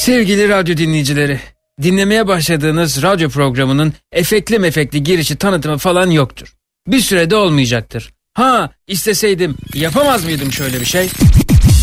[0.00, 1.40] Sevgili radyo dinleyicileri,
[1.82, 6.54] dinlemeye başladığınız radyo programının efekli mefekli girişi tanıtımı falan yoktur.
[6.86, 8.10] Bir sürede olmayacaktır.
[8.34, 11.08] Ha isteseydim yapamaz mıydım şöyle bir şey?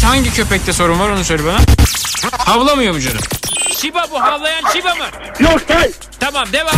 [0.05, 1.59] Hangi köpekte sorun var onu söyle bana.
[2.37, 3.21] Havlamıyor mu canım?
[3.77, 5.05] Şiba bu havlayan Şiba mı?
[5.39, 5.91] Yok say.
[6.19, 6.75] Tamam devam.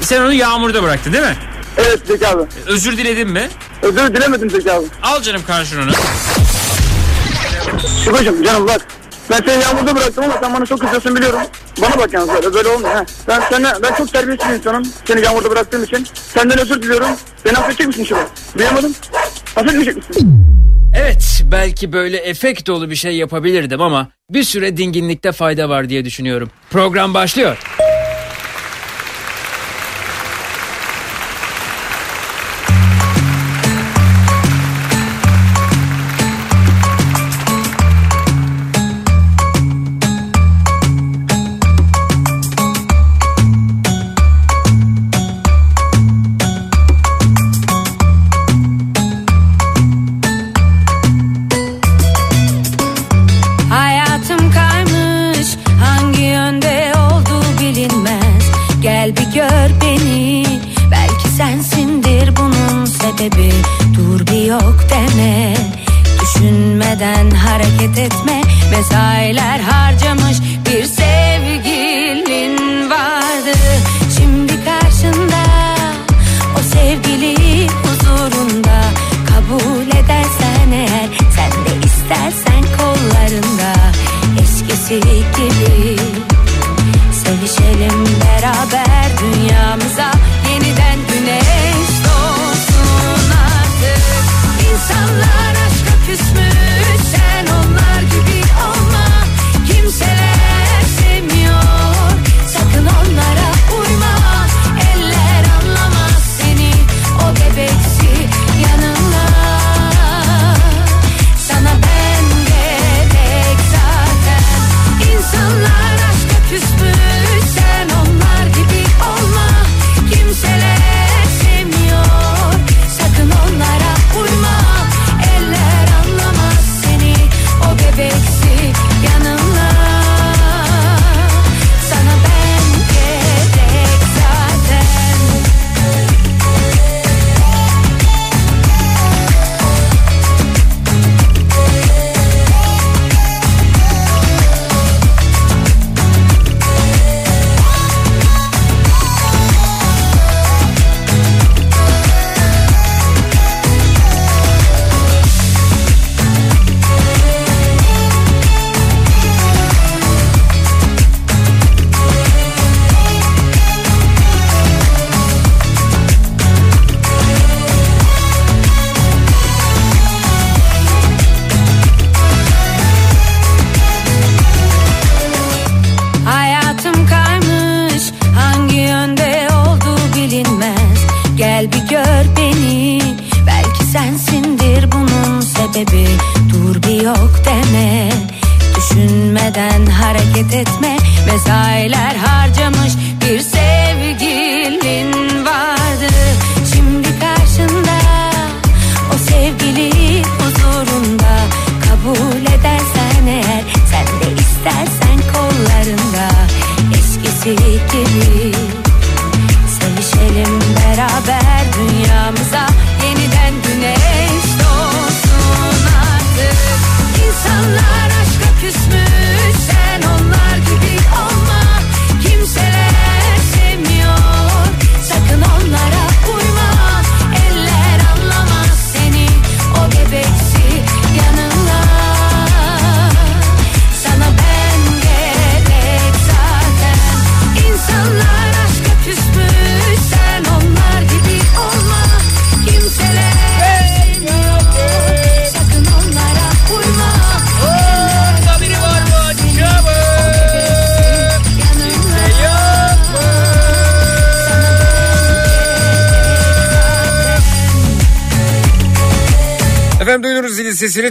[0.00, 1.36] Sen onu yağmurda bıraktın değil mi?
[1.76, 2.42] Evet Zeki abi.
[2.66, 3.48] Özür diledin mi?
[3.82, 4.86] Özür dilemedim Zeki abi.
[5.02, 5.92] Al canım karşına onu.
[8.04, 8.86] Şubacım canım bak.
[9.30, 11.40] Ben seni yağmurda bıraktım ama sen bana çok kızıyorsun biliyorum.
[11.82, 13.04] Bana bak yalnız böyle, böyle olmuyor ha.
[13.28, 14.82] Ben, sana, ben çok terbiyesiz bir insanım.
[15.04, 16.06] Seni yağmurda bıraktığım için.
[16.14, 17.08] Senden özür diliyorum.
[17.44, 18.26] Beni affedecek misin Şuba?
[18.58, 18.94] Duyamadım.
[19.56, 20.44] Affetmeyecek misin?
[20.96, 26.04] Evet belki böyle efekt dolu bir şey yapabilirdim ama bir süre dinginlikte fayda var diye
[26.04, 26.50] düşünüyorum.
[26.70, 27.58] Program başlıyor.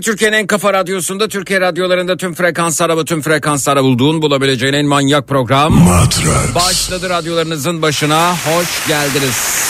[0.04, 5.28] Türkiye'nin en kafa radyosunda Türkiye radyolarında tüm frekanslara ve tüm frekanslara bulduğun bulabileceğin en manyak
[5.28, 6.56] program Matrax.
[6.56, 9.64] başladı radyolarınızın başına hoş geldiniz.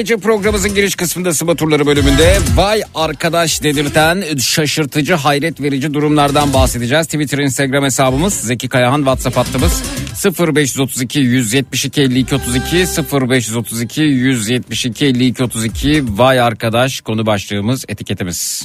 [0.00, 7.06] gece programımızın giriş kısmında Sıba Turları bölümünde vay arkadaş dedirten şaşırtıcı hayret verici durumlardan bahsedeceğiz.
[7.06, 9.82] Twitter Instagram hesabımız Zeki Kayahan WhatsApp hattımız
[10.38, 12.76] 0532 172 52 32
[13.12, 18.64] 0532 172 52 32 vay arkadaş konu başlığımız etiketimiz.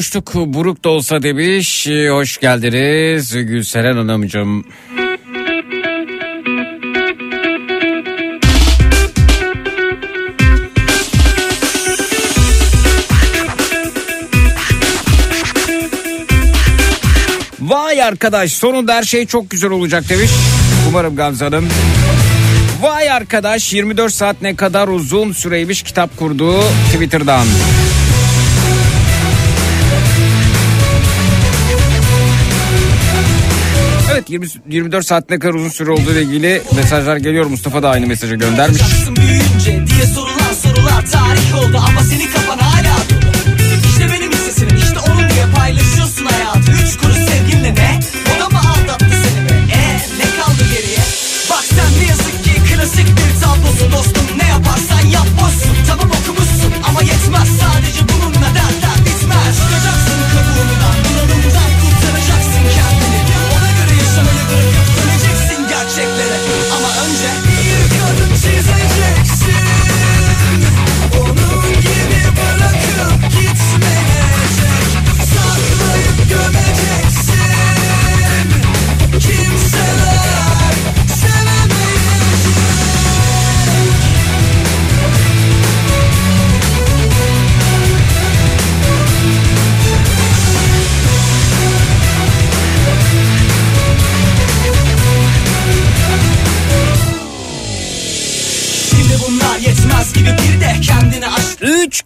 [0.00, 1.86] boşluk buruk da olsa demiş.
[1.86, 4.64] Ee, hoş geldiniz Gülseren Hanımcığım.
[17.60, 20.30] Vay arkadaş sonunda her şey çok güzel olacak demiş.
[20.88, 21.68] Umarım Gamze Hanım.
[22.80, 26.60] Vay arkadaş 24 saat ne kadar uzun süreymiş kitap kurduğu
[26.92, 27.46] Twitter'dan.
[34.20, 37.46] Evet 20, 24 saat ne kadar uzun süre olduğu ile ilgili mesajlar geliyor.
[37.46, 38.82] Mustafa da aynı mesajı göndermiş.
[39.16, 42.69] Büyünce diye sorular sorular tarih oldu ama seni kafana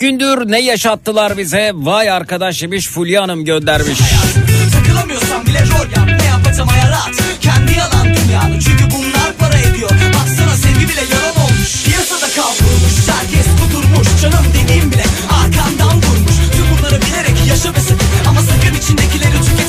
[0.05, 1.73] gündür ne yaşattılar bize?
[1.75, 3.99] Vay arkadaş demiş Fulya Hanım göndermiş.
[4.73, 6.21] Takılamıyorsan bile rol yap.
[6.21, 8.61] Ne yapacağım hayat Kendi yalan dünyanı.
[8.61, 9.91] Çünkü bunlar para ediyor.
[9.91, 11.85] Baksana sevgi bile yalan olmuş.
[11.85, 12.95] Piyasada kavrulmuş.
[13.15, 15.05] Herkes kudurmuş Canım dediğim bile
[15.41, 16.37] arkandan vurmuş.
[16.55, 19.64] Tüm bunları bilerek yaşa ve sakın Ama sakın içindekileri tüketeyim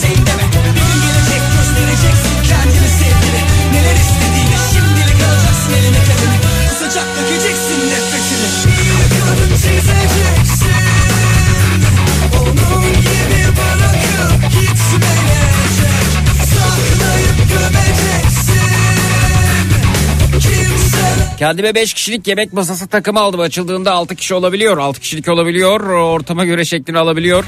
[21.40, 23.40] Kendime 5 kişilik yemek masası takımı aldım.
[23.40, 24.78] Açıldığında 6 kişi olabiliyor.
[24.78, 25.82] 6 kişilik olabiliyor.
[25.90, 27.46] Ortama göre şeklini alabiliyor.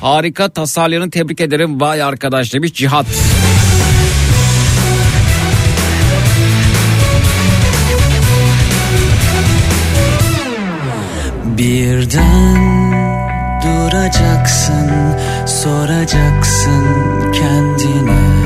[0.00, 1.80] Harika tasarlayanı tebrik ederim.
[1.80, 3.06] Vay arkadaş demiş Cihat.
[11.44, 12.56] Birden
[13.62, 14.90] duracaksın,
[15.46, 16.84] soracaksın
[17.32, 18.40] kendine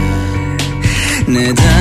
[1.29, 1.74] Neden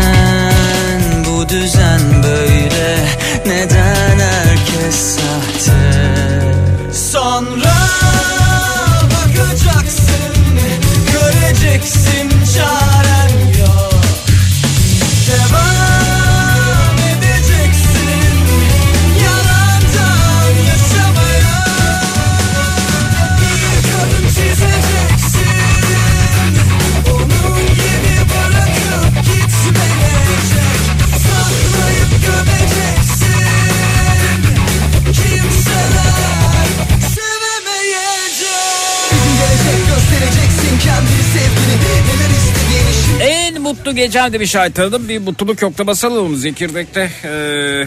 [44.04, 45.10] Mutlu gecem demiş Ayten Hanım.
[45.10, 47.10] Bir mutluluk yoklaması alalım Zekirdek'te.
[47.26, 47.86] Ee,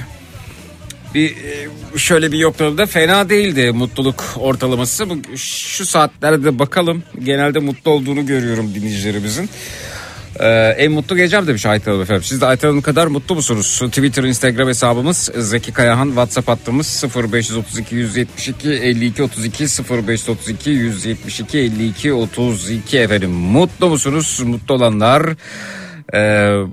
[1.14, 5.10] bir e, şöyle bir yoklamada fena değildi mutluluk ortalaması.
[5.10, 7.02] Bu, şu saatlerde bakalım.
[7.24, 9.50] Genelde mutlu olduğunu görüyorum dinleyicilerimizin.
[10.40, 12.22] Ee, en mutlu gecem demiş Ayten Hanım efendim.
[12.24, 13.82] Siz de Ayten Hanım kadar mutlu musunuz?
[13.86, 16.06] Twitter, Instagram hesabımız Zeki Kayahan.
[16.06, 23.30] WhatsApp hattımız 0532 172 52 32 0532 172 52 32 efendim.
[23.30, 24.40] Mutlu musunuz?
[24.44, 25.22] Mutlu olanlar.
[26.16, 26.64] Ee,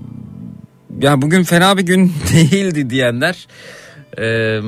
[1.02, 3.48] ya bugün fena bir gün değildi diyenler.
[4.20, 4.60] Ee,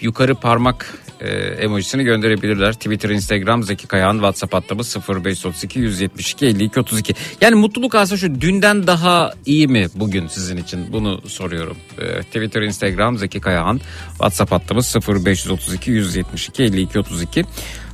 [0.00, 2.72] yukarı parmak e, emojisini gönderebilirler.
[2.72, 7.14] Twitter, Instagram, Zeki Kayağan, WhatsApp hattımız 0532 172 52 32.
[7.40, 10.92] Yani mutluluk aslında şu dünden daha iyi mi bugün sizin için?
[10.92, 11.76] Bunu soruyorum.
[11.98, 17.44] E, Twitter, Instagram, Zeki Kayağan, WhatsApp hattımız 0532 172 52 32.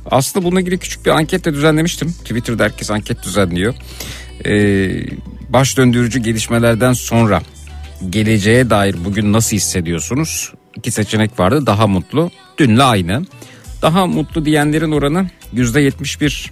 [0.05, 2.11] Aslında bununla ilgili küçük bir anket de düzenlemiştim.
[2.11, 3.75] Twitter'da herkes anket düzenliyor.
[4.45, 4.51] E,
[5.49, 7.41] baş döndürücü gelişmelerden sonra
[8.09, 10.53] geleceğe dair bugün nasıl hissediyorsunuz?
[10.75, 11.65] İki seçenek vardı.
[11.65, 13.25] Daha mutlu, dünle aynı.
[13.81, 16.51] Daha mutlu diyenlerin oranı yüzde yetmiş bir.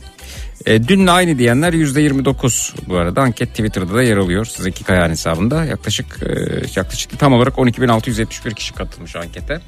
[0.66, 2.74] E, dünle aynı diyenler yüzde yirmi dokuz.
[2.88, 4.46] Bu arada anket Twitter'da da yer alıyor.
[4.46, 6.32] Zeki Kayağan hesabında yaklaşık e,
[6.76, 9.60] yaklaşık tam olarak 12.671 kişi katılmış ankete.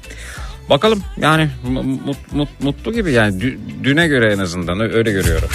[0.70, 5.48] Bakalım yani mu- mu- mu- mutlu gibi yani dü- düne göre en azından öyle görüyorum.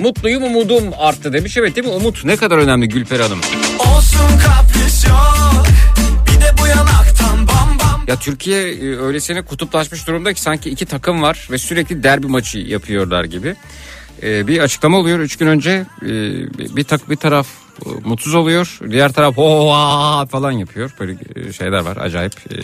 [0.00, 1.56] Mutluyum umudum arttı demiş.
[1.56, 1.92] Evet değil mi?
[1.92, 3.40] Umut ne kadar önemli Gülper Hanım.
[3.78, 5.64] Olsun kapris yok
[6.26, 10.86] Bir de bu yanaktan bam bam Ya Türkiye e, öylesine kutuplaşmış durumda ki sanki iki
[10.86, 13.56] takım var ve sürekli derbi maçı yapıyorlar gibi.
[14.22, 15.18] E, bir açıklama oluyor.
[15.18, 16.08] Üç gün önce e,
[16.76, 17.46] bir tak bir taraf
[17.86, 18.78] e, mutsuz oluyor.
[18.90, 20.90] Diğer taraf hoa falan yapıyor.
[21.00, 21.96] Böyle e, şeyler var.
[21.96, 22.56] Acayip e,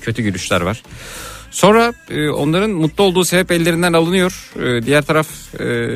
[0.00, 0.82] kötü gülüşler var.
[1.54, 4.50] Sonra e, onların mutlu olduğu sebep ellerinden alınıyor.
[4.56, 5.26] E, diğer taraf
[5.60, 5.88] e,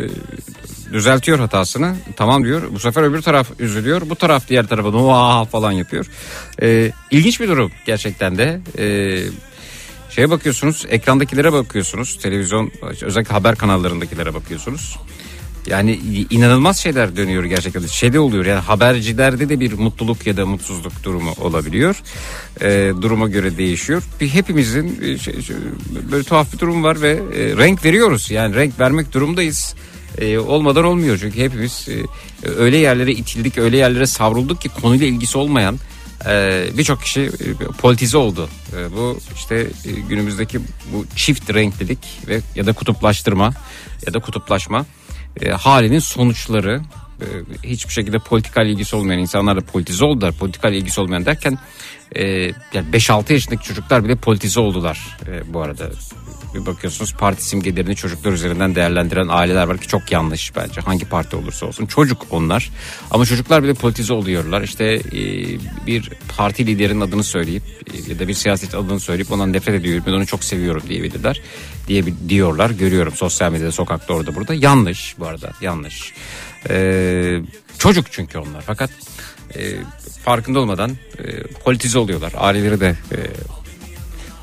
[0.92, 1.96] düzeltiyor hatasını.
[2.16, 2.62] Tamam diyor.
[2.70, 4.02] Bu sefer öbür taraf üzülüyor.
[4.10, 6.06] Bu taraf diğer tarafa noa falan yapıyor.
[6.62, 8.60] E, ilginç bir durum gerçekten de.
[8.78, 8.86] E,
[10.10, 12.18] şeye bakıyorsunuz, ekrandakilere bakıyorsunuz.
[12.18, 12.72] Televizyon
[13.02, 14.98] özellikle haber kanallarındakilere bakıyorsunuz.
[15.70, 15.98] Yani
[16.30, 17.86] inanılmaz şeyler dönüyor gerçekten.
[17.86, 22.02] Şeyde oluyor yani habercilerde de bir mutluluk ya da mutsuzluk durumu olabiliyor.
[22.60, 24.02] Ee, duruma göre değişiyor.
[24.20, 25.56] Bir hepimizin e, şey- şey-
[26.12, 28.30] böyle tuhaf bir durum var ve e, renk veriyoruz.
[28.30, 29.74] Yani renk vermek durumdayız.
[30.18, 35.38] E, olmadan olmuyor çünkü hepimiz e, öyle yerlere itildik, öyle yerlere savrulduk ki konuyla ilgisi
[35.38, 35.78] olmayan
[36.28, 38.48] e, birçok kişi e, politize oldu.
[38.76, 39.54] E, bu işte
[39.84, 40.60] e, günümüzdeki
[40.92, 43.52] bu çift renklilik ve ya da kutuplaştırma
[44.06, 44.86] ya da kutuplaşma
[45.42, 46.80] e, halinin sonuçları
[47.20, 47.26] e,
[47.64, 50.32] hiçbir şekilde politikal ilgisi olmayan insanlar da politize oldular.
[50.32, 51.58] Politikal ilgisi olmayan derken
[52.16, 52.24] e,
[52.74, 55.90] yani 5-6 yaşındaki çocuklar bile politize oldular e, bu arada.
[56.54, 60.80] Bir bakıyorsunuz parti simgelerini çocuklar üzerinden değerlendiren aileler var ki çok yanlış bence.
[60.80, 62.70] Hangi parti olursa olsun çocuk onlar.
[63.10, 64.62] Ama çocuklar bile politize oluyorlar.
[64.62, 65.22] İşte e,
[65.86, 67.62] bir parti liderinin adını söyleyip
[67.94, 71.40] e, ya da bir siyaset adını söyleyip ondan nefret ediyorum ben onu çok seviyorum diyebilirler.
[71.88, 74.54] Diye, diyorlar görüyorum sosyal medyada sokakta orada burada.
[74.54, 76.12] Yanlış bu arada yanlış.
[76.70, 77.40] E,
[77.78, 78.90] çocuk çünkü onlar fakat
[79.54, 79.60] e,
[80.24, 82.32] farkında olmadan e, politize oluyorlar.
[82.36, 83.18] Aileleri de e,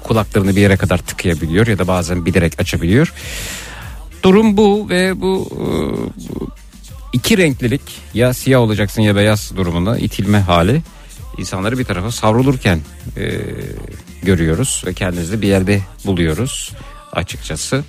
[0.04, 3.14] kulaklarını bir yere kadar tıkayabiliyor ya da bazen bilerek açabiliyor.
[4.24, 5.68] Durum bu ve bu, e,
[7.14, 7.82] iki renklilik
[8.14, 10.82] ya siyah olacaksın ya beyaz durumuna itilme hali
[11.38, 12.80] insanları bir tarafa savrulurken
[13.18, 13.42] e,
[14.24, 16.72] görüyoruz ve kendimizi bir yerde buluyoruz
[17.16, 17.84] açıkçası.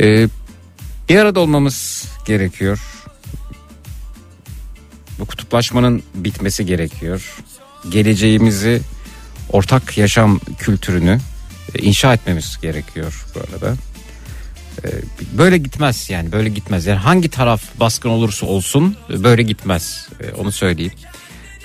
[0.00, 0.28] E,
[1.08, 2.80] bir arada olmamız gerekiyor.
[5.18, 7.36] Bu kutuplaşmanın bitmesi gerekiyor.
[7.90, 8.80] Geleceğimizi
[9.52, 11.20] ortak yaşam kültürünü
[11.74, 13.76] e, inşa etmemiz gerekiyor bu arada.
[14.84, 14.88] E,
[15.38, 16.86] Böyle gitmez yani böyle gitmez.
[16.86, 20.08] Yani hangi taraf baskın olursa olsun böyle gitmez.
[20.20, 20.92] E, Onu söyleyeyim.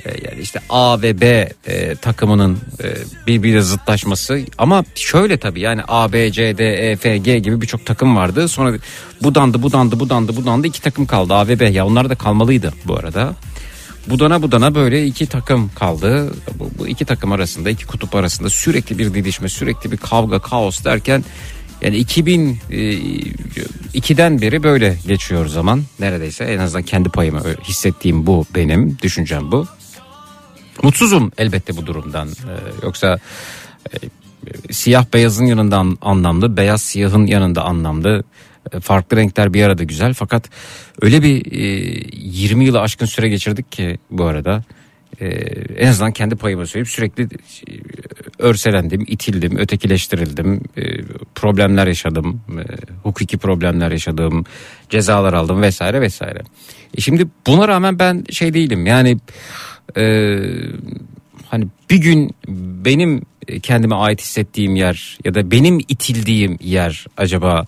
[0.06, 2.94] E, Yani işte A ve B e, takımının e,
[3.28, 7.86] birbiriyle zıtlaşması ama şöyle tabii yani A, B, C, D, E, F, G gibi birçok
[7.86, 8.48] takım vardı.
[8.48, 8.74] Sonra
[9.24, 11.66] budandı, budandı, budandı, budandı iki takım kaldı A ve B.
[11.66, 13.34] Ya onlar da kalmalıydı bu arada.
[14.10, 16.34] Budana budana böyle iki takım kaldı.
[16.60, 20.84] Bu, bu iki takım arasında, iki kutup arasında sürekli bir didişme, sürekli bir kavga, kaos
[20.84, 21.24] derken
[21.82, 25.84] yani 2002'den beri böyle geçiyor zaman.
[26.00, 29.68] Neredeyse en azından kendi payımı hissettiğim bu benim, düşüncem bu.
[30.84, 32.28] Mutsuzum elbette bu durumdan.
[32.28, 33.20] Ee, yoksa
[33.94, 33.98] e,
[34.74, 38.24] siyah beyazın yanında anlamlı, beyaz siyahın yanında anlamlı.
[38.72, 40.50] E, Farklı renkler bir arada güzel fakat
[41.02, 41.60] öyle bir e,
[42.14, 44.64] 20 yılı aşkın süre geçirdik ki bu arada.
[45.22, 45.26] E,
[45.78, 47.28] en azından kendi payımı söyleyip sürekli e,
[48.40, 50.84] örselendim, itildim, ötekileştirildim, e,
[51.36, 52.64] problemler yaşadım, e,
[53.04, 54.46] hukuki problemler yaşadım,
[54.90, 56.40] cezalar aldım vesaire vesaire.
[56.98, 59.18] E şimdi buna rağmen ben şey değilim yani
[59.98, 60.38] e,
[61.50, 63.22] hani bir gün benim
[63.64, 67.66] kendime ait hissettiğim yer ya da benim itildiğim yer acaba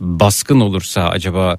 [0.00, 1.58] baskın olursa acaba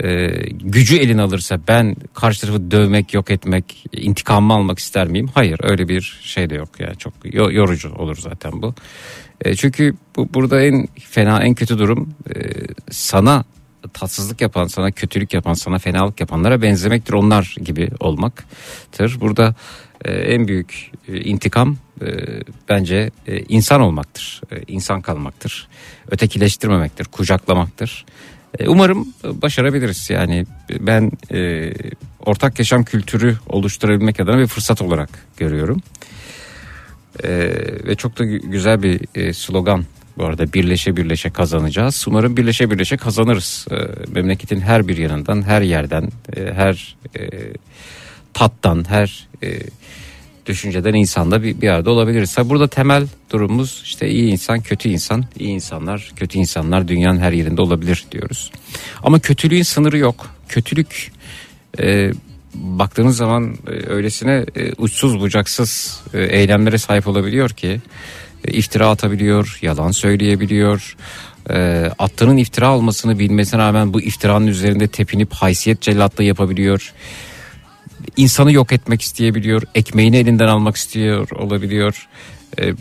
[0.00, 5.30] e, gücü eline alırsa ben karşı tarafı dövmek yok etmek intikamımı almak ister miyim?
[5.34, 8.74] Hayır öyle bir şey de yok ya çok yo- yorucu olur zaten bu.
[9.44, 12.40] E, çünkü bu burada en fena en kötü durum e,
[12.90, 13.44] sana
[13.92, 17.12] tatsızlık yapan, sana kötülük yapan, sana fenalık yapanlara benzemektir.
[17.12, 19.20] Onlar gibi olmaktır.
[19.20, 19.54] Burada
[20.04, 22.06] e, en büyük e, intikam e,
[22.68, 24.40] bence e, insan olmaktır.
[24.52, 25.68] E, insan kalmaktır.
[26.10, 28.04] Ötekileştirmemektir, kucaklamaktır.
[28.58, 30.10] E, umarım başarabiliriz.
[30.10, 30.46] Yani
[30.80, 31.72] ben e,
[32.26, 35.82] ortak yaşam kültürü oluşturabilmek adına bir fırsat olarak görüyorum.
[37.24, 37.30] E,
[37.86, 39.84] ve çok da gü- güzel bir e, slogan
[40.18, 42.04] bu arada birleşe birleşe kazanacağız.
[42.08, 43.66] Umarım birleşe birleşe kazanırız.
[43.70, 43.76] E,
[44.12, 47.30] memleketin her bir yanından, her yerden, e, her e,
[48.34, 49.58] tattan, her e,
[50.46, 52.38] düşünceden insanda bir, bir arada olabiliriz.
[52.38, 55.24] Ha, burada temel durumumuz işte iyi insan, kötü insan.
[55.38, 58.50] İyi insanlar, kötü insanlar dünyanın her yerinde olabilir diyoruz.
[59.02, 60.30] Ama kötülüğün sınırı yok.
[60.48, 61.12] Kötülük
[61.80, 62.12] e,
[62.54, 67.80] baktığınız zaman e, öylesine e, uçsuz bucaksız e, eylemlere sahip olabiliyor ki
[68.48, 70.96] iftira atabiliyor, yalan söyleyebiliyor.
[71.50, 76.92] E, attığının iftira olmasını bilmesine rağmen bu iftiranın üzerinde tepinip haysiyet cellatlığı yapabiliyor.
[78.16, 82.08] İnsanı yok etmek isteyebiliyor, ekmeğini elinden almak istiyor olabiliyor.
[82.58, 82.72] E,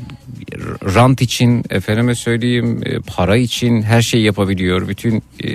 [0.95, 4.88] rant için efendime söyleyeyim e, para için her şeyi yapabiliyor.
[4.88, 5.50] Bütün e,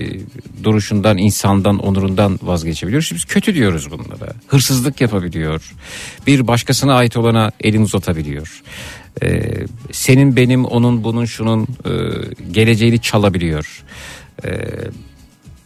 [0.65, 3.03] duruşundan, insandan, onurundan vazgeçebiliyor.
[3.03, 4.33] Şimdi biz kötü diyoruz bunlara.
[4.47, 5.75] Hırsızlık yapabiliyor.
[6.27, 8.63] Bir başkasına ait olana elini uzatabiliyor.
[9.23, 9.53] E,
[9.93, 11.91] senin, benim, onun, bunun, şunun e,
[12.53, 13.85] geleceğini çalabiliyor.
[14.45, 14.51] E,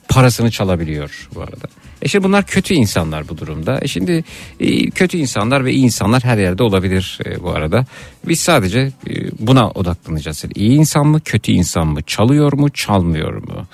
[0.09, 1.67] parasını çalabiliyor bu arada.
[2.03, 3.79] E şimdi bunlar kötü insanlar bu durumda.
[3.83, 4.25] E şimdi
[4.61, 7.85] e, kötü insanlar ve iyi insanlar her yerde olabilir e, bu arada.
[8.29, 10.45] Biz sadece e, buna odaklanacağız.
[10.45, 13.67] Yani iyi insan mı, kötü insan mı, çalıyor mu, çalmıyor mu?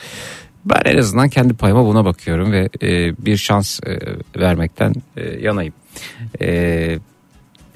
[0.64, 2.68] Ben en azından kendi payıma buna bakıyorum ve
[3.18, 3.80] bir şans
[4.36, 4.94] vermekten
[5.40, 5.74] yanayım.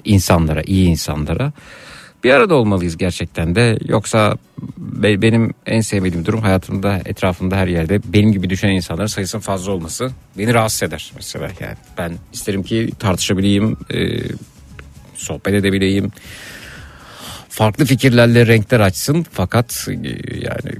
[0.04, 1.52] İnsanlara, iyi insanlara.
[2.24, 3.78] Bir arada olmalıyız gerçekten de.
[3.88, 4.36] Yoksa
[4.78, 9.72] be- benim en sevmediğim durum hayatımda, etrafımda her yerde benim gibi düşünen insanların sayısının fazla
[9.72, 11.48] olması beni rahatsız eder mesela.
[11.60, 14.20] Yani ben isterim ki tartışabileyim, e,
[15.14, 16.10] sohbet edebileyim.
[17.48, 19.94] farklı fikirlerle renkler açsın fakat e,
[20.36, 20.72] yani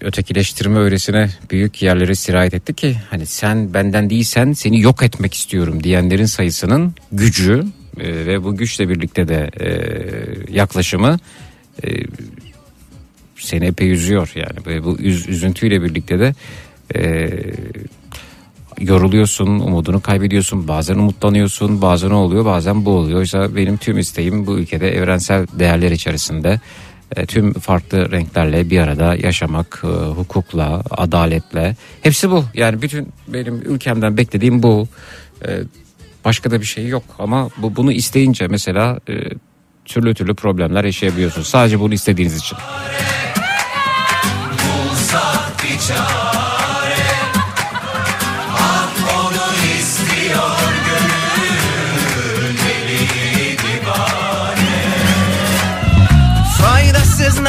[0.00, 5.84] ötekileştirme öylesine büyük yerlere sirayet etti ki hani sen benden değilsen seni yok etmek istiyorum
[5.84, 7.64] diyenlerin sayısının gücü
[8.00, 9.68] e, ve bu güçle birlikte de e,
[10.52, 11.18] yaklaşımı
[11.84, 11.88] e,
[13.36, 16.34] seni epey üzüyor yani ve bu üz, üzüntüyle birlikte de
[16.94, 17.30] e,
[18.80, 23.18] yoruluyorsun, umudunu kaybediyorsun, bazen umutlanıyorsun, bazen o oluyor, bazen bu oluyor.
[23.18, 26.60] Oysa benim tüm isteğim bu ülkede evrensel değerler içerisinde
[27.16, 31.76] e, tüm farklı renklerle bir arada yaşamak, e, hukukla, adaletle.
[32.02, 32.44] Hepsi bu.
[32.54, 34.88] Yani bütün benim ülkemden beklediğim bu.
[36.24, 39.14] Başka da bir şey yok ama bu bunu isteyince mesela e,
[39.84, 41.48] türlü türlü problemler yaşayabiliyorsunuz.
[41.48, 42.58] Sadece bunu istediğiniz için.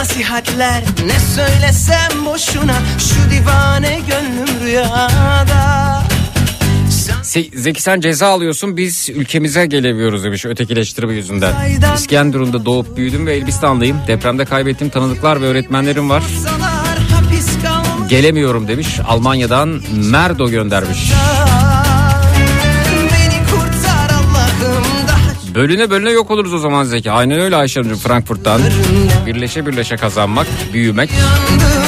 [0.06, 6.04] Nasihatler ne söylesem boşuna Şu divane gönlüm rüyada
[7.26, 11.54] Zeki sen ceza alıyorsun biz ülkemize gelemiyoruz demiş ötekileştirme yüzünden.
[11.96, 13.98] İskenderun'da doğup büyüdüm ve Elbistan'dayım.
[14.08, 16.24] Depremde kaybettiğim tanıdıklar ve öğretmenlerim var.
[18.10, 18.88] Gelemiyorum demiş.
[19.08, 21.12] Almanya'dan Merdo göndermiş.
[25.56, 27.12] Bölüne bölüne yok oluruz o zaman Zeki.
[27.12, 28.62] Aynen öyle Ayşe Frankfurt'tan.
[29.26, 31.10] Birleşe birleşe kazanmak, büyümek.
[31.12, 31.85] yandım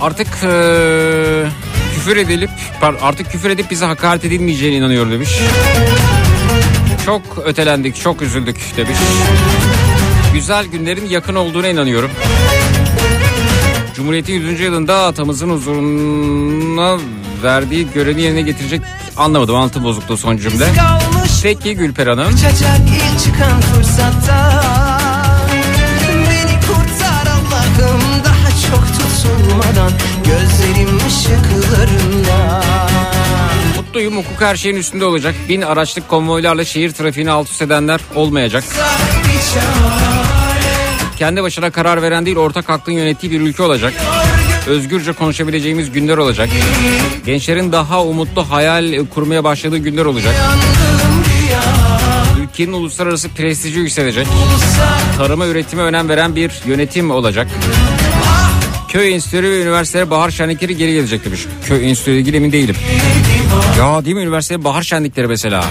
[0.00, 1.46] Artık eee,
[1.94, 2.50] küfür edilip
[3.02, 5.30] artık küfür edip bize hakaret edilmeyeceğine inanıyorum demiş.
[7.06, 8.98] Çok ötelendik, çok üzüldük demiş.
[10.34, 12.10] Güzel günlerin yakın olduğuna inanıyorum.
[13.94, 14.60] Cumhuriyet'in 100.
[14.60, 16.98] yılında atamızın huzuruna
[17.42, 18.80] verdiği görevi yerine getirecek
[19.16, 20.66] anlamadım altı bozukluğu son cümle.
[21.42, 22.30] Peki Gülper Hanım.
[22.30, 24.89] İlk çıkan fırsatta
[29.22, 29.92] tutulmadan
[30.24, 32.62] Gözlerim ışıklarında
[33.76, 35.34] Mutluyum hukuk her şeyin üstünde olacak.
[35.48, 38.64] Bin araçlık konvoylarla şehir trafiğini alt üst edenler olmayacak.
[41.18, 43.92] Kendi başına karar veren değil ortak hakkın yönettiği bir ülke olacak.
[44.66, 46.48] Özgürce konuşabileceğimiz günler olacak.
[47.26, 50.34] Gençlerin daha umutlu hayal kurmaya başladığı günler olacak.
[52.42, 54.26] Ülkenin uluslararası prestiji yükselecek.
[55.16, 57.48] Tarıma üretime önem veren bir yönetim olacak.
[58.92, 61.46] Köy enstitüleri ve üniversitelere bahar şenlikleri geri gelecek demiş.
[61.64, 62.76] Köy enstitüleri ilgili emin değilim.
[63.78, 65.64] Ya değil mi üniversitede bahar şenlikleri mesela.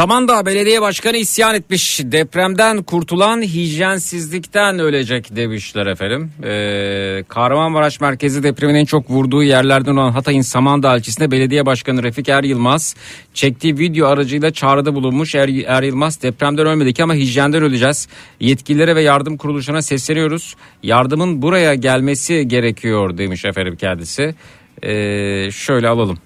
[0.00, 2.00] Samandağ Belediye Başkanı isyan etmiş.
[2.04, 6.32] Depremden kurtulan hijyensizlikten ölecek demişler efendim.
[6.44, 12.28] Ee, Kahramanmaraş merkezi depremin en çok vurduğu yerlerden olan Hatay'ın Samandağ ilçesinde Belediye Başkanı Refik
[12.28, 12.96] Er Yılmaz
[13.34, 15.34] çektiği video aracıyla çağrıda bulunmuş.
[15.34, 18.08] Er, er Yılmaz depremden ölmedik ama hijyenden öleceğiz.
[18.40, 20.56] Yetkililere ve yardım kuruluşuna sesleniyoruz.
[20.82, 24.34] Yardımın buraya gelmesi gerekiyor demiş efendim kendisi.
[24.82, 26.18] Ee, şöyle alalım.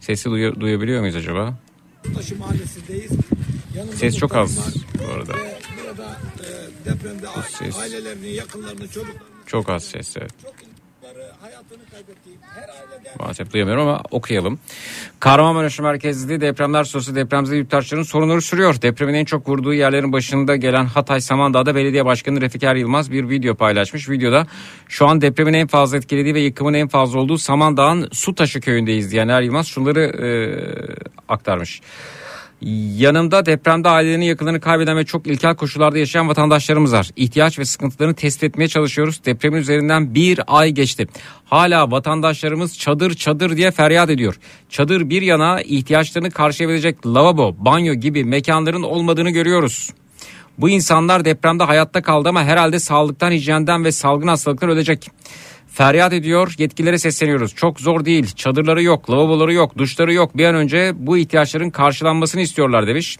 [0.00, 1.65] Sesi duyu- duyabiliyor muyuz acaba?
[2.14, 3.10] Taşı mahallesindeyiz.
[3.76, 4.74] Yanımda Ses çok az var.
[5.08, 5.32] bu arada.
[5.34, 6.50] Ve burada e,
[6.90, 7.26] depremde
[7.58, 7.78] ses.
[7.78, 10.30] ailelerini, yakınlarını, çocuklarını, Çok az ses evet.
[10.42, 11.55] çocukları hayatını kaybettiği her ailede
[13.20, 14.58] Maalesef duyamıyorum ama okuyalım.
[15.20, 18.82] Kahramanmaraş merkezli depremler sonrası depremzede yurttaşların sorunları sürüyor.
[18.82, 23.28] Depremin en çok vurduğu yerlerin başında gelen Hatay Samandağ'da belediye başkanı Refik Er Yılmaz bir
[23.28, 24.08] video paylaşmış.
[24.08, 24.46] Videoda
[24.88, 29.28] şu an depremin en fazla etkilediği ve yıkımın en fazla olduğu Samandağ'ın Sutaşı köyündeyiz diyen
[29.28, 30.28] Er Yılmaz şunları e,
[31.28, 31.80] aktarmış.
[32.60, 37.10] Yanımda depremde ailelerini yakınlarını kaybeden ve çok ilkel koşullarda yaşayan vatandaşlarımız var.
[37.16, 39.24] İhtiyaç ve sıkıntılarını tespit etmeye çalışıyoruz.
[39.24, 41.06] Depremin üzerinden bir ay geçti.
[41.44, 44.38] Hala vatandaşlarımız çadır çadır diye feryat ediyor.
[44.70, 49.90] Çadır bir yana ihtiyaçlarını karşılayabilecek lavabo, banyo gibi mekanların olmadığını görüyoruz.
[50.58, 55.10] Bu insanlar depremde hayatta kaldı ama herhalde sağlıktan, hijyenden ve salgın hastalıklar ölecek.
[55.72, 57.54] Feryat ediyor yetkililere sesleniyoruz.
[57.54, 58.26] Çok zor değil.
[58.36, 60.36] Çadırları yok, lavaboları yok, duşları yok.
[60.36, 63.18] Bir an önce bu ihtiyaçların karşılanmasını istiyorlar demiş.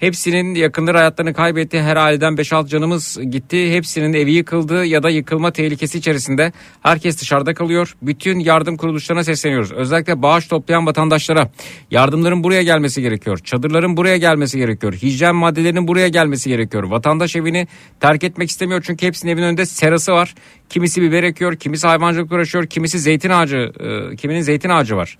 [0.00, 1.82] Hepsinin yakınları hayatlarını kaybetti.
[1.82, 3.72] Her aileden 5-6 canımız gitti.
[3.72, 6.52] Hepsinin evi yıkıldı ya da yıkılma tehlikesi içerisinde.
[6.82, 7.96] Herkes dışarıda kalıyor.
[8.02, 9.72] Bütün yardım kuruluşlarına sesleniyoruz.
[9.72, 11.50] Özellikle bağış toplayan vatandaşlara
[11.90, 13.38] yardımların buraya gelmesi gerekiyor.
[13.38, 14.92] Çadırların buraya gelmesi gerekiyor.
[14.92, 16.82] Hijyen maddelerinin buraya gelmesi gerekiyor.
[16.82, 17.68] Vatandaş evini
[18.00, 20.34] terk etmek istemiyor çünkü hepsinin evin önünde serası var.
[20.68, 25.18] Kimisi biber ekiyor, kimisi hayvancılık uğraşıyor, kimisi zeytin ağacı, e, kiminin zeytin ağacı var.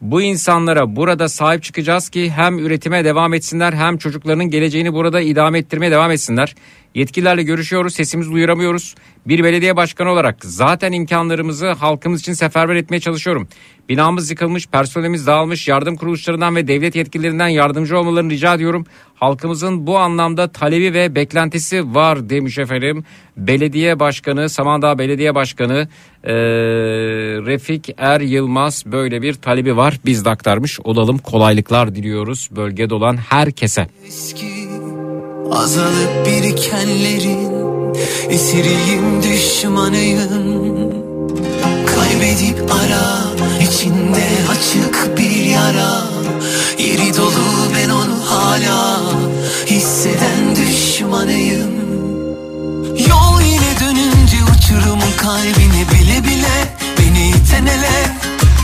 [0.00, 5.58] Bu insanlara burada sahip çıkacağız ki hem üretime devam etsinler hem çocuklarının geleceğini burada idame
[5.58, 6.54] ettirmeye devam etsinler.
[6.94, 8.94] Yetkililerle görüşüyoruz, sesimizi duyuramıyoruz.
[9.26, 13.48] Bir belediye başkanı olarak zaten imkanlarımızı halkımız için seferber etmeye çalışıyorum.
[13.88, 18.86] Binamız yıkılmış, personelimiz dağılmış, yardım kuruluşlarından ve devlet yetkililerinden yardımcı olmalarını rica ediyorum.
[19.14, 23.04] Halkımızın bu anlamda talebi ve beklentisi var demiş efendim.
[23.36, 25.88] Belediye Başkanı, Samandağ Belediye Başkanı
[26.26, 26.32] eee,
[27.46, 29.98] Refik Er Yılmaz böyle bir talebi var.
[30.04, 31.18] Biz de aktarmış olalım.
[31.18, 33.86] Kolaylıklar diliyoruz bölgede olan herkese.
[34.06, 34.69] eski
[35.52, 37.50] Azalıp birikenlerin
[38.30, 40.94] Esiriyim düşmanıyım.
[41.86, 43.20] Kaybedip ara
[43.60, 46.02] içinde açık bir yara.
[46.78, 49.00] Yeri dolu ben onu hala
[49.66, 51.70] Hisseden düşmanıyım.
[53.08, 56.74] Yol yine dönünce uçurumun kalbine bile bile.
[56.98, 58.16] Beni iten ele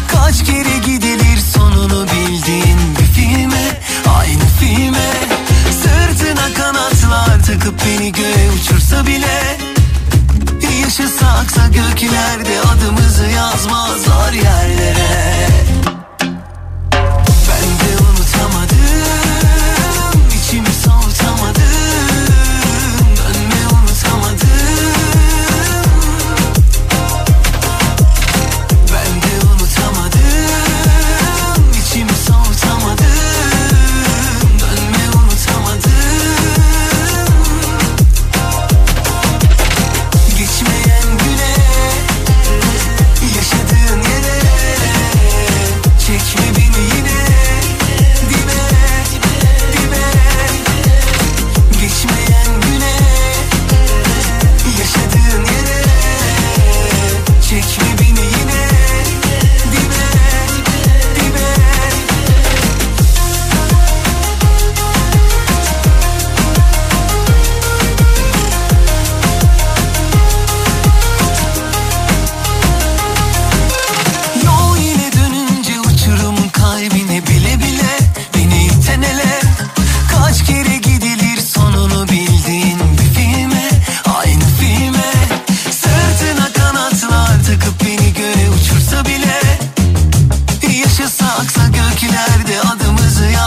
[0.09, 3.81] Kaç kere gidilir sonunu bildiğin bir filme.
[4.19, 5.26] Aynı filme
[6.17, 9.59] Sırtına kanatlar takıp beni göğe uçursa bile
[10.83, 15.49] Yaşasaksa göklerde adımızı yazmazlar yerlere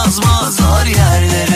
[0.10, 1.48] adımızı yazmazlar yerlere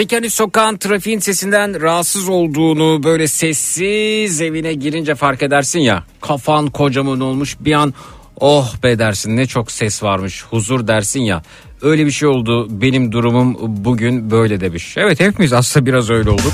[0.00, 6.04] Zeki Ali Sokak'ın trafiğin sesinden rahatsız olduğunu böyle sessiz evine girince fark edersin ya.
[6.20, 7.94] Kafan kocaman olmuş bir an
[8.40, 11.42] oh be dersin ne çok ses varmış huzur dersin ya.
[11.82, 14.94] Öyle bir şey oldu benim durumum bugün böyle demiş.
[14.96, 16.52] Evet hepimiz aslında biraz öyle olduk.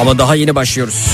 [0.00, 1.08] Ama daha yeni başlıyoruz.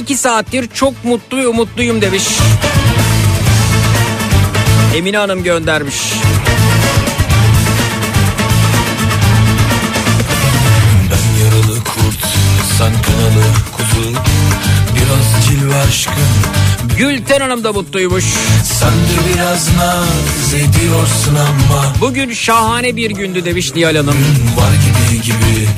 [0.00, 2.22] 12 saattir çok mutlu ve umutluyum demiş.
[4.96, 5.94] Emine Hanım göndermiş.
[11.10, 12.24] Ben yaralı kurt,
[12.78, 13.44] sen kınalı
[13.76, 14.10] kuzu.
[14.94, 16.14] Biraz cilve aşkın.
[16.98, 18.24] Gülten Hanım da mutluymuş.
[18.64, 21.94] Sen de biraz naz ediyorsun ama.
[22.00, 24.16] Bugün şahane bir gündü demiş Nihal Hanım.
[24.56, 25.68] Var gibi gibi.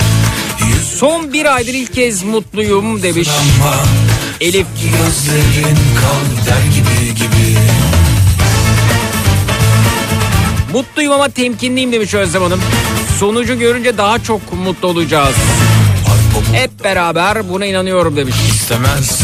[1.03, 3.29] Son bir aydır ilk kez mutluyum demiş.
[3.29, 3.75] Ama
[4.43, 4.67] Elif.
[4.83, 5.79] Gözlerin
[6.47, 7.59] der gibi gibi
[10.73, 12.61] Mutluyum ama temkinliyim demiş Özlem Hanım.
[13.19, 15.35] Sonucu görünce daha çok mutlu olacağız.
[16.53, 18.37] Hep beraber buna inanıyorum demiş.
[18.55, 19.21] istemez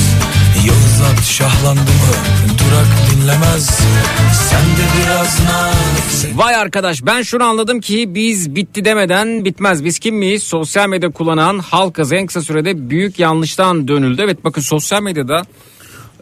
[0.67, 2.48] Yağız at şahlandı mı
[3.29, 3.67] dinlemez
[4.33, 9.85] Sen de biraz naz Vay arkadaş ben şunu anladım ki biz bitti demeden bitmez.
[9.85, 10.43] Biz kim miyiz?
[10.43, 14.23] Sosyal medya kullanan halkız en kısa sürede büyük yanlıştan dönüldü.
[14.25, 15.43] Evet bakın sosyal medyada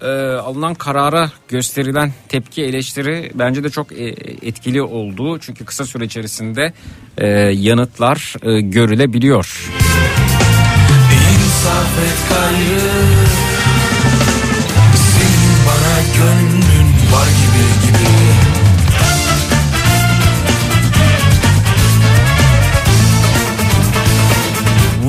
[0.03, 4.05] e, alınan karara gösterilen tepki eleştiri bence de çok e,
[4.43, 5.39] etkili oldu.
[5.39, 6.73] Çünkü kısa süre içerisinde
[7.19, 9.71] e, yanıtlar e, görülebiliyor.
[11.13, 13.16] İnsaf et gayrı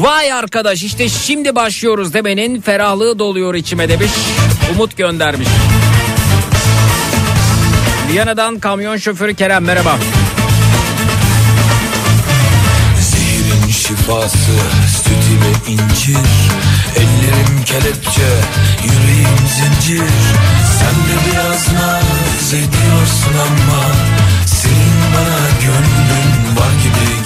[0.07, 4.11] Vay arkadaş işte şimdi başlıyoruz demenin ferahlığı doluyor içime demiş.
[4.71, 5.47] Umut göndermiş.
[8.11, 9.97] Viyana'dan kamyon şoförü Kerem merhaba.
[13.01, 14.51] Zehirin şifası
[15.03, 16.17] süt ile incir
[16.95, 18.29] Ellerim kelepçe
[18.83, 20.11] yüreğim zincir
[20.79, 23.83] Sen de biraz naz ediyorsun ama
[24.45, 27.16] Senin bana gönlün var gibi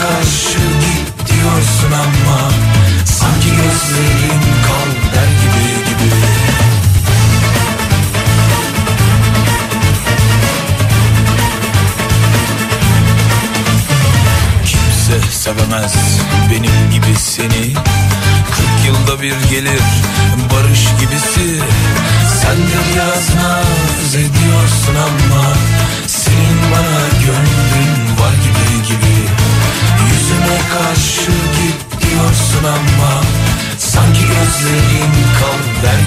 [0.00, 2.50] karşı git diyorsun ama
[3.04, 6.14] Sanki gözlerin kal der gibi gibi.
[14.64, 15.94] Kimse sevemez
[16.50, 17.74] benim gibi seni.
[18.50, 19.82] Kırk yılda bir gelir
[20.52, 21.60] barış gibisi.
[22.42, 25.44] Sen de biraz naz ediyorsun ama
[26.06, 29.35] Senin bana gönlün var gibi gibi
[30.46, 33.22] Yüzüme karşı git diyorsun ama
[33.78, 36.05] Sanki gözlerin kal der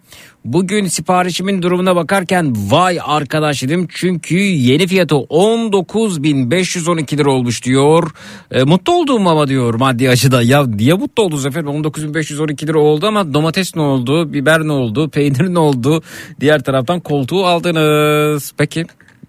[0.45, 8.11] Bugün siparişimin durumuna bakarken vay arkadaş dedim çünkü yeni fiyatı 19.512 lira olmuş diyor.
[8.51, 10.41] E, mutlu oldum ama diyor maddi açıdan.
[10.41, 15.09] Ya niye mutlu oldunuz efendim 19.512 lira oldu ama domates ne oldu, biber ne oldu,
[15.09, 16.03] peynir ne oldu?
[16.39, 18.53] Diğer taraftan koltuğu aldınız.
[18.57, 18.85] Peki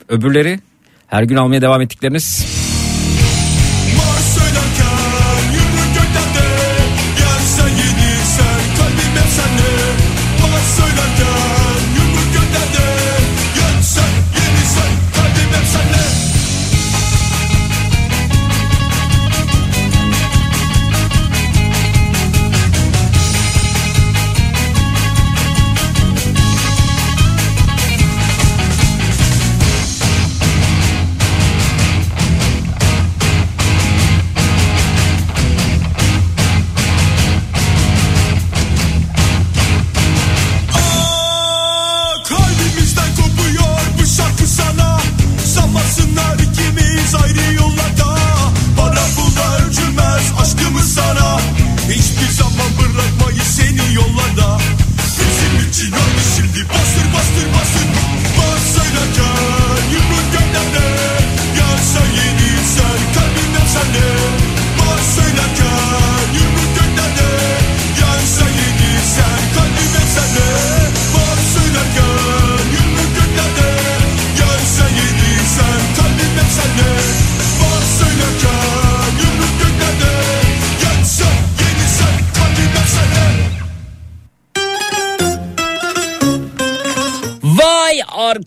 [0.08, 0.58] öbürleri
[1.08, 2.46] her gün almaya devam ettikleriniz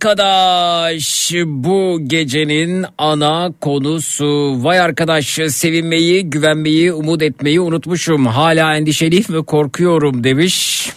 [0.05, 4.55] arkadaş bu gecenin ana konusu.
[4.63, 8.25] Vay arkadaş sevinmeyi, güvenmeyi, umut etmeyi unutmuşum.
[8.25, 10.89] Hala endişeliyim ve korkuyorum demiş.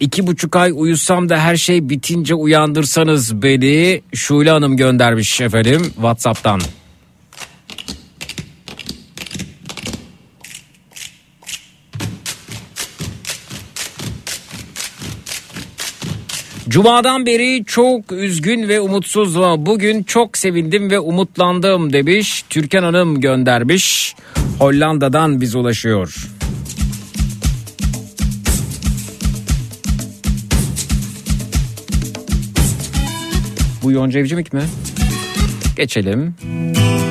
[0.00, 6.60] İki buçuk ay uyusam da her şey bitince uyandırsanız beni Şule Hanım göndermiş efendim Whatsapp'tan.
[16.68, 19.66] Cuma'dan beri çok üzgün ve umutsuzum.
[19.66, 22.44] Bugün çok sevindim ve umutlandım demiş.
[22.50, 24.14] Türkan Hanım göndermiş.
[24.58, 26.14] Hollanda'dan biz ulaşıyor.
[33.82, 34.62] Bu Yonca Evcimik mi?
[35.76, 36.34] Geçelim.
[36.42, 37.07] Yükünü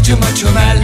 [0.00, 0.78] yamacıma çömel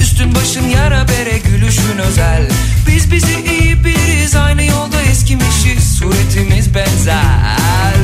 [0.00, 2.48] Üstün başın yara bere gülüşün özel.
[2.86, 5.98] Biz bizi iyi biriz aynı yolda eskimişiz.
[5.98, 7.96] Suretimiz benzer.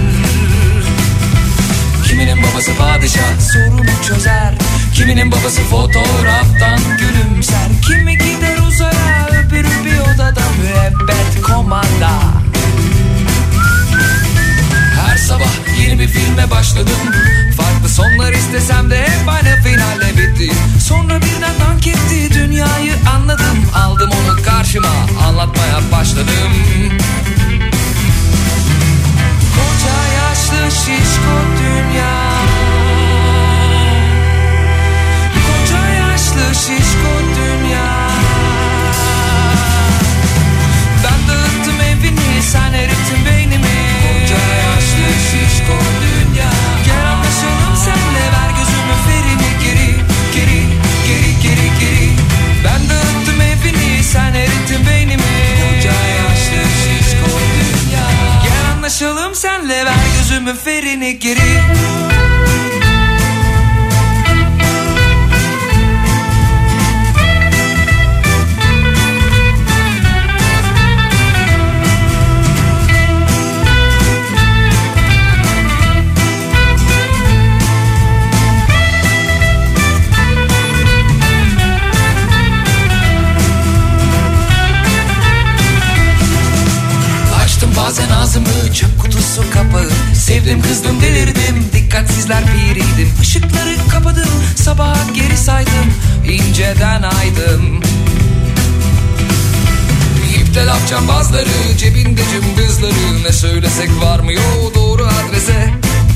[2.09, 4.55] Kiminin babası padişah sorunu çözer.
[4.95, 7.69] Kiminin babası fotoğraftan gülümser.
[7.87, 12.11] Kimi gider uzaya öbürü bir odada müebbet komanda
[14.97, 16.99] her sabah yeni bir filme başladım
[17.89, 20.53] Sonlar istesem de hep aynı finalle bitti.
[20.89, 22.35] Sonra birden dank etti.
[22.35, 23.65] Dünyayı anladım.
[23.75, 24.89] Aldım onu karşıma.
[25.29, 26.53] Anlatmaya başladım.
[29.55, 32.15] Koca yaşlı şişko dünya.
[35.47, 38.09] Koca yaşlı şişko dünya.
[41.05, 43.77] Ben dağıttım evini sen erittin beynimi.
[44.03, 46.06] Koca yaşlı şişko dünya
[60.37, 61.87] ver gözümün ferini geri
[87.77, 91.69] Bazen ağzımı çöp kutusu kapağı Sevdim kızdım delirdim.
[91.73, 94.29] Dikkatsizler biriydim Işıkları kapadım.
[94.57, 95.95] Sabaha geri saydım.
[96.25, 97.81] İnceden aydım.
[100.41, 101.49] İpte laf cambazları
[101.79, 103.25] Cebinde cımbızları.
[103.25, 105.71] Ne söylesek varmıyor doğru adrese.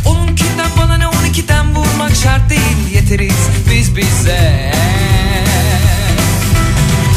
[0.07, 2.95] Onunkinden bana ne on ikiden vurmak şart değil.
[2.95, 4.73] Yeteriz biz bize.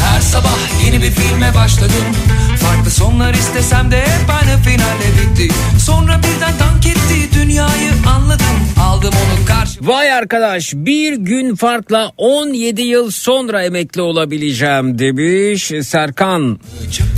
[0.04, 2.04] Her sabah yeni bir filme başladım
[2.64, 5.54] Farklı sonlar istesem de hep aynı finalle bitti
[5.84, 8.46] Sonra birden dank etti dünyayı anladım.
[8.80, 16.58] Aldım onu karşı Vay arkadaş bir gün farkla 17 yıl sonra emekli olabileceğim demiş Serkan.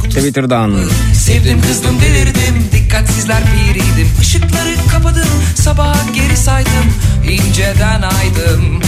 [0.02, 0.74] Twitter'dan.
[1.14, 2.68] Sevdim kızdım delirdim.
[2.72, 6.92] Dikkatsizler biriydim Işıkları kapadım Sabaha geri saydım.
[7.30, 8.80] İnceden aydım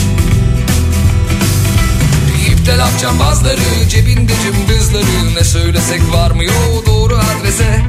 [2.68, 5.34] İpte laf cambazları Cebinde cımbızları.
[5.34, 7.82] Ne söylesek varmıyor doğru adrese.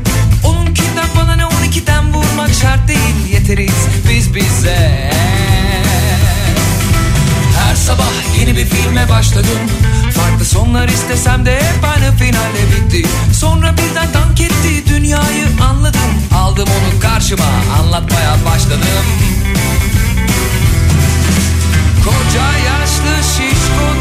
[0.44, 3.34] Onunkinden bana ne on ikiden vurmak şart değil.
[3.34, 5.12] Yeteriz biz bize.
[7.58, 9.60] Her sabah yeni bir filme başladım.
[10.16, 16.12] Farklı sonlar istesem de hep aynı finalle bitti Sonra birden dank etti dünyayı anladım.
[16.36, 19.06] Aldım onu karşıma anlatmaya başladım.
[22.04, 23.99] Koca yaşlı şişko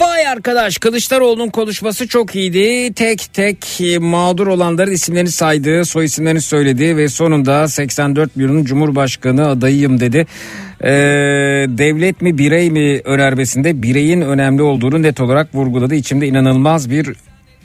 [0.00, 2.94] Vay arkadaş Kılıçdaroğlu'nun konuşması çok iyiydi.
[2.94, 9.48] Tek tek e, mağdur olanların isimlerini saydı, soy isimlerini söyledi ve sonunda 84 milyonun Cumhurbaşkanı
[9.48, 10.26] adayıyım dedi.
[10.84, 10.88] Ee,
[11.68, 15.94] devlet mi birey mi önermesinde bireyin önemli olduğunu net olarak vurguladı.
[15.94, 17.08] İçimde inanılmaz bir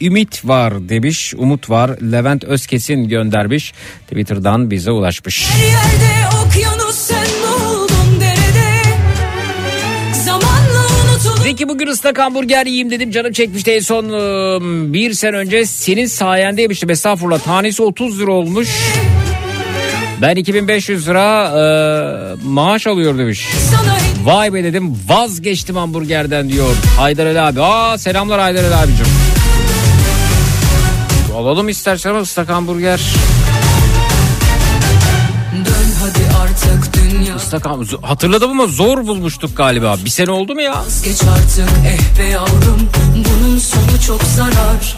[0.01, 1.91] ümit var demiş, umut var.
[2.11, 3.73] Levent Özkesin göndermiş.
[4.07, 5.49] Twitter'dan bize ulaşmış.
[5.51, 6.84] Her yerde okyanus
[11.45, 16.05] Zeki bugün ıslak hamburger yiyeyim dedim canım çekmişti en son ıı, bir sene önce senin
[16.05, 18.69] sayende yemiştim estağfurullah tanesi 30 lira olmuş.
[20.21, 23.47] Ben 2500 lira ıı, maaş alıyor demiş.
[24.23, 27.61] Vay be dedim vazgeçtim hamburgerden diyor Haydar Ali abi.
[27.61, 29.05] Aa selamlar Haydar Ali abicim.
[31.35, 33.01] Alalım istersen ıslak hamburger.
[36.55, 37.35] Artık dünya.
[37.35, 39.95] Islak ham- Hatırladım ama zor bulmuştuk galiba.
[40.05, 40.83] Bir sene oldu mu ya?
[41.03, 42.89] Geç artık eh be yavrum.
[43.15, 44.97] Bunun sonu çok zarar.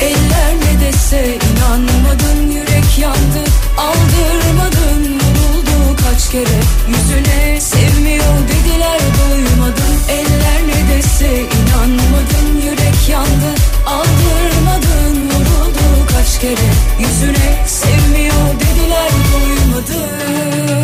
[0.00, 3.42] Eller ne dese inanmadın Yürek yandı.
[3.78, 6.60] Aldırmadın Vuruldu kaç kere.
[6.88, 13.50] Yüzüne Sevmiyor dediler duymadın Eller ne dese inanmadın Yürek yandı.
[13.86, 16.70] Aldırmadın Vuruldu kaç kere.
[17.00, 20.83] Yüzüne Sevmiyor dediler duymadın her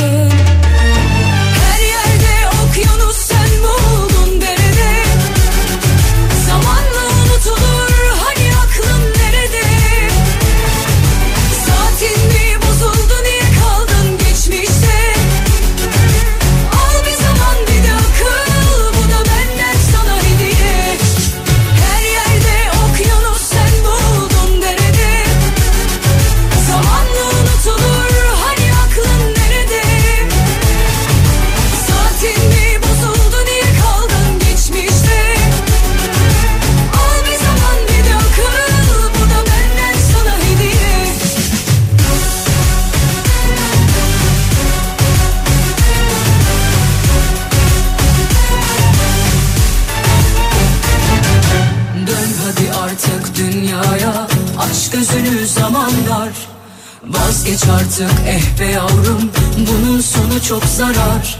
[57.51, 61.39] Vazgeç artık eh be yavrum Bunun sonu çok zarar.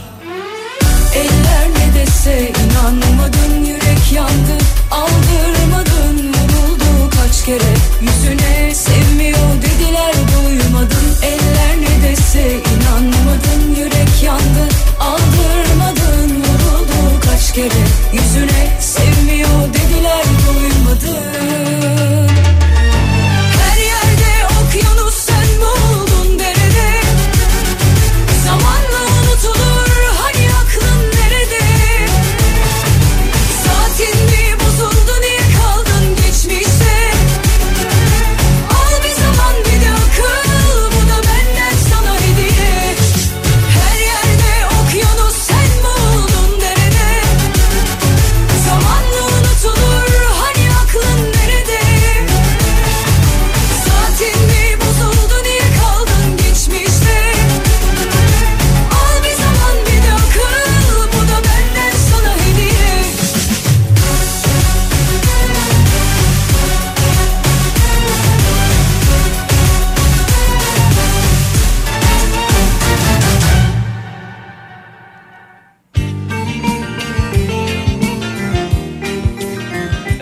[1.15, 4.57] Eller ne dese inanmadın Yürek yandı
[4.91, 7.73] aldırmadın Vuruldu kaç kere.
[8.01, 14.67] Yüzüne Sevmiyor dediler duymadın Eller ne dese inanmadın Yürek yandı
[14.99, 17.83] aldırmadın Vuruldu kaç kere.
[18.13, 21.31] Yüzüne Sevmiyor dediler duymadın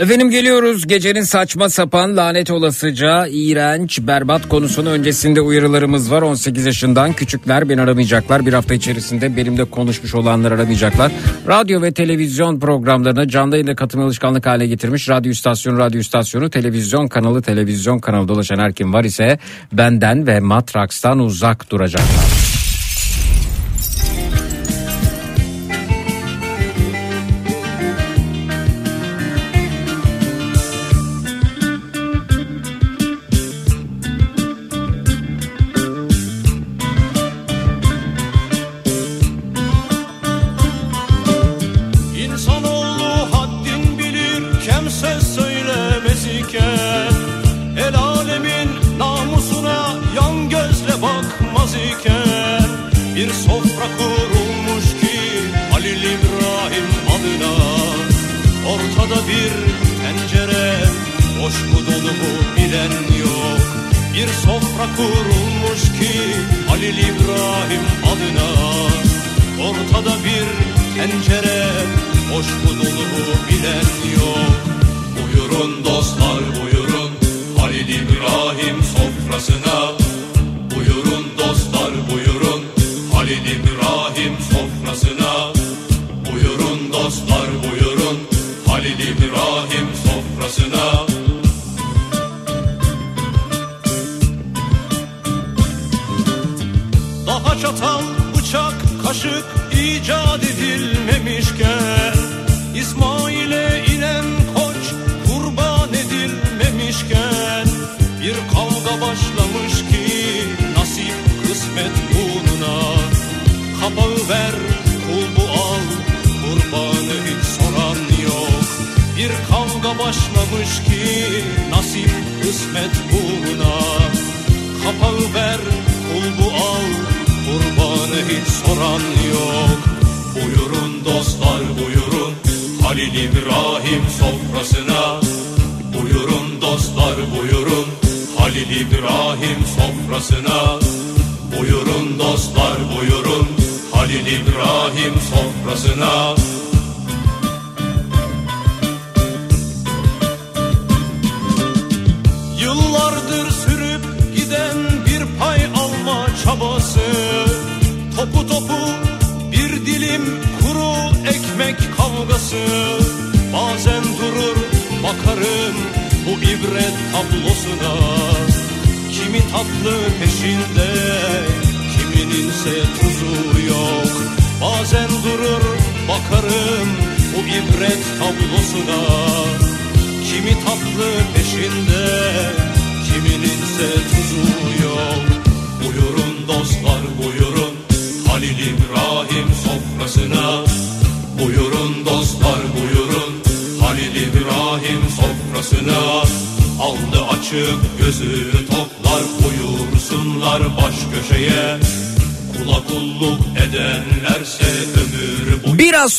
[0.10, 0.88] Efendim geliyoruz.
[0.88, 6.22] Gecenin saçma sapan lanet olasıca iğrenç berbat konusunu öncesinde uyarılarımız var.
[6.22, 8.45] 18 yaşından küçükler beni aramayacaklar.
[8.45, 11.12] Bir hafta içerisinde benimle konuşmuş olanlar aramayacaklar.
[11.47, 17.07] Radyo ve televizyon programlarına canlı yayında katılma alışkanlık haline getirmiş radyo istasyonu radyo istasyonu televizyon
[17.07, 19.39] kanalı televizyon kanalı dolaşan her kim var ise
[19.74, 22.59] benden ve Matraks'tan uzak duracaklar.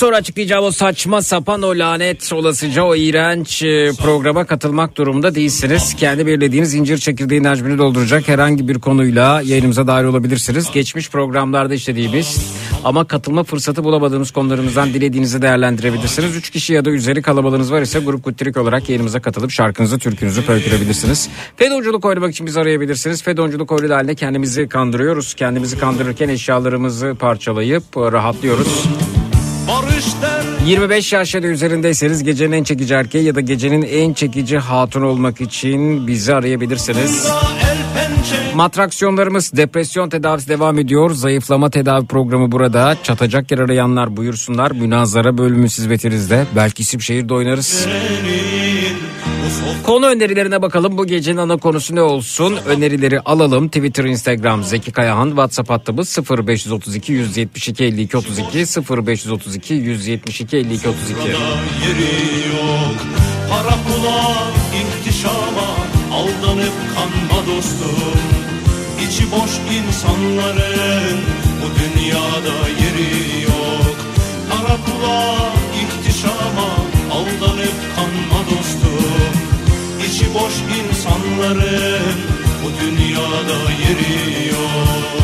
[0.00, 5.94] Sonra açıklayacağım o saçma sapan o lanet olasıca o iğrenç e, programa katılmak durumunda değilsiniz.
[5.96, 10.70] Kendi belirlediğiniz incir çekirdeği hacmini dolduracak herhangi bir konuyla yayınımıza dahil olabilirsiniz.
[10.72, 12.52] Geçmiş programlarda işlediğimiz
[12.84, 16.36] ama katılma fırsatı bulamadığınız konularımızdan dilediğinizi değerlendirebilirsiniz.
[16.36, 20.46] 3 kişi ya da üzeri kalabalığınız var ise grup kuttirik olarak yayınımıza katılıp şarkınızı, türkünüzü
[20.46, 21.28] pöykürebilirsiniz.
[21.56, 23.22] Fedonculuk oynamak için bizi arayabilirsiniz.
[23.22, 25.34] Fedonculuk oyunu haline kendimizi kandırıyoruz.
[25.34, 28.88] Kendimizi kandırırken eşyalarımızı parçalayıp rahatlıyoruz.
[29.70, 34.12] Barış der 25 yaş ya da üzerindeyseniz gecenin en çekici erkeği ya da gecenin en
[34.12, 37.30] çekici hatun olmak için bizi arayabilirsiniz.
[38.60, 41.10] Matraksiyonlarımız depresyon tedavisi devam ediyor.
[41.10, 42.96] Zayıflama tedavi programı burada.
[43.02, 44.70] Çatacak yer arayanlar buyursunlar.
[44.70, 46.46] Münazara bölümü hizmetinizde.
[46.56, 47.86] Belki isim şehirde oynarız.
[49.86, 50.98] Konu önerilerine bakalım.
[50.98, 52.56] Bu gecenin ana konusu ne olsun?
[52.66, 53.68] Önerileri alalım.
[53.68, 61.28] Twitter, Instagram Zeki Kayahan, WhatsApp hattımız 0532 172 52 32 0532 172 52 32.
[61.28, 62.96] yeri yok
[63.50, 64.50] Para pula
[66.20, 68.09] aldanıp kanma dostum
[69.10, 71.20] İçi boş insanların
[71.62, 73.96] bu dünyada yeri yok.
[74.50, 76.70] Para pula ihtişama
[77.12, 79.34] aldanıp kanma dostum
[80.08, 82.16] İçi boş insanların
[82.64, 85.19] bu dünyada yeri yok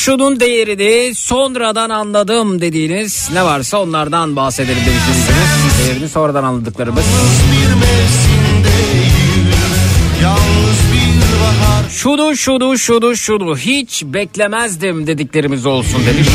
[0.00, 5.28] Şunun şunun şunun değerini sonradan anladım dediğiniz ne varsa onlardan bahsedelim demiştiniz.
[5.84, 7.04] Değerini sonradan anladıklarımız.
[11.90, 16.28] Şunu şunu şunu şunu hiç beklemezdim dediklerimiz olsun demiş.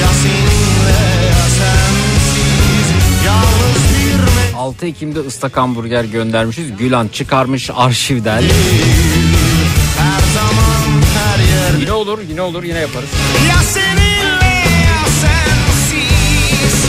[0.00, 2.92] Ya seninle ya sensiz
[3.26, 6.76] Yalnız bir mevsim 6 Ekim'de ıslak hamburger göndermişiz.
[6.76, 8.42] Gülan çıkarmış arşivden.
[8.42, 9.21] her
[12.02, 13.08] olur yine olur yine yaparız.
[13.48, 14.54] Ya seninle
[14.86, 16.84] ya sensiz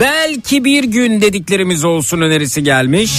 [0.00, 3.12] Belki bir gün dediklerimiz olsun önerisi gelmiş.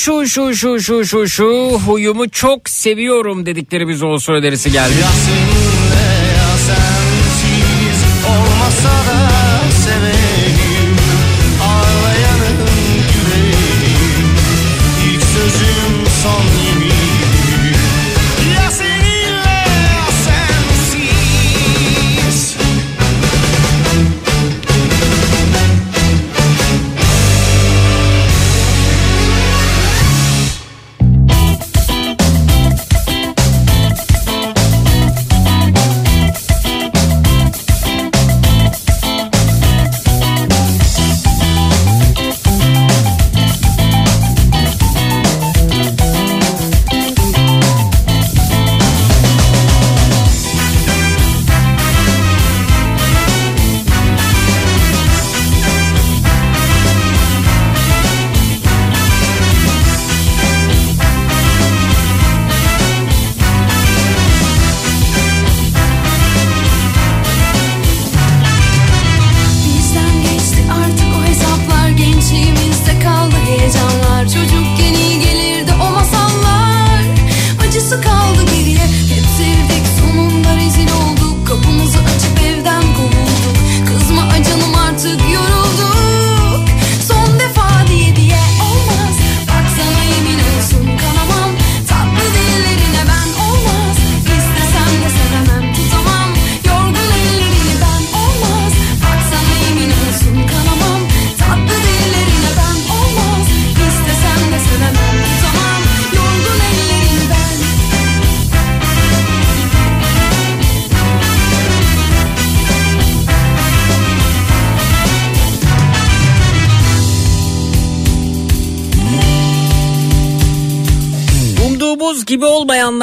[0.00, 4.98] Şu şu şu şu şu şu huyumu çok seviyorum dediklerimiz olsun önerisi gelmiş.
[5.00, 6.04] Ya seninle
[6.36, 9.30] ya sensiz olmasa da
[9.84, 10.29] severim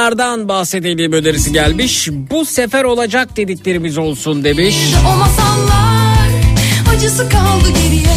[0.08, 2.10] olmayanlardan bahsedelim önerisi gelmiş.
[2.12, 4.76] Bu sefer olacak dediklerimiz olsun demiş.
[5.08, 6.30] O masallar
[6.96, 8.08] Acısı kaldı geriye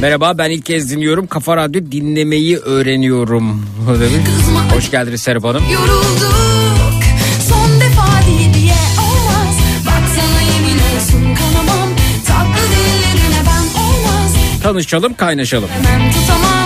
[0.00, 1.26] Merhaba ben ilk kez dinliyorum.
[1.26, 3.66] Kafa Radyo dinlemeyi öğreniyorum.
[4.00, 4.26] demiş.
[4.26, 5.62] Kızma Hoş geldiniz Serap Hanım.
[5.72, 7.02] Yorulduk
[7.48, 9.56] son defa diye diye olmaz
[9.86, 11.88] Baksana yemin olsun kanamam
[12.26, 15.68] Tatlı dillerine ben olmaz Tanışalım kaynaşalım.
[15.68, 16.59] Hemen tutamam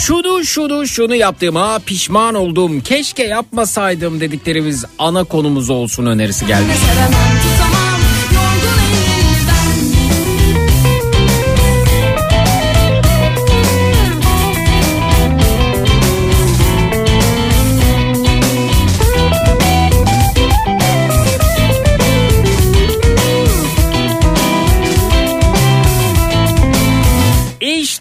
[0.00, 2.80] Şunu şunu şunu yaptığıma pişman oldum.
[2.80, 6.76] Keşke yapmasaydım dediklerimiz ana konumuz olsun önerisi gelmiş.
[6.76, 7.39] Sevemem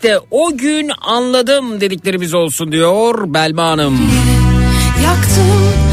[0.03, 3.97] İşte o gün anladım dediklerimiz olsun diyor Belma Hanım.
[5.03, 5.88] Yaktım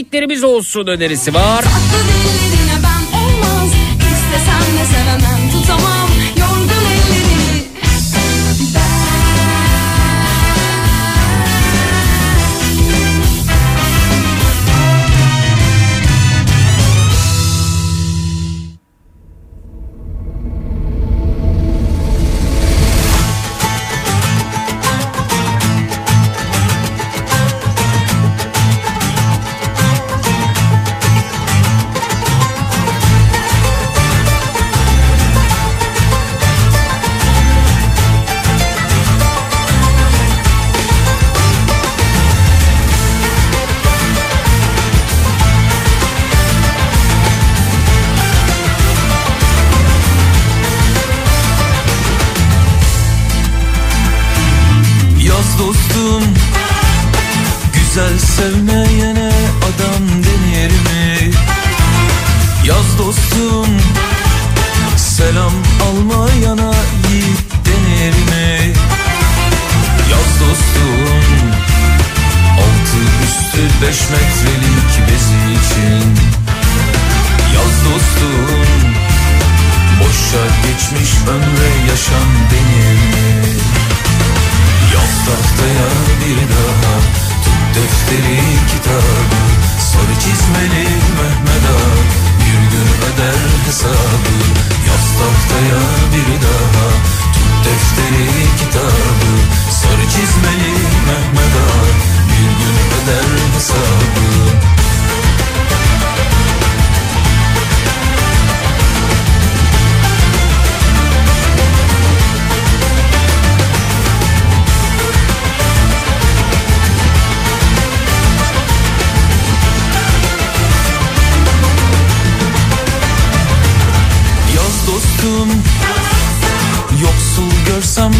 [0.00, 1.64] Sevdiklerimiz olsun önerisi var.
[3.14, 3.70] Olmaz
[4.92, 5.39] sevemem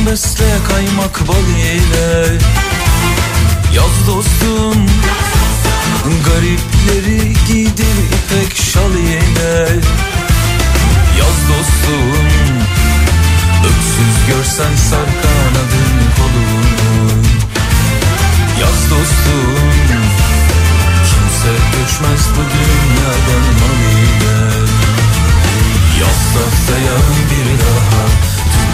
[0.07, 2.39] besle kaymak bal ile.
[3.75, 4.87] Yaz dostum
[6.27, 9.67] Garipleri giydir ipek şal ile.
[11.19, 12.29] Yaz dostum
[13.65, 17.23] Öksüz görsen sar kanadın kolunu
[18.61, 19.71] Yaz dostum
[21.09, 24.39] Kimse göçmez bu dünyadan mal ile.
[26.01, 26.97] Yaz tahtaya
[27.31, 28.30] bir daha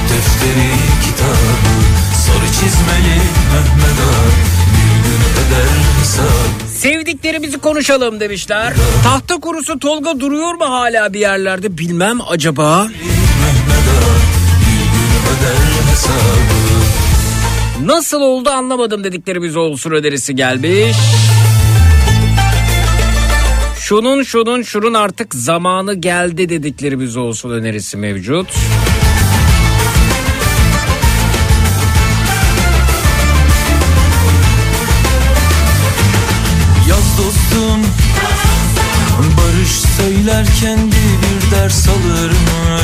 [0.09, 0.71] defteri
[1.05, 1.51] kitabı
[2.27, 3.17] Sarı çizmeli
[3.53, 4.27] Mehmet Ağa
[4.73, 8.75] Bir gün öder hesabı Sevdiklerimizi konuşalım demişler.
[9.03, 12.83] Tahta kurusu Tolga duruyor mu hala bir yerlerde bilmem acaba.
[12.85, 14.17] Mehmet Ağa
[14.61, 16.57] Bir gün öder hesabı
[17.85, 20.97] Nasıl oldu anlamadım dediklerimiz olsun önerisi gelmiş.
[23.81, 28.47] Şunun şunun şunun artık zamanı geldi dediklerimiz olsun önerisi mevcut.
[28.49, 28.86] Yaz
[40.27, 42.79] söyler kendi bir ders alır mı?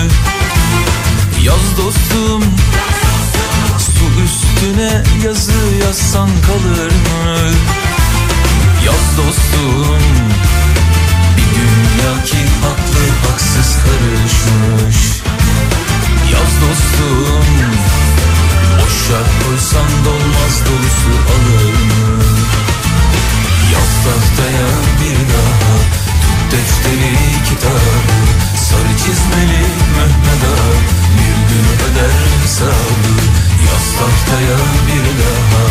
[1.42, 2.44] Yaz dostum
[3.78, 7.50] Su üstüne yazı yazsan kalır mı?
[8.86, 10.02] Yaz dostum
[11.36, 15.22] Bir dünya ki haklı haksız karışmış
[16.32, 17.46] Yaz dostum
[18.78, 22.22] Boşa koysan dolmaz dolusu alır mı?
[23.72, 24.68] Yaz tahtaya
[25.00, 26.01] bir daha
[26.52, 27.14] defteri
[27.48, 28.04] kitabı
[28.56, 29.62] Sarı çizmeli
[29.96, 30.42] Mehmet
[31.18, 33.12] Bir gün öder hesabı
[33.66, 33.86] Yaz
[34.86, 35.66] bir daha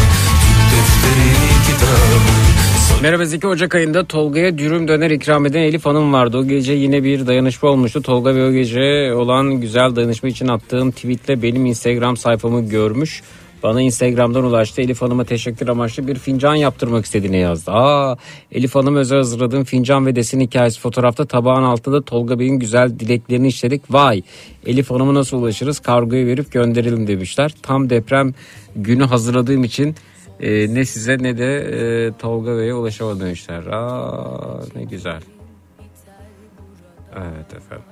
[0.71, 1.31] defteri
[1.67, 6.37] kitabı Merhaba Zeki Ocak ayında Tolga'ya dürüm döner ikram eden Elif Hanım vardı.
[6.37, 8.01] O gece yine bir dayanışma olmuştu.
[8.01, 13.21] Tolga ve o gece olan güzel dayanışma için attığım tweetle benim Instagram sayfamı görmüş.
[13.63, 14.81] Bana Instagram'dan ulaştı.
[14.81, 17.71] Elif Hanım'a teşekkür amaçlı bir fincan yaptırmak istediğini yazdı.
[17.71, 18.17] Aa,
[18.51, 23.47] Elif Hanım özel hazırladığım fincan ve desin hikayesi fotoğrafta tabağın altında Tolga Bey'in güzel dileklerini
[23.47, 23.81] işledik.
[23.89, 24.21] Vay
[24.65, 25.79] Elif Hanım'a nasıl ulaşırız?
[25.79, 27.55] Kargoya verip gönderelim demişler.
[27.61, 28.33] Tam deprem
[28.75, 29.95] günü hazırladığım için
[30.39, 33.65] e, ne size ne de e, Tolga Bey'e ulaşamadım demişler.
[33.65, 35.21] Aa, ne güzel.
[37.15, 37.90] Evet efendim.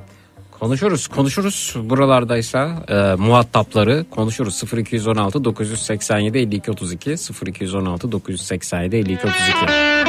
[0.60, 10.09] Konuşuruz konuşuruz buralardaysa e, muhatapları konuşuruz 0216 987 52 32 0216 987 52 32.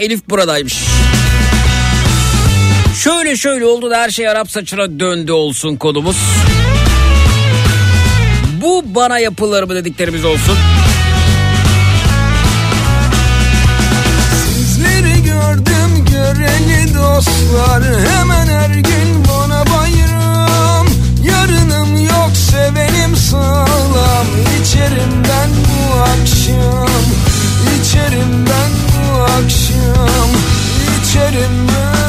[0.00, 0.84] Elif buradaymış.
[3.02, 6.16] Şöyle şöyle oldu da her şey Arap saçına döndü olsun konumuz.
[8.60, 10.56] Bu bana yapılır mı dediklerimiz olsun.
[14.54, 20.86] Sizleri gördüm göreli dostlar Hemen her gün bana bayram
[21.24, 24.26] Yarınım yok sevenim sağlam
[24.62, 25.22] İçerim
[25.68, 27.04] bu akşam
[27.80, 28.89] İçerim ben
[29.38, 30.30] akşam
[31.02, 31.99] İçerim ben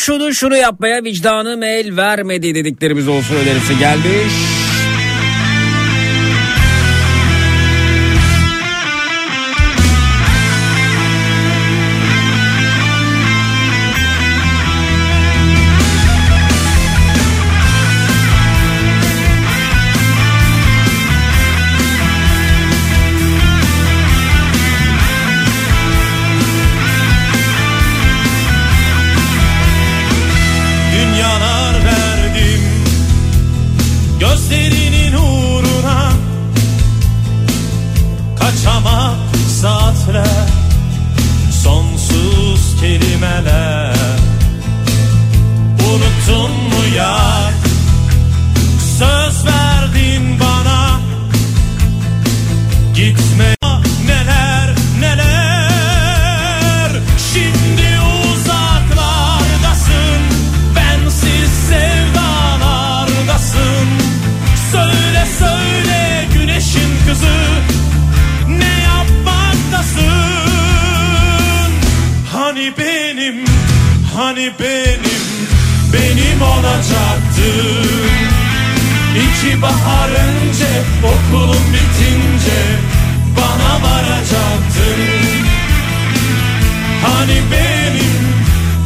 [0.00, 4.32] Şunu şunu yapmaya vicdanım el vermedi dediklerimiz olsun önerisi gelmiş.
[79.62, 80.70] Bahar önce
[81.04, 82.60] okulun bitince
[83.36, 85.00] bana varacaktın.
[87.02, 88.24] Hani benim,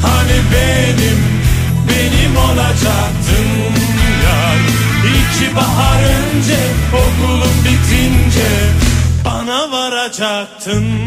[0.02, 1.18] hani benim,
[1.88, 3.48] benim olacaktın.
[4.24, 4.58] Yar
[5.04, 6.58] İki bahar önce
[6.92, 8.48] okulun bitince
[9.24, 11.03] bana varacaktın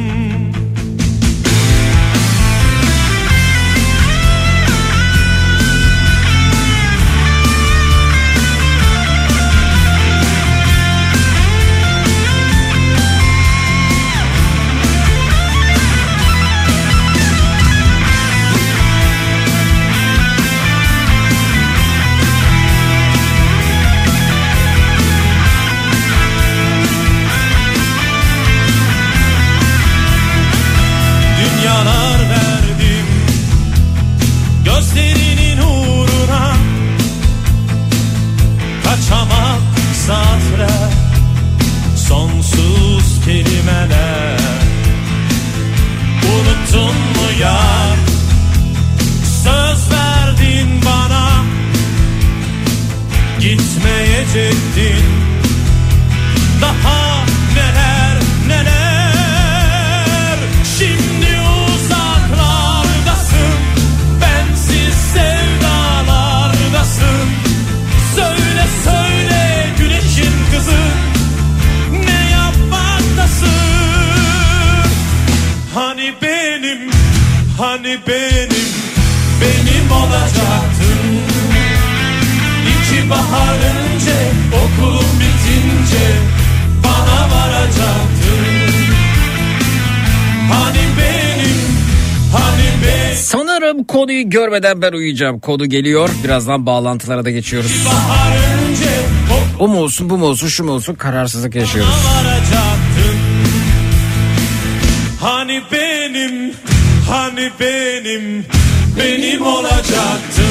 [94.57, 95.39] görmeden ben uyuyacağım.
[95.39, 96.09] Konu geliyor.
[96.23, 97.87] Birazdan bağlantılara da geçiyoruz.
[99.59, 101.93] O mu olsun bu mu olsun şu mu olsun kararsızlık yaşıyoruz.
[105.21, 106.53] Hani benim,
[107.09, 108.45] hani benim,
[108.99, 110.43] benim olacaktın.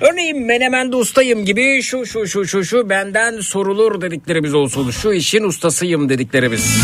[0.00, 4.90] Örneğin menemende ustayım gibi şu şu şu şu şu benden sorulur dediklerimiz olsun.
[4.90, 6.76] Şu işin ustasıyım dediklerimiz.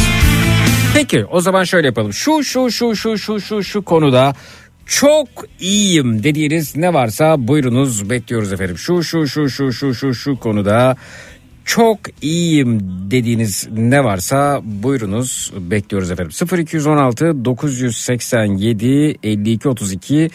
[0.95, 2.13] Peki o zaman şöyle yapalım.
[2.13, 4.35] Şu şu şu şu şu şu şu konuda
[4.89, 5.29] çok
[5.61, 8.79] iyiyim dediğiniz ne varsa buyurunuz bekliyoruz efendim.
[8.79, 10.97] Şu şu şu şu şu şu şu konuda
[11.65, 16.33] çok iyiyim dediğiniz ne varsa buyurunuz bekliyoruz efendim.
[16.59, 20.31] 0216 987 52 32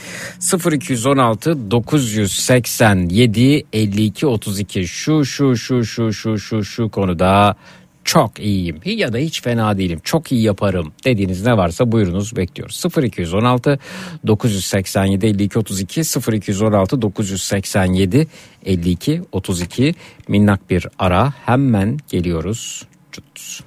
[0.72, 7.56] 0216 987 52 32 şu şu şu şu şu şu şu konuda
[8.04, 8.80] çok iyiyim.
[8.86, 10.00] Ya da hiç fena değilim.
[10.04, 10.94] Çok iyi yaparım.
[11.06, 12.84] Dediğiniz ne varsa buyurunuz bekliyoruz.
[13.04, 13.80] 0216
[14.28, 16.02] 987 52 32
[16.34, 18.28] 0216 987
[18.66, 19.96] 52 32
[20.28, 21.34] minnak bir ara.
[21.46, 22.84] Hemen geliyoruz.
[23.12, 23.64] Çut.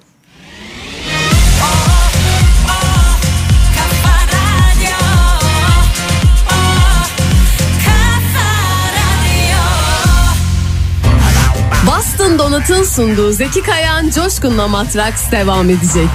[11.85, 16.09] Boston Donut'un sunduğu Zeki Kayan Coşkun'la Matraks devam edecek.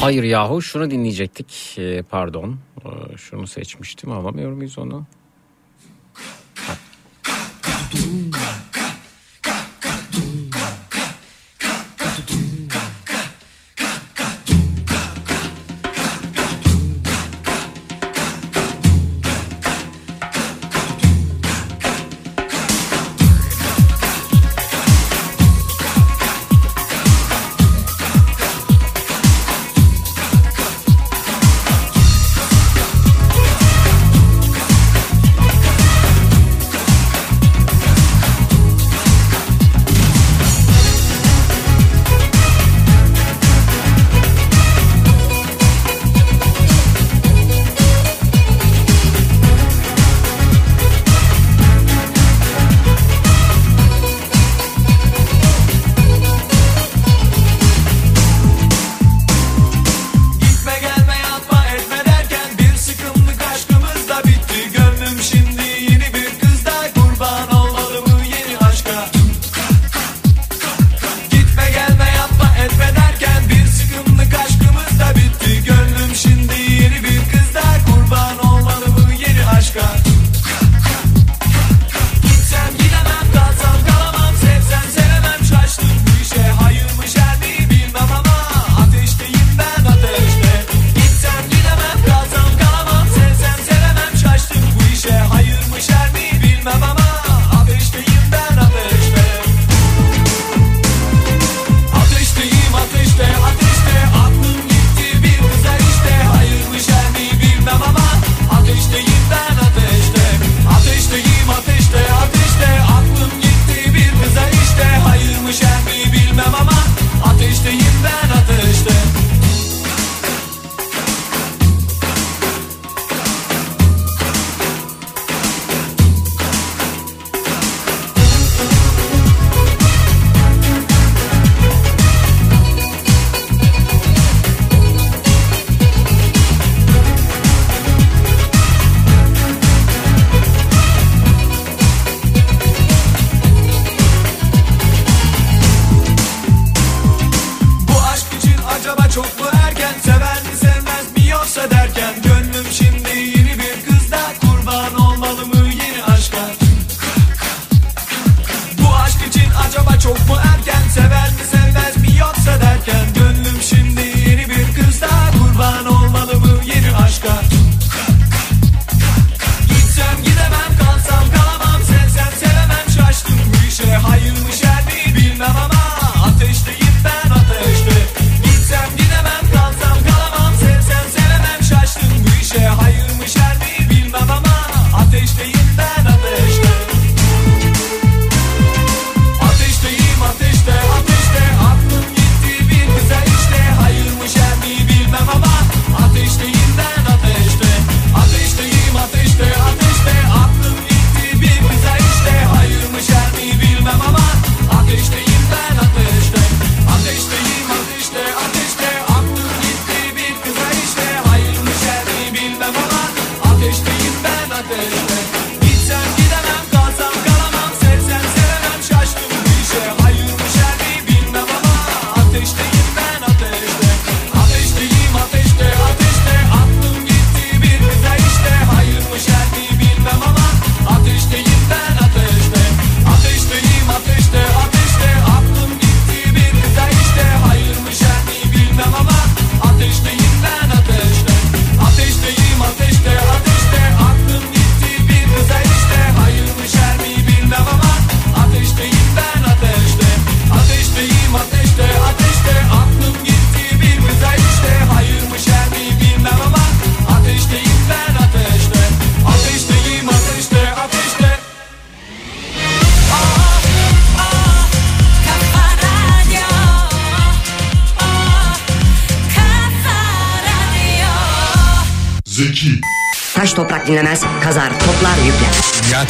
[0.00, 5.06] Hayır yahu şunu dinleyecektik Ee, pardon Ee, şunu seçmiştim alamıyor muyuz onu
[7.92, 8.67] Zeki.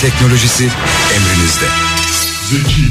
[0.01, 0.69] Teknolojisi
[1.17, 1.67] emrinizde.
[2.51, 2.83] Zeki.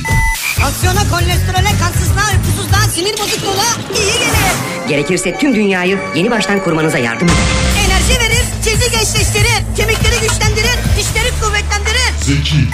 [0.63, 3.65] Aksiyona, kolesterole, kansızlığa, uykusuzluğa, sinir bozukluğuna
[3.97, 4.87] iyi gelir.
[4.89, 7.37] Gerekirse tüm dünyayı yeni baştan kurmanıza yardım eder.
[7.85, 12.11] Enerji verir, cildi gençleştirir, kemikleri güçlendirir, dişleri kuvvetlendirir.
[12.21, 12.67] Zeki.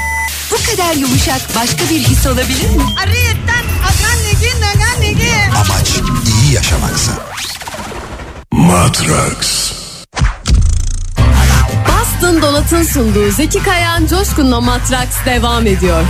[0.52, 2.84] Bu kadar yumuşak başka bir his olabilir mi?
[3.04, 5.32] Ariyetten akan negi nagan negi.
[5.56, 5.90] Amaç
[6.44, 7.12] iyi yaşamaksa.
[8.52, 9.63] Matrax.
[12.44, 16.04] Donat'ın sunduğu Zeki Kayan Coşkun'la Matraks devam ediyor.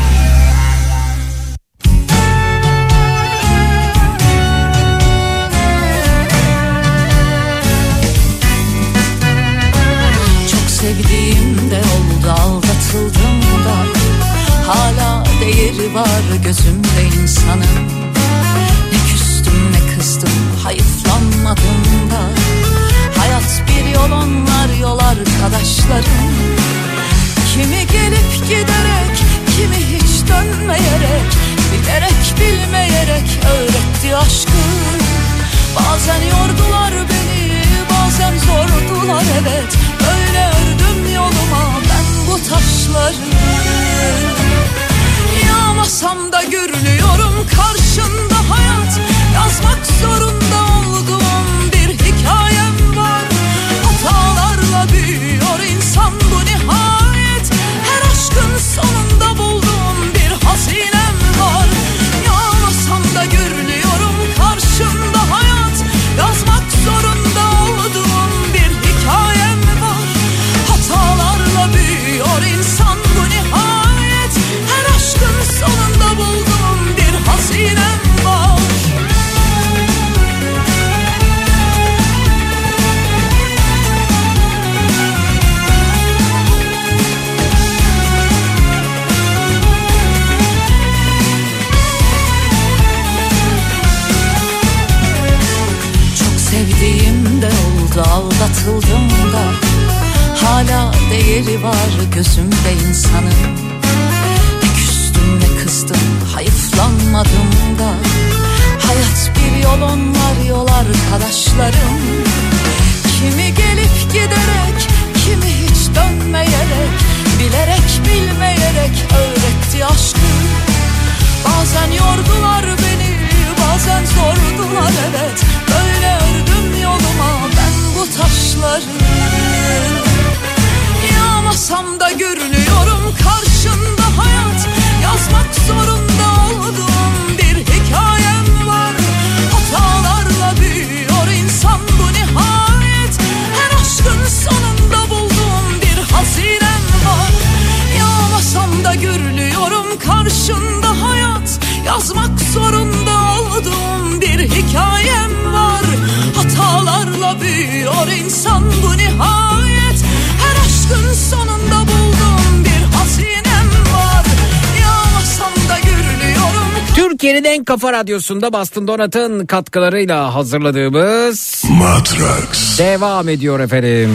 [168.08, 172.80] Radyosunda Bastın Donat'ın katkılarıyla hazırladığımız Matrax.
[172.80, 174.10] devam ediyor efendim.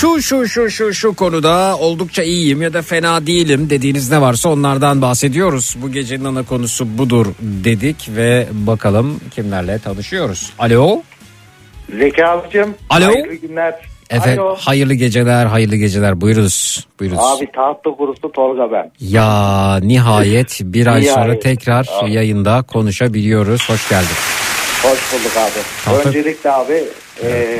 [0.00, 4.48] Şu şu şu şu şu konuda oldukça iyiyim ya da fena değilim dediğiniz ne varsa
[4.48, 5.76] onlardan bahsediyoruz.
[5.82, 10.52] Bu gecenin ana konusu budur dedik ve bakalım kimlerle tanışıyoruz.
[10.58, 11.02] Alo.
[11.98, 12.74] Zeki abicim.
[12.90, 13.06] Alo.
[13.06, 13.74] Hayırlı günler.
[14.10, 14.56] Efendim Alo.
[14.56, 16.86] hayırlı geceler hayırlı geceler buyurunuz.
[17.00, 17.22] buyurunuz.
[17.24, 18.90] Abi tahta kurusu Tolga ben.
[19.00, 21.14] Ya nihayet bir ay Nihayet.
[21.14, 22.12] sonra tekrar Abi.
[22.12, 23.68] yayında konuşabiliyoruz.
[23.70, 24.08] Hoş geldin.
[24.82, 25.60] Hoş bulduk abi.
[25.84, 26.84] Tahta- Öncelikle abi
[27.22, 27.58] e,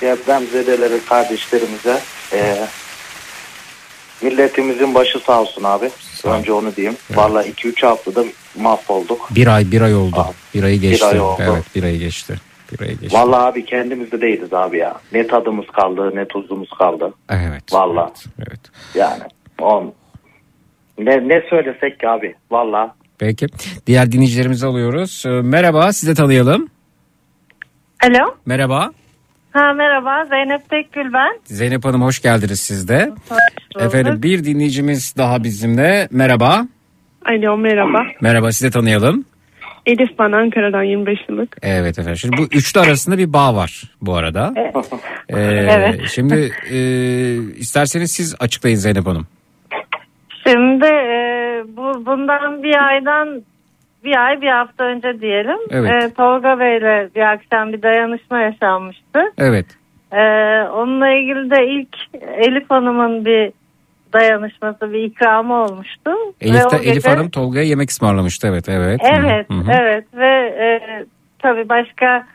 [0.00, 2.00] depremzedeleri kardeşlerimize
[2.32, 2.56] e,
[4.22, 5.90] milletimizin başı sağ olsun abi.
[6.24, 6.96] Önce onu diyeyim.
[7.14, 8.24] Vallahi 2-3 haftada
[8.58, 9.28] mahvolduk.
[9.30, 10.26] Bir ay bir ay oldu.
[10.54, 11.06] Bir ayı geçti.
[11.06, 11.42] ay oldu.
[11.42, 12.34] Evet bir ayı geçti.
[12.72, 13.16] Bir ayı geçti.
[13.18, 14.94] Vallahi abi kendimizde değiliz abi ya.
[15.12, 17.14] Ne tadımız kaldı ne tuzumuz kaldı.
[17.30, 17.72] Evet.
[17.72, 18.12] Vallahi.
[18.38, 18.60] Evet.
[18.94, 19.22] Yani
[19.60, 19.94] on
[20.98, 22.34] ne, ne söylesek ki abi.
[22.50, 22.90] Vallahi.
[23.18, 23.46] Peki.
[23.86, 25.22] Diğer dinleyicilerimizi alıyoruz.
[25.26, 26.68] Ee, Merhaba sizi tanıyalım.
[28.04, 28.34] Alo.
[28.46, 28.90] Merhaba.
[29.52, 31.40] Ha merhaba Zeynep Tekgül ben.
[31.44, 33.12] Zeynep Hanım hoş geldiniz siz de.
[33.28, 33.38] Hoş
[33.74, 33.86] bulduk.
[33.86, 36.08] Efendim bir dinleyicimiz daha bizimle.
[36.10, 36.66] Merhaba.
[37.26, 38.02] Alo merhaba.
[38.20, 39.24] Merhaba sizi tanıyalım.
[39.86, 41.56] Elif ben Ankara'dan 25 yıllık.
[41.62, 42.16] Evet efendim.
[42.16, 44.54] Şimdi bu üçlü arasında bir bağ var bu arada.
[45.28, 46.00] Ee, Evet.
[46.08, 46.78] Şimdi e,
[47.58, 49.26] isterseniz siz açıklayın Zeynep Hanım.
[50.46, 53.42] Şimdi e, bu bundan bir aydan
[54.04, 55.58] bir ay bir hafta önce diyelim.
[55.70, 55.90] Evet.
[56.02, 59.20] Ee, Tolga Bey'le bir akşam bir dayanışma yaşanmıştı.
[59.38, 59.66] Evet.
[60.12, 60.18] Ee,
[60.68, 63.52] onunla ilgili de ilk Elif Hanım'ın bir
[64.14, 66.10] dayanışması, bir ikramı olmuştu.
[66.40, 69.00] Elif, de, gece- Elif Hanım Tolga'ya yemek ısmarlamıştı evet evet.
[69.18, 69.72] Evet, Hı hı.
[69.80, 70.26] evet ve
[70.64, 70.80] e,
[71.38, 72.26] tabii başka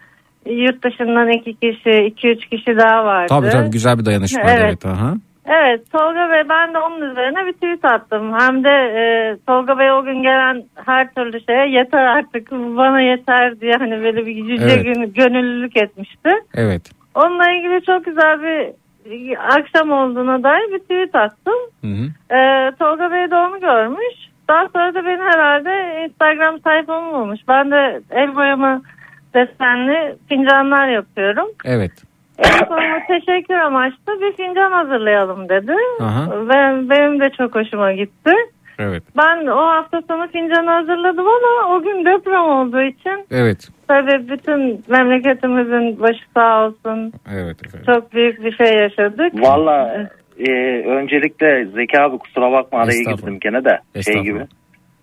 [0.46, 3.28] yurt dışından iki kişi, iki üç kişi daha vardı.
[3.30, 4.64] Tabii tabii güzel bir dayanışma evet.
[4.66, 4.86] Evet.
[4.86, 5.14] Aha.
[5.46, 8.40] Evet Tolga Bey ben de onun üzerine bir tweet attım.
[8.40, 9.02] Hem de e,
[9.48, 14.26] Tolga Bey o gün gelen her türlü şeye yeter artık bana yeter diye hani böyle
[14.26, 15.16] bir yüce Evet.
[15.16, 16.30] gönüllülük etmişti.
[16.56, 16.82] Evet.
[17.16, 18.72] Onunla ilgili çok güzel bir
[19.38, 21.60] akşam olduğuna dair bir tweet attım.
[21.82, 22.36] Hı hı.
[22.36, 24.16] Ee, Tolga Bey de onu görmüş.
[24.50, 27.40] Daha sonra da beni herhalde Instagram sayfamı bulmuş.
[27.48, 28.82] Ben de el boyama
[29.34, 31.48] desenli fincanlar yapıyorum.
[31.66, 31.92] Evet.
[32.40, 35.74] Elif Hanım'a teşekkür amaçlı bir fincan hazırlayalım dedi.
[36.02, 36.32] Aha.
[36.50, 38.34] Ben, benim de çok hoşuma gitti.
[38.80, 39.04] Evet.
[39.18, 43.70] Ben o hafta sonu fincanı hazırladım ama o gün deprem olduğu için Evet.
[43.88, 47.14] tabii bütün memleketimizin başı sağ olsun.
[47.34, 47.94] Evet efendim.
[47.94, 49.34] Çok büyük bir şey yaşadık.
[49.42, 50.10] Valla
[50.48, 50.52] e,
[50.86, 54.46] öncelikle Zeki abi kusura bakma araya girdim gene de şey gibi.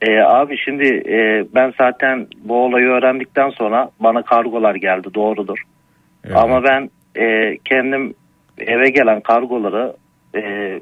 [0.03, 5.59] E, abi şimdi e, ben zaten bu olayı öğrendikten sonra bana kargolar geldi doğrudur.
[6.35, 8.15] Ama ben e, kendim
[8.59, 9.93] eve gelen kargoları
[10.35, 10.41] e,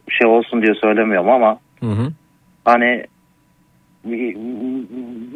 [0.08, 2.08] şey olsun diye söylemiyorum ama Hı hı.
[2.64, 3.04] Hani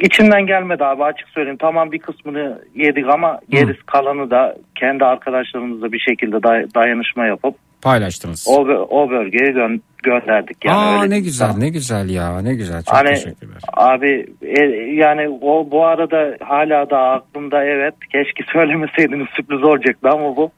[0.00, 1.58] içimden gelmedi abi açık söyleyeyim.
[1.60, 7.54] Tamam bir kısmını yedik ama gerisi kalanı da kendi arkadaşlarımızla bir şekilde day- dayanışma yapıp
[7.82, 8.46] Paylaştınız.
[8.48, 8.60] o,
[8.90, 10.64] o bölgeye gö- gönderdik.
[10.64, 13.62] Yani Aa öyle ne güzel ne güzel ya ne güzel çok Hani teşekkürler.
[13.72, 14.62] abi e,
[14.94, 20.50] yani o bu arada hala da aklımda evet keşke söylemeseydiniz sürpriz olacaktı ama bu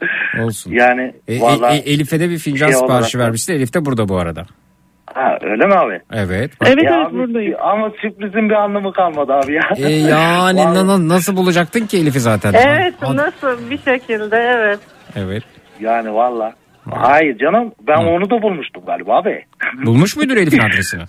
[0.44, 0.72] Olsun.
[0.72, 3.52] yani E, e, vallahi e, Elif'e de bir fincan şey siparişi olarak- vermişti.
[3.52, 4.46] Elif de burada bu arada.
[5.14, 6.00] Ha, öyle mi abi?
[6.12, 6.50] Evet.
[6.84, 9.62] Ya abi, Ama sürprizin bir anlamı kalmadı abi ya.
[9.76, 12.52] E, yani na- na- nasıl bulacaktın ki Elif'i zaten?
[12.52, 14.78] Evet Ad- nasıl bir şekilde evet.
[15.16, 15.42] Evet.
[15.80, 16.52] Yani valla.
[16.90, 19.44] Hayır canım ben onu da bulmuştum galiba abi.
[19.86, 21.02] Bulmuş muydun Elif'in adresini?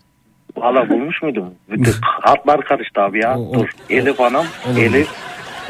[0.58, 1.54] Valla bulmuş muydum?
[1.70, 3.38] Bütün hatlar karıştı abi ya.
[3.54, 4.78] dur Elif Hanım, olur.
[4.82, 5.08] Elif.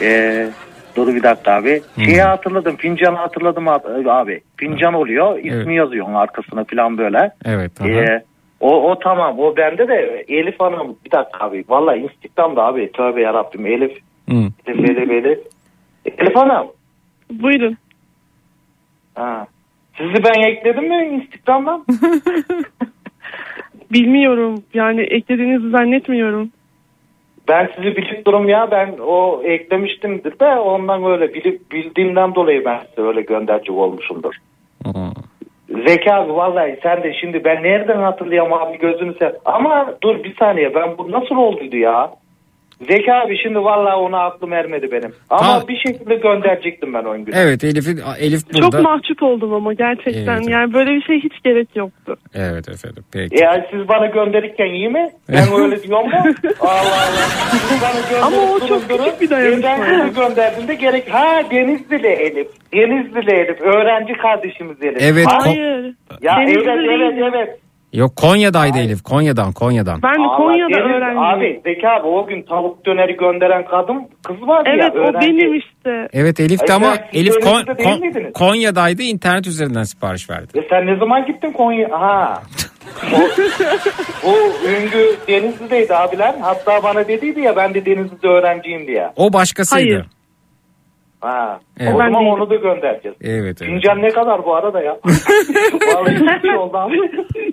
[0.01, 0.47] E,
[0.95, 1.81] dur bir dakika abi.
[2.05, 4.41] Şeyi hatırladım fincanı hatırladım abi- abi.
[4.57, 7.31] Fincan oluyor ismi yazıyorsun arkasına falan böyle.
[7.45, 7.81] Evet.
[7.81, 7.87] aha.
[7.89, 8.23] Ee,
[8.59, 11.63] o, o tamam o bende de Elif Hanım bir dakika abi.
[11.69, 13.97] Valla Instagram'da abi tövbe yarabbim Elif.
[14.29, 14.35] Hı.
[14.67, 15.39] Elif Elif Elif.
[16.05, 16.67] Elif Hanım.
[17.31, 17.77] Buyurun.
[19.15, 19.47] Ha.
[19.97, 21.85] Sizi ben ekledim mi Instagram'dan?
[23.91, 26.51] Bilmiyorum yani eklediğinizi zannetmiyorum.
[27.51, 32.79] Ben sizi bilip durum ya ben o eklemiştimdir de ondan öyle bilip bildiğimden dolayı ben
[32.79, 34.33] size öyle göndercik olmuşumdur.
[35.87, 39.33] Zeki abi vallahi sen de şimdi ben nereden hatırlayayım abi gözünü sen.
[39.45, 42.11] Ama dur bir saniye ben bu nasıl olduydu ya?
[42.89, 45.13] Zeki abi şimdi vallahi ona aklım ermedi benim.
[45.29, 45.63] Ama Tamam.
[45.67, 47.33] bir şekilde gönderecektim ben o gün.
[47.35, 48.71] Evet Elif'in Elif burada.
[48.71, 50.49] Çok mahcup oldum ama gerçekten Evet.
[50.49, 52.15] yani böyle bir şey hiç gerek yoktu.
[52.35, 53.43] Evet efendim peki.
[53.43, 55.09] Yani siz bana gönderirken iyi mi?
[55.29, 56.09] Ben öyle diyor mu?
[56.59, 57.27] Allah Allah.
[57.51, 60.05] Siz bana gönderip Ama o çok durun, küçük bir dayanışma Ben ya.
[60.05, 61.09] sizi gönderdiğimde gerek...
[61.13, 62.47] Ha Denizlili Elif.
[62.73, 63.61] Denizlili Elif.
[63.61, 64.97] Öğrenci kardeşimiz Elif.
[65.01, 65.37] Evet, Ha?
[65.37, 65.95] ko- Hayır.
[66.21, 67.31] Ya Denizli evet evet değil.
[67.35, 67.59] evet.
[67.93, 69.03] Yok Konya'daydı Elif.
[69.03, 70.01] Konya'dan Konya'dan.
[70.03, 71.19] Ben de Allah Konya'da Deniz- öğrenciyim.
[71.23, 74.75] Abi Zeki abi o gün tavuk döneri gönderen kadın kız vardı ya.
[74.75, 76.07] Evet o benim işte.
[76.13, 78.33] Evet Elif de ama sen Elif Kon- değil Kon- miydiniz?
[78.33, 80.47] Konya'daydı internet üzerinden sipariş verdi.
[80.59, 81.89] E sen ne zaman gittin Konya?
[81.91, 82.41] Ha.
[83.13, 83.19] O,
[84.29, 84.33] o
[84.69, 86.35] Üngü Denizli'deydi abiler.
[86.41, 89.09] Hatta bana dediydi ya ben de Denizli'de öğrenciyim diye.
[89.15, 89.93] O başkasıydı.
[89.93, 90.05] Hayır.
[91.21, 91.59] Ha.
[91.79, 91.93] Evet.
[91.93, 92.33] O zaman değilim.
[92.33, 93.17] onu da göndereceğiz.
[93.21, 93.71] Evet evet.
[93.71, 94.91] Fincan ne kadar bu arada ya?
[95.95, 96.95] Vallahi hiçbir şey oldu abi.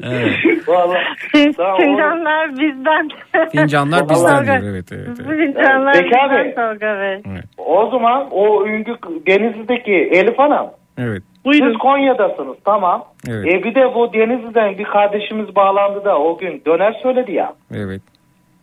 [0.03, 0.33] Evet.
[0.69, 0.99] Vallahi.
[1.33, 3.09] Fin- Tamam, Fincanlar bizden.
[3.53, 4.73] Fincanlar bizden diyor.
[4.73, 5.09] Evet evet.
[5.29, 5.55] Bu evet.
[5.55, 6.55] fincanlar Zeki bizden abi.
[6.55, 7.43] Tolga Bey.
[7.59, 8.97] O zaman o Üngü
[9.27, 10.67] Denizli'deki Elif Hanım.
[10.99, 11.23] Evet.
[11.45, 11.69] Buyurun.
[11.71, 13.05] Siz Konya'dasınız tamam.
[13.29, 13.55] Evet.
[13.55, 17.53] E bir de bu Denizli'den bir kardeşimiz bağlandı da o gün döner söyledi ya.
[17.75, 18.03] Evet.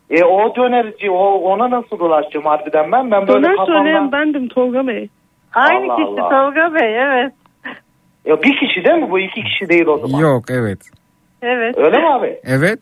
[0.09, 3.11] E o dönerci o ona nasıl ulaşacağım harbiden ben?
[3.11, 3.73] Ben böyle Döner kafamdan...
[3.73, 5.09] söyleyen bendim Tolga Bey.
[5.53, 6.29] Aynı Allah kişi Allah.
[6.29, 7.33] Tolga Bey evet.
[8.25, 9.19] Ya bir kişi değil mi bu?
[9.19, 10.19] iki kişi değil o zaman.
[10.19, 10.79] Yok evet.
[11.41, 11.77] Evet.
[11.77, 12.39] Öyle mi abi?
[12.43, 12.79] Evet.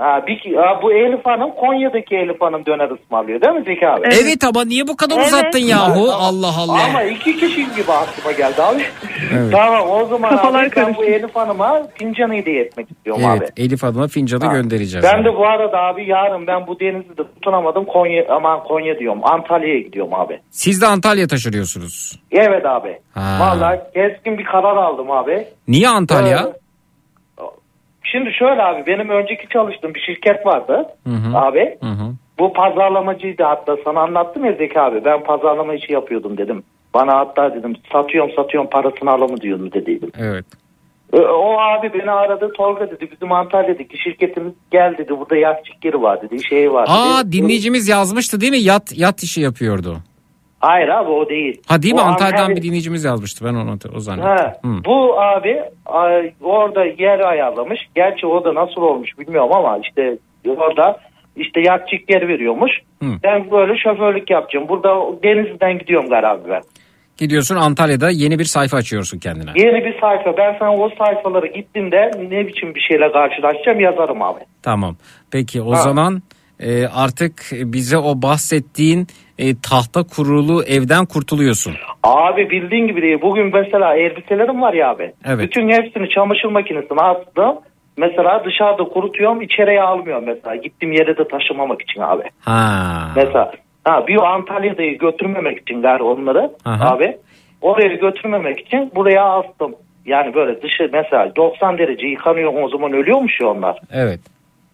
[0.00, 3.88] Ha, bir, ki- ha, bu Elif Hanım Konya'daki Elif Hanım döner ısmarlıyor değil mi Zeki
[3.88, 4.06] abi?
[4.06, 5.26] Evet, ama niye bu kadar Evet.
[5.26, 6.12] uzattın yahu?
[6.12, 6.78] Allah Allah.
[6.90, 8.82] Ama iki kişi gibi aklıma geldi abi.
[9.38, 9.52] Evet.
[9.52, 11.04] Tamam o zaman Kafalar abi ben bu karıştı.
[11.14, 13.38] Elif Hanım'a fincanı hediye etmek istiyorum abi.
[13.38, 14.52] Evet Elif Hanım'a fincanı Ha.
[14.52, 15.06] göndereceğiz.
[15.12, 19.78] Ben de bu arada abi yarın ben bu Denizli'de tutunamadım Konya aman Konya diyorum Antalya'ya
[19.80, 20.40] gidiyorum abi.
[20.50, 22.20] Siz de Antalya taşınıyorsunuz.
[22.32, 22.98] Evet abi.
[23.14, 23.38] Ha.
[23.40, 25.44] Vallahi keskin bir karar aldım abi.
[25.68, 26.38] Niye Antalya?
[26.38, 26.60] Ee,
[28.12, 31.38] Şimdi şöyle abi benim önceki çalıştığım bir şirket vardı Hı hı.
[31.38, 31.76] abi.
[31.80, 32.12] Hı hı.
[32.38, 36.62] bu pazarlamacıydı hatta sana anlattım ya Zeki abi ben pazarlama işi yapıyordum dedim.
[36.94, 40.12] Bana hatta dedim satıyorum satıyorum parasını alamı diyordum dediydim.
[40.18, 40.44] Evet.
[41.12, 46.22] O abi beni aradı Tolga dedi bizim Antalya'daki şirketimiz gel dedi burada yakçık yeri var
[46.22, 46.96] dedi şey var dedi.
[46.96, 48.58] Aa dinleyicimiz yazmıştı değil mi?
[48.58, 49.96] Yat yat işi yapıyordu.
[50.60, 51.62] Hayır abi o değil.
[51.66, 52.00] Ha değil mi?
[52.00, 53.44] O Antalya'dan Antalya- bir dinleyicimiz yazmıştı.
[53.44, 54.30] Ben onu o zannettim.
[54.30, 54.54] Ha,
[54.86, 55.62] bu abi
[56.42, 57.80] orada yer ayarlamış.
[57.94, 61.00] Gerçi o da nasıl olmuş bilmiyorum ama işte orada
[61.36, 62.70] işte yakçık yer veriyormuş.
[63.02, 63.06] Hı.
[63.22, 64.68] Ben böyle şoförlük yapacağım.
[64.68, 66.62] Burada Denizli'den gidiyorum galiba ben.
[67.16, 69.50] Gidiyorsun Antalya'da yeni bir sayfa açıyorsun kendine.
[69.56, 70.36] Yeni bir sayfa.
[70.36, 74.40] Ben sana o sayfalara gittiğimde ne biçim bir şeyle karşılaşacağım yazarım abi.
[74.62, 74.96] Tamam.
[75.32, 75.76] Peki o Ha.
[75.76, 76.22] zaman
[76.60, 79.06] e, artık bize o bahsettiğin
[79.38, 81.74] e, tahta kurulu evden kurtuluyorsun.
[82.02, 83.18] Abi bildiğin gibi değil.
[83.22, 85.12] Bugün mesela elbiselerim var ya abi.
[85.24, 85.40] Evet.
[85.40, 87.56] Bütün hepsini çamaşır makinesine attım.
[87.96, 90.56] Mesela dışarıda kurutuyorum içeriye almıyorum mesela.
[90.56, 92.22] Gittiğim yere de taşımamak için abi.
[92.40, 93.12] Ha.
[93.16, 93.52] Mesela
[93.84, 96.94] ha, bir Antalya'da götürmemek için gari onları Aha.
[96.94, 97.16] abi.
[97.60, 99.74] Oraya götürmemek için buraya astım.
[100.06, 103.78] Yani böyle dışı mesela 90 derece yıkanıyor o zaman ölüyormuş ya onlar.
[103.92, 104.20] Evet.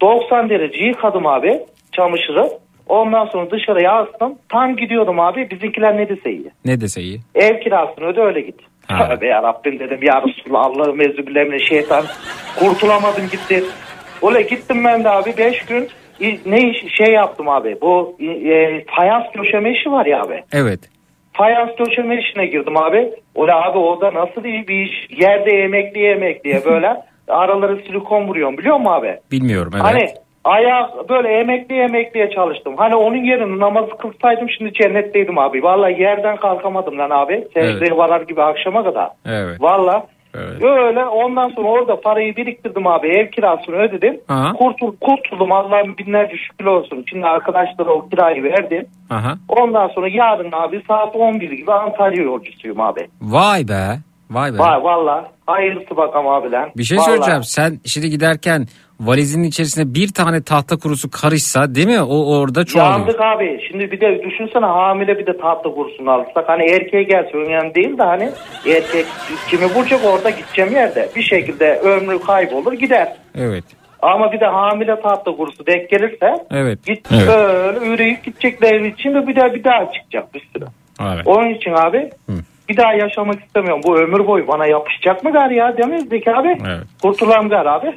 [0.00, 1.60] 90 derece yıkadım abi
[1.96, 2.50] çamaşırı.
[2.88, 4.34] Ondan sonra dışarıya astım.
[4.48, 6.50] Tam gidiyordum abi bizimkiler ne dese iyi.
[6.64, 7.20] Ne dese iyi.
[7.34, 8.60] Ev kirasını öde öyle git.
[8.86, 9.08] Ha.
[9.08, 12.04] Tövbe yarabbim dedim ya Resulallah Allah'ım ezübillemle şeytan.
[12.58, 13.64] Kurtulamadım gitti.
[14.22, 15.88] Öyle gittim ben de abi 5 gün
[16.46, 17.76] ne iş şey yaptım abi.
[17.82, 20.42] Bu e, fayans döşeme işi var ya abi.
[20.52, 20.80] Evet.
[21.32, 23.10] Fayans döşeme işine girdim abi.
[23.36, 25.20] Öyle abi orada nasıl iyi bir iş.
[25.20, 26.96] Yerde yemekli yemek diye böyle
[27.28, 29.18] araları silikon vuruyorum biliyor musun abi?
[29.32, 29.84] Bilmiyorum evet.
[29.84, 30.08] Hani
[30.46, 32.74] ayağı böyle emekli emekliye çalıştım.
[32.76, 35.62] Hani onun yerine namazı kılsaydım şimdi cennetteydim abi.
[35.62, 37.44] Vallahi yerden kalkamadım lan abi.
[37.54, 37.96] Secdeye Evet.
[37.96, 39.08] varar gibi akşama kadar.
[39.26, 39.60] Evet.
[39.60, 40.02] Vallahi
[40.38, 40.62] Evet.
[40.64, 43.08] öyle ondan sonra orada parayı biriktirdim abi.
[43.08, 44.20] Ev kirasını ödedim.
[44.28, 44.52] Aha.
[44.52, 47.04] Kurtul, kurtuldum Allah'ım binlerce şükür olsun.
[47.10, 48.86] Şimdi arkadaşlara o kirayı verdim.
[49.10, 49.34] Aha.
[49.48, 53.06] Ondan sonra yarın abi saat 11 gibi Antalya yolcusuyum abi.
[53.22, 53.96] Vay be.
[54.30, 54.58] Vay be.
[54.58, 55.28] Vay valla.
[55.46, 56.70] Hayırlısı bakalım abi lan.
[56.76, 57.06] Bir şey Vallahi.
[57.10, 57.42] söyleyeceğim.
[57.42, 58.66] Sen şimdi giderken
[59.00, 62.02] valizinin içerisine bir tane tahta kurusu karışsa değil mi?
[62.02, 62.98] O orada çoğalıyor.
[62.98, 63.60] Yandık abi.
[63.68, 66.48] Şimdi bir de düşünsene hamile bir de tatlı kursunu alırsak.
[66.48, 68.30] Hani erkeğe gelse önemli değil de hani
[68.66, 69.06] erkek
[69.50, 71.08] kimi bulacak orada gideceğim yerde.
[71.16, 73.16] Bir şekilde ömrü kaybolur gider.
[73.34, 73.64] Evet.
[74.02, 76.86] Ama bir de hamile tatlı kursu denk gelirse Evet.
[76.86, 77.28] git Evet.
[77.28, 80.64] böyle üreyip gideceklerin için de bir daha bir daha çıkacak bir sürü.
[81.02, 81.26] Evet.
[81.26, 82.10] Onun için abi
[82.68, 83.80] bir daha yaşamak istemiyorum.
[83.86, 86.48] Bu ömür boyu bana yapışacak mı gar ya değil mi Zeki abi?
[86.68, 86.86] Evet.
[87.02, 87.94] Kurtulam gar abi.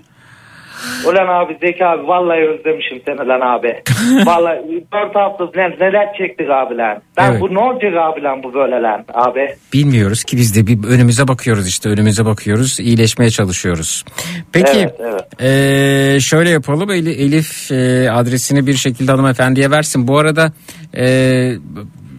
[1.06, 3.76] Ulan abi Zeki abi vallahi özlemişim seni lan abi.
[4.26, 4.58] vallahi
[4.94, 7.02] dört hafta lan neler çektik abi lan.
[7.20, 7.42] Lan Evet.
[7.42, 9.48] bu ne olacak abi lan bu böyle lan abi.
[9.74, 14.06] Bilmiyoruz ki biz de bir önümüze bakıyoruz işte önümüze bakıyoruz iyileşmeye çalışıyoruz.
[14.54, 15.42] Peki Evet, evet.
[15.42, 20.08] eee, şöyle yapalım Eli- Elif eee, adresini bir şekilde hanımefendiye versin.
[20.08, 20.52] Bu arada
[20.98, 21.58] eee,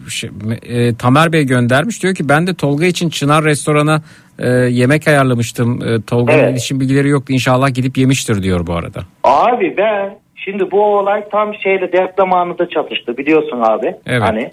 [0.09, 0.29] şey,
[0.65, 4.01] eee, Tamer Bey göndermiş diyor ki ben de Tolga için Çınar restorana
[4.39, 5.81] eee, yemek ayarlamıştım.
[5.81, 6.49] Eee, Tolga'nın Evet.
[6.51, 8.99] iletişim bilgileri yoktu inşallah gidip yemiştir diyor bu arada.
[9.23, 13.95] Abi ben şimdi bu olay tam şeyle deprem anında çatıştı biliyorsun abi.
[14.05, 14.21] Evet.
[14.21, 14.51] Hani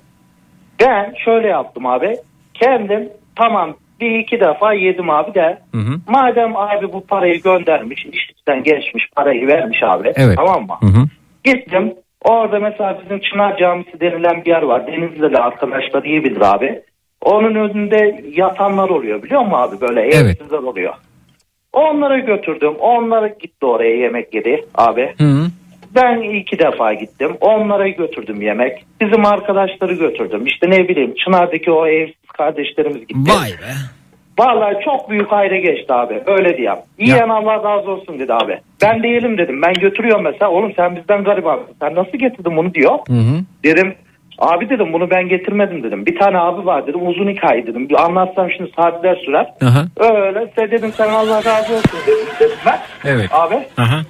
[0.81, 2.17] ben şöyle yaptım abi.
[2.55, 6.01] Kendim tamam bir iki defa yedim abi de Hı hı.
[6.07, 10.37] madem abi bu parayı göndermiş işten geçmiş parayı vermiş abi Evet.
[10.37, 10.75] tamam mı?
[10.81, 11.05] Hı hı.
[11.45, 14.87] Gittim orada mesela bizim Çınar Camisi denilen bir yer var.
[14.87, 16.83] Denizli'de arkadaşlar iyi bilir abi.
[17.23, 20.37] Onun önünde yatanlar oluyor biliyor musun abi böyle Evet.
[20.41, 20.95] evsizler oluyor.
[21.73, 22.75] Onları götürdüm.
[22.81, 25.15] Onları gitti oraya yemek yedi abi.
[25.19, 25.47] Hı hı.
[25.95, 27.37] Ben iki defa gittim.
[27.41, 28.85] Onlara götürdüm yemek.
[29.01, 30.47] Bizim arkadaşları götürdüm.
[30.47, 33.15] İşte ne bileyim Çınar'daki o evsiz kardeşlerimiz gitti.
[33.15, 33.73] Vay be.
[34.39, 36.23] Vallahi çok büyük hayra geçti abi.
[36.27, 36.79] Öyle diyeyim.
[36.99, 38.59] Yiyen Allah razı olsun dedi abi.
[38.83, 39.63] Ben değilim dedim.
[39.63, 40.51] Ben götürüyorum mesela.
[40.51, 41.63] Oğlum sen bizden garip abi.
[41.81, 42.99] Sen nasıl getirdin bunu diyor.
[43.09, 43.41] Hı hı.
[43.65, 43.95] Dedim
[44.39, 46.07] abi dedim bunu ben getirmedim dedim.
[46.07, 47.89] Bir tane abi var dedim uzun hikaye dedim.
[47.89, 49.47] Bir anlatsam şimdi saatler sürer.
[49.63, 49.85] Aha.
[50.15, 52.79] Öyle sen dedim sen Allah razı olsun dedim, dedim ben.
[53.05, 53.29] Evet.
[53.33, 54.01] Abi Aha.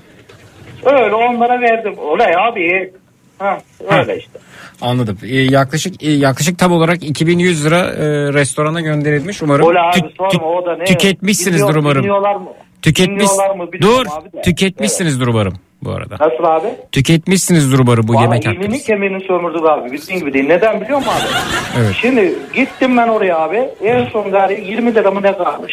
[0.85, 1.95] öyle onlara verdim.
[1.99, 2.93] Olay abi.
[3.39, 3.59] Ha,
[3.91, 4.39] öyle işte.
[4.81, 5.19] Anladım.
[5.23, 9.69] Ee, yaklaşık e, yaklaşık tam olarak 2100 lira e, restorana gönderilmiş umarım.
[9.69, 10.85] Öyle abi Tü- sorma o da ne?
[10.85, 12.03] tüketmişsinizdir Dinliyor- umarım.
[12.03, 12.49] Dinliyorlar mı?
[12.83, 13.29] Tüketmiş.
[13.31, 14.07] Dinliyorlar mı Dur.
[14.43, 15.53] Tüketmişsinizdir umarım
[15.83, 16.15] bu arada.
[16.21, 16.69] Nasıl abi?
[16.93, 18.83] Tüketmişsinizdir umarım bu Valla yemek ilmini hakkınız.
[18.85, 19.93] kemiğini sömürdük abi.
[19.93, 20.47] Bildiğin gibi değil.
[20.47, 21.29] Neden biliyor musun abi?
[21.81, 21.95] Evet.
[22.01, 23.69] Şimdi gittim ben oraya abi.
[23.85, 25.73] En son gari 20 lira mı ne kalmış?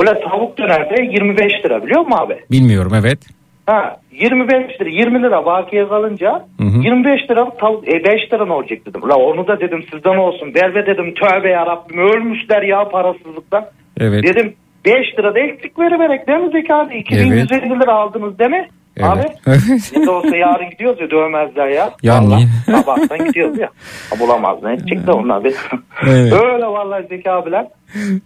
[0.00, 2.36] Öyle tavuk dönerde 25 lira biliyor musun abi?
[2.50, 3.18] Bilmiyorum evet.
[3.66, 6.78] Ha 25 lira 20 lira bakiye kalınca Hı hı.
[6.82, 9.08] 25 lira tavuk e 5 lira ne olacak dedim.
[9.08, 10.54] La onu da dedim sizden olsun.
[10.54, 13.64] Ver be dedim tövbe yarabbim ölmüşler ya parasızlıktan.
[14.00, 14.22] Evet.
[14.24, 16.96] Dedim 5 lira da eksik veriverek değil mi Zeki abi?
[16.96, 18.68] 2150 lira aldınız değil mi?
[19.02, 19.92] Abi Evet.
[19.96, 21.90] ne de olsa yarın gidiyoruz ya dövmezler ya.
[22.02, 22.48] Ya Vallahi niye?
[22.80, 23.68] Sabahtan gidiyoruz ya.
[24.10, 25.42] Ha, Bulamaz ne edecek de onlar.
[25.44, 26.32] Evet.
[26.32, 27.66] Öyle vallahi Zeki abiler.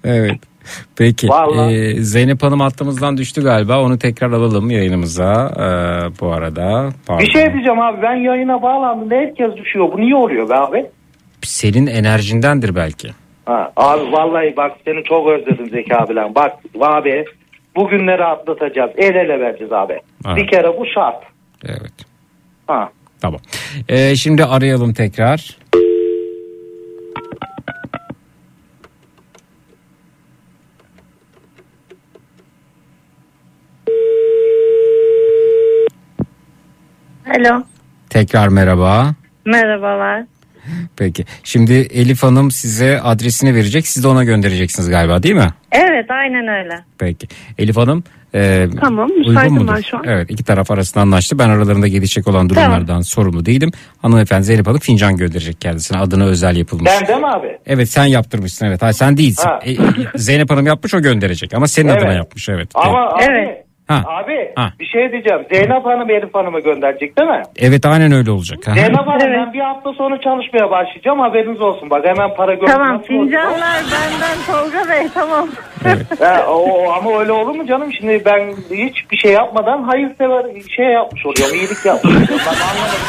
[0.05, 0.39] Evet.
[0.97, 1.29] Peki.
[1.29, 1.75] Vallahi.
[1.75, 3.83] Ee, Zeynep Hanım hattımızdan düştü galiba.
[3.83, 6.89] Onu tekrar alalım yayınımıza ee, bu arada.
[7.07, 7.27] Pardon.
[7.27, 9.11] Bir şey diyeceğim abi ben yayına bağlandım.
[9.11, 9.93] Herkes düşüyor.
[9.93, 10.87] Bu niye oluyor be abi?
[11.43, 13.09] Senin enerjindendir belki.
[13.47, 16.35] Ha, abi vallahi bak seni çok özledim Zeki abiler.
[16.35, 17.25] Bak abi
[17.77, 18.91] bugünleri atlatacağız.
[18.97, 20.01] El ele vereceğiz abi.
[20.27, 20.37] Evet.
[20.37, 21.23] Bir kere bu şart.
[21.65, 21.93] Evet.
[22.67, 22.91] Ha.
[23.21, 23.41] Tamam.
[23.89, 25.57] Ee, şimdi arayalım tekrar.
[37.31, 37.63] Alo.
[38.11, 39.15] Tekrar merhaba.
[39.47, 40.23] Merhabalar.
[40.97, 41.25] Peki.
[41.45, 43.87] Şimdi Elif Hanım size adresini verecek.
[43.87, 45.49] Siz de ona göndereceksiniz galiba değil mi?
[45.73, 46.75] Evet aynen öyle.
[46.99, 47.29] Peki.
[47.59, 48.05] Elif Hanım
[48.35, 49.75] e, Tamam, uygun müsaitim mudur?
[49.77, 50.05] ben şu an.
[50.07, 51.39] Evet iki taraf arasında anlaştı.
[51.39, 53.71] Ben aralarında gelişecek olan durumlardan sorumlu değilim.
[54.03, 55.99] Hanımefendi Zeynep Hanım fincan gönderecek kendisine.
[55.99, 56.91] Adına özel yapılmış.
[57.01, 57.59] Ben de mi abi?
[57.67, 58.83] Evet sen yaptırmışsın evet.
[58.83, 59.49] Hayır, sen değilsin.
[59.49, 59.61] Ha.
[59.67, 59.77] E,
[60.19, 62.03] Zeynep Hanım yapmış o gönderecek ama senin Evet.
[62.03, 62.69] adına yapmış evet.
[62.75, 63.65] Ama abi, Evet.
[63.91, 64.03] Ha.
[64.07, 64.73] abi Ha.
[64.81, 65.43] bir şey diyeceğim.
[65.53, 67.43] Zeynep Hanım Elif Hanım'ı gönderecek değil mi?
[67.59, 68.59] Evet aynen öyle olacak.
[68.67, 68.73] Ha.
[68.75, 69.37] Zeynep Hanım Evet.
[69.47, 71.91] ben bir hafta sonra çalışmaya başlayacağım haberiniz olsun.
[71.91, 72.87] Bak hemen para göndermem.
[72.87, 75.49] Tamam fincanlar benden Tolga Bey tamam.
[76.21, 77.93] Ha, o, ama öyle olur mu canım?
[77.93, 80.47] Şimdi ben hiçbir şey yapmadan hayırsever
[80.77, 81.55] şey yapmış oluyorum.
[81.57, 82.29] iyilik yapmış oluyorum.
[82.47, 83.01] Ben anlamadım.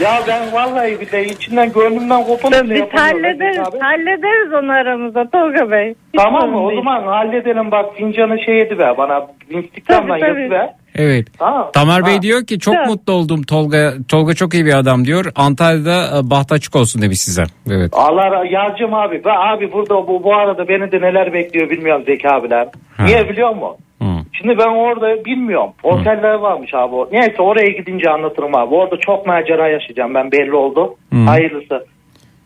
[0.00, 3.22] Ya ben vallahi bir de içinden gönlümden kopanı bile Biz yapamıyorum.
[3.22, 3.78] hallederiz, Abi.
[3.78, 5.88] hallederiz onu aramızda Tolga Bey.
[5.90, 6.64] Hiç Tamam mı?
[6.64, 6.80] O değil.
[6.80, 9.26] zaman halledelim bak fincanı şey ediver bana.
[9.50, 10.40] Instagram'dan Tabii, tabii.
[10.40, 10.70] yazıver.
[10.98, 11.26] Evet.
[11.38, 11.70] Tamam.
[11.72, 12.22] Tamer Bey Ha.
[12.22, 12.86] diyor ki çok Evet.
[12.88, 13.92] mutlu oldum Tolga.
[14.08, 15.24] Tolga çok iyi bir adam diyor.
[15.36, 17.44] Antalya'da e, bahtı açık olsun demiş size.
[17.70, 17.90] Evet.
[17.92, 19.22] Allah yazacağım abi.
[19.24, 22.68] Ben abi burada bu, bu arada beni de neler bekliyor bilmiyorum Zeki abiler.
[22.96, 23.04] Ha.
[23.04, 23.76] Niye biliyor musun?
[24.02, 24.04] Hı.
[24.32, 25.70] Şimdi ben orada bilmiyorum.
[25.82, 26.94] Oteller varmış abi.
[27.12, 28.74] Neyse oraya gidince anlatırım abi.
[28.74, 30.94] Orada çok macera yaşayacağım ben belli oldu.
[31.12, 31.16] Hı.
[31.18, 31.84] Hayırlısı.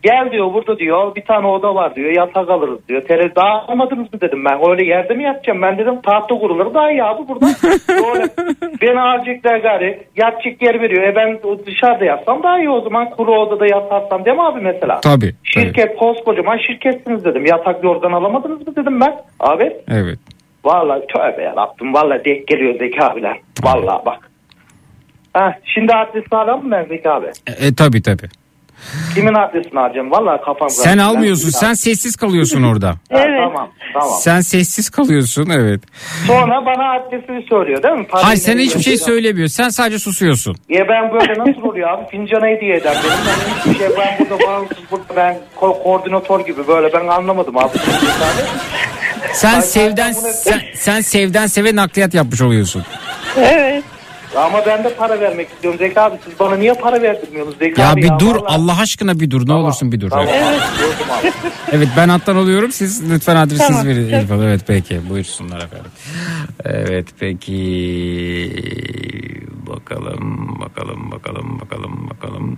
[0.03, 3.01] Gel diyor burada diyor bir tane oda var diyor yatak alırız diyor.
[3.01, 4.69] Tere daha almadınız mı dedim ben.
[4.69, 7.45] Öyle yerde mi yatacağım ben dedim tahta kurulur daha iyi abi burada.
[7.89, 8.29] Böyle
[8.81, 11.03] beni alacaklar gari yatacak yer veriyor.
[11.03, 15.01] E ben dışarıda yatsam daha iyi o zaman kuru odada yatarsam değil mi abi mesela?
[15.01, 15.19] Tabii.
[15.19, 15.35] tabii.
[15.43, 17.45] Şirket koskocaman şirketsiniz dedim.
[17.45, 19.15] Yatak yorgan alamadınız mı dedim ben.
[19.39, 20.19] Abi Evet.
[20.65, 21.93] Vallahi tövbe yarabbim.
[21.93, 23.37] Vallahi denk geliyor Zeki abiler.
[23.63, 24.29] Vallahi bak.
[25.33, 27.25] Ha, şimdi adresini alalım mı ben Zeki abi?
[27.25, 28.42] E, e, tabii tabii.
[29.15, 30.11] Kimin adresini alacağım?
[30.11, 31.03] Vallahi kafam Sen karıştı.
[31.09, 31.45] almıyorsun.
[31.53, 32.87] Ben- Sen sessiz kalıyorsun orada.
[32.89, 33.39] Ha, Evet.
[33.43, 34.17] Tamam tamam.
[34.21, 35.81] Sen sessiz kalıyorsun evet.
[36.27, 38.07] Sonra bana adresini söylüyor değil mi?
[38.07, 39.47] Parayı Hayır sen nereye hiçbir şey söylemiyor.
[39.47, 40.55] Sen sadece susuyorsun.
[40.69, 42.09] Ya ben böyle nasıl oluyor abi?
[42.11, 43.17] Fincana hediye eder benim.
[43.27, 47.77] Ben hiçbir şey ben burada bağımsız burada ben ko- koordinatör gibi böyle ben anlamadım abi.
[49.33, 52.83] Sen Ay, sevden bunu- sen, sen sevden seve nakliyat yapmış oluyorsun.
[53.37, 53.83] Evet.
[54.35, 56.15] Ama ben de para vermek istiyorum Zeki abi.
[56.25, 58.01] Siz bana niye para verdirmiyorsunuz Zeki Ya abi?
[58.01, 60.09] bir dur Vallahi- Allah aşkına bir dur ne olursun bir dur.
[60.09, 60.27] Tamam.
[60.29, 60.43] Evet.
[60.47, 60.61] Evet.
[60.79, 61.31] Gördüm abi.
[61.71, 64.09] Evet ben hattan alıyorum siz lütfen adresinizi Tamam, verin.
[64.13, 64.43] Elif Hanım.
[64.43, 65.91] Evet peki buyursunlar efendim.
[66.65, 68.53] Evet peki
[69.67, 72.57] bakalım bakalım bakalım bakalım bakalım.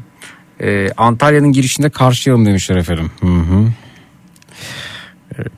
[0.62, 3.12] Ee, Antalya'nın girişinde karşılayalım demişler efendim.
[3.22, 3.68] Hı hı.
[5.36, 5.52] Evet.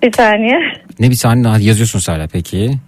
[0.03, 0.59] Bir saniye.
[0.99, 2.79] Ne bir saniye daha yazıyorsun hala peki.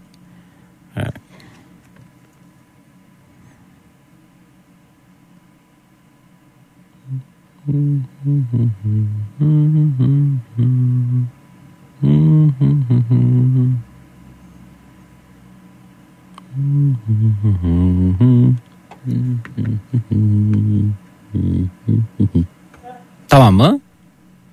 [23.29, 23.79] Tamam mı?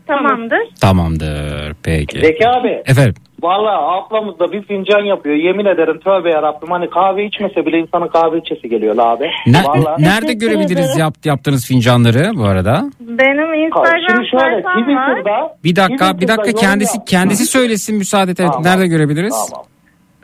[0.06, 0.58] Tamamdır.
[0.80, 1.74] Tamamdır.
[1.82, 2.20] Peki.
[2.20, 2.82] Zeki abi.
[2.86, 3.14] Efendim.
[3.42, 5.36] Vallahi ablamız da bir fincan yapıyor.
[5.36, 6.70] Yemin ederim tövbe yarabbim.
[6.70, 9.24] Hani kahve içmese bile insanın kahve içesi geliyor la abi.
[9.46, 10.02] Ne- Vallahi.
[10.02, 12.82] nerede görebiliriz yap, yaptığınız fincanları bu arada?
[13.00, 15.14] Benim Instagram Şimdi şöyle sayfam var.
[15.16, 18.36] Twitter'da Bir dakika, bir dakika kendisi kendisi söylesin müsaade et.
[18.36, 18.64] Tamam.
[18.64, 19.50] nerede görebiliriz?
[19.52, 19.66] Tamam.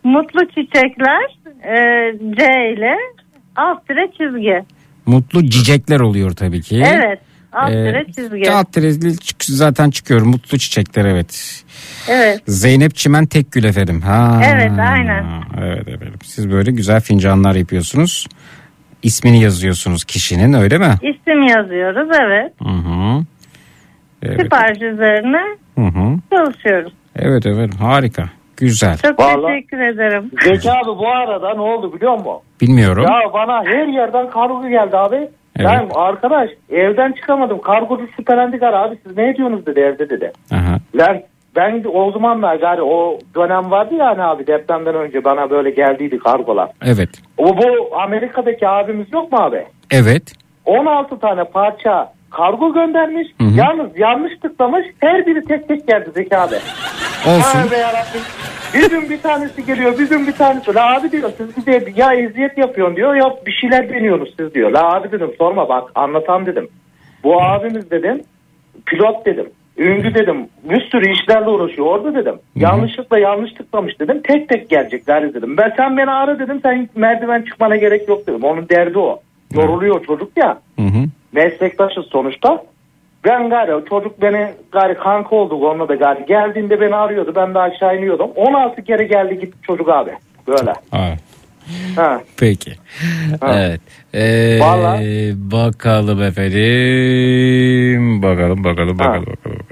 [0.05, 1.23] Mutlu Çiçekler
[1.65, 1.77] e,
[2.37, 2.45] C
[2.77, 2.97] ile
[3.57, 4.63] alt tire çizgi.
[5.07, 6.83] Mutlu cicekler oluyor tabii ki.
[6.87, 7.19] Evet.
[7.53, 8.53] Alt tire çizgi.
[8.53, 8.73] alt
[9.25, 10.23] çık- zaten çıkıyor.
[10.23, 11.63] Mutlu çiçekler evet.
[12.09, 12.41] Evet.
[12.47, 14.01] Zeynep Çimen Tekgül efendim.
[14.01, 14.41] Ha.
[14.45, 15.25] Evet, aynen.
[15.63, 16.19] Evet efendim.
[16.25, 18.27] Siz böyle güzel fincanlar yapıyorsunuz.
[19.03, 20.95] İsmini yazıyorsunuz kişinin öyle mi?
[21.03, 22.53] İsim yazıyoruz evet.
[22.63, 23.25] Hı hı.
[24.23, 24.41] Evet.
[24.43, 25.43] Sipariş üzerine
[25.79, 26.19] Hı hı.
[26.33, 26.93] çalışıyoruz.
[27.17, 28.25] Evet efendim harika.
[28.57, 28.99] Güzel.
[28.99, 30.31] Çok Vallahi- teşekkür ederim.
[30.45, 32.33] Zeki abi bu arada ne oldu biliyor musun?
[32.61, 33.03] Bilmiyorum.
[33.05, 35.29] Ya bana her yerden kargo geldi abi.
[35.59, 37.61] Ben arkadaş evden çıkamadım.
[37.61, 40.33] Kargocu şüphelendik ara abi siz ne ediyorsunuz dedi evde dedi.
[40.53, 40.79] Aha.
[40.95, 41.23] Lan
[41.57, 46.19] ben o zamanlar gari o dönem vardı ya hani abi depremden önce bana böyle geldiydi
[46.19, 46.71] kargolar.
[46.85, 47.09] Evet.
[47.39, 49.67] O bu Amerika'daki abimiz yok mu abi?
[49.91, 50.33] Evet.
[50.65, 53.29] 16 tane parça kargo göndermiş.
[53.41, 53.51] Hı hı.
[53.57, 54.87] Yalnız yanlış tıklamış.
[55.01, 56.55] Her biri tek tek geldi Zeki abi.
[57.27, 57.71] Olsun.
[57.71, 58.23] Be yarabbim.
[58.75, 60.75] Bir gün bir tanesi geliyor, bir gün bir tanesi.
[60.75, 64.71] La abi diyor siz bize ya eziyet yapıyorsun diyor ya bir şeyler deniyorsunuz siz diyor.
[64.71, 66.69] La abi dedim sorma bak anlatan dedim.
[67.25, 68.23] Bu abimiz dedim
[68.87, 69.51] pilot dedim.
[69.77, 72.35] Üngü dedim bir sürü işlerle uğraşıyor orada dedim.
[72.57, 74.21] Yanlışlıkla yanlış tıklamış dedim.
[74.25, 75.57] Tek tek gelecekler dedim.
[75.57, 78.45] Ben sen beni ara dedim sen merdiven çıkmana gerek yok dedim.
[78.45, 79.21] Onun derdi o.
[79.55, 80.59] Yoruluyor çocuk ya.
[80.79, 81.05] Hı hı.
[81.33, 82.65] Meslektaşız sonuçta.
[83.25, 86.27] Ben gari çocuk beni gari kanka olduk onunla da gari.
[86.27, 88.31] Geldiğinde beni arıyordu ben de aşağı iniyordum.
[88.37, 90.11] 16 kere geldi gitti çocuk abi.
[90.49, 90.73] Böyle.
[90.91, 91.15] Ha.
[91.97, 92.21] Ha.
[92.37, 92.73] Peki.
[93.47, 93.81] Evet.
[94.15, 95.33] Ee, Vallahi.
[95.37, 98.23] bakalım efendim.
[98.23, 99.27] Bakalım bakalım bakalım bakalım.
[99.27, 99.72] bakalım.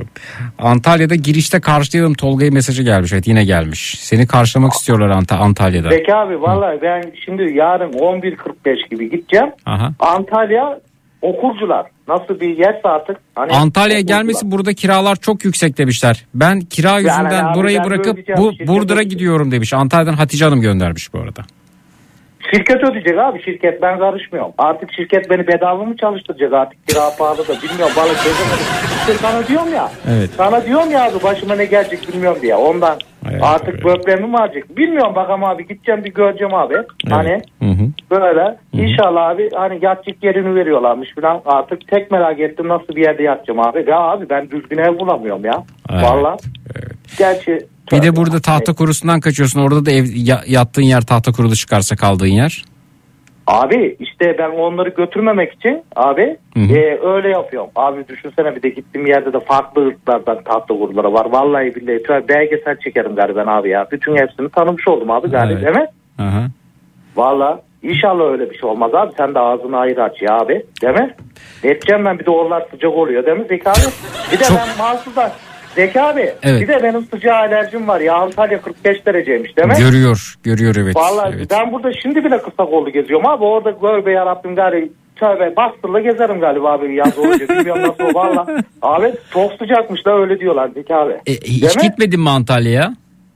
[0.59, 3.13] Antalya'da girişte karşılayalım Tolga'ya mesajı gelmiş.
[3.13, 3.95] Evet yine gelmiş.
[4.01, 5.91] Seni karşılamak istiyorlar Ant- Antalya'da.
[5.91, 9.51] Zeki abi vallahi ben şimdi yarın 11.45 gibi gideceğim.
[9.67, 9.93] Aha.
[10.01, 10.81] Antalya
[11.23, 11.87] okurcular.
[12.09, 13.17] Nasıl bir yerse artık.
[13.35, 16.27] Hani Antalya'ya gelmesi burada kiralar çok yüksek demişler.
[16.35, 19.73] Ben kira yüzünden abi burayı bırakıp bu Burdur'a gidiyorum demiş.
[19.73, 21.43] Antalya'dan Hatice Hanım göndermiş bu arada.
[22.51, 24.53] Şirket ödeyecek abi şirket ben karışmıyorum.
[24.59, 28.67] Artık şirket beni bedava mı çalıştıracak artık kira pahalı da bilmiyorum balık çözemedim.
[29.01, 29.89] İşte sana diyorum ya.
[30.11, 30.31] Evet.
[30.37, 32.99] Sana diyorum ya abi başıma ne gelecek bilmiyorum diye ondan.
[33.43, 36.75] artık böbreğimi mi alacak bilmiyorum bakalım abi gideceğim bir göreceğim abi.
[37.11, 37.89] Hani Hı hı.
[38.11, 43.23] böyle inşallah abi hani yatacak yerini veriyorlarmış falan artık tek merak ettim nasıl bir yerde
[43.23, 43.85] yatacağım abi.
[43.91, 45.63] Ya abi ben düzgün ev bulamıyorum ya.
[45.93, 46.03] Evet.
[46.05, 46.37] Valla.
[47.19, 47.59] Gerçi
[47.93, 49.61] Bir de burada tahta kurusundan kaçıyorsun.
[49.61, 52.65] Orada da ev ya- yattığın yer tahta kurulu çıkarsa kaldığın yer.
[53.47, 56.73] Abi işte ben onları götürmemek için abi Hı hı.
[56.77, 57.71] e, öyle yapıyorum.
[57.77, 61.27] Abi düşünsene bir de gittiğim yerde de farklı ırklardan tatlı kuruları var.
[61.31, 63.89] Vallahi billahi tüy- belgesel çekerim galiba ben abi ya.
[63.93, 65.67] Bütün hepsini tanımış oldum abi galiba Evet.
[65.67, 65.87] değil mi?
[66.19, 66.47] Aha.
[67.17, 69.13] Valla inşallah öyle bir şey olmaz abi.
[69.17, 71.15] Sen de ağzını ayır aç ya abi değil mi?
[71.65, 73.79] Ne edeceğim ben bir de oralar sıcak oluyor değil mi Zeki abi?
[74.33, 75.33] Bir de ben mahsuslar.
[75.75, 76.61] Zeki abi Evet.
[76.61, 79.75] bir de benim sıcağa alerjim var ya Antalya 45 dereceymiş değil mi?
[79.79, 80.35] Görüyor.
[80.43, 80.97] Görüyor evet.
[80.97, 81.51] Vallahi evet.
[81.51, 83.45] ben burada şimdi bile kısa kollu geziyorum abi.
[83.45, 87.49] Orada gör be yarabbim gari tövbe bastırla gezerim galiba abi yaz olunca.
[87.49, 88.47] Bilmiyorum nasıl valla.
[88.83, 91.13] Abi çok sıcakmış da öyle diyorlar Zeki abi.
[91.13, 91.83] E, hiç Değil mi?
[91.83, 92.95] gitmedin mi Antalya'ya?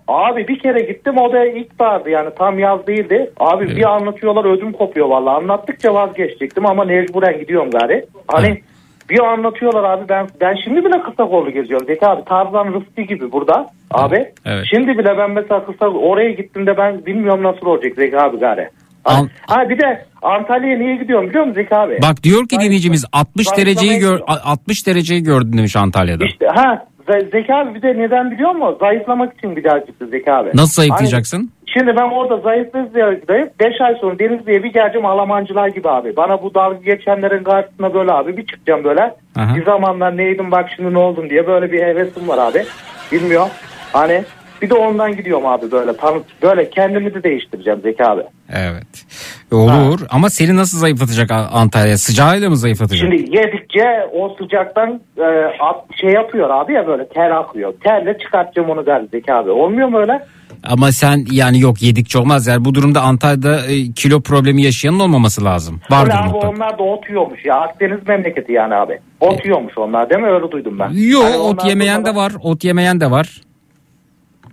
[0.09, 3.31] Abi bir kere gittim o da ilkbahardı yani tam yaz değildi.
[3.41, 5.37] Abi bir anlatıyorlar ödüm kopuyor valla.
[5.37, 8.05] Anlattıkça vazgeçecektim ama mecburen gidiyorum gari.
[8.29, 8.63] Hani
[9.11, 11.87] bir anlatıyorlar abi ben ben şimdi bile kısa kollu geziyorum.
[11.87, 14.27] Zeki abi Tarzan Rıfkı gibi burada abi.
[14.45, 14.65] Evet.
[14.75, 18.69] Şimdi bile ben mesela kısa oraya gittiğimde ben bilmiyorum nasıl olacak Zeki abi gari.
[19.05, 21.99] An- Ha bir de Antalya'ya niye gidiyorum biliyor musun Zeki abi?
[22.03, 24.25] Bak diyor ki dinleyicimiz 60 zayıflamaya dereceyi gör gidiyorum.
[24.45, 26.25] 60 dereceyi gördün demiş Antalya'da.
[26.25, 28.77] İşte ha Ze- Zeki abi bir de neden biliyor musun?
[28.81, 30.51] Zayıflamak için bir daha çıktı Zeki abi.
[30.55, 31.51] Nasıl zayıflayacaksın?
[31.67, 36.17] Şimdi ben orada zayıflayıp 5 ay sonra Denizli'ye bir geleceğim Almancılar gibi abi.
[36.17, 39.15] Bana bu dalga geçenlerin karşısına böyle abi bir çıkacağım böyle.
[39.37, 39.57] Aha.
[39.57, 42.65] Bir zamanlar neydim bak şimdi ne oldum diye böyle bir hevesim var abi.
[43.13, 43.49] Bilmiyorum.
[43.93, 44.25] Hani
[44.65, 48.23] bir de ondan gidiyorum abi böyle tanıt böyle kendimi de değiştireceğim Zeki abi.
[48.53, 49.05] Evet.
[49.53, 51.99] Olur ama seni nasıl zayıflatacak Antalya?
[51.99, 53.01] Sıcağıyla mı zayıflatacak?
[53.11, 55.23] Şimdi yedikçe o sıcaktan e,
[55.61, 57.75] at- şey yapıyor abi ya böyle ter akıyor.
[57.85, 59.51] Terle çıkartacağım onu galiba Zeki abi.
[59.51, 60.27] Olmuyor mu öyle?
[60.65, 62.47] Ama sen yani yok yedikçe olmaz.
[62.47, 65.81] Yani bu durumda Antalya'da e, kilo problemi yaşayanın olmaması lazım.
[65.91, 66.49] Vardır Öyle abi mutlaka.
[66.49, 67.55] onlar da ot yiyormuş ya.
[67.61, 68.99] Akdeniz memleketi yani abi.
[69.21, 70.29] Ot yiyormuş onlar değil mi?
[70.31, 70.91] Öyle duydum ben.
[71.11, 72.33] Yok Hani ot yemeyen de var.
[72.43, 73.41] Ot yemeyen de var.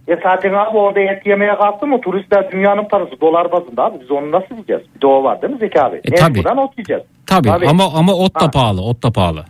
[0.08, 3.98] Ya zaten abi orada et yemeye kalktı mı turistler dünyanın parası dolar bazında abi.
[4.02, 4.82] Biz onu nasıl yiyeceğiz?
[4.96, 6.02] Bir de o var değil mi Zeki abi?
[6.04, 6.38] E, tabii.
[6.38, 7.04] Mecburen ot yiyeceğiz.
[7.26, 7.68] Tabii, Tabii.
[7.68, 8.52] ama ama ot da Ha.
[8.52, 8.82] pahalı.
[8.82, 9.46] Ot da pahalı.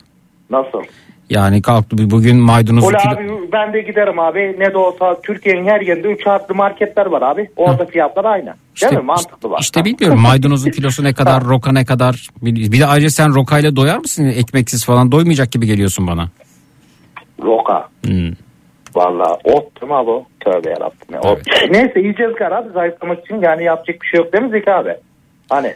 [0.49, 0.82] Nasıl?
[1.30, 4.56] Yani kalktı bugün maydanozu Öyle kilo- abi ben de giderim abi.
[4.60, 7.49] Ne de olsa Türkiye'nin her yerinde 3 harfli marketler var abi.
[7.56, 8.53] Orada fiyatlar aynı.
[8.82, 8.99] Değil mi?
[9.03, 9.60] Mantıklı var.
[9.61, 12.28] İşte bilmiyorum maydanozun kilosu ne kadar, roka ne kadar.
[12.41, 14.26] Bir de ayrıca sen rokayla doyar mısın?
[14.26, 16.30] Ekmeksiz falan doymayacak gibi geliyorsun bana.
[17.44, 17.88] Roka.
[18.06, 18.32] Hmm.
[18.96, 20.26] Valla ot mi abi?
[20.40, 21.14] Tövbe yarabbim.
[21.14, 21.20] ya.
[21.22, 21.40] Ot.
[21.72, 24.96] Neyse yiyeceğiz abi zayıflamak için yani yapacak bir şey yok değil mi Zeki abi?
[25.50, 25.74] Hani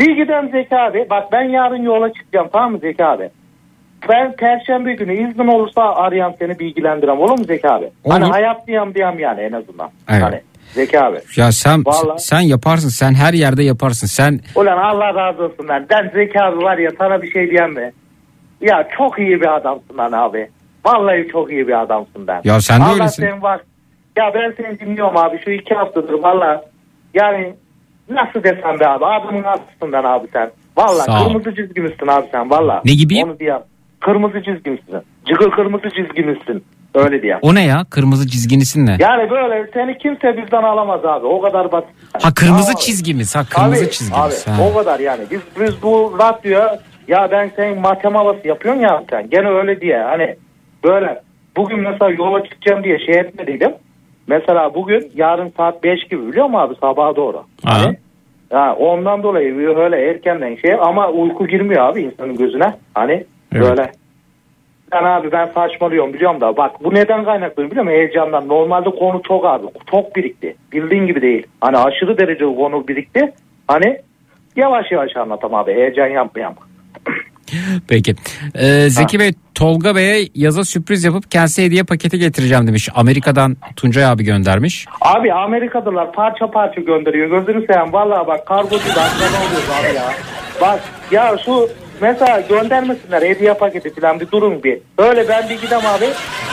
[0.00, 3.28] bir gidelim Zeki abi bak ben yarın yola çıkacağım tamam mı Zeki abi?
[4.08, 7.90] ben perşembe günü iznin olursa arayam seni bilgilendirem olur mu Zeki abi?
[8.08, 8.32] Hani Olur.
[8.32, 9.90] hayat diyem diyem yani en azından.
[10.10, 10.22] Evet.
[10.22, 10.40] Hani
[10.72, 11.18] Zeki abi.
[11.36, 12.18] Ya sen Vallahi.
[12.20, 12.88] sen yaparsın.
[12.88, 14.06] Sen her yerde yaparsın.
[14.06, 15.86] Sen Ulan Allah razı olsun lan.
[15.90, 17.92] Ben Zeki abi var ya sana bir şey diyem mi?
[18.60, 20.48] Ya çok iyi bir adamsın lan abi.
[20.86, 22.40] Vallahi çok iyi bir adamsın ben.
[22.44, 23.22] Ya sen de Allah öylesin.
[23.22, 23.60] sen var.
[24.16, 26.64] Ya ben seni dinliyorum abi şu iki haftadır valla.
[27.14, 27.54] Yani
[28.10, 30.50] nasıl desem be abi adamın altısından abi sen.
[30.76, 31.28] Valla Sağ ol.
[31.28, 32.82] kırmızı çizgimizsin abi sen valla.
[32.84, 33.28] Ne gibiyim?
[33.28, 33.62] Onu diyem.
[34.00, 34.96] Kırmızı çizgimizsin.
[35.26, 36.64] Cıgır kırmızı çizgimizsin.
[36.94, 37.38] Öyle diyem.
[37.42, 37.84] o ne ya?
[37.90, 38.96] Kırmızı çizginisin ne?
[39.00, 41.26] Yani böyle seni kimse bizden alamaz abi.
[41.26, 41.90] O kadar basit.
[42.22, 42.80] Ha kırmızı Tamam.
[42.80, 43.36] çizgimiz.
[43.36, 44.46] Ha kırmızı Abi, çizgimiz.
[44.48, 44.62] Abi, ha.
[44.70, 45.20] o kadar yani.
[45.30, 49.30] Biz, biz bu radyoya ya ben senin matem havası yapıyorsun ya sen.
[49.30, 50.36] Gene öyle diye hani
[50.84, 51.20] böyle
[51.56, 53.72] bugün mesela yola çıkacağım diye şey etmediydim.
[54.26, 57.42] Mesela bugün yarın saat 5 gibi biliyor musun abi sabaha doğru.
[57.64, 57.96] Hani,
[58.50, 62.74] ya ondan dolayı öyle erkenden şey ama uyku girmiyor abi insanın gözüne.
[62.94, 63.90] Hani böyle.
[64.92, 68.48] Ben abi ben saçmalıyorum biliyorum da bak bu neden kaynaklı biliyor musun heyecandan.
[68.48, 70.56] Normalde konu çok abi çok birikti.
[70.72, 71.46] Bildiğin gibi değil.
[71.60, 73.32] Hani aşırı derece konu birikti.
[73.68, 73.98] Hani
[74.56, 76.56] yavaş yavaş anlatam abi heyecan yapmayayım.
[77.88, 78.14] Peki.
[78.54, 82.88] Ee, Zeki Bey Tolga Bey'e yaza sürpriz yapıp kendisi hediye paketi getireceğim demiş.
[82.94, 84.86] Amerika'dan Tuncay abi göndermiş.
[85.00, 87.30] Abi Amerikalılar parça parça gönderiyor.
[87.30, 87.92] Gözünü seveyim.
[87.92, 90.12] Vallahi bak kargocu da oluyoruz abi ya.
[90.60, 91.68] Bak ya şu
[92.00, 94.78] mesela göndermesinler hediye paketi falan bir durun bir.
[94.98, 96.06] Böyle ben bir gidem abi.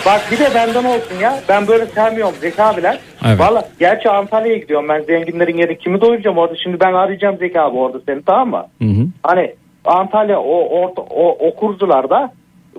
[0.06, 1.40] Bak bir de benden olsun ya.
[1.49, 2.99] Ben böyle sevmiyorum Zeki abiler.
[3.26, 3.40] Evet.
[3.40, 6.56] Valla gerçi Antalya'ya gidiyorum ben zenginlerin yeri kimi doyuracağım orada.
[6.64, 8.65] Şimdi ben arayacağım Zeki abi orada seni tamam mı?
[8.82, 9.07] Hı hı.
[9.24, 12.34] Hani Antalya o orta, o okurcularda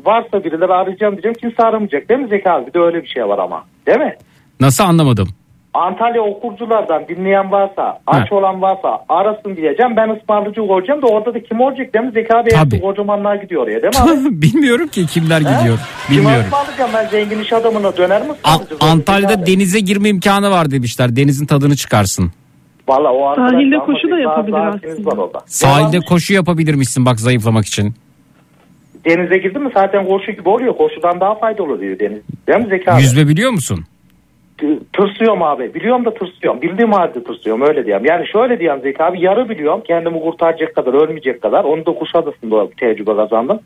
[0.05, 2.67] varsa birileri arayacağım diyeceğim kimse aramayacak değil mi Zeki abi?
[2.67, 3.65] Bir de öyle bir şey var ama.
[3.87, 4.15] Değil mi?
[4.61, 5.29] Nasıl anlamadım?
[5.75, 9.97] Antalya okurculardan dinleyen varsa, aç olan varsa arasın diyeceğim.
[9.97, 12.11] Ben ısmarlıcı olacağım da orada da kim olacak değil mi?
[12.15, 14.43] Zeki abi hepsi kocamanlar gidiyor oraya değil mi abi?
[14.43, 15.79] Bilmiyorum ki kimler gidiyor.
[16.07, 16.45] Kim Bilmiyorum.
[16.45, 18.33] ısmarlayacağım ben zengin iş adamına döner mi?
[18.45, 21.17] A- Antalya'da denize girme imkanı var demişler.
[21.17, 22.33] Denizin tadını çıkarsın.
[22.89, 25.41] Valla o arkadaş Sahilde koşu da yapabilir daha aslında.
[25.47, 27.95] Sahilde koşu yapabilirmişsin bak zayıflamak için.
[29.05, 30.77] Denize girdin mi zaten koşu gibi oluyor.
[30.77, 32.23] Koşudan daha faydalı oluyor deniz.
[32.49, 33.03] Değil mi Zeki abi?
[33.03, 33.85] Yüzme biliyor musun?
[34.93, 35.75] Tırsıyorum abi.
[35.75, 36.63] Biliyorum da tırsıyorum.
[36.63, 38.05] Bildiğim halde tırsıyorum öyle diyeyim.
[38.05, 39.83] Yani şöyle diyeyim Zeki abi yarı biliyorum.
[39.87, 41.65] Kendimi kurtaracak kadar ölmeyecek kadar.
[41.65, 43.61] Onu da Kuşadası'nda tecrübe kazandım.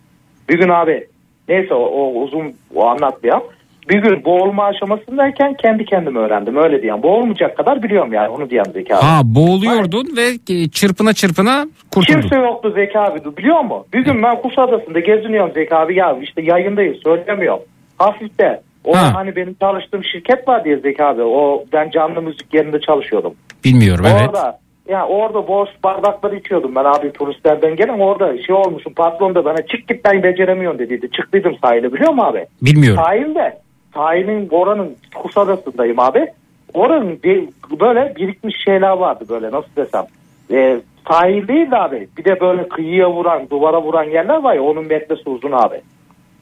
[0.49, 1.07] Bir gün abi
[1.49, 3.45] neyse o, o uzun o anlatmayayım.
[3.89, 7.02] Bir gün boğulma aşamasındayken kendi kendime öğrendim öyle diyeyim.
[7.02, 9.02] Boğulmayacak kadar biliyorum yani onu diyeyim Zeki abi.
[9.02, 12.20] Ha boğuluyordun ve e, çırpına çırpına kurtuldun.
[12.20, 13.85] Kimse yoktu Zeki abi biliyor musun?
[13.94, 17.60] Bir gün ben Kuşadası'nda geziniyorum Zeki abi ya işte yayındayım söylemiyorum.
[17.98, 19.10] Hafifte o Ha.
[19.15, 23.35] hani benim çalıştığım şirket var diye Zeki abi o ben canlı müzik yerinde çalışıyordum.
[23.65, 24.28] Bilmiyorum evet.
[24.28, 24.59] Orada
[24.89, 29.56] ya orada boş bardakları içiyordum ben abi turistlerden gelen orada şey olmuşum patron da bana
[29.66, 31.10] çık git ben beceremiyorsun dediydi.
[31.16, 32.47] Çıktıydım sahile biliyor musun abi?
[32.62, 33.02] Bilmiyorum.
[33.05, 33.59] Sahilde
[33.94, 36.27] sahilin oranın Kuşadası'ndayım abi.
[36.74, 37.48] Oranın bir-
[37.81, 40.05] böyle birikmiş şeyler vardı böyle nasıl desem.
[40.52, 44.62] E, sahil değil de abi bir de böyle kıyıya vuran duvara vuran yerler var ya
[44.62, 45.81] onun metresi uzun abi.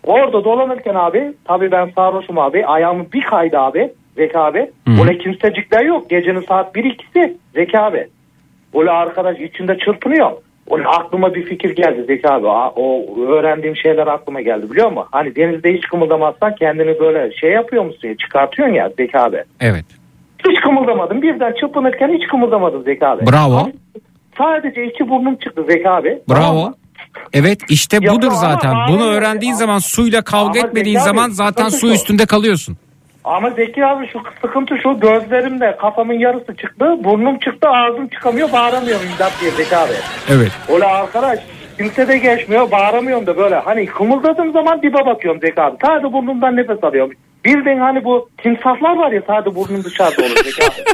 [0.04, 4.70] Orada dolanırken abi tabii ben sarhoşum abi ayağımı bir kaydı abi Zeki abi.
[5.02, 8.06] Öyle kimsecikler yok gecenin saat 1-2'si Zeki abi.
[8.74, 10.32] Öyle arkadaş içinde çırpınıyor.
[10.70, 12.46] Öyle aklıma bir fikir geldi Zeki abi.
[12.46, 15.08] O öğrendiğim şeyler aklıma geldi biliyor musun?
[15.12, 19.44] Hani denizde hiç kımıldamazsan kendini böyle şey yapıyor musun ya çıkartıyorsun ya Zeki abi.
[19.60, 19.84] Evet.
[20.48, 21.22] Hiç kımıldamadım.
[21.22, 23.26] Birden çırpınırken hiç kımıldamadım Zeki abi.
[23.26, 23.70] Bravo.
[24.38, 26.18] Sadece iki burnum çıktı Zeki abi.
[26.30, 26.72] Bravo.
[27.32, 28.74] Evet işte budur zaten.
[28.88, 32.76] Bunu öğrendiğin zaman suyla kavga etmediğin zaman zaten su üstünde kalıyorsun.
[33.26, 37.04] Ama Zeki abi şu sıkıntı şu gözlerimde kafamın yarısı çıktı.
[37.04, 39.92] Burnum çıktı ağzım çıkamıyor bağıramıyorum imdat diye Zeki abi.
[40.30, 40.52] Evet.
[40.74, 41.38] Öyle arkadaş
[41.76, 45.76] kimse de geçmiyor bağıramıyorum da böyle hani kımıldadığım zaman dibe bakıyorum Zeki abi.
[45.86, 47.12] Sadece burnumdan nefes alıyorum.
[47.44, 50.84] Bildiğin hani bu timsahlar var ya sadece burnum dışarıda olur Zeki abi.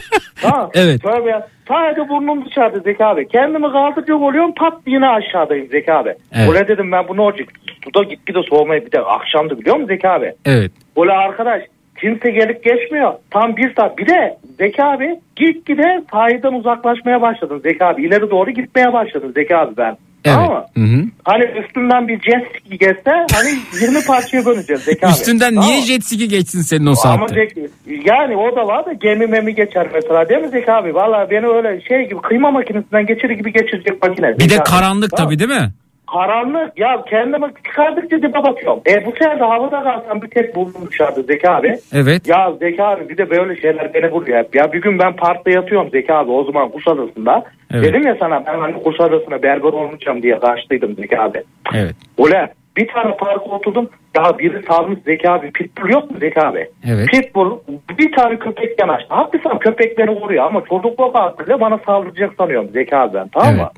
[0.50, 0.70] ha?
[0.74, 1.02] Evet.
[1.02, 1.48] Tövbe ya.
[1.68, 3.28] Sadece burnum dışarıda Zeki abi.
[3.28, 6.14] Kendimi kaldıracak oluyorum pat yine aşağıdayım Zeki abi.
[6.32, 6.48] Evet.
[6.48, 7.48] Öyle dedim ben bu ne olacak?
[7.84, 10.34] Suda gitgide soğumaya bir de akşamdı biliyor musun Zeki abi?
[10.44, 10.70] Evet.
[10.96, 11.62] Öyle arkadaş
[12.02, 13.12] kimse gelip geçmiyor.
[13.30, 13.98] Tam bir saat.
[13.98, 18.02] Bir de Zeki abi gitgide sahilden uzaklaşmaya başladım Zeki abi.
[18.06, 19.96] İleri doğru gitmeye başladım Zeki abi ben.
[20.24, 20.36] Evet.
[20.48, 20.64] Mı?
[20.74, 21.04] Hı hı.
[21.24, 23.50] Hani üstünden bir jet ski geçse hani
[23.82, 25.12] 20 parçaya bölüneceğiz Zeki abi.
[25.12, 27.34] Üstünden Tamam niye jet ski geçsin senin o Ama saatte?
[27.34, 27.70] Zeki,
[28.04, 30.94] yani o da var da gemi memi geçer mesela değil mi Zeki abi?
[30.94, 34.28] Valla beni öyle şey gibi kıyma makinesinden geçirir gibi geçirecek makine.
[34.28, 34.70] Bir Zeki de abi.
[34.70, 35.26] karanlık Tamam.
[35.26, 35.68] tabii değil mi?
[36.12, 38.80] Karanlık ya kendime çıkardıkça dibe bakıyorum.
[38.86, 41.76] E bu sefer de havada kalsam bir tek burnum dışarıda Zeki abi.
[41.92, 42.28] Evet.
[42.28, 44.54] Ya Zeki abi bir de böyle şeyler beni vuruyor hep.
[44.54, 47.44] Ya bir gün ben parkta yatıyorum Zeki abi o zaman Kuşadası'nda.
[47.74, 47.84] Evet.
[47.84, 51.42] Dedim ya sana ben hani Kuşadası'na berber olmayacağım diye kaçtıydım Zeki abi.
[51.74, 51.94] Evet.
[52.18, 53.88] Ule Bir tane parka oturdum.
[54.16, 55.50] Ya biri salmış Zeki abi.
[55.52, 56.66] Pitbull yok mu Zeki abi?
[56.88, 57.08] Evet.
[57.08, 57.58] Pitbull
[57.98, 59.14] bir tane köpek yanaştı.
[59.14, 63.68] Haklısın köpek beni vuruyor ama çocukluk aklıyla bana saldıracak sanıyorum Zeki abi ben tamam mı?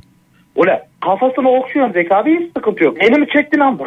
[0.56, 3.02] Öyle kafasını okşuyorum Zeki abi hiç sıkıntı yok.
[3.02, 3.78] Elimi çektin an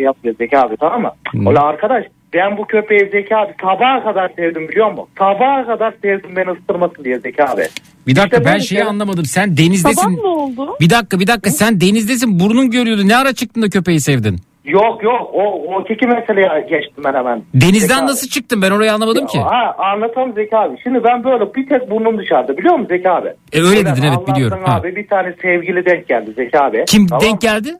[0.00, 1.12] yapıyor Zeki abi tamam mı?
[1.48, 2.04] Öyle arkadaş
[2.34, 5.06] ben bu köpeği Zeki abi sabaha kadar sevdim biliyor musun?
[5.18, 7.62] Sabaha kadar sevdim beni ısırmasın diye Zeki abi.
[8.06, 9.24] Bir dakika İşte ben şeyi şey- anlamadım.
[9.24, 10.02] Sen denizdesin.
[10.02, 10.76] Sabah ne oldu?
[10.80, 13.08] Bir dakika bir dakika sen denizdesin burnun görüyordu.
[13.08, 14.36] Ne ara çıktın da köpeği sevdin?
[14.68, 17.42] Yok yok o, o iki meseleye geçtim ben hemen.
[17.54, 18.06] Denizden abi.
[18.06, 19.38] nasıl çıktın ben orayı anlamadım ki.
[19.38, 20.76] Ha anlatamam Zeki abi.
[20.82, 23.28] Şimdi ben böyle bir tek burnum dışarıda biliyor musun Zeki abi?
[23.52, 24.58] E, öyle dedin, evet, biliyorum.
[24.64, 24.76] Ha.
[24.76, 26.84] Abi bir tane sevgili denk geldi Zeki abi.
[26.88, 27.74] Kim Tamam denk geldi?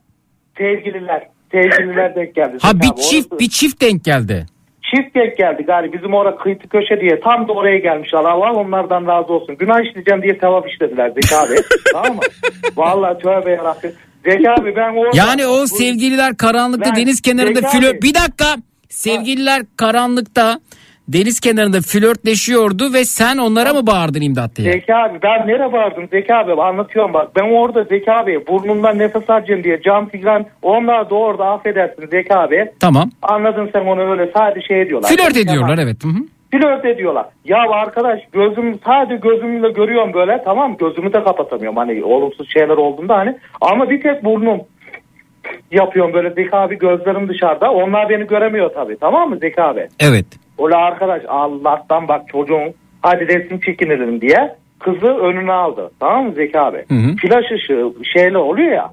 [0.59, 1.27] Sevgililer.
[1.53, 2.57] Sevgililer denk geldi.
[2.63, 3.01] Ha Zeki bir abi.
[3.01, 4.47] çift Orası- bir çift denk geldi.
[4.95, 9.07] Çift denk geldi galiba bizim orada kıytı köşe diye tam da oraya gelmişler Allah onlardan
[9.07, 9.57] razı olsun.
[9.59, 11.55] Günah işleyeceğim diye sevap işlediler Zeki abi.
[11.93, 12.23] tamam mı?
[12.77, 13.93] Vallahi tövbe yarabbim.
[14.25, 15.17] Zeki abi ben orada...
[15.17, 17.95] Yani o sevgililer karanlıkta Ben- deniz kenarında Zeki flört...
[17.95, 18.57] abi- Bir dakika.
[18.89, 20.61] Sevgililer karanlıkta
[21.09, 24.73] deniz kenarında flörtleşiyordu ve sen onlara mı bağırdın imdat diye?
[24.73, 27.37] Zeki abi ben nereye vardım Zeki abi anlatıyorum bak.
[27.37, 32.35] Ben orada Zeki abi burnumdan nefes alacağım diye cam figran onlar da orada affedersin Zeki
[32.35, 32.71] abi.
[32.81, 33.11] Tamam.
[33.23, 35.09] Anladın sen onu öyle sadece şey ediyorlar.
[35.09, 35.79] Flört ediyorlar tamam.
[35.81, 36.05] evet.
[36.05, 36.23] Hı hı.
[36.51, 37.27] Flört ediyorlar.
[37.45, 43.17] Ya arkadaş gözüm sadece gözümle görüyorum böyle tamam gözümü de kapatamıyorum hani olumsuz şeyler olduğunda
[43.17, 44.61] hani ama bir tek burnum
[45.71, 49.89] yapıyorum böyle Zeki abi gözlerim dışarıda onlar beni göremiyor tabii tamam mı Zeki abi?
[50.01, 50.27] Evet.
[50.59, 55.91] Öyle arkadaş Allah'tan bak çocuğun hadi resim çekinelim diye kızı önüne aldı.
[56.01, 56.85] Tamam mı Zeki abi?
[56.89, 57.17] Hı hı.
[57.17, 58.91] Flaş ışığı şeyle oluyor ya.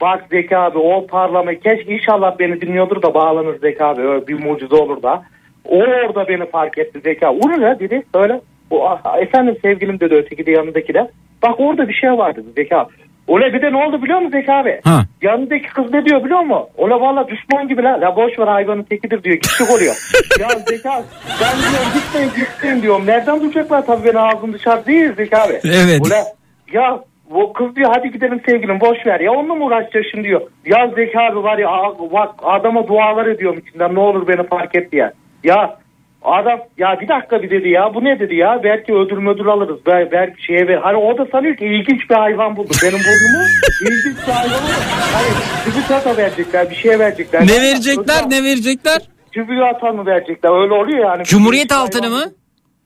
[0.00, 4.02] Bak Zeki abi o parlama keşke inşallah beni dinliyordur da bağlanır Zeki abi.
[4.02, 5.22] Öyle bir mucize olur da.
[5.68, 7.18] O orada beni fark etti.
[7.26, 8.40] O ne la?" dedi öyle.
[8.70, 11.10] O, "Ah, efendim sevgilim dedi öteki de yanındaki de.
[11.42, 12.92] Bak orada bir şey var dedi Zeki abi.
[13.28, 14.80] Öyle bir de ne oldu biliyor musun Zeki abi?
[14.84, 15.00] Ha.
[15.22, 16.64] Yanındaki kız ne diyor biliyor musun?
[16.76, 18.00] Ola valla düşman gibi la.
[18.00, 19.34] La boş ver hayvanın tekidir diyor.
[19.36, 19.94] Gittik oluyor.
[20.40, 21.02] ya Zeki abi
[21.40, 23.06] ben diyorum gitmeyin gitmeyin diyorum.
[23.06, 25.52] Nereden duyacaklar tabii beni ağzım dışarı değil Zeki abi.
[25.64, 26.00] Evet.
[26.06, 26.24] Ola,
[26.72, 27.00] ya
[27.34, 30.40] o kız diyor hadi gidelim sevgilim boş ver ya onunla mı uğraşacaksın diyor.
[30.66, 31.68] Ya Zeki abi var ya
[32.12, 35.12] bak adama dualar ediyorum içinden ne olur beni fark et diye.
[35.46, 35.76] Ya
[36.22, 39.86] adam ya bir dakika bir dedi ya bu ne dedi ya belki ödül ödül alırız
[39.86, 40.76] Bel- belki şeye ver.
[40.76, 43.44] Hani o da sanıyor ki ilginç bir hayvan buldu benim burnumu
[43.82, 44.72] ilginç bir hayvan buldu.
[45.14, 47.42] Hani çikolata verecekler bir şey verecekler.
[47.42, 49.02] Ne verecekler ne verecekler?
[49.34, 51.24] Çikolata mı verecekler öyle oluyor yani.
[51.24, 52.24] Cumhuriyet altını mı?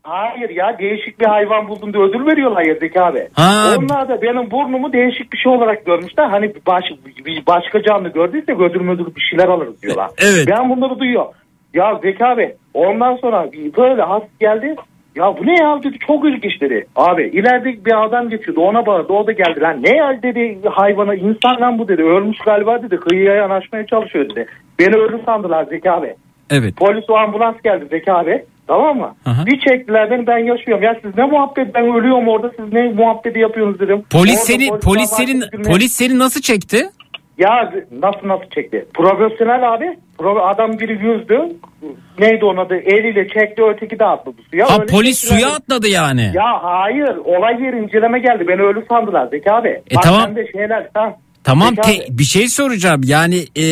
[0.03, 3.28] Hayır ya değişik bir hayvan buldum diye ödül veriyorlar ya Zeki abi.
[3.32, 3.74] Ha.
[3.78, 6.28] Onlar da benim burnumu değişik bir şey olarak görmüşler.
[6.28, 6.85] Hani baş,
[7.27, 10.11] bir başka canlı gördüyse ödül ödül bir şeyler alırız diyorlar.
[10.19, 10.49] Evet.
[10.49, 11.31] Ben bunları duyuyorum.
[11.75, 14.77] Ya Zeki abi ondan sonra böyle has geldi.
[15.17, 16.87] Ya bu ne ya dedi çok ilginç dedi.
[16.97, 19.61] Abi ileride bir adam geçiyordu ona bağırdı o da geldi.
[19.61, 22.03] Lan ne ya dedi hayvana insan lan bu dedi.
[22.03, 24.47] Ölmüş galiba dedi kıyıya yanaşmaya çalışıyor dedi.
[24.79, 26.15] Beni ölü sandılar Zeki abi.
[26.51, 26.77] Evet.
[26.77, 28.45] Polis o ambulans geldi Zeki abi.
[28.67, 29.15] Tamam mı?
[29.27, 29.47] Aha.
[29.47, 30.85] Bir çektiler beni ben yaşıyorum.
[30.85, 34.03] Ya siz ne muhabbet ben ölüyorum orada siz ne muhabbeti yapıyorsunuz dedim.
[34.11, 36.87] Polis Orada seni polis senin polis seni nasıl çekti?
[37.41, 38.87] Ya nasıl nasıl çekti?
[38.95, 39.99] Profesyonel abi.
[40.43, 41.41] Adam biri yüzdü.
[42.19, 42.75] Neydi onun adı?
[42.75, 44.71] Eliyle çekti öteki de atladı suya.
[44.71, 46.31] Ha Öyle polis suya atladı yani.
[46.35, 48.49] Ya hayır olay yeri inceleme geldi.
[48.49, 49.69] Beni ölü sandılar Zeki abi.
[49.69, 50.23] E Bak tamam.
[50.25, 50.89] sende şeyler.
[50.95, 51.17] Ha.
[51.45, 52.19] Tamam Zeki te- abi.
[52.19, 53.01] bir şey soracağım.
[53.05, 53.65] Yani e,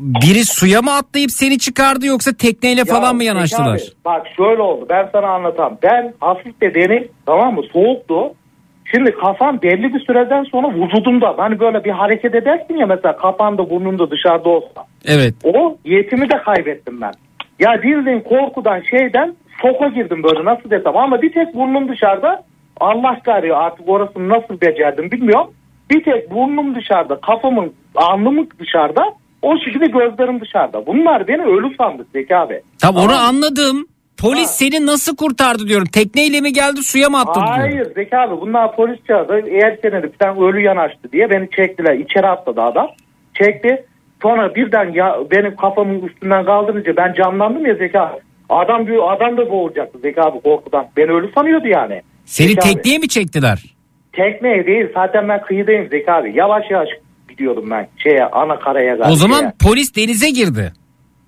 [0.00, 3.74] biri suya mı atlayıp seni çıkardı yoksa tekneyle Ya falan mı yanaştılar?
[3.76, 5.78] abi, bak şöyle oldu ben sana anlatam.
[5.82, 8.34] Ben hafif de deniz tamam mı soğuktu.
[8.90, 13.58] Şimdi kafam belli bir süreden sonra vücudumda hani böyle bir hareket edersin ya mesela kafan
[13.58, 14.86] da burnun da dışarıda olsa.
[15.06, 15.34] Evet.
[15.44, 17.12] O yetimi de kaybettim ben.
[17.60, 22.44] Ya bildiğin korkudan şeyden şoka girdim böyle nasıl desem ama bir tek burnum dışarıda
[22.80, 25.50] Allah kahretsin artık orasını nasıl becerdim bilmiyorum.
[25.90, 29.02] Bir tek burnum dışarıda kafamın alnımın dışarıda
[29.42, 30.86] o şekilde gözlerim dışarıda.
[30.86, 32.60] Bunlar beni ölü sandı Zeki abi.
[32.78, 33.86] Tamam onu anladım.
[34.18, 35.86] Polis seni nasıl kurtardı diyorum.
[35.86, 37.42] Tekneyle mi geldi suya mı diyorum.
[37.46, 39.48] Hayır Zeki abi bunlar polis çağırdı.
[39.48, 41.94] Eğer senedi bir tane ölü yanaştı diye beni çektiler.
[41.94, 42.88] İçeri atladı adam.
[43.34, 43.84] Çekti.
[44.22, 48.20] Sonra birden ya benim kafamın üstünden kaldırınca ben canlandım ya Zeki abi.
[48.48, 50.86] Adam bir adam da boğulacaktı Zeki abi korkudan.
[50.96, 52.02] Beni ölü sanıyordu yani.
[52.24, 52.74] Seni Zeki abi.
[52.74, 53.62] tekneye mi çektiler?
[54.12, 56.32] Tekneye değil zaten ben kıyıdayım Zeki abi.
[56.36, 56.88] Yavaş yavaş
[57.28, 58.98] gidiyordum ben şeye ana karaya.
[59.10, 60.72] O zaman polis denize girdi.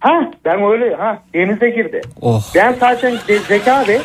[0.00, 2.00] Ha ben öyle ha denize girdi.
[2.22, 2.42] Oh.
[2.54, 3.98] Ben zaten de- Zeki abi,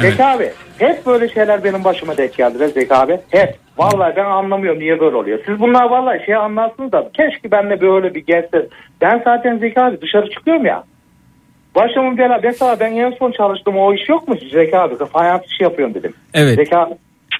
[0.00, 3.18] Zeki abi hep böyle şeyler benim başıma denk geldi Zeki abi.
[3.30, 3.54] Hep.
[3.78, 5.38] Vallahi ben anlamıyorum niye böyle oluyor.
[5.46, 8.66] Siz bunlar vallahi şey anlarsınız da keşke benimle böyle bir gelse.
[9.00, 10.84] Ben zaten Zeki abi dışarı çıkıyorum ya.
[11.74, 12.40] Başımın bela.
[12.42, 15.04] Mesela ben en son çalıştım o iş yok mu Zeki abi?
[15.04, 16.14] Fayans işi yapıyorum dedim.
[16.34, 16.54] Evet.
[16.54, 16.94] Zeki abi.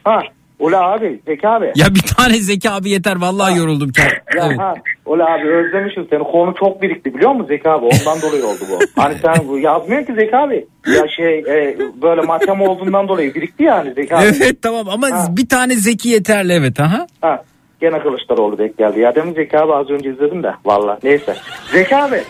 [0.05, 0.23] Ha
[0.59, 1.73] Ula abi Zeki abi.
[1.77, 3.93] Ya bir tane Zeki abi yeter vallahi yoruldum.
[3.99, 4.05] Ya
[4.47, 4.59] Evet.
[4.59, 4.74] ha,
[5.07, 6.23] Ula abi özlemişim seni.
[6.24, 7.85] Konu çok birikti biliyor musun Zeki abi?
[7.85, 9.01] Ondan dolayı oldu bu.
[9.03, 10.66] Hani sen yazmıyor ki Zeki abi.
[10.87, 14.24] Ya şey e, böyle matem olduğundan dolayı birikti yani Zeki abi.
[14.24, 17.07] Evet tamam ama bir tane Zeki yeterli evet aha.
[17.20, 17.45] Ha,
[17.81, 19.01] gene Kılıçdaroğlu denk geldi.
[19.01, 20.51] Ya demin Zeki abi az önce izledim de.
[20.65, 21.37] Valla neyse.
[21.73, 22.23] Zeki abi.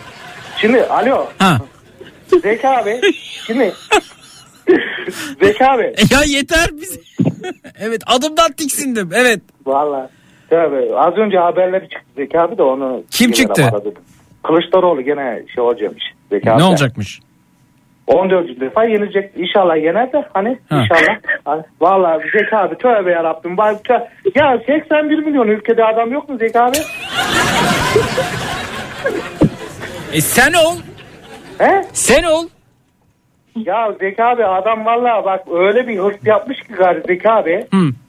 [0.61, 1.25] Şimdi alo.
[1.37, 1.57] Ha.
[2.41, 3.01] Zeki abi.
[3.47, 3.73] Şimdi.
[5.41, 5.93] Zeki abi.
[6.11, 6.99] Ya yeter biz.
[7.79, 9.39] evet adımdan tiksindim evet.
[9.65, 10.09] Valla.
[10.49, 13.03] Tabii az önce haberleri çıktı Zeki abi de onu.
[13.11, 13.63] Kim çıktı?
[13.71, 13.93] Aradı.
[14.43, 16.03] Kılıçdaroğlu gene şey olacakmış.
[16.31, 16.59] Zeki abi.
[16.59, 17.19] Ne olacakmış?
[18.07, 18.59] 14.
[18.61, 19.31] defa yenecek.
[19.35, 20.81] İnşallah yener de hani Ha.
[20.83, 21.63] inşallah.
[21.81, 23.57] Vallahi Zeki abi tövbe yarabbim.
[24.35, 26.77] Ya 81 milyon ülkede adam yok mu Zeki abi?
[30.13, 30.75] E sen ol.
[31.57, 31.85] He?
[31.93, 32.47] Sen ol.
[33.65, 37.67] Ya Zeki abi adam vallahi bak öyle bir hırs yapmış ki gari Zeki abi.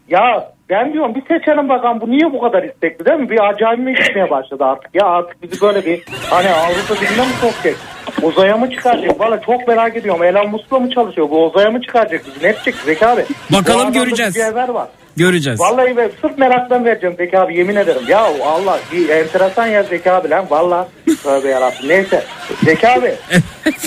[0.08, 3.30] Ya ben diyorum bir seçelim bakalım bu niye bu kadar istekli değil mi?
[3.30, 4.94] Bir acayip gitmeye başladı artık.
[4.94, 7.76] Ya artık bizi böyle bir hani Avrupa Birliği'ne mi sokacak?
[8.22, 9.20] Uzaya mı çıkaracak?
[9.20, 10.22] Valla çok merak ediyorum.
[10.24, 11.30] Elon Musk'la mı çalışıyor?
[11.30, 12.42] Bu uzaya mı çıkaracak bizi?
[12.42, 13.24] Ne yapacak Zeki abi?
[13.52, 14.34] Bakalım göreceğiz.
[14.34, 14.88] Bir cevher var.
[15.16, 15.60] Göreceğiz.
[15.60, 18.02] Vallahi ben sırf meraktan vereceğim Zeki abi yemin ederim.
[18.08, 20.88] Ya Allah bir enteresan ya Zeki abi lan valla.
[21.22, 21.88] Tövbe yarabbim.
[21.88, 22.22] Neyse.
[22.64, 23.06] Zeki abi.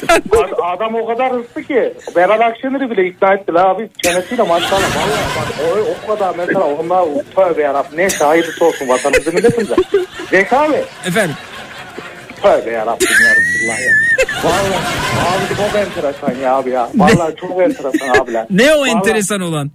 [0.10, 1.94] Ad- adam o kadar hırslı ki.
[2.16, 3.90] Beral Akşener'i bile ikna etti la abi.
[4.03, 4.82] Çenesiyle maşallah.
[4.82, 7.98] Valla bak o, o kadar mesela onlar tövbe yarabbim.
[7.98, 9.76] Neyse hayırlısı olsun vatanımızın milletimize.
[10.30, 10.76] Zeki abi.
[11.06, 11.35] Efendim.
[12.41, 13.93] Tövbe yarabbim ya Resulullah ya.
[14.43, 14.77] Valla
[15.31, 16.89] abi çok enteresan ya abi ya.
[16.95, 18.48] Valla çok enteresan abi lan.
[18.49, 19.72] Ne o Vallahi- enteresan olan?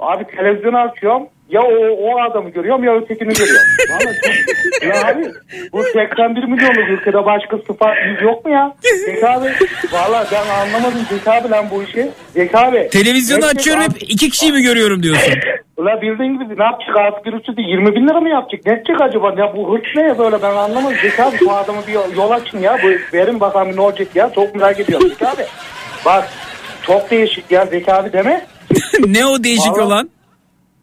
[0.00, 1.22] Abi televizyonu açıyorum.
[1.50, 3.66] Ya o, o adamı görüyorum ya ötekini görüyorum.
[3.90, 5.24] Vallahi ya abi
[5.72, 8.76] bu 81 milyonluk ülkede başka sıfat yüz yok mu ya?
[9.06, 9.46] Zeki abi
[9.92, 12.10] valla ben anlamadım Zeki abi lan bu işi.
[12.32, 12.88] Zeki abi.
[12.92, 15.32] Televizyonu Gerçek açıyorum hep iki kişiyi mi görüyorum diyorsun?
[15.76, 18.66] Ula bildiğin gibi ne yapacak asgari ücreti 20 bin lira mı yapacak?
[18.66, 19.34] Ne yapacak acaba?
[19.38, 20.96] Ya bu hırs ne ya böyle ben anlamadım.
[21.02, 22.78] Zeki abi bu adamı bir yol- açın ya.
[22.82, 24.30] Bu verin bakalım ne olacak ya.
[24.34, 25.42] Çok merak ediyorum Zeki abi.
[26.06, 26.28] Bak
[26.82, 28.46] çok değişik ya Zeki abi deme.
[29.06, 30.10] ne o değişik Vallahi- olan?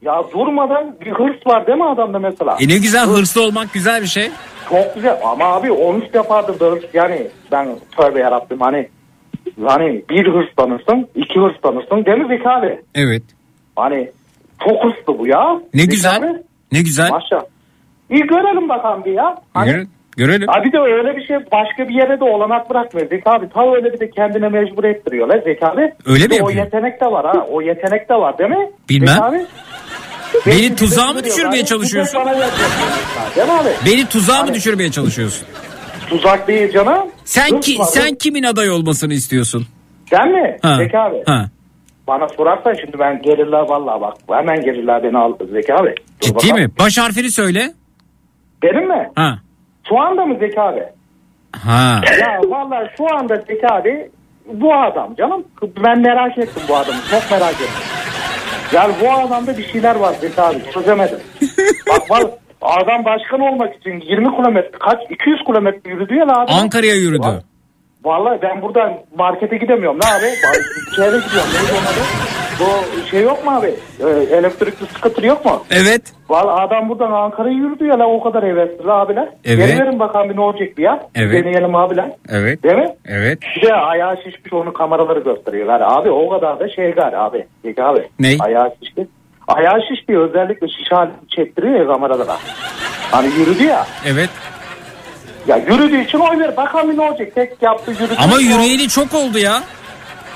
[0.06, 2.58] Ya durmadan bir hırs var değil mi adamda mesela?
[2.62, 4.30] E ne güzel hırslı olmak güzel bir şey.
[4.70, 7.68] Çok güzel ama abi 13 defadır da hırs yani ben
[7.98, 8.90] tövbe yarabbim hani
[9.68, 12.80] hani bir hırslanırsın iki hırslanırsın değil mi Zeki abi?
[12.96, 13.24] Evet.
[13.76, 14.12] Hani
[14.64, 15.60] çok hırslı bu ya.
[15.74, 16.18] Ne Zeki güzel.
[16.18, 16.28] abi.
[16.72, 17.10] Ne güzel.
[17.10, 17.46] Maşallah.
[18.10, 19.36] İyi görelim bakalım bir ya.
[19.54, 19.88] Hani, Göre-
[20.18, 20.50] görelim.
[20.50, 23.50] Abi de öyle bir şey başka bir yere de olanak bırakmıyor Zeki abi.
[23.50, 25.94] Ta öyle bir de kendine mecbur ettiriyorlar Zeki abi.
[26.06, 27.46] Öyle mi Bir de O yetenek de var ha.
[27.52, 28.70] O yetenek de var değil mi?
[28.90, 29.08] Bilmem.
[29.08, 29.46] Zeki abi.
[30.46, 32.18] Beni tuzağa mı düşürmeye çalışıyorsun?
[32.20, 33.70] abi?
[33.86, 35.48] Beni tuzağa mı düşürmeye çalışıyorsun?
[36.10, 37.08] Tuzak değil canım.
[37.26, 39.68] Sen Hırs ki var, sen kimin aday olmasını istiyorsun?
[40.10, 40.58] Sen mi?
[40.62, 40.78] Ha.
[40.78, 41.24] Zeki abi.
[41.26, 41.46] Ha.
[42.08, 44.14] Bana sorarsan şimdi ben gelirler vallahi bak.
[44.30, 45.96] Hemen gelirler beni al Zeki abi.
[46.22, 46.56] Dur Ciddi bakalım.
[46.64, 46.70] mi?
[46.80, 47.74] Baş harfini söyle.
[48.64, 49.10] Benim mi?
[49.16, 49.40] Ha.
[49.90, 50.84] Şu anda mı Zeki abi?
[51.66, 52.02] Ha.
[52.22, 54.10] ya vallahi şu anda Zeki abi
[54.54, 55.44] bu adam canım.
[55.84, 56.98] Ben merak ettim bu adamı.
[57.12, 57.68] Çok merak ettim.
[58.74, 60.58] Yani bu adamda bir şeyler var Zeki abi.
[60.74, 61.20] Çözemedim.
[61.90, 62.32] Bak vallahi
[62.62, 66.52] adam başkan olmak için 20 kilometre kaç 200 kilometre yürüdü ya abi.
[66.52, 67.42] Ankara'ya yürüdü.
[68.06, 70.00] Vallahi ben buradan markete gidemiyorum.
[70.04, 70.36] Ne abi?
[70.96, 71.50] Şehre gidiyorum.
[72.60, 73.74] Bu şey yok mu abi?
[74.00, 75.64] Ee, elektrikli scooter yok mu?
[75.72, 76.02] Evet.
[76.30, 79.30] Vallahi adam buradan Ankara'ya yürüdü ya lan o kadar hevesli abiler.
[79.46, 79.68] Evet.
[79.68, 81.00] Geri verin bakalım bir ne olacak bir ya.
[81.16, 81.34] Evet.
[81.46, 82.12] Deneyelim abiler.
[82.30, 82.64] Evet.
[82.64, 82.90] Değil mi?
[83.06, 83.40] Evet.
[83.56, 85.68] Bir de ayağı şişmiş onu kameraları gösteriyor.
[85.68, 87.46] Yani abi o kadar da şey gari abi.
[87.64, 88.08] Peki abi.
[88.20, 88.38] Ney?
[88.42, 89.08] Ayağı şişti.
[89.48, 92.38] Ayağı şişti özellikle şiş halini çektiriyor ya kameralara.
[93.12, 93.86] Hani yürüdü ya.
[94.08, 94.30] Evet.
[95.48, 96.58] Ya yürüdüğü için oy ver.
[96.58, 97.36] Bakalım ne olacak.
[97.36, 98.14] Tek yaptı yürüdü.
[98.18, 99.64] Ama yürüyeli çok oldu ya.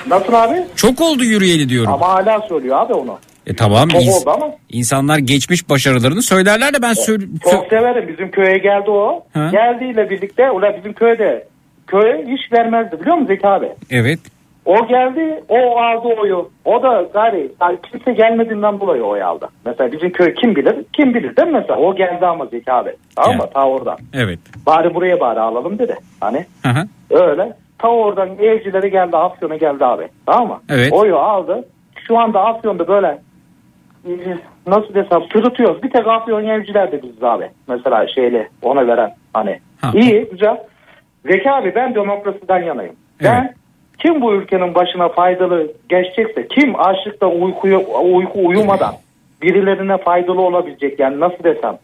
[0.08, 0.64] Nasıl abi?
[0.76, 1.94] Çok oldu yürüyeli diyorum.
[1.94, 3.20] Ama hala söylüyor abi onu.
[3.48, 3.90] E tamam.
[3.90, 4.48] Çok ins- oldu ama.
[4.70, 7.26] insanlar geçmiş başarılarını söylerler de ben söyle...
[7.52, 8.08] Çok severim.
[8.08, 9.24] Bizim köye geldi o.
[9.34, 9.50] Ha.
[9.52, 11.48] Geldiğiyle birlikte ulan bizim köyde
[11.88, 13.68] köye iş vermezdi biliyor musun Zeki abi?
[13.90, 14.20] Evet.
[14.70, 16.50] O geldi o aldı oyu.
[16.66, 19.50] O da gari yani kimse gelmediğinden dolayı oy aldı.
[19.66, 20.76] Mesela bizim köy kim bilir?
[20.94, 21.80] Kim bilir değil mi mesela?
[21.80, 22.96] O geldi ama Zeki abi.
[23.16, 23.44] Tamam mı?
[23.54, 23.98] Ta oradan.
[24.14, 24.40] Evet.
[24.66, 25.96] Bari buraya bari alalım dedi.
[26.20, 26.88] Hani hı.
[27.10, 27.54] öyle.
[27.78, 30.08] Ta oradan evcileri geldi Afyon'a geldi abi.
[30.26, 30.60] Tamam mı?
[30.70, 30.94] Evet.
[30.94, 31.66] Oyu aldı.
[32.08, 33.20] Şu anda Afyon'da böyle
[34.06, 34.12] e,
[34.68, 35.84] nasıl desem sırıtıyoruz.
[35.84, 37.50] Bir tek Afyon evciler de biziz abi.
[37.68, 39.60] Mesela şeyle ona veren hani.
[39.94, 40.58] İyi güzel.
[41.26, 42.96] Zeki abi ben demokrasiden yanayım.
[43.24, 43.59] Ben
[44.00, 48.94] kim bu ülkenin başına faydalı geçecekse kim açlıktan uykuya, uyku uyumadan
[49.42, 51.78] birilerine faydalı olabilecek yani nasıl desem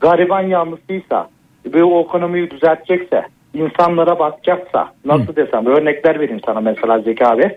[0.00, 1.28] gariban yanlısıysa
[1.72, 3.22] bu ekonomiyi düzeltecekse
[3.54, 7.54] insanlara bakacaksa nasıl desem örnekler vereyim sana mesela Zeki abi.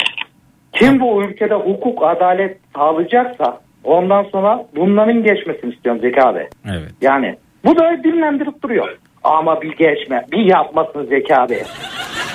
[0.74, 6.48] Kim bu ülkede hukuk adalet sağlayacaksa Ondan sonra bunların geçmesini istiyorum Zeki abi.
[6.66, 6.92] Evet.
[7.02, 7.36] Yani
[7.66, 8.98] bu da dinlendirip duruyor.
[9.26, 11.64] Ama bir geçme, bir yapmasın Zeki abi.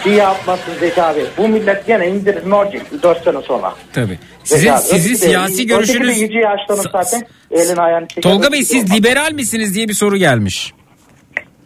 [0.07, 1.21] Bir yapmasın Zeki abi.
[1.39, 3.73] Bu millet gene indirir ne olacak 4 sene sonra.
[3.93, 4.19] Tabii.
[4.45, 6.21] Sizin, abi, sizin öteki siyasi öteki görüşünüz...
[6.21, 8.23] iyice yaşlanıp zaten elini ayağını çeker.
[8.23, 10.73] Tolga Bey siz liberal misiniz diye bir soru gelmiş.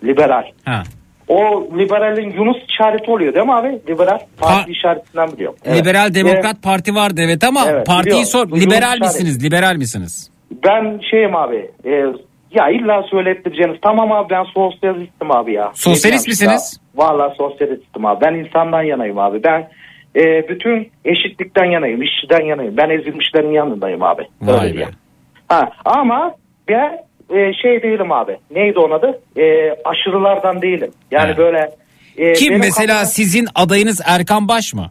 [0.05, 0.45] Liberal.
[0.65, 0.83] Ha.
[1.29, 3.81] O liberalin Yunus işareti oluyor değil mi abi?
[3.89, 5.59] Liberal parti işaretinden biliyorum.
[5.65, 5.79] Evet.
[5.79, 8.27] Liberal Demokrat Ve Parti vardı evet ama Evet, partiyi biliyorum.
[8.31, 8.49] sor.
[8.49, 9.01] Yunus Liberal işareti.
[9.05, 9.45] misiniz?
[9.45, 10.31] Liberal misiniz?
[10.65, 11.71] Ben şeyim abi.
[11.85, 11.91] E,
[12.55, 13.79] ya illa söylettireceğiniz.
[13.83, 15.71] Tamam abi ben sosyalistim abi ya.
[15.75, 16.71] Sosyalist misiniz?
[16.73, 16.85] işte.
[17.03, 18.25] Vallahi sosyalistim abi.
[18.25, 19.43] Ben insandan yanayım abi.
[19.45, 19.69] Ben
[20.17, 22.03] e, bütün eşitlikten yanayım.
[22.03, 22.77] işçiden yanayım.
[22.77, 24.23] Ben ezilmişlerin yanındayım abi.
[24.43, 24.73] Vay Öyle be.
[24.73, 24.95] diyeyim.
[25.49, 26.35] Ha, ama
[26.69, 26.99] ben
[27.31, 28.37] e, şey değilim abi.
[28.51, 29.21] Neydi onun adı?
[29.37, 30.91] E, aşırılardan değilim.
[31.11, 31.39] Yani Evet.
[31.39, 31.71] böyle
[32.17, 34.91] e, Kim mesela kafam- sizin adayınız Erkan Baş mı?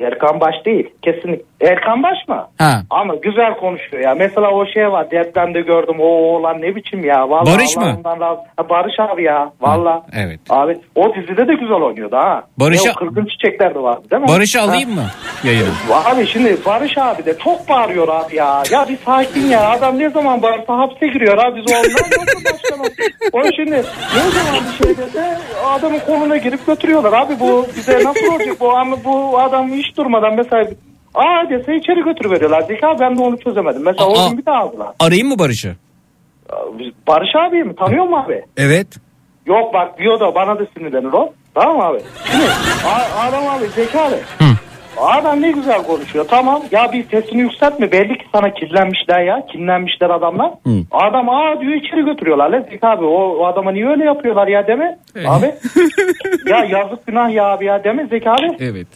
[0.00, 0.90] Erkan Baş değil.
[1.02, 1.44] Kesinlikle.
[1.62, 2.46] Erkan Baş mı?
[2.58, 2.82] Ha.
[2.90, 4.14] Ama güzel konuşuyor ya.
[4.14, 5.10] Mesela o şey var.
[5.10, 5.96] Depremde gördüm.
[6.00, 7.30] O oğlan ne biçim ya.
[7.30, 7.82] Vallahi Barış mı?
[8.04, 9.52] Razı- Ha, Barış abi ya.
[9.60, 10.02] Valla.
[10.16, 10.40] Evet.
[10.50, 12.42] Abi o dizide de güzel oynuyordu ha.
[12.60, 14.28] Barış'a- o kırgın çiçekler de vardı değil mi?
[14.28, 14.64] Barış'ı Ha.
[14.64, 15.04] alayım mı
[15.44, 15.68] yayına?
[16.04, 18.62] Abi şimdi Barış abi de çok bağırıyor abi ya.
[18.70, 19.70] Ya bir sakin ya.
[19.70, 21.56] Adam ne zaman bağırsa hapse giriyor abi.
[21.60, 22.92] Biz ondan nasıl başlamak?
[23.32, 23.82] O şimdi ne
[24.30, 27.40] zaman bir şey dese adamın koluna girip götürüyorlar abi.
[27.40, 28.72] Bu bize nasıl olacak bu?
[29.04, 30.64] Bu adam hiç durmadan mesela
[31.14, 32.62] Aa dese içeri götürüveriyorlar.
[32.62, 33.82] Zeka ben de onu çözemedim.
[33.82, 34.26] Mesela Aa.
[34.26, 34.88] o gün bir daha aldılar.
[35.00, 35.76] Arayayım mı Barış'ı?
[37.08, 37.76] Barış abi mi?
[37.76, 38.42] Tanıyor mu abi?
[38.56, 38.86] Evet.
[39.46, 41.32] Yok bak diyor da bana da sinirlenir o.
[41.54, 41.98] Tamam abi?
[42.30, 42.44] Şimdi
[43.20, 44.18] adam abi zekalı.
[45.00, 46.24] Adam ne güzel konuşuyor.
[46.28, 47.92] Tamam ya bir sesini yükseltme.
[47.92, 49.46] Belli ki sana kirlenmişler ya.
[49.46, 50.50] Kinlenmişler adamlar.
[50.90, 52.60] Adam aa diyor içeri götürüyorlar.
[52.70, 54.98] Zeki abi o, o adama niye öyle yapıyorlar ya deme.
[55.26, 55.54] Abi.
[56.50, 58.56] ya yazık günah ya abi ya deme Zeki abi.
[58.60, 58.86] Evet.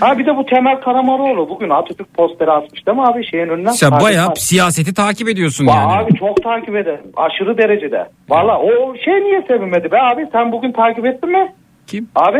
[0.00, 3.72] Ha bir de bu Temel Karamaroğlu bugün Atatürk posteri asmış değil mi abi şeyin önüne?
[3.72, 4.40] Sen Abi, bayağı abi.
[4.40, 5.92] siyaseti takip ediyorsun Va- yani.
[5.92, 7.00] Abi çok takip ederim.
[7.16, 8.08] Aşırı derecede.
[8.28, 10.26] Valla o şey niye sevinmedi be abi?
[10.32, 11.52] Sen bugün takip ettin mi?
[11.86, 12.08] Kim?
[12.14, 12.38] Abi.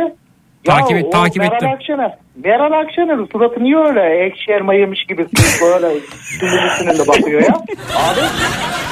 [0.65, 1.69] Takip et- takip Meral ettim.
[1.69, 2.15] Akşener.
[2.45, 5.27] Meral Akşener'in suratı niye öyle ekşi elma yemiş gibi
[5.63, 7.55] böyle sinirli sinirli bakıyor ya?
[7.97, 8.21] Abi.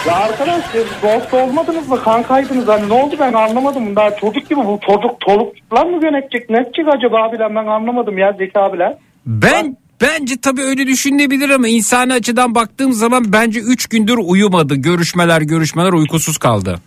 [0.09, 2.03] Ya arkadaş siz dost olmadınız mı?
[2.03, 3.97] Kankaydınız hani ne oldu ben anlamadım.
[3.97, 6.51] Daha çocuk gibi bu çocuk çoluklar mı yönetecek?
[6.51, 8.95] Ne edecek acaba abiler ben anlamadım ya Zeki abiler.
[9.27, 14.75] Ben bence tabii öyle düşünülebilir ama insani açıdan baktığım zaman bence 3 gündür uyumadı.
[14.75, 16.79] Görüşmeler görüşmeler uykusuz kaldı.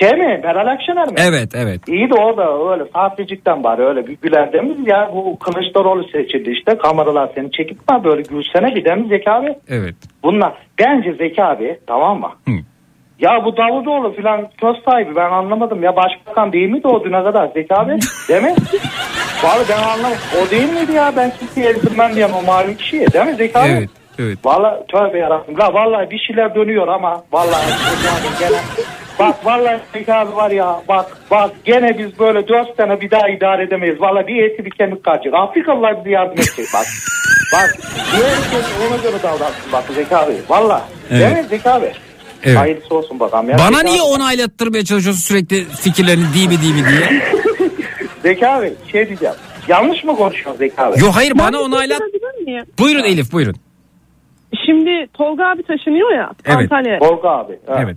[0.00, 0.40] Şey mi?
[0.44, 1.14] Meral Akşener mi?
[1.18, 1.88] Evet evet.
[1.88, 6.50] İyi de o da öyle sahtecikten bari öyle bir güler demiz ya bu Kılıçdaroğlu seçildi
[6.50, 9.54] işte kameralar seni çekip mi böyle gülsene bir demiz Zeki abi.
[9.68, 9.94] Evet.
[10.22, 12.30] Bunlar bence Zeki abi tamam mı?
[13.20, 17.48] Ya bu Davutoğlu filan söz sahibi ben anlamadım ya başbakan değil miydi o düne kadar
[17.54, 17.90] Zeki abi
[18.28, 18.54] değil mi?
[19.42, 23.26] Vallahi ben anlamadım o değil miydi ya ben kimseyi ezdirmem diyem o malum kişiye değil
[23.26, 23.68] mi Zeki abi?
[23.68, 23.88] Evet.
[24.18, 24.38] Evet.
[24.44, 25.58] Vallahi tövbe yarabbim.
[25.58, 27.64] La vallahi bir şeyler dönüyor ama vallahi
[28.40, 28.58] gene
[29.18, 33.62] bak vallahi abi var ya bak bak gene biz böyle dört sene bir daha idare
[33.62, 34.00] edemeyiz.
[34.00, 35.34] Vallahi bir eti bir kemik kalacak.
[35.34, 36.86] Afrikalılar bize yardım edecek bak.
[37.54, 37.76] bak
[38.12, 40.32] herkes ona göre davransın bak Zeki abi.
[40.48, 40.82] Vallahi.
[41.10, 41.20] Evet.
[41.20, 41.92] Değil mi Zeki abi?
[42.44, 42.58] Evet.
[42.58, 43.50] Hayırlısı olsun bakalım.
[43.50, 43.58] Ya.
[43.58, 47.22] Bana Zeki niye abi- onaylattırmaya çalışıyorsun sürekli fikirlerini değil mi değil mi diye?
[48.22, 49.34] Zeki abi şey diyeceğim.
[49.68, 51.00] Yanlış mı konuşuyorsun Zeki abi?
[51.00, 52.00] Yok hayır bana onaylat.
[52.78, 53.56] Buyurun Elif buyurun.
[54.66, 56.56] Şimdi Tolga abi taşınıyor ya Evet.
[56.72, 56.98] Antalya'ya.
[56.98, 57.58] Tolga abi.
[57.66, 57.80] ha.
[57.84, 57.96] Evet.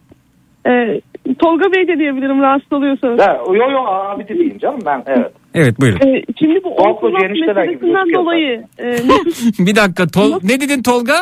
[0.67, 1.01] Ee,
[1.39, 3.19] Tolga Bey de diyebilirim rahatsız oluyorsanız.
[3.19, 5.31] Ha, yo yo abi de diyeyim canım ben evet.
[5.53, 5.99] Evet buyurun.
[6.07, 10.61] Ee, şimdi bu Tolga ortalık enişteler gibi meselesinden dolayı e, nüfus- bir dakika Tol ne
[10.61, 11.13] dedin Tolga?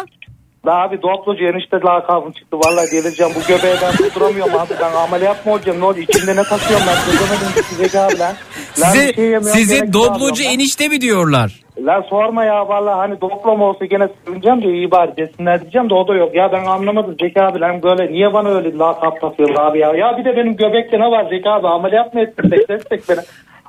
[0.65, 2.57] La abi Doklucu enişte lakabım çıktı.
[2.57, 3.33] Vallahi geleceğim.
[3.35, 4.73] Bu göbeğe ben tutturamıyorum abi.
[4.81, 5.79] Ben ameliyat mı olacağım?
[5.79, 6.03] Ne olacak?
[6.03, 6.95] İçimde ne taşıyorum ben?
[7.11, 8.33] Çözemedim ki Zeki abi lan.
[8.79, 11.59] Lan Size, şey size yemek doblocu enişte mi diyorlar?
[11.85, 15.93] Lan sorma ya vallahi hani doklom olsa gene sevineceğim de iyi bari desinler diyeceğim de
[15.93, 16.35] o da yok.
[16.35, 19.93] Ya ben anlamadım Zeki abi lan böyle niye bana öyle lakap takıyorlar abi ya.
[19.93, 23.19] Ya bir de benim göbekte ne var Zeki abi ameliyat mı ettirsek destek beni.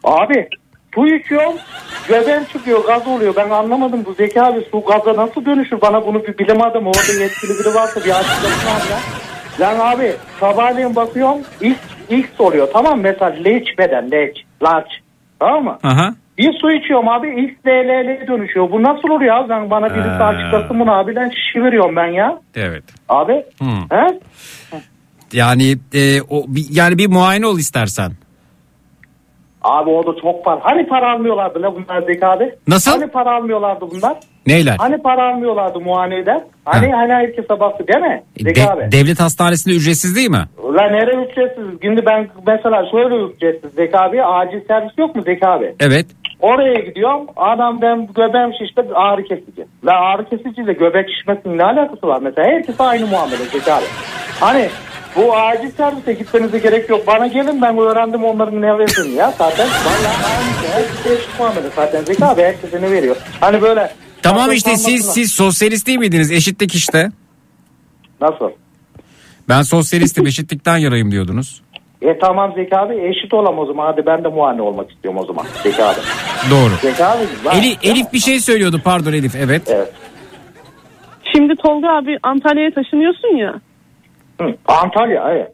[0.05, 0.49] Abi
[0.95, 1.55] su içiyorum
[2.09, 6.25] göbeğim çıkıyor gaz oluyor ben anlamadım bu Zeki abi su gaza nasıl dönüşür bana bunu
[6.27, 8.99] bir bilim adamı orada yetkili biri varsa bir açıklasın abi ya.
[9.61, 11.77] Lan abi sabahleyin bakıyorum X,
[12.11, 13.45] X oluyor tamam mesela L
[13.79, 14.91] beden L large
[15.39, 15.79] tamam mı?
[15.83, 16.15] Aha.
[16.39, 18.71] Bir su içiyorum abi XLL'ye dönüşüyor.
[18.71, 19.49] Bu nasıl oluyor abi?
[19.49, 20.25] Ben bana birisi Ha.
[20.25, 21.17] açıklasın bunu abi.
[21.17, 22.39] Ben şişi veriyorum ben ya.
[22.57, 22.85] Evet.
[23.09, 23.45] Abi.
[23.59, 23.81] Hmm.
[23.91, 24.21] He?
[25.33, 28.13] Yani e, o yani bir muayene ol istersen.
[29.63, 30.61] Abi o da çok para.
[30.63, 32.55] Hani para almıyorlardı la bunlar Zeki abi?
[32.69, 32.91] Nasıl?
[32.91, 34.17] Hani para almıyorlardı bunlar?
[34.47, 34.77] Neyler?
[34.79, 36.45] Hani para almıyorlardı muayeneden?
[36.65, 38.23] Hani hani herkese baktı değil mi?
[38.39, 38.93] Zeki De- abi.
[38.93, 40.45] devlet hastanesinde ücretsiz değil mi?
[40.63, 41.65] Ulan nereye ücretsiz?
[41.83, 44.23] Şimdi ben mesela şöyle ücretsiz Zeki abi.
[44.25, 45.75] Acil servis yok mu Zeki abi?
[45.81, 46.07] Evet.
[46.41, 47.27] Oraya gidiyorum.
[47.37, 49.67] Adam ben göbeğim şişti ağrı kesici.
[49.85, 52.19] Ve ağrı kesiciyle göbek şişmesinin ne alakası var?
[52.23, 53.85] Mesela herkes aynı muamele Zeki abi.
[54.41, 54.69] Hani
[55.17, 57.07] bu acil servise gitmenize gerek yok.
[57.07, 59.67] Bana gelin ben öğrendim onların ne verdiğini ya zaten.
[59.69, 60.71] Vallahi aynı şey.
[60.71, 62.05] Herkes değişik muamele zaten.
[62.05, 63.17] Zeki abi herkese ne veriyor?
[63.41, 63.93] Hani böyle.
[64.23, 66.33] Tamam işte siz siz sosyalist değil miydiniz?
[66.33, 67.11] Eşitlik işte.
[68.21, 68.51] Nasıl?
[69.49, 71.63] Ben sosyalistim eşitlikten yarayım diyordunuz.
[72.03, 73.87] E tamam Zeki abi eşit olam o zaman.
[73.87, 75.47] Hadi ben de muayene olmak istiyorum o zaman.
[75.63, 75.99] Zeki abi.
[76.51, 76.71] Doğru.
[76.83, 77.23] Zeki abi.
[77.53, 79.63] Elif, Elif bir şey söylüyordu pardon Elif evet.
[79.67, 79.93] Evet.
[81.33, 83.61] Şimdi Tolga abi Antalya'ya taşınıyorsun ya.
[84.41, 85.53] Hı, Antalya evet.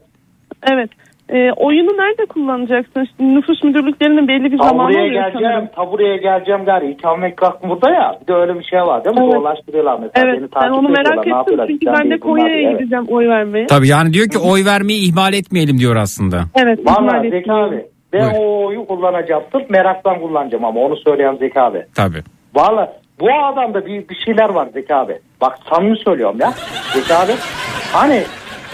[0.71, 0.89] Evet.
[1.29, 3.07] Ee, oyunu nerede kullanacaksın?
[3.17, 5.67] Şimdi nüfus müdürlüklerinin belli bir zamanı oluyor geleceğim, sanırım.
[5.75, 6.91] tabureye geleceğim gari.
[6.91, 8.17] İkamet hakkım burada ya.
[8.21, 9.23] Bir de öyle bir şey var değil mi?
[9.25, 9.33] Evet.
[9.35, 10.11] Dolaştırıyorlar mesela.
[10.27, 11.67] Evet Beni ben takip onu merak Ne ettim yapıyorlar?
[11.67, 12.69] çünkü ben de Konya'ya diye.
[12.69, 12.79] Evet.
[12.79, 13.65] gideceğim oy vermeye.
[13.67, 16.37] Tabii yani diyor ki oy vermeyi ihmal etmeyelim diyor aslında.
[16.55, 16.79] Evet.
[16.85, 17.85] Vallahi Zeki abi.
[18.13, 19.43] Ben o oyu kullanacağım.
[19.51, 21.85] Sırf meraktan kullanacağım ama onu söyleyen Zeki abi.
[21.95, 22.19] Tabii.
[22.55, 22.89] Vallahi
[23.19, 25.17] bu adamda bir, bir şeyler var Zeki abi.
[25.41, 26.51] Bak samimi söylüyorum ya.
[26.93, 27.31] Zeki abi.
[27.93, 28.21] Hani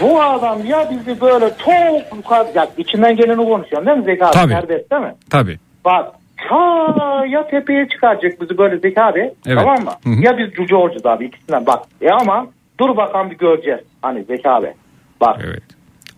[0.00, 2.48] bu adam ya bizi böyle çok yukarı...
[2.54, 4.32] Ya içinden geleni konuşuyorum değil mi Zeki abi?
[4.32, 4.52] Tabii.
[4.52, 5.14] Serbest değil mi?
[5.30, 5.58] Tabii.
[5.84, 6.12] Bak
[6.48, 9.20] ta ya tepeye çıkaracak bizi böyle Zeki abi.
[9.46, 9.58] Evet.
[9.58, 9.90] Tamam mı?
[10.04, 10.22] Hı hı.
[10.22, 11.82] Ya biz cüce olacağız abi ikisinden bak.
[12.00, 12.46] E ama
[12.80, 13.80] dur bakalım bir göreceğiz.
[14.02, 14.72] Hani Zeki abi.
[15.20, 15.40] Bak.
[15.44, 15.62] Evet.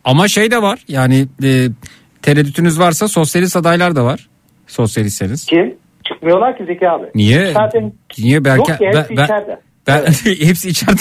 [0.05, 1.67] Ama şey de var yani e,
[2.23, 4.29] tereddütünüz varsa sosyalist adaylar da var.
[4.67, 5.47] Sosyalistseniz.
[5.47, 5.75] Kim?
[6.05, 7.07] Çıkmıyorlar ki Zeki abi.
[7.15, 7.53] Niye?
[7.53, 9.61] Zaten Niye belki Yok ya, hepsi ben, içeride.
[9.87, 10.05] ben
[10.47, 11.01] hepsi içeride.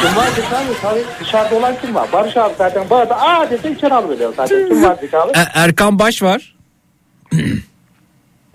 [0.00, 0.80] Kim var Zeki abi?
[0.82, 2.08] Tabii dışarıda olan kim var?
[2.12, 4.68] Barış abi zaten bu arada aa dese içeri alıveriyor zaten.
[4.68, 5.30] Kim var Zeki abi?
[5.30, 6.56] E- Erkan Baş var.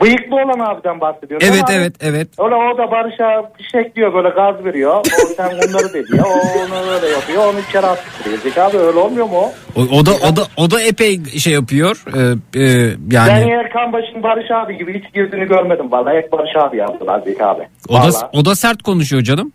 [0.02, 1.48] Bıyıklı olan abiden bahsediyorum.
[1.52, 2.28] Evet Ama evet evet.
[2.40, 4.94] Öyle o da Barış'a fişek diyor böyle gaz veriyor.
[4.96, 5.04] O
[5.38, 6.24] sen bunları dedi ya.
[6.26, 7.46] O onu öyle yapıyor.
[7.54, 8.38] Onu içeri attırıyor.
[8.42, 9.52] Zeki abi öyle olmuyor mu o?
[9.76, 12.04] O, o da o da o da epey şey yapıyor.
[12.08, 16.18] E, e, Ben yani Erkan Baş'ın Barış abi gibi hiç girdiğini görmedim vallahi.
[16.18, 17.68] Hep Barış abi yaptılar Zeki abi.
[17.90, 18.26] o da Vallahi.
[18.34, 19.52] o da sert konuşuyor canım.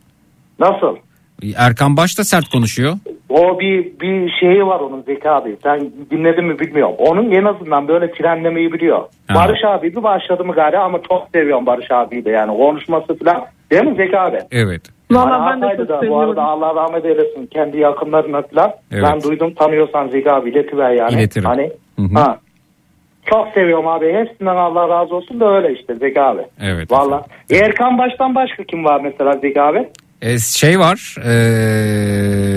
[0.58, 0.96] Nasıl?
[1.56, 2.92] Erkan Baş da sert konuşuyor.
[3.28, 5.56] O bir bir şeyi var onun Zeki abi.
[5.62, 5.80] Sen
[6.10, 6.94] dinledin mi bilmiyorum.
[6.98, 8.98] Onun en azından böyle frenlemeyi biliyor.
[9.28, 9.34] Ha.
[9.34, 13.44] Barış abi bir başladı mı gari ama çok seviyorum Barış abiyi de yani konuşması falan.
[13.70, 14.38] Değil mi Zeki abi?
[14.50, 14.82] Evet.
[15.10, 16.28] Valla ben de çok da, Bu seviyorum.
[16.28, 18.72] arada Allah rahmet eylesin kendi yakınlarına falan.
[18.92, 19.04] Evet.
[19.04, 21.12] Ben duydum tanıyorsan Zeki abi iletiver yani.
[21.12, 21.44] İletirim.
[21.48, 22.14] Hani, Hı hı.
[22.14, 22.38] ha.
[23.26, 24.12] Çok seviyorum abi.
[24.12, 26.42] Hepsinden Allah razı olsun da öyle işte Zeki abi.
[26.62, 26.92] Evet.
[26.92, 27.24] Valla.
[27.50, 29.88] Erkan Baş'tan başka kim var mesela Zeki abi?
[30.22, 31.16] E, şey var.
[31.24, 31.30] e,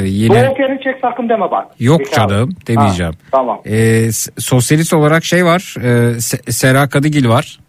[0.08, 1.68] yine Doğu Kerini çek sakın deme bak.
[1.80, 2.10] yok abi.
[2.16, 3.14] canım demeyeceğim.
[3.14, 3.62] Ha, tamam.
[3.66, 5.76] E, sosyalist olarak şey var.
[5.78, 5.88] E,
[6.18, 7.60] Se- Sera Kadıgil var.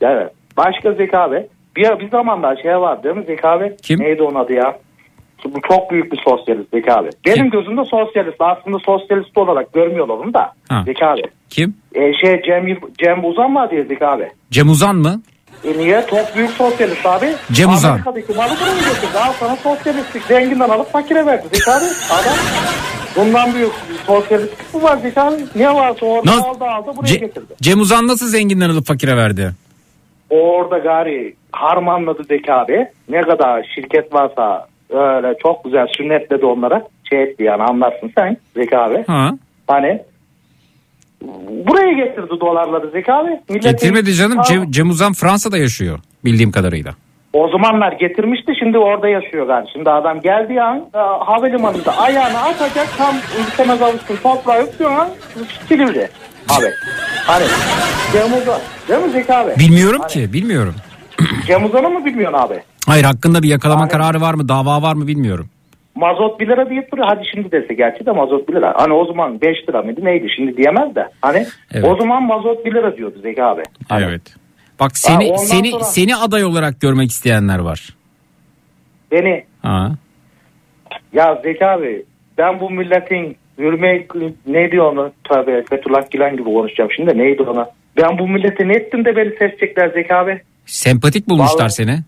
[0.00, 0.32] Evet.
[0.56, 1.46] Başka Zeki abi.
[1.76, 3.76] Bir, bir zamanlar şey var değil mi Zeki abi?
[3.82, 4.00] Kim?
[4.00, 4.78] Neydi onun adı ya?
[5.44, 7.08] Bu çok büyük bir sosyalist Zeki abi.
[7.26, 8.36] Benim gözümde sosyalist.
[8.40, 10.52] Aslında sosyalist olarak görmüyorlar onu da.
[10.68, 10.82] Ha.
[10.86, 11.22] Zeki abi.
[11.50, 11.74] Kim?
[11.94, 12.66] E, şey Cem,
[13.04, 14.28] Cem Uzan var diye Zeki abi.
[14.50, 15.22] Cem Uzan mı?
[15.64, 16.06] E niye?
[16.10, 17.32] Çok büyük sosyalist abi.
[17.52, 17.90] Cem Uzan.
[17.90, 19.18] Amerika'daki malı buraya getirdi.
[19.18, 20.22] Al sana sosyalistlik.
[20.24, 21.84] Zenginden alıp fakire verdi Zeki abi.
[22.12, 22.34] Adam.
[23.16, 23.72] Bundan büyük
[24.06, 25.34] sosyalistlik mi var Zeki abi?
[25.56, 27.54] Ne varsa orada Nasıl- aldı aldı buraya Ce- getirdi.
[27.62, 29.50] Cem Uzan nasıl zenginden alıp fakire verdi?
[30.30, 32.86] Orada gari harmanladı Zeki abi.
[33.08, 36.82] Ne kadar şirket varsa öyle çok güzel sünnetledi onlara.
[37.10, 39.04] Şey etti yani anlarsın sen Zeki abi.
[39.06, 39.30] Ha.
[39.66, 40.02] Hani
[41.66, 43.28] buraya getirdi dolarları Zeki abi.
[43.50, 44.38] Milletin- Getirmedi canım.
[44.48, 46.94] Cem, Cem Uzan Fransa'da yaşıyor bildiğim kadarıyla.
[47.32, 49.68] O zamanlar getirmişti şimdi orada yaşıyor galiba.
[49.72, 55.08] Şimdi adam geldiği an e, havalimanında ayağını atacak tam ülkemez avuçsun toprağı öpüyor an
[55.68, 56.08] Silivri.
[56.48, 56.66] Abi.
[57.26, 57.44] Hani
[58.12, 58.60] Cem Uzan.
[58.88, 59.50] Değil mi Zeki abi?
[59.58, 60.74] Bilmiyorum Hani, ki bilmiyorum.
[61.46, 62.54] Cem Uzan'ı mı bilmiyorsun abi?
[62.86, 65.48] Hayır hakkında bir yakalama Hani- kararı var mı dava var mı bilmiyorum.
[66.02, 67.06] Mazot 1 lira deyip duruyor.
[67.10, 68.74] Hadi şimdi dese gerçi de mazot 1 lira.
[68.76, 71.08] Hani o zaman 5 lira mıydı neydi şimdi diyemez de.
[71.20, 71.84] Hani Evet.
[71.84, 73.62] o zaman mazot 1 lira diyordu Zeki abi.
[73.88, 74.22] Hani, Evet.
[74.80, 77.88] Bak seni ondan seni sonra- seni aday olarak görmek isteyenler var.
[79.12, 79.90] Beni Ha.
[81.12, 82.04] ya Zeki abi
[82.38, 84.06] ben bu milletin yürüme
[84.46, 87.70] ne diyor onu tabi Fethullah Gülen gibi konuşacağım şimdi neydi ona.
[87.96, 90.40] Ben bu millete ne ettim de beni seçecekler Zeki abi.
[90.66, 91.98] Sempatik bulmuşlar Vallahi- seni.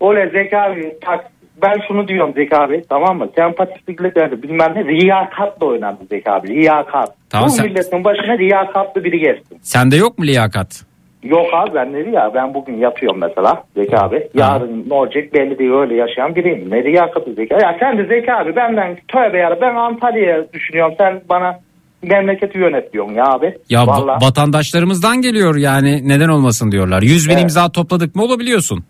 [0.00, 1.24] Öyle Zeki abi tak,
[1.62, 3.28] ben şunu diyorum Zeki abi tamam mı?
[3.36, 6.48] Sempatiklikle yani bilmem ne riyakatla oynandı Zeki abi.
[6.48, 7.14] Riyakat.
[7.30, 9.58] Tamam, bu sen- milletin başına riyakatlı biri gelsin.
[9.62, 10.82] Sende yok mu liyakat?
[11.22, 14.28] Yok abi ben ne ya ben bugün yapıyorum mesela Zeki abi.
[14.34, 16.70] Yarın ne olacak belli değil öyle yaşayan biriyim.
[16.70, 20.94] Ne riyakatı Zeki Ya sen de Zeki abi benden tövbe ya ben Antalya'ya düşünüyorum.
[20.98, 21.58] Sen bana
[22.02, 23.54] memleketi yönet diyorsun ya abi.
[23.68, 24.24] Ya va- Vallahi.
[24.24, 27.02] vatandaşlarımızdan geliyor yani neden olmasın diyorlar.
[27.02, 27.42] 100 bin Evet.
[27.42, 28.84] imza topladık mı olabiliyorsun.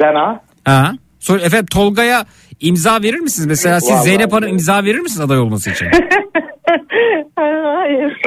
[0.00, 0.40] ben ha.
[0.64, 0.92] Ha?
[1.22, 2.24] Sor, efendim Tolga'ya
[2.60, 3.46] imza verir misiniz?
[3.46, 5.86] Mesela siz Vallahi Zeynep Hanım imza verir misiniz aday olması için?
[7.36, 8.20] Hayır.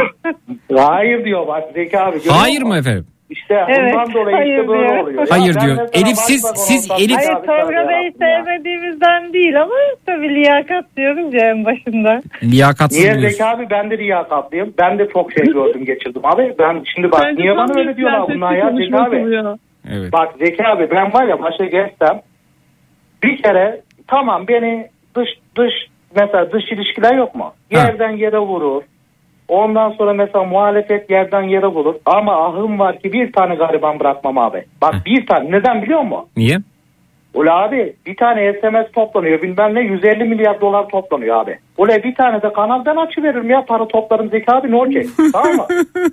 [0.77, 2.17] Hayır diyor bak Zeki abi.
[2.17, 2.67] görüyor Hayır musun?
[2.67, 3.05] mı efendim?
[3.29, 4.97] İşte Evet, bundan dolayı hayır işte böyle diyor.
[5.03, 5.19] oluyor.
[5.19, 5.77] Ya Hayır ben diyor.
[5.77, 8.11] mesela Elif, siz- siz olsam Elif- Hayır tabii Tolga Bey'i ya.
[8.19, 9.73] sevmediğimizden değil ama
[10.05, 12.21] tabii liyakat diyoruz ya en başında.
[12.43, 13.37] Liyakatsız Niye buluyorsun.
[13.37, 14.73] Zeki abi ben de riyakatlıyım.
[14.79, 16.55] Ben de çok şey gördüm geçirdim abi.
[16.59, 19.25] Ben şimdi bak niye bana öyle diyorlar bunlar ya Zeki abi.
[19.91, 20.13] Evet.
[20.13, 22.21] Bak Zeki abi ben var ya başa geçsem
[23.25, 25.73] bir kere tamam beni dış dış
[26.15, 27.53] mesela dış ilişkiler yok mu?
[27.71, 28.81] Yerden yere vurur.
[29.47, 31.95] Ondan sonra mesela muhalefet yerden yere vurur.
[32.05, 34.63] Ama ahım var ki bir tane gariban bırakmam abi.
[34.81, 35.51] Bak bir tane.
[35.51, 36.25] Neden biliyor musun?
[36.37, 36.57] Niye?
[37.33, 41.57] Ula abi bir tane SMS toplanıyor bilmem ne 150 milyar dolar toplanıyor abi.
[41.77, 45.65] Ula bir tane de kanaldan açıveririm ya para toplarım Zeki abi ne olacak tamam mı?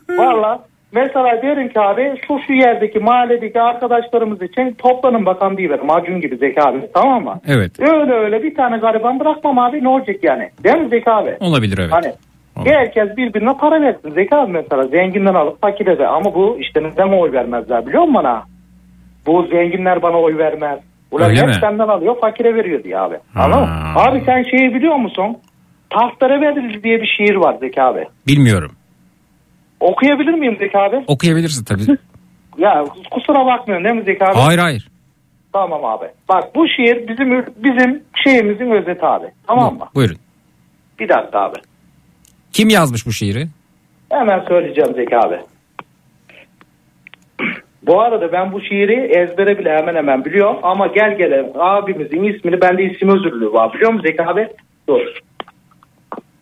[0.09, 6.20] Valla mesela derim ki abi şu şu yerdeki mahalledeki arkadaşlarımız için toplanın bakan diyiverim Acun
[6.20, 7.40] gibi Zeki abi tamam mı?
[7.48, 7.81] Evet.
[7.81, 11.36] Öyle öyle bir tane gariban bırakmam abi ne olacak yani değil mi Zeki abi?
[11.40, 11.93] Olabilir evet.
[11.93, 12.12] Hani
[12.64, 17.09] herkes birbirine para versin Zeki abi mesela zenginden alıp fakire de ama bu işte neden
[17.09, 18.43] oy vermezler biliyor musun bana?
[19.27, 20.78] Bu zenginler bana oy vermez.
[21.10, 21.55] Ulan Öyle hep mi?
[21.60, 23.16] senden alıyor fakire veriyor diye abi.
[23.36, 23.69] Anladın mı?
[23.97, 25.36] Abi sen şeyi biliyor musun?
[25.90, 28.05] Tahtlara verilir diye bir şiir var Zeki abi.
[28.27, 28.70] Bilmiyorum.
[29.82, 31.04] Okuyabilir miyim Zeki abi?
[31.06, 31.82] Okuyabilirsin tabii.
[32.59, 34.38] Ya kusura bakmıyorsun değil mi Zeki abi?
[34.38, 34.88] hayır hayır.
[35.52, 36.04] Tamam abi.
[36.28, 39.26] Bak bu şiir bizim bizim şeyimizin özeti abi.
[39.46, 39.88] Tamam mı?
[39.94, 40.16] Buyurun.
[40.98, 41.56] Bir dakika abi.
[42.52, 43.46] Kim yazmış bu şiiri?
[44.10, 45.38] Hemen söyleyeceğim Zeki abi.
[47.86, 52.60] Bu arada ben bu şiiri ezbere bile hemen hemen biliyorum ama gel gele abimizin ismini
[52.60, 54.48] bende isim özürlüğü var biliyor musun Zeki abi?
[54.88, 55.00] Dur.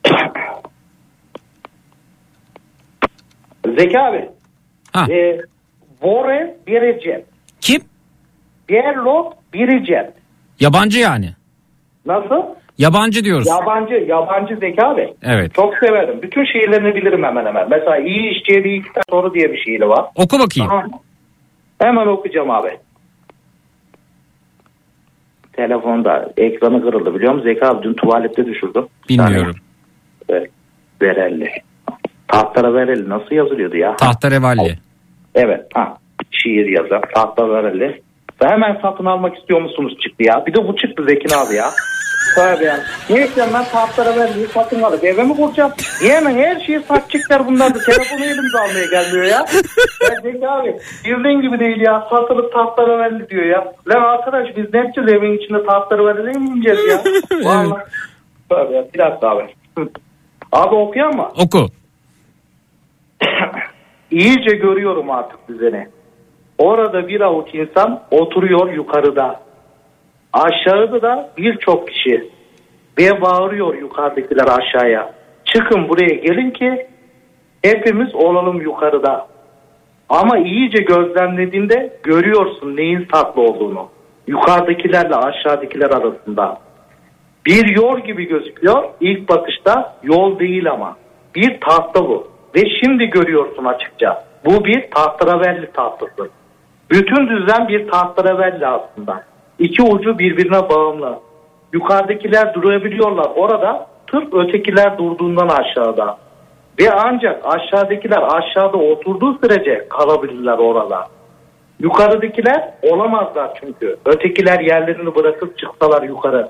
[3.66, 4.28] Zeki abi.
[4.92, 5.06] Ha.
[5.10, 5.38] E,
[6.02, 7.24] Vore Biricet.
[7.60, 7.80] Kim?
[8.68, 10.12] Berlot Biricet.
[10.60, 11.30] Yabancı yani.
[12.06, 12.42] Nasıl?
[12.78, 13.46] Yabancı diyoruz.
[13.48, 15.14] Yabancı, yabancı Zeki abi.
[15.22, 15.54] Evet.
[15.54, 16.22] Çok severim.
[16.22, 17.68] Bütün şiirlerini bilirim hemen hemen.
[17.70, 20.04] Mesela iyi işçiye bir iki tane soru diye bir şiiri var.
[20.14, 20.70] Oku bakayım.
[20.70, 20.90] Tamam.
[21.78, 22.78] Hemen okuyacağım abi.
[25.52, 27.48] Telefonda ekranı kırıldı biliyor musun?
[27.48, 28.86] Zeki abi dün tuvalette düşürdüm.
[29.08, 29.56] Bilmiyorum.
[30.28, 30.50] Evet.
[31.02, 31.50] Verelli.
[32.32, 33.96] Tahtara verelli nasıl yazılıyordu ya?
[33.96, 34.78] Tahterevalli.
[35.34, 35.66] Evet.
[35.74, 35.96] Ha.
[36.30, 37.02] Şiir yazar.
[37.14, 38.02] Tahta verelli.
[38.42, 40.46] Ve hemen satın almak istiyor musunuz çıktı ya.
[40.46, 41.70] Bir de bu çıktı Zekin abi ya.
[42.34, 42.82] Tabii yani.
[43.10, 45.72] Neyse ben tahtlara vermeyi satın alıp eve mi kuracağım?
[46.02, 49.46] Niye hemen her şeyi satacaklar bunlar da telefonu elimize almaya gelmiyor ya.
[50.10, 52.06] Ya Zeki abi bildiğin gibi değil ya.
[52.10, 53.72] Satılıp tahtlara verdi diyor ya.
[53.88, 57.02] Lan arkadaş biz ne yapacağız evin içinde tahtlara verdi mi yiyeceğiz ya?
[57.44, 57.82] Vallahi.
[58.48, 58.84] Tabii ya.
[58.94, 59.42] Bir dakika abi.
[60.52, 61.28] Abi okuyan mı?
[61.36, 61.66] Oku.
[64.10, 65.88] İyice görüyorum artık düzeni.
[66.58, 69.40] Orada bir avuç insan oturuyor yukarıda.
[70.32, 72.30] Aşağıda da birçok kişi.
[72.98, 75.12] Ve bağırıyor yukarıdakiler aşağıya.
[75.44, 76.86] Çıkın buraya gelin ki
[77.62, 79.26] hepimiz olalım yukarıda.
[80.08, 83.88] Ama iyice gözlemlediğinde görüyorsun neyin saklı olduğunu.
[84.26, 86.58] Yukarıdakilerle aşağıdakiler arasında.
[87.46, 88.84] Bir yol gibi gözüküyor.
[89.00, 90.96] İlk bakışta yol değil ama.
[91.34, 92.29] Bir tahta bu.
[92.56, 94.24] Ve şimdi görüyorsun açıkça.
[94.44, 96.30] Bu bir tahterevalli tahtası.
[96.90, 99.22] Bütün düzen bir tahterevalli aslında.
[99.58, 101.18] İki ucu birbirine bağımlı.
[101.72, 103.86] Yukarıdakiler durabiliyorlar orada.
[104.06, 106.18] Tıp ötekiler durduğundan aşağıda.
[106.80, 111.08] Ve ancak aşağıdakiler aşağıda oturduğu sürece kalabilirler orada.
[111.80, 113.96] Yukarıdakiler olamazlar çünkü.
[114.06, 116.48] Ötekiler yerlerini bırakıp çıksalar yukarı.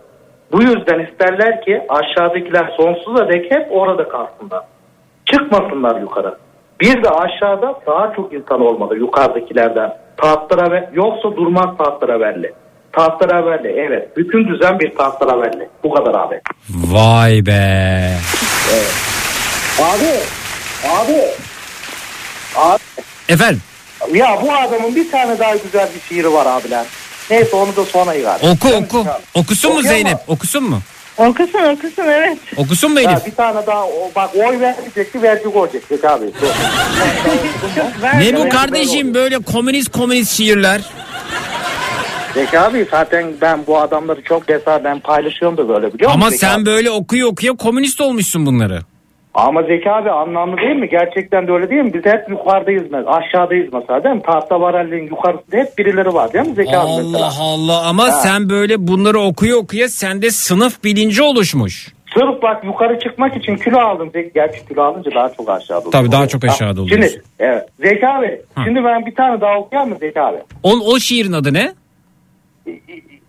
[0.52, 4.64] Bu yüzden isterler ki aşağıdakiler sonsuza dek hep orada kalsınlar.
[5.32, 6.34] Çıkmasınlar yukarı.
[6.80, 9.92] Bir de aşağıda daha çok insan olmalı yukarıdakilerden.
[10.16, 12.52] Tahtlara ve yoksa durmaz tahtlara verli.
[12.92, 14.16] Tahtlara verli evet.
[14.16, 15.68] Bütün düzen bir tahtlara verli.
[15.84, 16.40] Bu kadar abi.
[16.70, 18.10] Vay be.
[18.74, 18.94] Evet.
[19.80, 20.10] Abi.
[20.88, 21.20] Abi.
[22.56, 22.82] Abi.
[23.28, 23.62] Efendim
[24.14, 26.86] Ya bu adamın bir tane daha güzel bir şiiri var abiler.
[27.30, 28.40] Neyse onu da sonra yıkar.
[28.52, 29.06] oku oku.
[29.34, 30.18] Okusun mu Zeynep?
[30.28, 30.78] Okusun mu?
[31.28, 32.38] Okusun okusun evet.
[32.56, 33.26] Okusun mu Ya Elif?
[33.26, 36.26] bir tane daha o, bak oy verecekti verecek olacak Zeki abi.
[38.18, 40.80] Ne bu kardeşim böyle komünist komünist şiirler?
[42.34, 46.20] Zeki abi zaten ben bu adamları çok mesela ben paylaşıyorum da böyle biliyor musun?
[46.20, 46.66] Ama Zeki sen abi?
[46.66, 48.80] böyle okuya okuya komünist olmuşsun bunları.
[49.34, 50.88] Ama Zeki abi anlamlı değil mi?
[50.88, 51.94] Gerçekten de öyle değil mi?
[51.94, 53.10] Biz hep yukarıdayız mesela.
[53.16, 54.22] Aşağıdayız mesela değil mi?
[54.22, 57.18] Tahta varalliğin yukarısında hep birileri var değil mi Zeki abi mesela?
[57.26, 58.10] Allah Allah ama Ha.
[58.10, 61.92] sen böyle bunları okuya okuya sende sınıf bilinci oluşmuş.
[62.14, 64.10] Sırf bak yukarı çıkmak için kilo aldım.
[64.34, 65.92] Gerçi kilo alınca daha çok aşağıda oluyor.
[65.92, 67.08] Tabii daha çok aşağıda Ha, oluyorsun.
[67.08, 67.68] Şimdi evet.
[67.80, 70.36] Zeki abi şimdi ben bir tane daha okuyayım mı Zeki abi?
[70.62, 71.72] O, o şiirin adı ne?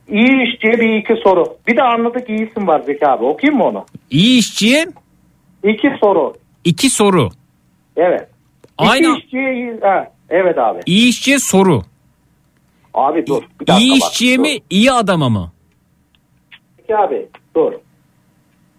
[0.10, 1.46] İyi işçiye bir iki soru.
[1.68, 3.24] Bir de anladık iyi isim var Zeki abi.
[3.26, 3.86] Okuyayım mı onu?
[4.10, 4.86] İyi işçiye
[5.64, 6.34] İki soru.
[6.64, 7.30] iki soru.
[7.96, 8.28] Evet.
[8.78, 10.80] Aynı- İki işçiye, ha, evet abi.
[10.86, 11.82] İyi işçiye soru.
[12.94, 13.44] Abi dur.
[13.62, 14.42] Bir dakika İyi bak, işçiye dur.
[14.44, 15.52] mi iyi adama mı?
[16.78, 17.74] Peki abi dur.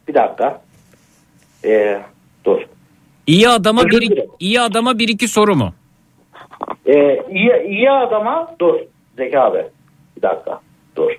[0.09, 0.63] Bir dakika.
[1.65, 2.01] Ee,
[2.45, 2.61] dur.
[3.27, 4.31] İyi adama Özür bir dilerim.
[4.41, 5.75] iyi adama bir iki soru mu?
[6.87, 8.75] Ee, iyi, iyi adama dur
[9.17, 9.67] Zeki abi.
[10.17, 10.61] Bir dakika
[10.97, 11.11] dur.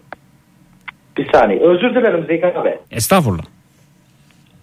[1.18, 1.60] Bir saniye.
[1.60, 2.80] Özür dilerim Zeki abi.
[2.92, 3.44] Estağfurullah.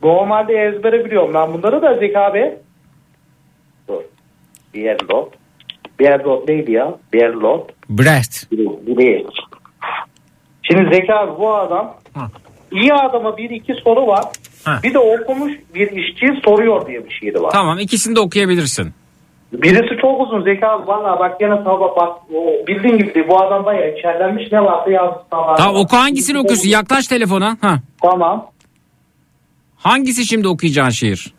[0.03, 2.55] Normalde ezbere biliyorum ben bunları da Zeki abi.
[3.89, 4.03] Dur.
[4.75, 5.35] Berlot.
[6.01, 6.95] Berlot neydi ya?
[7.13, 7.71] Berlot.
[7.89, 8.47] Brecht.
[10.63, 11.95] Şimdi Zeki abi bu adam
[12.73, 14.25] iyi adama bir iki soru var.
[14.65, 14.79] Ha.
[14.83, 17.51] Bir de okumuş bir işçiyi soruyor diye bir şiiri var.
[17.51, 18.93] Tamam ikisini de okuyabilirsin.
[19.53, 20.87] Birisi çok uzun Zeki abi.
[20.87, 25.23] Valla bak gene sabah bak o bildiğin gibi bu adam bayağı içerlenmiş ne varsa yazmış.
[25.31, 25.57] Tamam.
[25.57, 26.69] Tamam oku hangisini okuyorsun?
[26.69, 27.57] Yaklaş telefona.
[27.61, 27.77] Ha.
[28.03, 28.47] Tamam.
[29.83, 31.35] Hangisi şimdi okuyacağın şiir?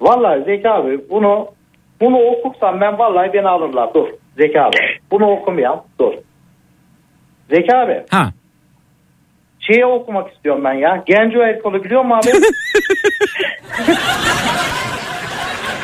[0.00, 1.48] Vallahi Zeki abi bunu
[2.00, 3.94] bunu okursam ben vallahi beni alırlar.
[3.94, 4.76] Dur Zeki abi.
[5.10, 5.80] Bunu okumayayım.
[6.00, 6.12] Dur.
[7.50, 8.02] Zeki abi.
[8.10, 8.32] Ha.
[9.60, 11.02] Şeyi okumak istiyorum ben ya.
[11.06, 12.32] Genco Erkol'u biliyor musun abi?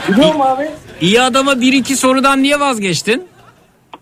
[0.09, 0.71] biliyor musun abi?
[1.01, 3.29] İyi adama bir iki sorudan niye vazgeçtin?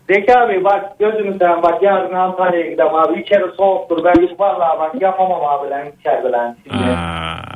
[0.09, 3.21] Zeki abi bak gözünü seveyim bak yarın Antalya'ya gidelim abi.
[3.21, 4.03] İçeri soğuktur.
[4.05, 6.55] Ben vallahi bak yapamam abi lan içeride lan.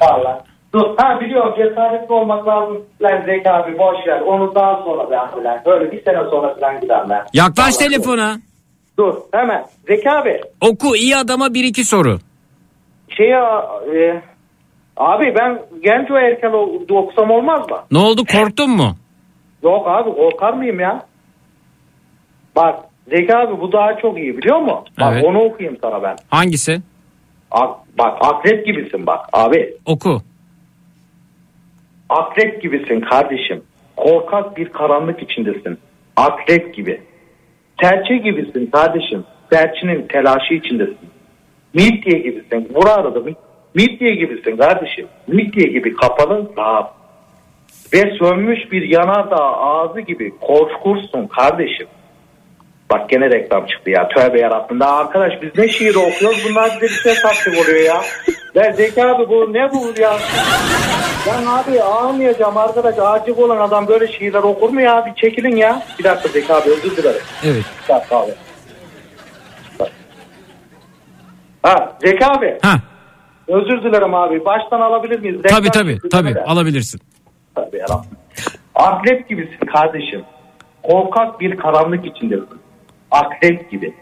[0.02, 0.40] Vallahi.
[0.74, 4.22] Dur ha biliyorum cesaretli olmak lazım lan Zeki abi boş ver.
[4.22, 5.60] Onu daha sonra ben abi lan.
[5.66, 7.26] Böyle bir sene sonra falan giderim ben.
[7.34, 7.90] Yaklaş Vallahi.
[7.90, 8.38] telefona.
[9.00, 9.66] Dur hemen.
[9.88, 12.18] Zeki abi Oku iyi adama bir iki soru.
[13.18, 14.22] şey e,
[14.98, 17.78] abi ben Genco Erkel o- okusam olmaz mı?
[17.92, 18.96] Ne oldu korktun mu?
[19.64, 21.06] Yok abi korkar mıyım ya?
[22.56, 22.80] Bak
[23.10, 24.80] Zeki abi bu daha çok iyi biliyor musun?
[25.00, 25.24] Bak Evet.
[25.24, 26.16] onu okuyayım sana ben.
[26.30, 26.82] Hangisi?
[27.52, 29.74] Ak- bak akrep gibisin bak abi.
[29.86, 30.22] Oku.
[32.10, 33.64] Akrep gibisin kardeşim.
[33.96, 35.78] Korkak bir karanlık içindesin.
[36.16, 37.02] Akrep gibi.
[37.82, 39.24] Serçe gibisin kardeşim.
[39.54, 40.98] Serçinin telaşı içindesin.
[41.74, 42.70] Midye gibisin.
[42.76, 43.36] Vur arada mi-
[43.76, 45.08] midye gibisin kardeşim.
[45.28, 46.94] Midye gibi kapalı rahat.
[47.94, 51.88] Ve sönmüş bir yanardağ ağzı gibi korkursun kardeşim.
[52.90, 54.08] Bak gene reklam çıktı ya.
[54.08, 54.80] Tövbe yarabbim.
[54.80, 58.02] Daha arkadaş biz ne şiir okuyoruz bunlar bize bir şey taktik oluyor ya.
[58.56, 60.18] Ya Zeki abi bu ne bu ya?
[61.28, 62.96] Ben abi ağlamayacağım arkadaş.
[63.00, 65.06] Acil olan adam böyle şiirler okur mu ya?
[65.06, 65.82] Bir çekilin ya.
[66.00, 67.22] Bir dakika Zeki abi özür dilerim.
[67.46, 67.64] Evet.
[67.90, 68.32] Bir dakika abi.
[71.64, 72.58] Ha Zeki abi.
[72.62, 72.76] Ha.
[73.48, 74.46] Özür dilerim abi.
[74.46, 75.38] Baştan alabilir miyiz?
[75.44, 76.42] Tabii Reklam tabii tabii değil mi?
[76.42, 77.02] alabilirsin.
[77.56, 78.10] Tabii yarabbim.
[78.76, 80.24] Akrep gibisin kardeşim.
[80.84, 82.65] Korkak bir karanlık içindesin.
[83.16, 83.94] Akrep gibi.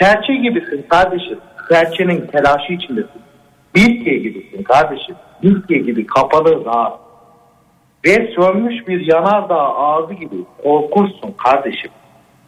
[0.00, 1.38] Serçe gibisin kardeşim.
[1.68, 3.22] Serçenin telaşı içindesin.
[3.74, 5.16] Midye gibisin kardeşim.
[5.42, 7.00] Midye gibi kapalı rahat.
[8.04, 11.90] Ve sönmüş bir yanardağ ağzı gibi korkursun kardeşim.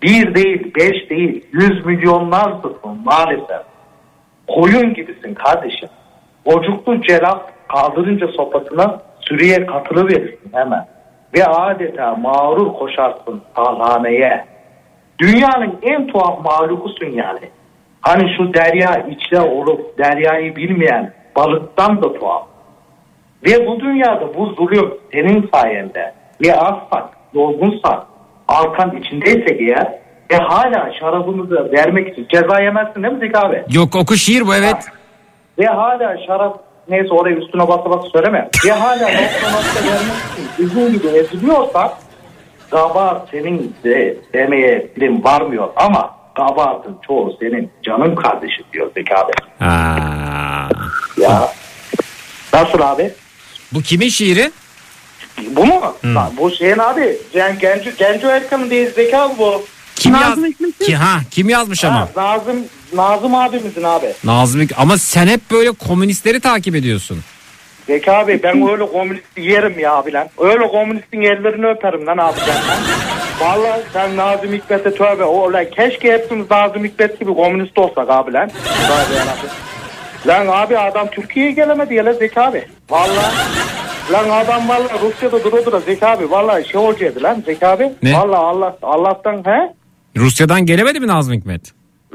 [0.02, 3.62] Bir değil, beş değil, yüz milyonlarsın maalesef.
[4.46, 5.88] Koyun gibisin kardeşim.
[6.46, 7.38] Bocuklu celal
[7.68, 10.86] kaldırınca sopasına sürüye katılıverirsin hemen.
[11.36, 14.44] Ve adeta mağrur koşarsın salhaneye.
[15.18, 17.40] Dünyanın en tuhaf mahlukusun yani.
[18.00, 22.46] Hani şu derya içte olup deryayı bilmeyen balıktan da tuhaf.
[23.46, 26.14] Ve bu dünyada bu zulüm senin sayende.
[26.44, 28.02] Ve açsak, yorgunsak,
[28.48, 29.98] arkan içindeysek eğer
[30.30, 33.64] ve hala şarabımızı vermek için ceza yemezsin değil mi Zeki abi?
[33.70, 34.76] Yok oku şiir bu evet.
[35.58, 38.48] Ve hala şarap neyse oraya üstüne basa basa söyleme.
[38.66, 41.90] Ve hala nokta nokta vermek için üzüm gibi eziliyorsak
[42.70, 49.32] kabahat senin de demeye dilim varmıyor ama kabahatın çoğu senin canım kardeşim diyor Zeki abi.
[49.58, 50.68] Ha.
[51.18, 51.52] Ya
[52.52, 53.12] nasıl abi?
[53.72, 54.50] Bu kimin şiiri?
[55.50, 55.80] Bu mu?
[56.14, 57.18] Ha, bu şeyin abi.
[57.34, 59.62] Yani Genco, Genco Erkan'ın değil Zeki abi bu.
[59.96, 60.38] Kim yaz?
[60.86, 62.00] Ki, ha kim yazmış ama?
[62.00, 62.56] Ha, Nazım,
[62.94, 64.12] Nazım abimizin abi.
[64.24, 67.20] Nazım ama sen hep böyle komünistleri takip ediyorsun.
[67.88, 70.28] Zeki abi ben öyle komünist yerim ya abi lan.
[70.38, 72.78] Öyle komünistin ellerini öperim lan abi ben lan.
[73.40, 75.24] Vallahi sen Nazım Hikmet'e tövbe.
[75.24, 78.48] O, lan, keşke hepimiz Nazım Hikmet gibi komünist olsak abi lan.
[78.48, 79.50] Tövbe yarabbim.
[80.26, 82.64] Lan abi adam Türkiye'ye gelemedi ya lan Zeki abi.
[82.90, 83.34] Vallahi.
[84.12, 86.30] Lan adam vallahi Rusya'da dura dura Zeki abi.
[86.30, 87.92] Vallahi şey olacaktı lan Zeki abi.
[88.02, 88.14] Ne?
[88.14, 89.72] Vallahi Allah, Allah'tan he?
[90.16, 91.62] Rusya'dan gelemedi mi Nazım Hikmet?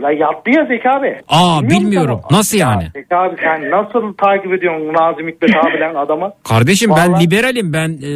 [0.01, 1.17] La yaptı ya Zeki abi.
[1.27, 2.15] Aa Bilmiyor bilmiyorum.
[2.15, 2.27] musun?
[2.37, 2.83] Nasıl yani?
[2.93, 6.31] Zeki abi sen nasıl takip ediyorsun Nazım Hikmet abilen adamı?
[6.49, 8.09] Kardeşim ben Vallahi- liberalim ben e,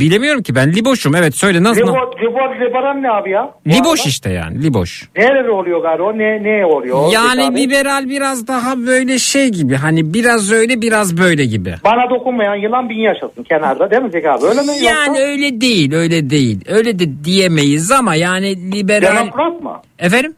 [0.00, 1.80] bilemiyorum ki ben liboşum evet söyle nasıl?
[1.80, 3.50] Libor, Libor, Liboran ne abi ya?
[3.66, 5.08] Liboş işte yani liboş.
[5.16, 6.18] Nerede oluyor galiba o?
[6.18, 7.12] Ne, ne oluyor?
[7.12, 11.74] Yani liberal biraz daha böyle şey gibi hani biraz öyle biraz böyle gibi.
[11.84, 14.44] Bana dokunmayan yılan bin yaşasın kenarda değil mi Zeki abi?
[14.46, 14.72] Öyle mi?
[14.82, 19.16] Yani Yoksa öyle değil öyle değil öyle de diyemeyiz ama yani liberal.
[19.16, 19.80] Demokrat mı?
[19.98, 20.34] Efendim?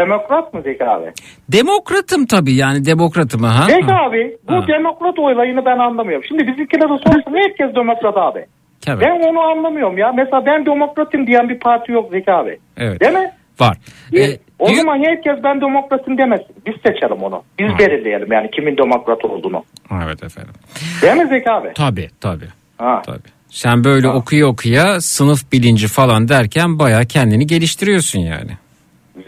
[0.00, 1.12] Demokrat mı Zeki abi?
[1.52, 3.66] Demokratım tabii yani demokratım ha.
[3.66, 6.24] Zeki abi bu demokrat oylayını ben anlamıyorum.
[6.28, 8.46] Şimdi bizimkilere sorsun herkes demokrat abi.
[8.80, 9.04] Tabii.
[9.04, 10.12] Ben onu anlamıyorum ya.
[10.12, 12.58] Mesela ben demokratım diyen bir parti yok Zeki abi.
[12.76, 13.00] Evet.
[13.00, 13.30] Değil mi?
[13.60, 13.76] Var.
[14.16, 16.56] Ee, O zaman herkes ben demokratım demesin.
[16.66, 17.42] Biz seçelim onu.
[17.58, 19.64] Biz belirleyelim yani kimin demokrat olduğunu.
[20.04, 20.54] Evet efendim.
[21.02, 21.72] Değil mi Zeki abi?
[21.74, 22.48] Tabii tabii.
[22.78, 23.02] Ha.
[23.06, 23.28] Tabii.
[23.48, 28.50] Sen böyle okuya okuya sınıf bilinci falan derken baya kendini geliştiriyorsun yani.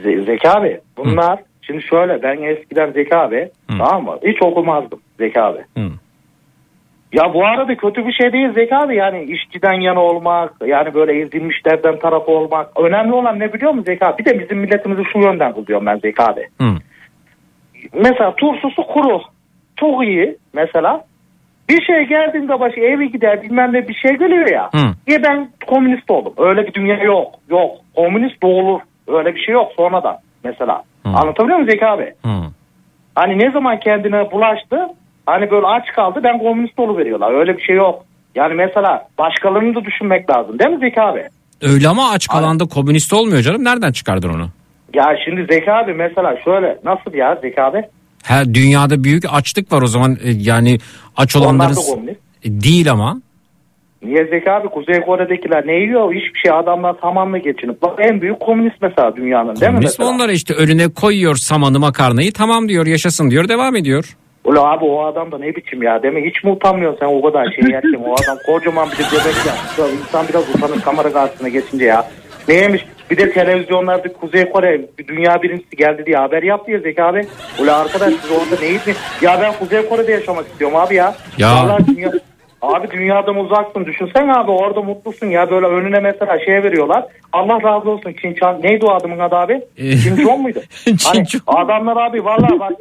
[0.03, 4.19] Ze- Zeki abi bunlar şimdi şöyle ben eskiden Zeki abi tamam mı?
[4.27, 5.59] Hiç okumazdım Zeki abi.
[5.79, 5.91] Hı.
[7.13, 11.21] Ya bu arada kötü bir şey değil Zeki abi yani işçiden yana olmak yani böyle
[11.21, 14.19] ezilmişlerden tarafı olmak önemli olan ne biliyor musun Zeki abi?
[14.19, 16.47] Bir de bizim milletimizi şu yönden buluyorum ben Zeki abi.
[16.61, 16.69] Hı.
[17.95, 19.21] Mesela turşusu kuru
[19.77, 21.05] çok iyi mesela
[21.69, 24.71] bir şey geldiğinde başı evi gider bilmem ne bir şey geliyor ya.
[24.75, 24.79] Hı.
[25.07, 26.33] Diye ben komünist oldum.
[26.37, 27.35] Öyle bir dünya yok.
[27.51, 27.71] Yok.
[27.97, 28.81] Komünist de olur.
[29.09, 30.83] Öyle bir şey yok sonradan mesela.
[31.05, 32.15] Anlatabiliyor muyum Zeki abi?
[32.25, 32.31] Hı.
[33.15, 34.77] Hani ne zaman kendine bulaştı
[35.27, 37.33] hani böyle aç kaldı ben komünist veriyorlar.
[37.33, 38.05] Öyle bir şey yok.
[38.35, 41.25] Yani mesela başkalarını da düşünmek lazım değil mi Zeki abi?
[41.63, 43.65] Öyle ama aç kalan da komünist olmuyor canım.
[43.65, 44.49] Nereden çıkardın onu?
[44.95, 47.83] Ya şimdi Zeki abi mesela şöyle nasıl ya Zeki abi?
[48.25, 50.79] Her dünyada büyük açlık var o zaman e, yani
[51.17, 52.09] aç olanların.
[52.45, 53.21] E, değil ama.
[54.03, 56.13] Niye Zeki abi Kuzey Kore'dekiler ne yiyor?
[56.15, 57.83] Hiçbir şey adamlar samanla geçinip.
[57.83, 60.15] Bak en büyük komünist mesela dünyanın değil mi Komünist mesela?
[60.15, 64.17] onlara işte önüne koyuyor samanı makarnayı tamam diyor yaşasın diyor devam ediyor.
[64.45, 66.31] Ula abi o adam da ne biçim ya değil mi?
[66.31, 68.01] Hiç mi utanmıyorsun sen o kadar şey yerken?
[68.07, 69.79] o adam kocaman bir de göbek yapmış.
[69.79, 72.05] Ya İnsan biraz utanır kamera karşısına geçince ya.
[72.49, 72.85] Neymiş?
[73.11, 77.27] Bir de televizyonlarda Kuzey Kore dünya birincisi geldi diye haber yaptı ya Zeki abi.
[77.59, 78.93] Ula arkadaş siz orada neyiz mi?
[79.23, 81.15] Ya ben Kuzey Kore'de yaşamak istiyorum abi ya.
[81.39, 81.55] Ya.
[81.55, 82.11] Vallahi dünya...
[82.63, 83.87] Abi dünyadan uzaksın.
[83.87, 85.51] Düşünsen abi orada mutlusun ya.
[85.51, 87.05] Böyle önüne mesela şey veriyorlar.
[87.33, 88.61] Allah razı olsun Çin Çan.
[88.63, 89.61] Neydi o adamın adı abi?
[89.77, 90.61] Çin Çon muydu?
[91.05, 92.73] hani adamlar abi vallahi bak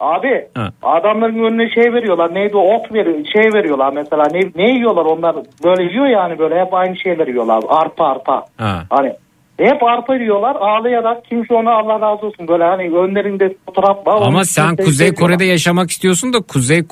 [0.00, 0.70] abi Ha.
[0.82, 2.34] adamların önüne şey veriyorlar.
[2.34, 3.16] Neydi o ot veriyor.
[3.32, 4.24] Şey veriyorlar mesela.
[4.32, 5.36] Ne, ne yiyorlar onlar?
[5.64, 7.62] Böyle yiyor yani böyle hep aynı şeyler yiyorlar.
[7.68, 8.44] Arpa arpa.
[8.56, 8.82] Ha.
[8.90, 9.12] Hani
[9.58, 14.22] hep arpa yiyorlar ağlayarak kimse ona Allah razı olsun böyle hani önlerinde fotoğraf var.
[14.22, 16.86] Ama sen Kuzey şey Kore'de yaşamak istiyorsun da Kuzey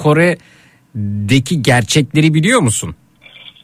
[0.94, 2.94] Kore'deki gerçekleri biliyor musun?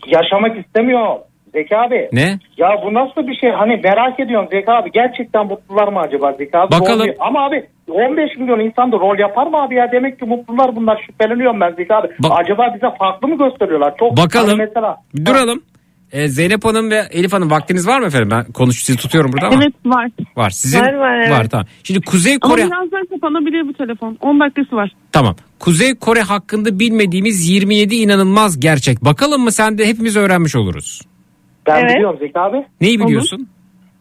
[0.06, 1.16] yaşamak istemiyor
[1.54, 2.08] Zeki abi.
[2.12, 2.38] Ne?
[2.56, 3.50] Ya bu nasıl bir şey?
[3.50, 4.90] Hani merak ediyorum Zeki abi.
[4.92, 6.72] Gerçekten mutlular mı acaba Zeki abi?
[6.72, 7.06] Bakalım.
[7.06, 9.92] Rol- Ama abi 15 milyon insan da rol yapar mı abi ya?
[9.92, 11.02] Demek ki mutlular bunlar.
[11.06, 12.08] Şüpheleniyorum ben Zeki abi.
[12.30, 13.94] acaba bize farklı mı gösteriyorlar?
[13.98, 14.48] Çok Bakalım.
[14.48, 14.96] Hani mesela.
[15.26, 15.62] Duralım.
[16.12, 18.28] Ee, Zeynep Hanım ve Elif Hanım vaktiniz var mı efendim?
[18.30, 19.62] Ben konuş sizi tutuyorum burada ama.
[19.62, 20.08] Evet var.
[20.36, 20.50] Var.
[20.50, 21.50] Sizin Var, var, evet.
[21.50, 21.66] tamam.
[21.84, 24.18] Şimdi Kuzey Ama Kore birazdan kapanabilir bu telefon.
[24.20, 24.92] 10 dakikası var.
[25.12, 25.36] tamam.
[25.58, 29.04] Kuzey Kore hakkında bilmediğimiz 27 inanılmaz gerçek.
[29.04, 31.02] Bakalım mı sen de hepimiz öğrenmiş oluruz.
[31.66, 32.66] Ben biliyorum Zeki abi.
[32.80, 33.48] Neyi biliyorsun?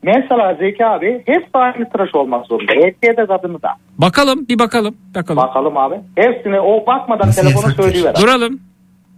[0.03, 2.71] Mesela Zeki abi hep aynı tıraş olmak zorunda.
[2.73, 3.69] Erkeğe de kadını da.
[3.97, 4.95] Bakalım bir bakalım.
[5.15, 5.43] Bakalım.
[5.43, 5.95] Bakalım abi.
[6.15, 8.09] Hepsine o bakmadan telefona söyleyiver.
[8.11, 8.21] abi.
[8.21, 8.59] Duralım.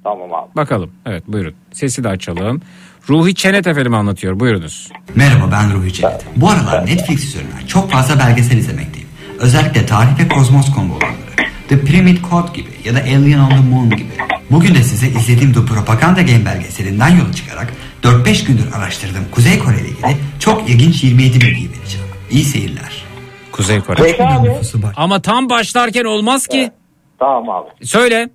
[0.03, 0.55] Tamam abi.
[0.55, 0.91] Bakalım.
[1.05, 1.53] Evet buyurun.
[1.71, 2.61] Sesi de açalım.
[3.09, 4.39] Ruhi Çenet efendim anlatıyor.
[4.39, 4.89] Buyurunuz.
[5.15, 6.25] Merhaba ben Ruhi Çenet.
[6.35, 9.07] Bu aralar Netflix üzerinden çok fazla belgesel izlemekteyim.
[9.39, 11.51] Özellikle tarih ve kozmos konu olanları.
[11.69, 14.09] The Pyramid Code gibi ya da Alien on the Moon gibi.
[14.51, 17.73] Bugün de size izlediğim The Propaganda Game belgeselinden yola çıkarak
[18.03, 22.07] 4-5 gündür araştırdığım Kuzey Kore ile ilgili çok ilginç 27 bilgi vereceğim.
[22.31, 23.03] İyi seyirler.
[23.51, 24.23] Kuzey Kore.
[24.23, 24.51] Abi.
[24.95, 26.71] Ama tam başlarken olmaz ki.
[27.19, 27.85] Tamam abi.
[27.85, 28.29] Söyle.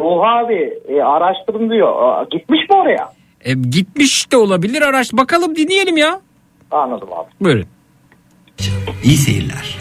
[0.00, 2.02] Ruh abi e, araştırın diyor.
[2.02, 3.12] Aa, Gitmiş mi oraya?
[3.44, 5.12] E, gitmiş de olabilir araç.
[5.12, 6.20] Bakalım dinleyelim ya.
[6.70, 7.30] Anladım abi.
[7.40, 7.66] Buyurun.
[9.04, 9.78] İyi seyirler.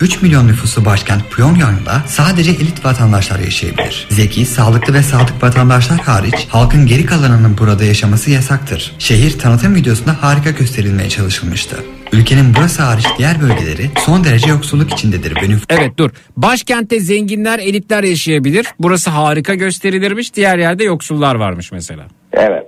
[0.00, 4.06] 3 milyon nüfusu başkent Pyongyang'da sadece elit vatandaşlar yaşayabilir.
[4.10, 8.92] Zeki, sağlıklı ve sadık vatandaşlar hariç halkın geri kalanının burada yaşaması yasaktır.
[8.98, 11.76] Şehir tanıtım videosunda harika gösterilmeye çalışılmıştı.
[12.12, 16.10] Ülkenin burası hariç diğer bölgeleri son derece yoksulluk içindedir nüfus Evet dur.
[16.36, 18.66] Başkentte zenginler, elitler yaşayabilir.
[18.80, 20.34] Burası harika gösterilirmiş.
[20.34, 22.04] Diğer yerde yoksullar varmış mesela.
[22.32, 22.66] Evet.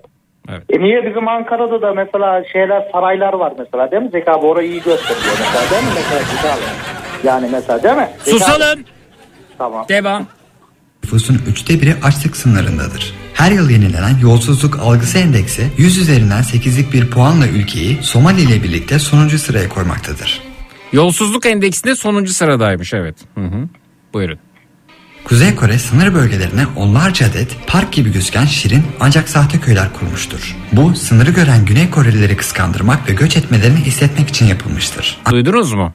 [0.48, 0.62] Evet.
[0.70, 4.70] E niye bizim Ankara'da da mesela şeyler saraylar var mesela değil mi Zeki abi orayı
[4.70, 6.62] iyi gösteriyor mesela değil mi mesela abi?
[7.26, 8.08] Yani mesela değil mi?
[8.24, 8.40] Zeki abi?
[8.44, 8.84] Susalım.
[9.58, 9.84] Tamam.
[9.88, 10.26] Devam.
[11.04, 13.14] nüfusun üçte biri açlık sınırındadır.
[13.38, 18.98] Her yıl yenilenen yolsuzluk algısı endeksi 100 üzerinden 8'lik bir puanla ülkeyi Somali ile birlikte
[18.98, 20.40] sonuncu sıraya koymaktadır.
[20.92, 23.16] Yolsuzluk endeksinde sonuncu sıradaymış evet.
[23.34, 23.68] Hı hı.
[24.14, 24.38] Buyurun.
[25.24, 30.56] Kuzey Kore sınır bölgelerine onlarca adet park gibi gözüken şirin ancak sahte köyler kurmuştur.
[30.72, 35.18] Bu sınırı gören Güney Korelileri kıskandırmak ve göç etmelerini hissetmek için yapılmıştır.
[35.30, 35.94] Duydunuz mu?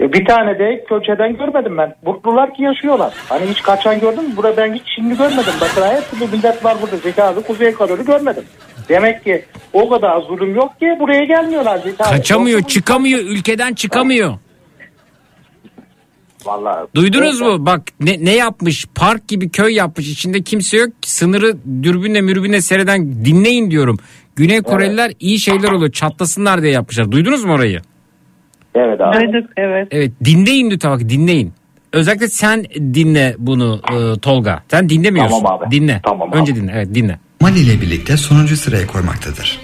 [0.00, 1.94] E, Bir tane de köçeden görmedim ben.
[2.04, 3.14] Mutlular ki yaşıyorlar.
[3.28, 4.36] Hani hiç kaçan gördün mü?
[4.36, 5.52] Burada ben hiç şimdi görmedim.
[5.60, 6.96] Mesela her türlü millet var burada.
[6.96, 8.44] Zekalı Kuzey Kore'yi görmedim.
[8.88, 11.78] Demek ki o kadar zulüm yok ki buraya gelmiyorlar.
[11.78, 12.08] Zekalı.
[12.10, 14.34] Kaçamıyor, Yoksa bu- çıkamıyor, ülkeden çıkamıyor.
[16.44, 16.86] Vallahi.
[16.94, 17.66] Duydunuz mu?
[17.66, 18.86] Bak ne, ne yapmış?
[18.94, 20.08] Park gibi köy yapmış.
[20.08, 20.88] İçinde kimse yok.
[21.02, 23.98] Sınırı dürbünle mürbünle seyreden dinleyin diyorum.
[24.36, 25.92] Güney Koreliler iyi şeyler oluyor.
[25.92, 27.12] Çatlasınlar diye yapmışlar.
[27.12, 27.80] Duydunuz mu orayı?
[28.76, 29.16] Evet abi.
[29.16, 29.88] Duyduk evet.
[29.90, 31.52] Evet dinleyin lütfen bak dinleyin.
[31.92, 34.62] Özellikle sen dinle bunu e, Tolga.
[34.70, 35.42] Sen dinlemiyorsun.
[35.42, 35.70] Tamam abi.
[35.70, 36.00] Dinle.
[36.04, 36.72] Tamam Önce dinle.
[36.74, 37.18] Evet dinle.
[37.40, 39.58] Mali ile birlikte sonuncu sıraya koymaktadır.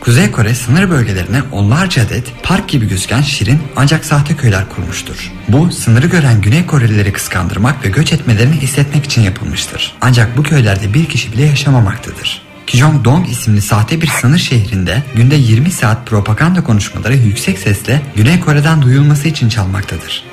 [0.00, 5.32] Kuzey Kore sınır bölgelerine onlarca adet park gibi gözüken şirin ancak sahte köyler kurmuştur.
[5.48, 9.92] Bu sınırı gören Güney Korelileri kıskandırmak ve göç etmelerini hissetmek için yapılmıştır.
[10.00, 12.42] Ancak bu köylerde bir kişi bile yaşamamaktadır.
[12.72, 18.82] Kijong-dong isimli sahte bir sınır şehrinde günde 20 saat propaganda konuşmaları yüksek sesle Güney Kore'den
[18.82, 20.24] duyulması için çalmaktadır.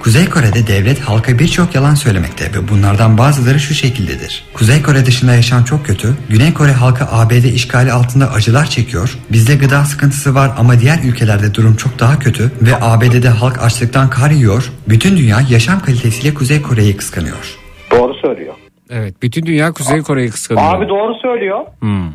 [0.00, 4.44] Kuzey Kore'de devlet halka birçok yalan söylemekte ve bunlardan bazıları şu şekildedir.
[4.54, 9.54] Kuzey Kore dışında yaşam çok kötü, Güney Kore halkı ABD işgali altında acılar çekiyor, bizde
[9.54, 14.30] gıda sıkıntısı var ama diğer ülkelerde durum çok daha kötü ve ABD'de halk açlıktan kar
[14.30, 17.56] yiyor, bütün dünya yaşam kalitesiyle Kuzey Kore'yi kıskanıyor.
[17.90, 18.51] Doğru söylüyor.
[18.92, 20.74] Evet bütün dünya Kuzey Kore'yi kıskanıyor.
[20.74, 21.60] Abi doğru söylüyor.
[21.80, 22.10] Hmm.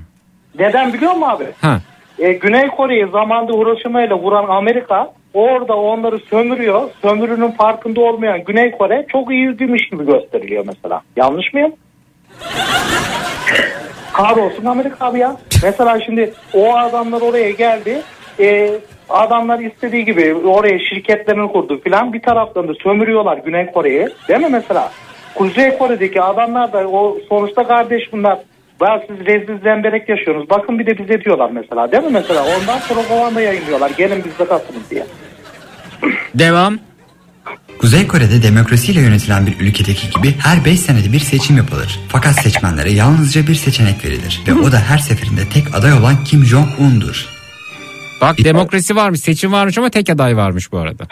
[0.60, 1.46] Neden biliyor musun abi?
[1.62, 1.80] Ha.
[2.20, 6.90] E, Güney Kore'yi zamanda Hiroşima ile vuran Amerika orada onları sömürüyor.
[7.02, 11.02] Sömürünün farkında olmayan Güney Kore çok iyi gümüş gibi gösteriliyor mesela.
[11.16, 11.72] Yanlış mıyım?
[14.14, 15.36] Kahrolsun Amerika abi ya.
[15.64, 18.02] Mesela şimdi o adamlar oraya geldi.
[18.40, 18.72] E,
[19.10, 22.14] adamlar istediği gibi oraya şirketlerini kurdu filan.
[22.14, 24.08] Bir taraftan da sömürüyorlar Güney Kore'yi.
[24.30, 24.92] Değil mi mesela?
[25.38, 28.40] Kuzey Kore'deki adamlar da o sonuçta kardeş bunlar.
[28.82, 30.50] Ben siz rezil zemberek yaşıyorsunuz.
[30.50, 31.92] Bakın bir de bize diyorlar mesela.
[31.92, 32.44] Değil mi mesela?
[32.44, 33.92] Ondan propaganda yayınlıyorlar.
[33.98, 35.06] Gelin bizde katılın diye.
[36.36, 36.80] Devam.
[37.80, 42.00] Kuzey Kore'de demokrasiyle yönetilen bir ülkedeki gibi her 5 senede bir seçim yapılır.
[42.10, 46.44] Fakat seçmenlere yalnızca bir seçenek verilir ve o da her seferinde tek aday olan Kim
[46.46, 47.26] Jong-un'dur.
[48.22, 51.08] Bak demokrasi varmış, seçim varmış ama tek aday varmış bu arada.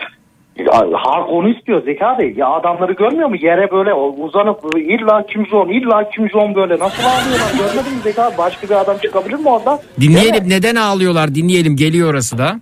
[0.59, 2.33] Ya, halk onu istiyor Zeka Bey.
[2.37, 3.35] Ya adamları görmüyor mu?
[3.35, 6.73] Yere böyle uzanıp illa Kim Jong, illa Kim Jong böyle.
[6.79, 7.51] Nasıl ağlıyorlar?
[7.57, 8.31] Görmedin mi Zeka?
[8.37, 9.81] Başka bir adam çıkabilir mi orada?
[10.01, 12.59] Dinleyelim neden ağlıyorlar dinleyelim geliyor orası da.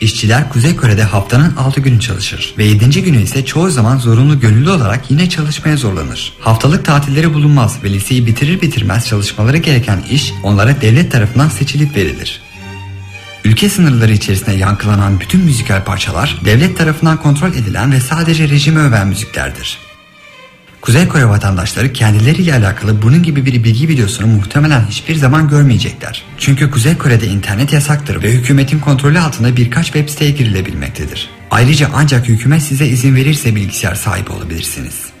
[0.00, 3.02] İşçiler Kuzey Kore'de haftanın 6 günü çalışır ve 7.
[3.02, 6.32] günü ise çoğu zaman zorunlu gönüllü olarak yine çalışmaya zorlanır.
[6.40, 12.47] Haftalık tatilleri bulunmaz ve liseyi bitirir bitirmez çalışmaları gereken iş onlara devlet tarafından seçilip verilir.
[13.48, 19.08] Ülke sınırları içerisinde yankılanan bütün müzikal parçalar devlet tarafından kontrol edilen ve sadece rejimi öven
[19.08, 19.78] müziklerdir.
[20.80, 26.24] Kuzey Kore vatandaşları kendileriyle alakalı bunun gibi bir bilgi videosunu muhtemelen hiçbir zaman görmeyecekler.
[26.38, 31.30] Çünkü Kuzey Kore'de internet yasaktır ve hükümetin kontrolü altında birkaç web siteye girilebilmektedir.
[31.50, 35.17] Ayrıca ancak hükümet size izin verirse bilgisayar sahibi olabilirsiniz.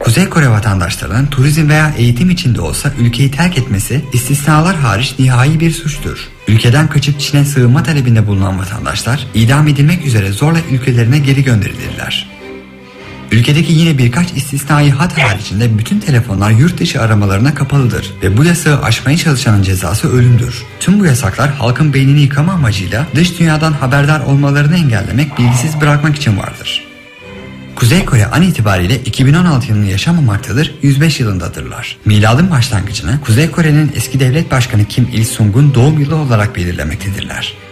[0.00, 5.70] Kuzey Kore vatandaşlarının turizm veya eğitim içinde olsa ülkeyi terk etmesi istisnalar hariç nihai bir
[5.70, 6.28] suçtur.
[6.48, 12.30] Ülkeden kaçıp Çin'e sığınma talebinde bulunan vatandaşlar idam edilmek üzere zorla ülkelerine geri gönderilirler.
[13.32, 18.82] Ülkedeki yine birkaç istisnai hat haricinde bütün telefonlar yurt dışı aramalarına kapalıdır ve bu yasağı
[18.82, 20.62] aşmaya çalışanın cezası ölümdür.
[20.80, 26.38] Tüm bu yasaklar halkın beynini yıkama amacıyla dış dünyadan haberdar olmalarını engellemek, bilgisiz bırakmak için
[26.38, 26.93] vardır.
[27.76, 31.96] Kuzey Kore an itibariyle 2016 yılını yaşamamaktadır, 105 yılındadırlar.
[32.04, 37.63] Miladın başlangıcını Kuzey Kore'nin eski devlet başkanı Kim Il-sung'un doğum yılı olarak belirlemektedirler.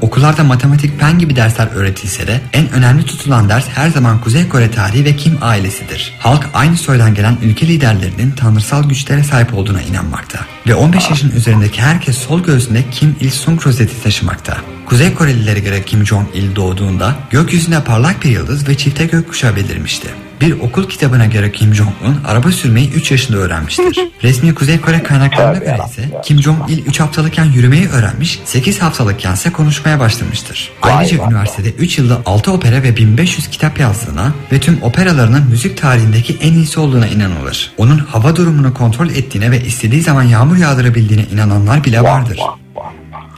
[0.00, 4.70] Okullarda matematik, fen gibi dersler öğretilse de en önemli tutulan ders her zaman Kuzey Kore
[4.70, 6.14] tarihi ve Kim ailesidir.
[6.18, 10.38] Halk aynı soydan gelen ülke liderlerinin tanrısal güçlere sahip olduğuna inanmakta.
[10.66, 14.56] Ve 15 yaşın üzerindeki herkes sol göğsünde Kim Il-sung rozeti taşımakta.
[14.86, 20.08] Kuzey Korelilere göre Kim Jong-il doğduğunda gökyüzünde parlak bir yıldız ve çifte gökkuşağı belirmişti.
[20.40, 23.98] Bir okul kitabına göre Kim Jong-un araba sürmeyi 3 yaşında öğrenmiştir.
[24.22, 29.52] Resmi Kuzey Kore kaynaklarına göre ise Kim Jong-il 3 haftalıkken yürümeyi öğrenmiş, 8 haftalıkken ise
[29.52, 30.70] konuşmaya başlamıştır.
[30.82, 36.36] Ayrıca üniversitede 3 yılda 6 opera ve 1500 kitap yazdığına ve tüm operalarının müzik tarihindeki
[36.40, 37.72] en iyisi olduğuna inanılır.
[37.78, 42.40] Onun hava durumunu kontrol ettiğine ve istediği zaman yağmur yağdırabildiğine inananlar bile vardır.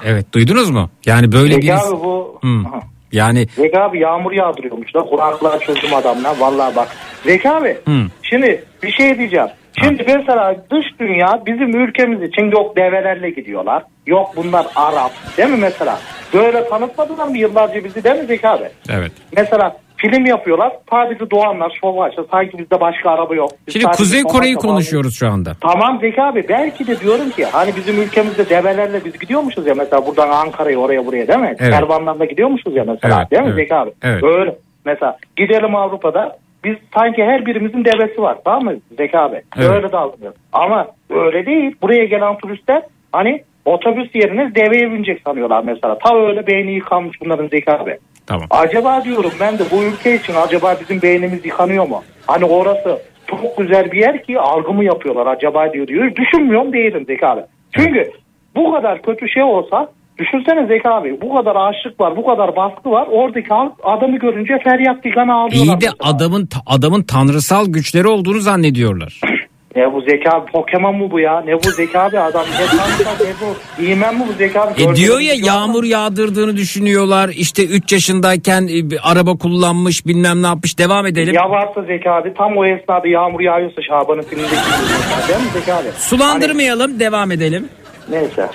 [0.05, 0.91] Evet duydunuz mu?
[1.07, 1.73] Yani böyle Zeki bir...
[1.73, 2.65] abi bu Hmm.
[3.12, 6.89] Yani Zeki abi yağmur yağdırıyormuş da kuraklığa çözdüm adamla vallahi bak.
[7.25, 8.07] Zeki abi Hmm.
[8.23, 9.49] şimdi bir şey diyeceğim.
[9.83, 13.83] Şimdi mesela dış dünya bizim ülkemiz için yok develerle gidiyorlar.
[14.07, 15.99] Yok bunlar Arap değil mi mesela?
[16.35, 18.65] Böyle tanıtmadılar mı yıllarca bizi değil mi Zeki abi?
[18.91, 19.12] Evet.
[19.36, 20.73] Mesela film yapıyorlar.
[20.91, 22.25] Sadece doğanlar, şov açlar.
[22.31, 23.50] Sanki bizde başka araba yok.
[23.66, 25.52] Biz Şimdi Kuzey Kore'yi konuşuyoruz şu anda.
[25.60, 30.07] Tamam Zeki abi belki de diyorum ki hani bizim ülkemizde develerle biz gidiyormuşuz ya mesela
[30.07, 31.55] buradan Ankara'ya oraya buraya değil mi?
[31.58, 31.75] Evet.
[31.75, 33.91] Kervanlarla gidiyormuşuz ya mesela Evet, değil mi evet, Zeki abi?
[34.02, 34.23] evet.
[34.23, 39.42] Öyle mesela gidelim Avrupa'da biz sanki her birimizin devesi var tamam mı Zeki abi?
[39.58, 39.70] Evet.
[39.70, 40.33] Öyle de algılıyor.
[40.52, 41.76] Ama öyle değil.
[41.83, 45.99] Buraya gelen turistler hani otobüs yerine deveye binecek sanıyorlar mesela.
[45.99, 47.99] Ta öyle beyni yıkanmış bunların Zeki abi.
[48.27, 48.47] Tamam.
[48.51, 52.03] Acaba diyorum ben de bu ülke için acaba bizim beynimiz yıkanıyor mu?
[52.27, 56.17] Hani orası çok güzel bir yer ki algı mı yapıyorlar acaba diyor diyor.
[56.17, 57.41] Düşünmüyorum değilim Zeki abi.
[57.73, 58.11] Çünkü
[58.57, 59.89] bu kadar kötü şey olsa
[60.19, 63.49] düşünsene Zeki abi bu kadar açlık var bu kadar baskı var oradaki
[63.83, 65.75] adamı görünce feryat figan ağlıyorlar.
[65.75, 69.20] İyi de adamın adamın tanrısal güçleri olduğunu zannediyorlar.
[69.76, 71.40] Ne bu Zeki abi Pokemon mu bu ya?
[71.40, 73.82] Ne bu Zeki abi adam ne tanrısa ne bu?
[73.82, 74.72] İğmen mi bu Zeki abi?
[74.72, 77.28] E Gördüğünüz diyor ya yağmur yağdırdığını düşünüyorlar.
[77.28, 80.78] İşte 3 yaşındayken e, bir araba kullanmış bilmem ne yapmış.
[80.78, 81.34] Devam edelim.
[81.34, 85.28] Ya varsa Zeki abi tam o esnada yağmur yağıyorsa Şaban'ın filmindeki gibi.
[85.28, 85.88] Değil mi Zeki abi?
[85.98, 87.68] Sulandırmayalım devam edelim.
[88.10, 88.48] Neyse.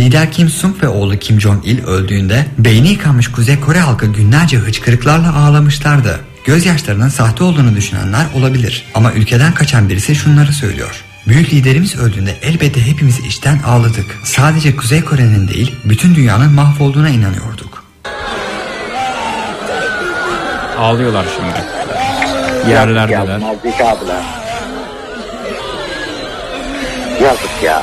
[0.00, 5.36] Lider Kim Sung ve oğlu Kim Jong-il öldüğünde beyni yıkanmış Kuzey Kore halkı günlerce hıçkırıklarla
[5.38, 6.20] ağlamışlardı.
[6.48, 11.04] Gözyaşlarının sahte olduğunu düşünenler olabilir ama ülkeden kaçan birisi şunları söylüyor.
[11.26, 14.18] Büyük liderimiz öldüğünde elbette hepimiz içten ağladık.
[14.24, 17.84] Sadece Kuzey Kore'nin değil bütün dünyanın mahvolduğuna inanıyorduk.
[20.78, 21.52] Ağlıyorlar şimdi.
[22.78, 24.22] Abiler.
[27.22, 27.82] Yazık ya.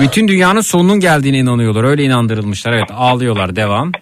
[0.00, 1.84] Bütün dünyanın sonunun geldiğine inanıyorlar.
[1.84, 2.72] Öyle inandırılmışlar.
[2.72, 3.56] Evet ağlıyorlar.
[3.56, 3.92] Devam.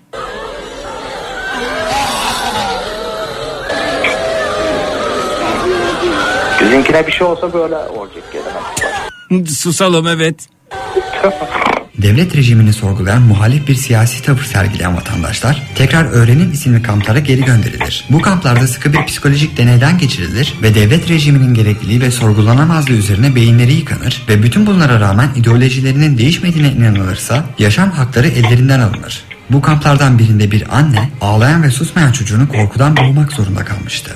[6.60, 9.46] Bizimkine bir şey olsa böyle olacak gene.
[9.46, 10.36] Susalım evet.
[12.02, 18.04] Devlet rejimini sorgulayan muhalif bir siyasi tavır sergileyen vatandaşlar tekrar öğrenim isimli kamplara geri gönderilir.
[18.10, 23.72] Bu kamplarda sıkı bir psikolojik deneyden geçirilir ve devlet rejiminin gerekliliği ve sorgulanamazlığı üzerine beyinleri
[23.72, 29.24] yıkanır ve bütün bunlara rağmen ideolojilerinin değişmediğine inanılırsa yaşam hakları ellerinden alınır.
[29.50, 34.10] Bu kamplardan birinde bir anne ağlayan ve susmayan çocuğunu korkudan boğmak zorunda kalmıştı.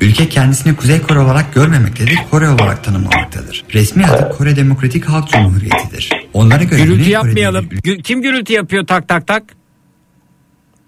[0.00, 3.64] Ülke kendisini Kuzey Kore olarak görmemektedir, Kore olarak tanımlamaktadır.
[3.74, 6.10] Resmi adı Kore Demokratik Halk Cumhuriyeti'dir.
[6.32, 7.64] Onlara göre Gürültü Güney yapmayalım.
[7.66, 9.42] Gü- Kim gürültü yapıyor tak tak tak?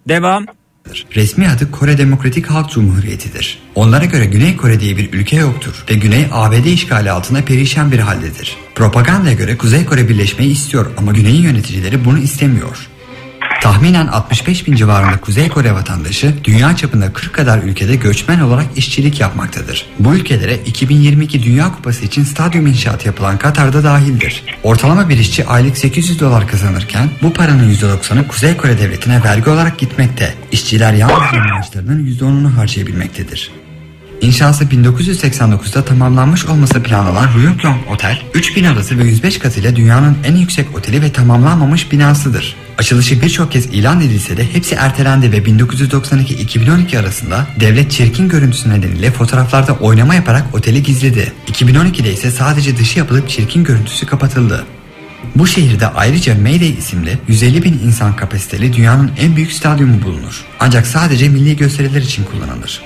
[0.09, 0.47] Devam.
[1.17, 3.59] Resmi adı Kore Demokratik Halk Cumhuriyeti'dir.
[3.75, 7.99] Onlara göre Güney Kore diye bir ülke yoktur ve Güney ABD işgali altında perişan bir
[7.99, 8.57] haldedir.
[8.75, 12.89] Propagandaya göre Kuzey Kore birleşmeyi istiyor ama Güney'in yöneticileri bunu istemiyor.
[13.63, 19.21] Tahminen 65 bin civarında Kuzey Kore vatandaşı dünya çapında 40 kadar ülkede göçmen olarak işçilik
[19.21, 19.87] yapmaktadır.
[19.99, 24.45] Bu ülkelere 2022 Dünya Kupası için stadyum inşaatı yapılan Katar'da dahildir.
[24.63, 29.79] Ortalama bir işçi aylık 800 dolar kazanırken bu paranın %90'ı Kuzey Kore devletine vergi olarak
[29.79, 30.35] gitmekte.
[30.53, 33.51] İşçiler yalnızca maaşlarının %10'unu harcayabilmektedir.
[34.21, 40.79] İnşası 1989'da tamamlanmış olması planlanan Ryugyong Otel, 3000 odası ve 105 katıyla dünyanın en yüksek
[40.79, 42.57] oteli ve tamamlanmamış binasıdır.
[42.79, 49.11] Açılışı birçok kez ilan edilse de hepsi ertelendi ve 1992-2012 arasında devlet çirkin görüntüsü nedeniyle
[49.11, 51.33] fotoğraflarda oynama yaparak oteli gizledi.
[51.47, 54.67] 2012'de ise sadece dışı yapılıp çirkin görüntüsü kapatıldı.
[55.37, 60.45] Bu şehirde ayrıca Mayday isimli 150 bin insan kapasiteli dünyanın en büyük stadyumu bulunur.
[60.61, 62.83] Ancak sadece milli gösteriler için kullanılır.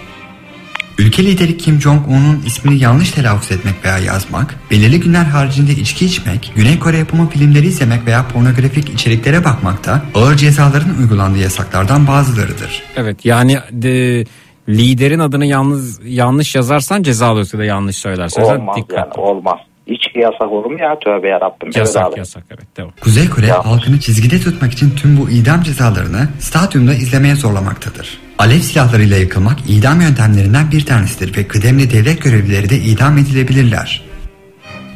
[0.99, 6.53] Ülke lideri Kim Jong-un'un ismini yanlış telaffuz etmek veya yazmak, belirli günler haricinde içki içmek,
[6.57, 12.83] Güney Kore yapımı filmleri izlemek veya pornografik içeriklere bakmak da ağır cezaların uygulandığı yasaklardan bazılarıdır.
[12.97, 14.25] Evet yani de,
[14.69, 18.43] liderin adını yalnız yanlış yazarsan ceza alıyorsun da yanlış söylersen.
[18.43, 18.99] Olmaz dikkat.
[18.99, 19.59] yani olmaz.
[19.86, 21.70] İçki yasak olur mu ya tövbe yarabbim.
[21.75, 22.93] Yasak Evet yasak evet devam.
[23.01, 28.19] Kuzey Kore halkını çizgide tutmak için tüm bu idam cezalarını stadyumda izlemeye zorlamaktadır.
[28.39, 34.11] Alev silahlarıyla yıkılmak idam yöntemlerinden bir tanesidir ve kıdemli devlet görevlileri de idam edilebilirler.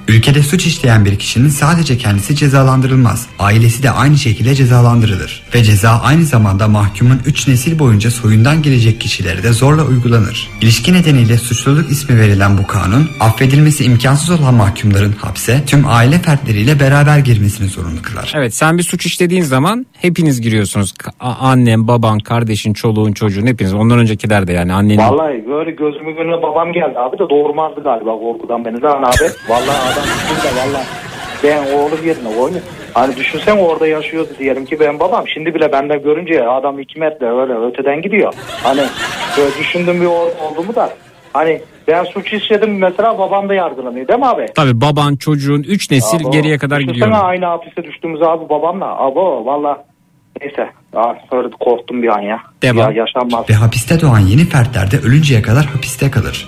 [0.08, 5.42] Ülkede suç işleyen bir kişinin sadece kendisi cezalandırılmaz, ailesi de aynı şekilde cezalandırılır.
[5.54, 10.48] Ve ceza aynı zamanda mahkumun 3 nesil boyunca soyundan gelecek kişilere de zorla uygulanır.
[10.60, 16.80] İlişki nedeniyle suçluluk ismi verilen bu kanun, affedilmesi imkansız olan mahkumların hapse tüm aile fertleriyle
[16.80, 18.32] beraber girmesini zorunlu kılar.
[18.36, 20.94] Evet sen bir suç işlediğin zaman hepiniz giriyorsunuz.
[21.20, 23.74] Annem, baban, kardeşin, çoluğun, çocuğun hepiniz.
[23.74, 24.98] Ondan öncekiler de yani annenin.
[24.98, 29.30] Vallahi böyle gözümün önüne babam geldi abi de doğurmazdı galiba korkudan beni lan abi.
[29.48, 30.86] Vallahi adam üstünde vallahi.
[31.44, 32.62] Ben oğlum yerine oynuyor.
[32.94, 35.28] Hani düşünsen orada yaşıyordu diyelim ki ben babam.
[35.28, 38.34] Şimdi bile benden görünce adam iki metre öyle öteden gidiyor.
[38.62, 38.82] Hani
[39.38, 40.90] böyle düşündüm bir orada olduğumu da.
[41.32, 44.46] Hani ben suç işledim mesela babam da yargılanıyor değil mi abi?
[44.54, 47.10] Tabii baban, çocuğun 3 nesil Abo, geriye kadar gidiyor.
[47.12, 48.98] aynı hapise düştüğümüz abi babamla.
[48.98, 49.84] Abo valla
[50.40, 50.70] Neyse.
[51.30, 52.40] Sonra korktum bir an ya.
[52.62, 52.92] Devam.
[52.92, 53.50] Ya yaşanmaz.
[53.50, 56.46] Ve hapiste doğan yeni fertler de ölünceye kadar hapiste kalır.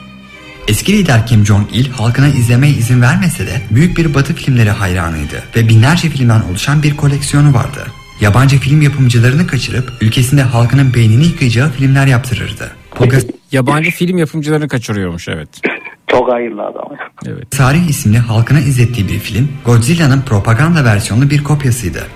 [0.68, 5.68] Eski lider Kim Jong-il halkına izlemeye izin vermese de büyük bir batı filmleri hayranıydı ve
[5.68, 7.86] binlerce filmden oluşan bir koleksiyonu vardı.
[8.20, 12.70] Yabancı film yapımcılarını kaçırıp ülkesinde halkının beynini yıkayacağı filmler yaptırırdı.
[12.94, 15.48] Pogas- Yabancı film yapımcılarını kaçırıyormuş evet.
[16.06, 16.88] Çok hayırlı adam.
[17.26, 17.50] Evet.
[17.50, 22.06] Tarih isimli halkına izlettiği bir film Godzilla'nın propaganda versiyonlu bir kopyasıydı.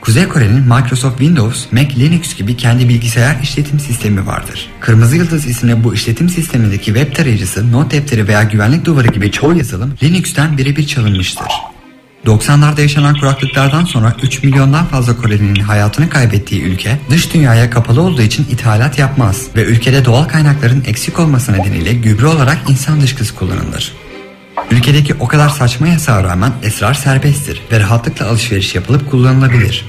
[0.00, 4.70] Kuzey Kore'nin Microsoft Windows, Mac Linux gibi kendi bilgisayar işletim sistemi vardır.
[4.80, 9.56] Kırmızı Yıldız isimli bu işletim sistemindeki web tarayıcısı, not defteri veya güvenlik duvarı gibi çoğu
[9.56, 11.46] yazılım Linux'ten birebir çalınmıştır.
[12.26, 18.22] 90'larda yaşanan kuraklıklardan sonra 3 milyondan fazla Koreli'nin hayatını kaybettiği ülke dış dünyaya kapalı olduğu
[18.22, 23.92] için ithalat yapmaz ve ülkede doğal kaynakların eksik olması nedeniyle gübre olarak insan dışkısı kullanılır.
[24.70, 29.84] Ülkedeki o kadar saçma yasağa rağmen esrar serbesttir ve rahatlıkla alışveriş yapılıp kullanılabilir.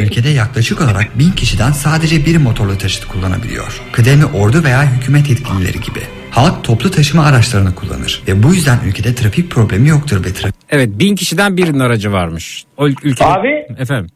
[0.00, 3.82] Ülkede yaklaşık olarak bin kişiden sadece bir motorlu taşıt kullanabiliyor.
[3.92, 6.00] Kıdemli ordu veya hükümet yetkilileri gibi.
[6.30, 10.88] Halk toplu taşıma araçlarını kullanır ve bu yüzden ülkede trafik problemi yoktur ve trafik Evet
[10.98, 12.64] bin kişiden birinin aracı varmış.
[12.76, 13.28] O ül- ülkede...
[13.28, 13.66] Abi.
[13.78, 14.10] Efendim.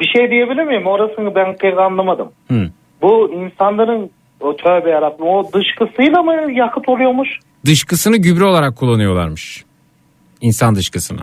[0.00, 0.86] Bir şey diyebilir miyim?
[0.86, 2.28] Orasını ben pek anlamadım.
[2.50, 2.70] Hı.
[3.02, 4.10] Bu insanların
[4.40, 7.28] o tövbe yarabbim o dışkısıyla mı yakıt oluyormuş?
[7.68, 9.64] Dışkısını gübre olarak kullanıyorlarmış.
[10.40, 11.20] İnsan dışkısını.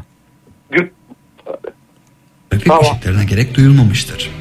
[2.50, 4.32] trafik ışıklarına gerek duyulmamıştır.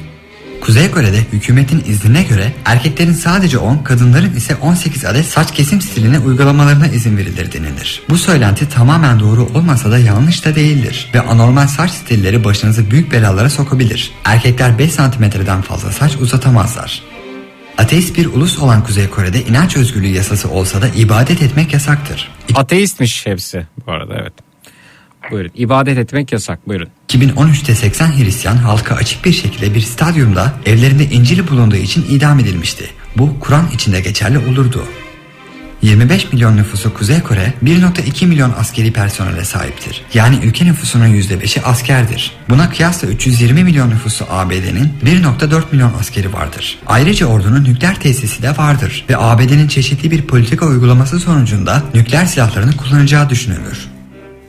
[0.61, 6.19] Kuzey Kore'de hükümetin iznine göre erkeklerin sadece 10, kadınların ise 18 adet saç kesim stiline
[6.19, 8.01] uygulamalarına izin verilir denilir.
[8.09, 13.11] Bu söylenti tamamen doğru olmasa da yanlış da değildir ve anormal saç stilleri başınızı büyük
[13.11, 14.11] belalara sokabilir.
[14.23, 17.14] Erkekler 5 santimetreden fazla saç uzatamazlar.
[17.77, 22.31] Ateist bir ulus olan Kuzey Kore'de inanç özgürlüğü yasası olsa da ibadet etmek yasaktır.
[22.55, 24.33] Ateistmiş hepsi bu arada evet.
[25.31, 25.51] Buyurun.
[25.55, 26.67] İbadet etmek yasak.
[26.67, 26.87] Buyurun.
[27.09, 32.89] 2013'te 80 Hristiyan halka açık bir şekilde bir stadyumda evlerinde İncil'i bulunduğu için idam edilmişti.
[33.17, 34.83] Bu Kur'an içinde geçerli olurdu.
[35.85, 40.01] 25 milyon nüfusu Kuzey Kore 1.2 milyon askeri personele sahiptir.
[40.13, 42.31] Yani ülke nüfusunun %5'i askerdir.
[42.49, 46.79] Buna kıyasla 320 milyon nüfusu ABD'nin 1.4 milyon askeri vardır.
[46.87, 52.77] Ayrıca ordunun nükleer tesisi de vardır ve ABD'nin çeşitli bir politika uygulaması sonucunda nükleer silahlarını
[52.77, 53.94] kullanacağı düşünülür.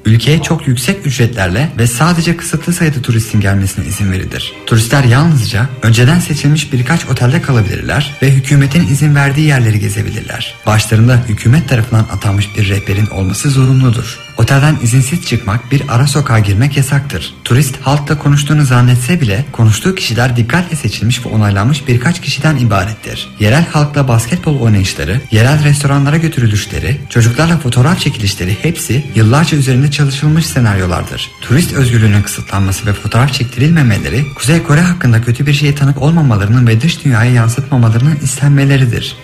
[0.06, 4.52] Ülkeye çok yüksek ücretlerle ve sadece kısıtlı sayıda turistin gelmesine izin verilir.
[4.66, 10.54] Turistler yalnızca önceden seçilmiş birkaç otelde kalabilirler ve hükümetin izin verdiği yerleri gezebilirler.
[10.66, 14.18] Başlarında hükümet tarafından atanmış bir rehberin olması zorunludur.
[14.38, 17.34] Otelden izinsiz çıkmak bir ara sokağa girmek yasaktır.
[17.44, 23.28] Turist halkla konuştuğunu zannetse bile konuştuğu kişiler dikkatle seçilmiş ve onaylanmış birkaç kişiden ibarettir.
[23.40, 31.30] Yerel halkla basketbol oynayışları, yerel restoranlara götürülüşleri, çocuklarla fotoğraf çekilişleri hepsi yıllarca üzerinde çalışılmış senaryolardır.
[31.40, 36.80] Turist özgürlüğünün kısıtlanması ve fotoğraf çektirilmemeleri Kuzey Kore hakkında kötü bir şeye tanık olmamalarının ve
[36.80, 39.16] dış dünyaya yansıtmamalarının istenmeleridir.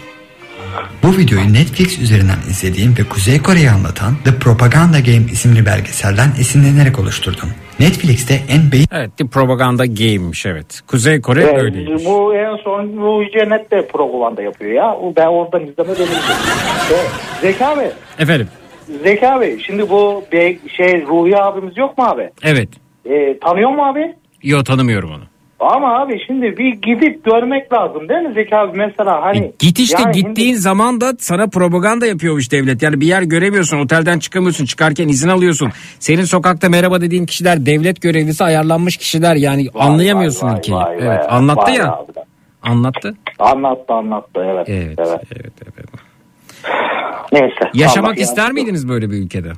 [1.03, 6.99] Bu videoyu Netflix üzerinden izlediğim ve Kuzey Kore'yi anlatan The Propaganda Game isimli belgeselden esinlenerek
[6.99, 7.49] oluşturdum.
[7.81, 8.87] Netflix'te en beğen...
[8.93, 10.81] Evet The Propaganda Game'miş evet.
[10.87, 12.05] Kuzey Kore Evet, öyleymiş.
[12.05, 14.95] bu en son Ruhi Cennet de propaganda yapıyor ya.
[14.95, 16.07] O Ben oradan izleme dedim.
[17.41, 17.91] Zeki abi.
[18.19, 18.49] Efendim.
[19.05, 22.31] Zeki abi şimdi bu be- şey Ruhi abimiz yok mu abi?
[22.43, 22.69] Evet.
[23.05, 24.15] E, tanıyor mu abi?
[24.43, 25.23] Yo tanımıyorum onu.
[25.61, 28.79] Ama abi şimdi bir gidip görmek lazım değil mi Zeki abi?
[28.79, 29.39] Mesela hani.
[29.39, 32.83] E, Git işte yani gittiğin zaman da sana propaganda yapıyormuş devlet.
[32.83, 35.71] Yani bir yer göremiyorsun, otelden çıkamıyorsun, çıkarken izin alıyorsun.
[35.99, 39.37] Senin sokakta merhaba dediğin kişiler devlet görevlisi ayarlanmış kişiler.
[39.37, 40.77] Yani anlayamıyorsun vay, ülkeyi.
[40.77, 41.93] vay, evet, vay, anlattı vay ya.
[41.93, 42.13] abi.
[42.63, 43.15] Anlattı.
[43.39, 44.69] Anlattı anlattı evet.
[44.69, 44.99] Evet,
[45.37, 45.53] evet.
[47.33, 47.71] Neyse.
[47.75, 49.53] Yaşamak Allah ister yardım- miydiniz böyle bir ülkede?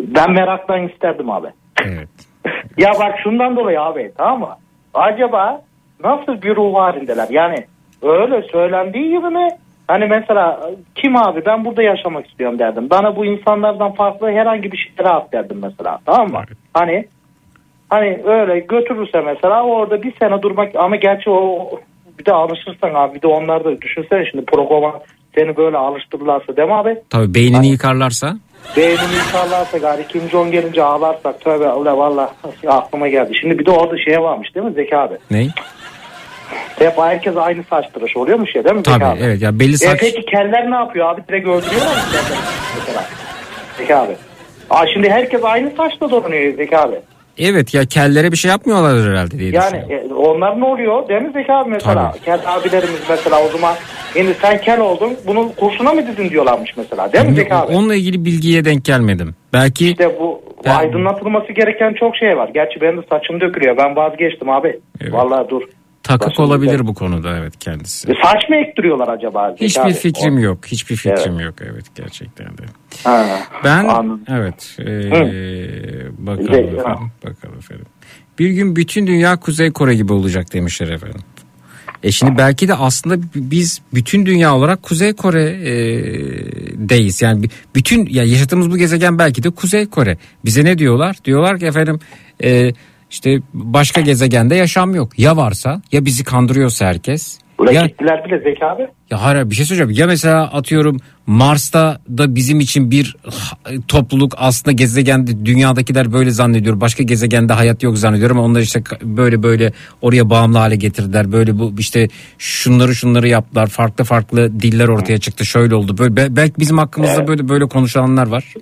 [0.00, 1.48] Ben meraktan isterdim abi.
[1.84, 2.08] Evet.
[2.78, 4.56] ya bak şundan dolayı abi tamam mı?
[4.94, 5.62] Acaba
[6.04, 7.26] nasıl bir ruh halindeler?
[7.30, 7.56] Yani
[8.02, 9.48] öyle söylendiği gibi mi?
[9.88, 12.90] Hani mesela kim abi ben burada yaşamak istiyorum derdim.
[12.90, 15.98] Bana bu insanlardan farklı herhangi bir şeyleri at derdim mesela.
[16.06, 16.42] Tamam mı?
[16.74, 17.06] Hani
[17.90, 21.70] hani öyle götürürse mesela orada bir sene durmak ama gerçi o
[22.18, 25.00] bir de alışırsan abi bir de onlar da düşünsene şimdi program
[25.36, 26.98] seni böyle alıştırırlarsa değil mi abi?
[27.10, 28.36] Tabii beynini yıkarlarsa.
[28.76, 32.34] Beynimi yıkarlarsa gari Kim Jong gelince ağlarsak tövbe Allah valla
[32.68, 33.32] aklıma geldi.
[33.40, 35.14] Şimdi bir de orada şey varmış değil mi Zeki abi?
[35.30, 35.48] Ne?
[36.78, 39.20] Hep herkes aynı saç tıraşı oluyormuş ya değil mi Zeki Tabii abi?
[39.22, 40.00] evet ya belli E saç.
[40.00, 41.20] peki keller ne yapıyor abi?
[41.28, 42.02] Direkt öldürüyorlar mı?
[43.78, 44.12] Zeki abi.
[44.70, 46.96] Aa şimdi herkes aynı saçla dolanıyor Zeki abi.
[47.38, 50.10] Evet ya kellere bir şey yapmıyorlar herhalde diye Yani düşünüyorum.
[50.10, 52.14] e, onlar ne oluyor değil mi Zeki abi mesela?
[52.24, 53.74] Kel abilerimiz mesela o zaman
[54.12, 57.72] şimdi sen kel oldun bunu kurşuna mı dizin diyorlarmış mesela değil mi Zeki abi?
[57.72, 59.34] Onunla ilgili bilgiye denk gelmedim.
[59.52, 62.48] Belki İşte bu Ben- aydınlatılması gereken çok şey var.
[62.54, 63.76] Gerçi benim de saçım dökülüyor.
[63.76, 64.80] Ben vazgeçtim abi.
[65.10, 65.62] Vallahi dur.
[66.06, 66.42] Takık Başımızda.
[66.54, 68.10] olabilir bu konuda evet kendisi.
[68.10, 69.54] E, Saç mı ektiriyorlar acaba?
[69.60, 69.92] Hiçbir abi?
[69.94, 70.66] fikrim O- yok.
[70.66, 71.44] Hiçbir fikrim Evet.
[71.44, 72.62] yok evet gerçekten de.
[73.04, 73.26] Ha,
[73.64, 74.20] Ben anladım.
[74.28, 75.10] evet e,
[76.26, 77.12] bakalım Ze- efendim.
[77.24, 77.86] Bakalım efendim.
[78.38, 81.20] Bir gün bütün dünya Kuzey Kore gibi olacak demişler efendim.
[82.02, 85.72] E şimdi belki de aslında biz bütün dünya olarak Kuzey Kore e,
[86.88, 87.22] deyiz.
[87.22, 90.18] Yani bütün ya yaşadığımız bu gezegen belki de Kuzey Kore.
[90.44, 91.16] Bize ne diyorlar?
[91.24, 91.98] Diyorlar ki efendim
[92.44, 92.72] e,
[93.10, 95.18] işte başka gezegende yaşam yok.
[95.18, 97.38] Ya varsa ya bizi kandırıyorsa herkes.
[97.60, 98.86] Gittiler bile Zeki abi.
[99.10, 100.00] ya hayır bir şey söyleyeceğim.
[100.00, 103.16] Ya mesela atıyorum Mars'ta da bizim için bir
[103.88, 106.80] topluluk aslında gezegende dünyadakiler böyle zannediyor.
[106.80, 111.32] Başka gezegende hayat yok zannediyor ama onlar işte böyle böyle oraya bağımlı hale getirdiler.
[111.32, 113.66] Böyle bu işte şunları şunları yaptılar.
[113.66, 115.46] Farklı farklı diller ortaya çıktı.
[115.46, 115.98] Şöyle oldu.
[115.98, 118.54] Böyle be- belki bizim hakkımızda böyle böyle konuşanlar var.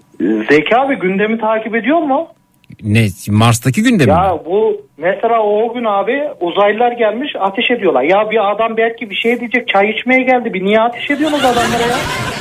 [0.50, 2.26] Zeki abi gündemi takip ediyor mu?
[2.84, 4.16] Ne Mars'taki gündemi mi?
[4.18, 8.02] Ya bu mesela o gün abi uzaylılar gelmiş ateş ediyorlar.
[8.02, 10.54] Ya bir adam belki bir şey diyecek çay içmeye geldi.
[10.54, 11.96] Bir niye ateş ediyorsunuz adamlara ya?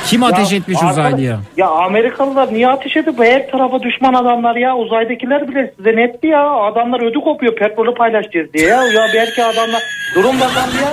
[0.06, 1.38] Kim ateş Ya etmiş arkadaş- uzaylıya?
[1.56, 6.50] Ya Amerikalılar niye ateş edip her tarafa düşman adamlar ya uzaydakiler bile size netti ya
[6.50, 9.82] adamlar ödü kopuyor petrolü paylaşacağız diye ya ya belki adamlar
[10.14, 10.92] durun bakalım ya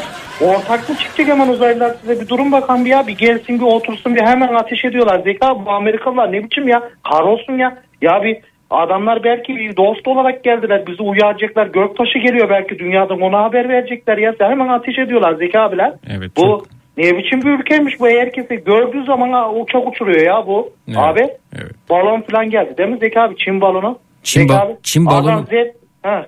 [0.49, 4.15] ortak mı çıkacak hemen uzaylılar size bir durun bakalım bir ya bir gelsin bir otursun
[4.15, 8.37] bir hemen ateş ediyorlar Zeka bu Amerikalılar ne biçim ya kahrolsun ya ya bir
[8.71, 14.17] adamlar belki bir dost olarak geldiler bizi uyaracaklar göktaşı geliyor belki dünyadan ona haber verecekler
[14.17, 16.31] ya hemen ateş ediyorlar Zeki abiler Evet.
[16.37, 16.65] bu
[16.97, 20.69] ne biçim bir ülkeymiş bu herkese gördüğü zaman uçak uçuruyor ya bu.
[20.87, 21.19] Evet, Abi
[21.55, 21.71] evet.
[21.89, 23.99] balon falan geldi değil mi Zeki abi Çin balonu?
[24.23, 26.25] Çin ba- Çin balonu- Adam Z- Ha.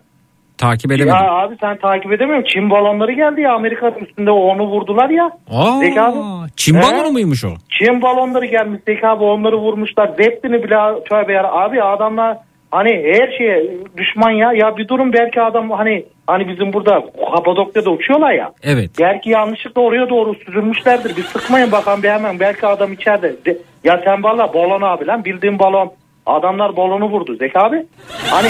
[0.64, 1.16] Takip edemedim.
[1.16, 2.44] Ya abi sen takip edemiyorum.
[2.48, 5.32] Çin balonları geldi ya Amerika'nın üstünde onu vurdular ya.
[5.52, 6.18] Aa, Zeki abi.
[6.58, 7.50] Çin balonu muymuş o?
[7.70, 10.08] Çin balonları gelmiş Zeki abi onları vurmuşlar.
[10.08, 10.76] Zeppelini bile
[11.10, 11.52] tövbe yara.
[11.52, 12.38] Abi adamlar
[12.72, 13.64] hani her şeye
[13.98, 14.54] düşman ya.
[14.54, 17.04] Ya bir durum belki adam hani hani bizim burada
[17.36, 18.52] Kapadokya'da uçuyorlar ya.
[18.64, 18.92] Evet.
[19.02, 21.18] Belki yanlışlıkla oraya doğru süzülmüşlerdir.
[21.18, 22.40] Bir sıkmayın bakalım bir hemen.
[22.40, 23.46] Belki adam içeride.
[23.46, 25.92] De- ya sen valla balon abi lan bildiğin balon.
[26.26, 27.86] Adamlar balonu vurdu Zeki abi.
[28.30, 28.48] Hani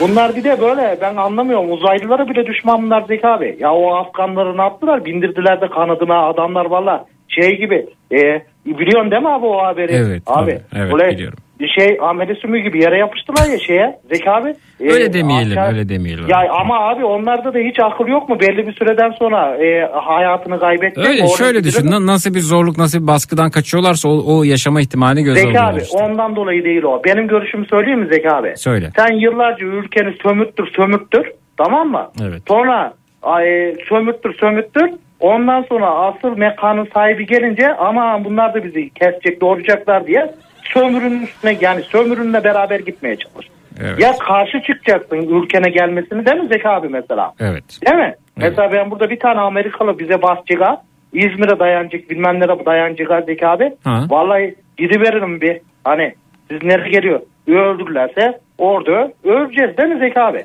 [0.00, 1.72] bunlar bir de böyle ben anlamıyorum.
[1.72, 3.56] Uzaylılara bile düşman bunlar Zeki abi.
[3.60, 5.04] Ya o Afganları ne yaptılar?
[5.04, 7.86] Bindirdiler de kanadına adamlar valla şey gibi.
[8.12, 9.92] E, biliyorsun değil mi abi o haberi?
[9.92, 10.58] Evet, Abi.
[10.76, 11.38] Evet, böyle biliyorum.
[11.60, 14.54] Bir şey amele sümüğü gibi yere yapıştılar ya şeye Zeki abi.
[14.80, 16.24] E, Öyle demeyelim, aşağı- öyle demeyelim.
[16.28, 18.40] Ya ama abi onlarda da hiç akıl yok mu?
[18.40, 21.00] Belli bir süreden sonra e, hayatını kaybetti.
[21.00, 21.90] Öyle şöyle düşün.
[21.90, 25.80] na- Nasıl bir zorluk, nasıl bir baskıdan kaçıyorlarsa o, o yaşama ihtimali göze Zeki abi
[25.80, 25.98] işte.
[25.98, 27.02] ondan dolayı değil o.
[27.04, 28.52] Benim görüşümü söyleyeyim mi Zeki abi?
[28.56, 28.90] Söyle.
[28.96, 32.08] Sen yıllarca ülkeni sömürttür sömürttür tamam mı?
[32.22, 32.42] Evet.
[32.48, 34.90] Sonra ay, sömürttür sömürttür.
[35.20, 40.34] Ondan sonra asıl mekanın sahibi gelince ama bunlar da bizi kesecek doğrayacaklar diye
[40.72, 43.46] sömürünün üstüne yani sömürünle beraber gitmeye çalış.
[43.80, 44.00] Evet.
[44.00, 47.32] Ya karşı çıkacaksın ülkene gelmesini değil mi Zeki abi mesela?
[47.40, 47.64] Evet.
[47.86, 48.14] Değil mi?
[48.36, 50.78] Mesela ben burada bir tane Amerikalı bize basacak.
[51.12, 53.72] İzmir'e dayanacak bilmem nereye dayanacak Zeki abi.
[53.84, 54.04] Ha.
[54.10, 55.60] Vallahi gidiveririm bir.
[55.84, 56.14] Hani
[56.50, 57.20] siz nereye geliyor?
[57.48, 60.44] Öldürürlerse orada öleceğiz değil mi Zeki abi?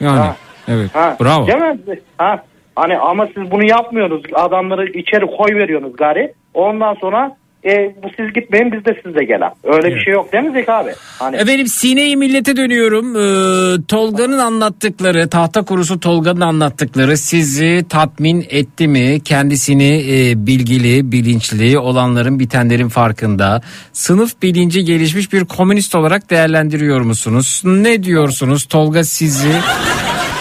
[0.00, 0.36] Yani Ha.
[0.68, 0.94] evet.
[0.94, 1.16] Ha.
[1.20, 1.46] Bravo.
[1.46, 1.78] Değil mi?
[2.18, 2.42] Ha.
[2.76, 4.22] Hani ama siz bunu yapmıyorsunuz.
[4.34, 6.32] Adamları içeri koy veriyorsunuz gari.
[6.54, 9.50] Ondan sonra e, bu siz gitmeyin biz de sizle gelen.
[9.64, 10.90] Öyle bir şey yok Zeki abi?
[11.18, 13.16] Hani Efendim Sine-i Millet'e dönüyorum.
[13.16, 19.20] Ee, Tolga'nın anlattıkları, tahta kurusu Tolga'nın anlattıkları sizi tatmin etti mi?
[19.20, 23.62] Kendisini e, bilgili, bilinçli olanların bitenlerin farkında.
[23.92, 27.62] Sınıf bilinci gelişmiş bir komünist olarak değerlendiriyor musunuz?
[27.64, 29.52] Ne diyorsunuz Tolga sizi?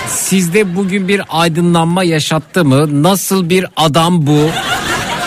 [0.07, 3.03] Sizde bugün bir aydınlanma yaşattı mı?
[3.03, 4.49] Nasıl bir adam bu?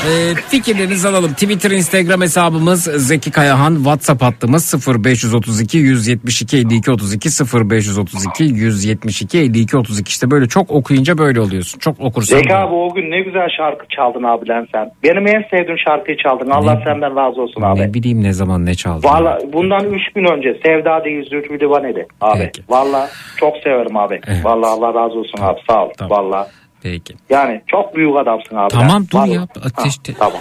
[0.07, 1.33] Ee, fikirlerinizi alalım.
[1.33, 3.75] Twitter, Instagram hesabımız Zeki Kayahan.
[3.75, 7.29] WhatsApp hattımız 0532 172 52 32
[7.71, 11.79] 0532 172 52 32 işte böyle çok okuyunca böyle oluyorsun.
[11.79, 12.37] Çok okursan.
[12.37, 14.91] Zeki abi o gün ne güzel şarkı çaldın abi lan sen.
[15.03, 16.51] Benim en sevdiğim şarkıyı çaldın.
[16.51, 17.81] Allah senden razı olsun abi.
[17.81, 19.07] Ne bileyim ne zaman ne çaldı.
[19.07, 22.51] Valla bundan 3 gün önce Sevda değil Zülfü Livaneli abi.
[22.69, 24.21] Valla çok severim abi.
[24.27, 24.45] Evet.
[24.45, 25.91] Valla Allah razı olsun abi sağ ol.
[26.01, 26.47] Valla
[26.83, 27.15] Peki.
[27.31, 28.69] yani çok büyük adamsın abi.
[28.69, 30.41] Tamam, dur ya, ateş Ha, tamam.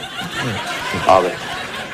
[1.07, 1.27] Abi.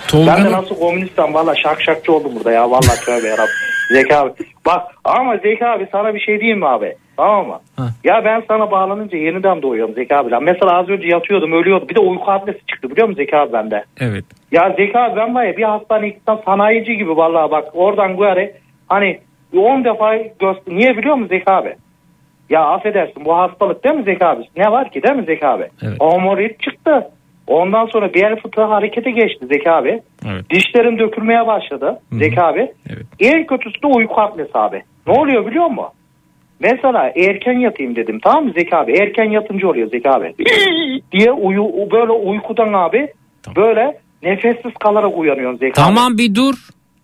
[0.07, 2.72] Tolga'nın- Ben de nasıl komünistten valla şak şakçı oldum burada ya.
[2.72, 3.53] Valla tövbe yarabbim.
[3.91, 4.32] Zeki abi.
[4.65, 6.95] Bak ama Zeki abi sana bir şey diyeyim mi abi?
[7.17, 7.59] Tamam mı?
[8.03, 10.35] Ya ben sana bağlanınca yeniden doğuyorum Zeki abi.
[10.41, 11.90] Mesela az önce yatıyordum ölüyordum.
[11.90, 13.83] Bir de uyku adresi çıktı biliyor musun Zeki abi bende?
[13.99, 14.25] Evet.
[14.51, 18.57] Ya Zeki abi ben var ya bir hastaneye gitsem sanayici gibi vallahi bak oradan böyle
[18.88, 19.19] hani
[19.57, 20.64] 10 defa göster.
[20.75, 21.75] Niye biliyor musun Zeki abi?
[22.49, 24.43] Ya affedersin bu hastalık değil mi Zeki abi?
[24.57, 25.67] Ne var ki değil mi Zeki abi?
[25.83, 26.59] Evet.
[26.61, 27.07] Çıktı.
[27.48, 30.01] Ondan sonra bel fıtığı harekete geçti Zeki abi.
[30.25, 30.49] Evet.
[30.49, 32.72] Dişlerim dökülmeye başladı Zeki abi.
[33.19, 34.83] En kötüsü de uyku apnesi abi.
[35.07, 35.85] Ne oluyor biliyor musun?
[36.59, 38.91] mesela erken yatayım dedim tamam mı Zeki abi?
[38.91, 40.33] Erken yatınca oluyor Zeki abi.
[41.11, 43.07] diye uyu böyle uykudan abi
[43.56, 45.88] böyle nefessiz kalarak uyanıyorsun Zeki abi.
[45.88, 46.56] Tamam bir dur.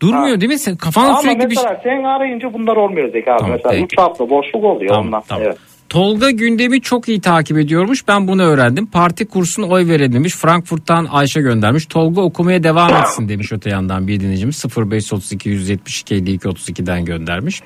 [0.01, 0.59] Durmuyor değil mi?
[0.59, 1.63] Sen kafana Ama sürekli bir şey.
[1.63, 3.39] mesela sen arayınca bunlar olmuyor Zeki abi.
[3.39, 3.83] Tamam, mesela peki.
[3.83, 5.23] 3 hafta boşluk oluyor Tamam, ondan.
[5.27, 5.43] tamam.
[5.45, 5.57] Evet.
[5.89, 8.07] Tolga gündemi çok iyi takip ediyormuş.
[8.07, 8.85] Ben bunu öğrendim.
[8.85, 10.33] Parti kursun oy verilmemiş.
[10.33, 11.85] Frankfurt'tan Ayşe göndermiş.
[11.85, 14.63] Tolga okumaya devam etsin demiş öte yandan bir dinleyicimiz.
[14.77, 17.61] 0532 172 52 32'den göndermiş.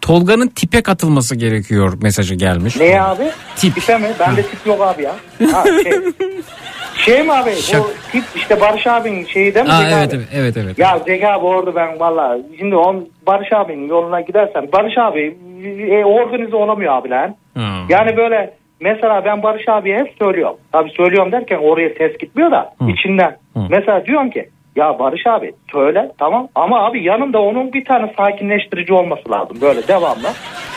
[0.00, 2.76] Tolga'nın tipe katılması gerekiyor mesajı gelmiş.
[2.76, 3.30] Ne abi?
[3.56, 3.74] Tip.
[3.74, 4.08] Tipe mi?
[4.20, 5.16] Bende tip yok abi ya.
[5.52, 5.92] Ha, şey.
[6.96, 7.50] şey mi abi?
[7.50, 9.72] Şak- Bu tip işte Barış abinin şeyi değil mi?
[9.72, 10.22] Aa, Zeki evet, abi?
[10.34, 10.78] evet evet evet.
[10.78, 15.36] Ya Zeki abi orada ben valla şimdi on Barış abinin yoluna gidersen Barış abi
[15.90, 17.36] e, organize olamıyor abi lan.
[17.54, 17.76] Ha.
[17.88, 20.56] Yani böyle mesela ben Barış abiye hep söylüyorum.
[20.72, 23.36] Tabii söylüyorum derken oraya ses gitmiyor da içinden.
[23.68, 28.92] Mesela diyorum ki ya Barış abi söyle tamam ama abi yanında onun bir tane sakinleştirici
[28.92, 30.28] olması lazım böyle devamlı.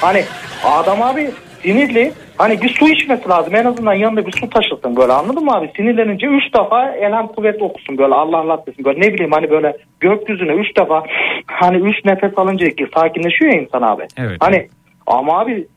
[0.01, 0.23] Hani
[0.63, 1.31] adam abi
[1.63, 2.11] sinirli.
[2.37, 3.55] Hani bir su içmesi lazım.
[3.55, 5.13] En azından yanında bir su taşısın böyle.
[5.13, 5.71] Anladın mı abi?
[5.75, 8.13] Sinirlenince üç defa elham kuvvet okusun böyle.
[8.13, 8.99] Allah Allah desin böyle.
[8.99, 11.03] Ne bileyim hani böyle gökyüzüne üç defa
[11.45, 14.03] hani üç nefes alınca sakinleşiyor ya insan abi.
[14.17, 14.37] Evet.
[14.39, 14.67] Hani
[15.07, 15.67] ama abi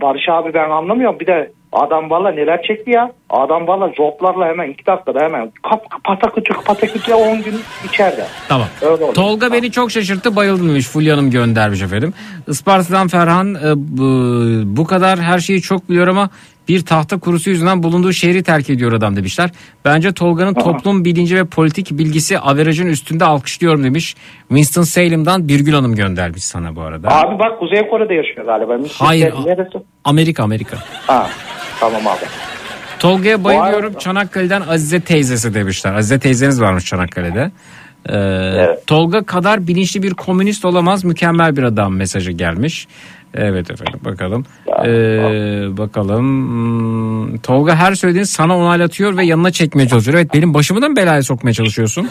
[0.00, 1.20] Barış abi ben anlamıyorum.
[1.20, 3.12] Bir de adam valla neler çekti ya.
[3.30, 8.26] Adam valla joplarla hemen iki dakikada hemen kap patakütük patakütük 10 gün içeride.
[8.48, 8.66] Tamam.
[8.82, 9.12] Öyle.
[9.12, 12.14] Tolga beni çok şaşırttı bayıldım demiş Fulya Hanım göndermiş efendim.
[12.48, 14.06] Isparta'dan Ferhan e, bu,
[14.76, 16.30] bu kadar her şeyi çok biliyor ama
[16.68, 19.50] bir tahta kurusu yüzünden bulunduğu şehri terk ediyor adam demişler.
[19.84, 24.14] Bence Tolga'nın toplum bilinci ve politik bilgisi averajın üstünde alkışlıyorum demiş.
[24.48, 27.08] Winston Salem'dan Birgül Hanım göndermiş sana bu arada.
[27.08, 28.88] Abi bak Kuzey Kore'de yaşıyor galiba.
[28.98, 29.34] Hayır.
[29.44, 29.78] Neresi?
[30.04, 30.76] Amerika Amerika.
[31.06, 31.30] Ha
[31.80, 32.24] tamam abi.
[32.98, 33.94] Tolga'ya bayılıyorum.
[33.94, 35.94] Çanakkale'den Azize teyzesi demişler.
[35.94, 37.50] Azize teyzeniz varmış Çanakkale'de.
[38.12, 41.04] Ee, Tolga kadar bilinçli bir komünist olamaz.
[41.04, 42.88] Mükemmel bir adam mesajı gelmiş.
[43.34, 44.44] Evet efendim bakalım.
[44.84, 46.24] Ee, bakalım.
[46.48, 50.18] Hmm, Tolga her söylediğini sana onaylatıyor ve yanına çekmeye çalışıyor.
[50.18, 52.08] Evet benim başımı da mı belaya sokmaya çalışıyorsun?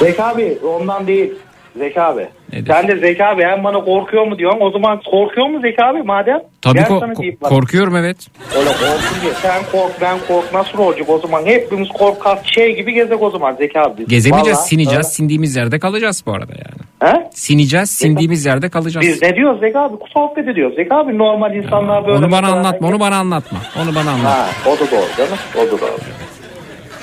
[0.00, 1.32] Zeki abi ondan değil.
[1.78, 2.28] Zeki abi.
[2.66, 4.60] Sen de Zeki abi hem bana korkuyor mu diyorsun.
[4.60, 6.40] O zaman korkuyor mu Zeki abi madem?
[6.62, 8.16] Tabii ko- ko- korkuyorum evet.
[8.58, 9.32] Öyle korkun diye.
[9.42, 11.46] Sen kork ben kork nasıl olacak o zaman?
[11.46, 14.06] Hepimiz korkak şey gibi gezek o zaman Zeki abi.
[14.06, 15.02] Gezemeyeceğiz, Vallahi, sineceğiz, öyle.
[15.14, 17.12] sindiğimiz yerde kalacağız bu arada yani.
[17.12, 17.30] He?
[17.34, 19.06] Sineceğiz, sindiğimiz yerde kalacağız.
[19.06, 19.94] Biz ne diyoruz Zeki abi?
[20.14, 21.18] Sohbet ediyoruz Zeki abi.
[21.18, 22.18] Normal insanlar böyle.
[22.18, 23.58] Onu bana anlatma, onu bana anlatma.
[23.82, 24.30] Onu bana anlatma.
[24.30, 25.38] Ha, o da doğru canım.
[25.56, 25.90] O da doğru.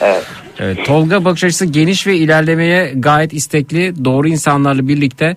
[0.02, 0.26] Evet.
[0.60, 4.06] Evet, Tolga bakış açısı geniş ve ilerlemeye gayet istekli.
[4.06, 5.36] Doğru insanlarla birlikte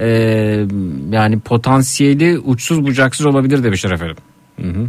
[0.00, 0.06] e,
[1.10, 4.16] yani potansiyeli uçsuz bucaksız olabilir demişler efendim.
[4.60, 4.86] Hı hı.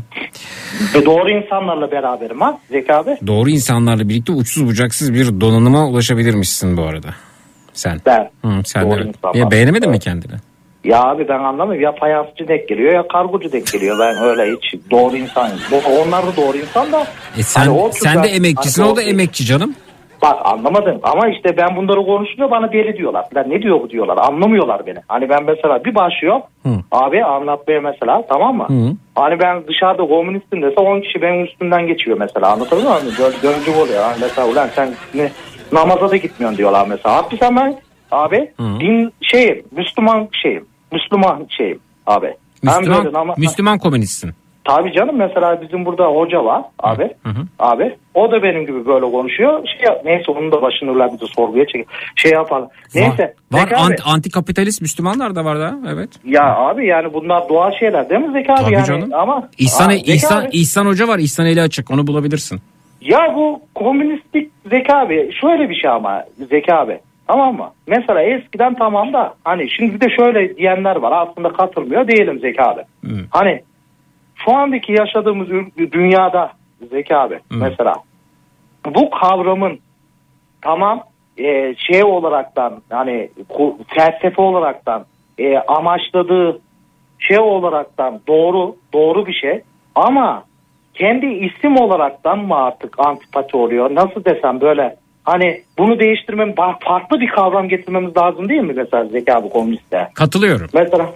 [0.95, 3.17] Ve doğru insanlarla beraberim ha Zeki abi.
[3.27, 7.07] Doğru insanlarla birlikte uçsuz bucaksız bir donanıma ulaşabilirmişsin bu arada.
[7.73, 8.01] Sen.
[8.05, 8.29] Ben.
[8.45, 9.37] Hı, sen Doğru.
[9.37, 10.33] Ya beğenemedin mi kendini?
[10.85, 11.81] Ya abi ben anlamıyorum.
[11.81, 13.97] Ya fayansçı denk geliyor ya kargocu denk geliyor.
[13.99, 15.49] Ben öyle hiç doğru insan.
[15.71, 17.01] Bu- Onlar da doğru insan da.
[17.37, 19.75] E sen Hani o sen de emekçisin hani o da emekçi canım.
[20.21, 23.25] Bak anlamadım ama işte ben bunları konuşunca bana deli diyorlar.
[23.35, 24.97] Lan ne diyor bu diyorlar anlamıyorlar beni.
[25.07, 26.41] Hani ben mesela bir başlıyorum
[26.91, 28.67] abi anlatmaya mesela tamam mı?
[29.15, 33.15] Hani ben dışarıda komünistim dese 10 kişi benim üstümden geçiyor mesela anlatabiliyor muyum?
[33.19, 34.03] Dön, döncü oluyor.
[34.03, 35.31] Hani mesela ulan sen ne,
[35.71, 37.15] namaza da gitmiyorsun diyorlar mesela.
[37.15, 37.75] Haklısın ben
[38.11, 40.65] abi din şeyim Müslüman şeyim.
[40.99, 42.33] Müslüman şeyim abi.
[42.63, 44.31] Müslüman, nama- Müslüman komünistsin.
[44.63, 47.11] Tabii canım mesela bizim burada hoca var abi.
[47.59, 49.67] Abi o da benim gibi böyle konuşuyor.
[49.67, 51.87] Şey yap- neyse onun da başını bizi sorguya çek.
[52.15, 52.67] Şey yapalım.
[52.95, 53.33] Neyse.
[53.51, 56.09] Var abi- anti, antikapitalist Müslümanlar da var da evet.
[56.25, 58.61] Ya abi yani bunlar doğal şeyler değil mi Zeki abi?
[58.61, 59.09] Tabii yani, canım.
[59.13, 62.61] Ama İhsan, Zeki İhsan, abi, İhsan Hoca var İhsan eli açık onu bulabilirsin.
[63.01, 66.99] Ya bu komünistlik Zeki abi şöyle bir şey ama Zeki abi.
[67.27, 67.71] Tamam mı?
[67.87, 72.61] Mesela eskiden tamam da hani şimdi bir de şöyle diyenler var aslında katılmıyor değilim Zeki
[72.61, 72.81] abi.
[73.29, 73.61] Hani
[74.35, 75.47] şu andaki yaşadığımız
[75.91, 76.51] dünyada
[76.91, 77.95] Zeki abi mesela
[78.85, 79.79] bu kavramın
[80.61, 81.03] tamam
[81.37, 83.29] e, şey olaraktan hani
[83.87, 85.05] felsefe olaraktan
[85.37, 86.61] e, amaçladığı
[87.19, 89.61] şey olaraktan doğru doğru bir şey
[89.95, 90.43] ama
[90.93, 94.95] kendi isim olaraktan mı artık antipati oluyor nasıl desem böyle
[95.25, 100.09] hani bunu değiştirmem farklı bir kavram getirmemiz lazım değil mi mesela Zeki abi komüniste?
[100.13, 100.69] Katılıyorum.
[100.73, 101.13] mesela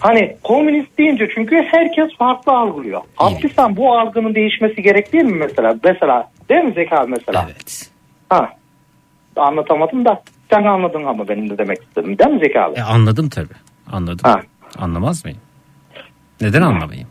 [0.00, 3.00] hani komünist deyince çünkü herkes farklı algılıyor.
[3.16, 5.74] Haklıysan bu algının değişmesi gerek değil mi mesela?
[5.84, 7.46] Mesela değil mi Zeki abi mesela?
[7.46, 7.90] Evet.
[8.28, 8.48] Ha
[9.36, 12.18] anlatamadım da sen anladın ama benim de demek istedim.
[12.18, 12.78] Değil mi Zeki abi?
[12.78, 13.54] E, anladım tabii.
[13.92, 14.30] Anladım.
[14.78, 15.38] Anlamaz mıyım?
[16.40, 17.08] Neden anlamayayım?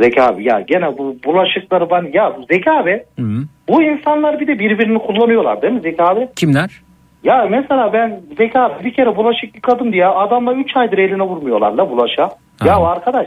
[0.00, 3.42] Zeki abi ya gene bu bulaşıkları ben ya Zeki abi Hı.
[3.68, 6.28] bu insanlar bir de birbirini kullanıyorlar değil mi Zeki abi?
[6.36, 6.70] Kimler?
[7.24, 11.72] Ya mesela ben Zeki abi bir kere bulaşık yıkadım diye adamla 3 aydır eline vurmuyorlar
[11.72, 12.30] la bulaşa.
[12.64, 13.26] Ya arkadaş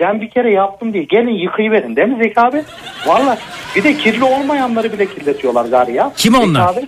[0.00, 2.62] ben bir kere yaptım diye gelin yıkayıverin değil mi Zeki abi?
[3.06, 3.38] Valla
[3.76, 6.12] bir de kirli olmayanları bile kirletiyorlar gari ya.
[6.16, 6.72] Kim Zeki onlar?
[6.72, 6.80] Abi.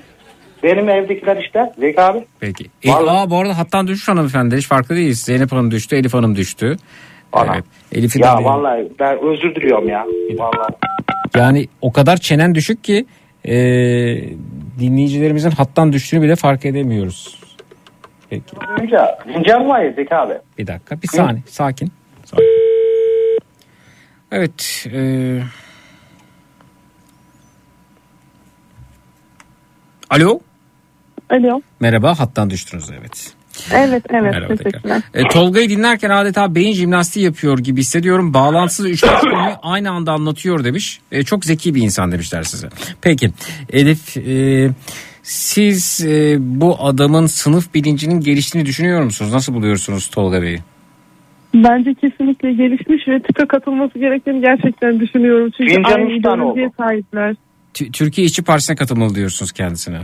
[0.62, 2.24] Benim evdekiler işte Zeki abi.
[2.40, 2.65] Peki.
[2.84, 4.56] E, aa, bu arada hattan düşmüş hanımefendi.
[4.56, 5.23] Hiç farklı değiliz.
[5.23, 6.76] Zeynep Hanım düştü, Elif Hanım düştü.
[7.37, 7.65] Evet.
[7.93, 10.07] Elif'i Ya vallahi ben özür diliyorum ya.
[10.39, 10.75] Vallahi.
[11.37, 13.07] Yani o kadar çenen düşük ki
[13.45, 13.55] e,
[14.79, 17.41] dinleyicilerimizin hattan düştüğünü bile fark edemiyoruz.
[18.31, 18.57] Peki.
[18.57, 19.19] Var ya
[19.97, 20.35] Zeki abi.
[20.59, 21.93] Bir dakika bir saniye sakin.
[22.25, 22.47] sakin.
[24.33, 24.87] Evet.
[24.95, 25.01] E,
[30.11, 30.41] alo.
[31.31, 31.61] Alo.
[31.81, 33.35] Merhaba hattan düştünüz evet.
[33.73, 35.02] Evet evet Merhaba teşekkürler.
[35.15, 38.35] E, Tolga'yı dinlerken adeta beyin jimnastiği yapıyor gibi hissediyorum.
[38.35, 41.01] Bağlantısız üç dört konuyu aynı anda anlatıyor demiş.
[41.12, 42.68] E, çok zeki bir insan demişler size.
[43.02, 43.31] Peki
[43.73, 44.68] Elif e,
[45.23, 49.33] siz e, bu adamın sınıf bilincinin geliştiğini düşünüyor musunuz?
[49.33, 50.59] Nasıl buluyorsunuz Tolga Bey'i?
[51.55, 55.51] Bence kesinlikle gelişmiş ve tipe katılması gerektiğini gerçekten düşünüyorum.
[55.57, 57.36] Çünkü Fincan aynı ideolojiye sahipler.
[57.75, 59.99] T- Türkiye İşçi Partisi'ne katılmalı diyorsunuz kendisine.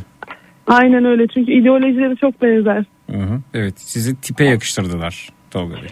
[0.67, 2.85] Aynen öyle çünkü ideolojileri çok benzer.
[3.11, 3.41] Hı hı.
[3.55, 5.91] Evet sizi tipe yakıştırdılar Tolga Bey.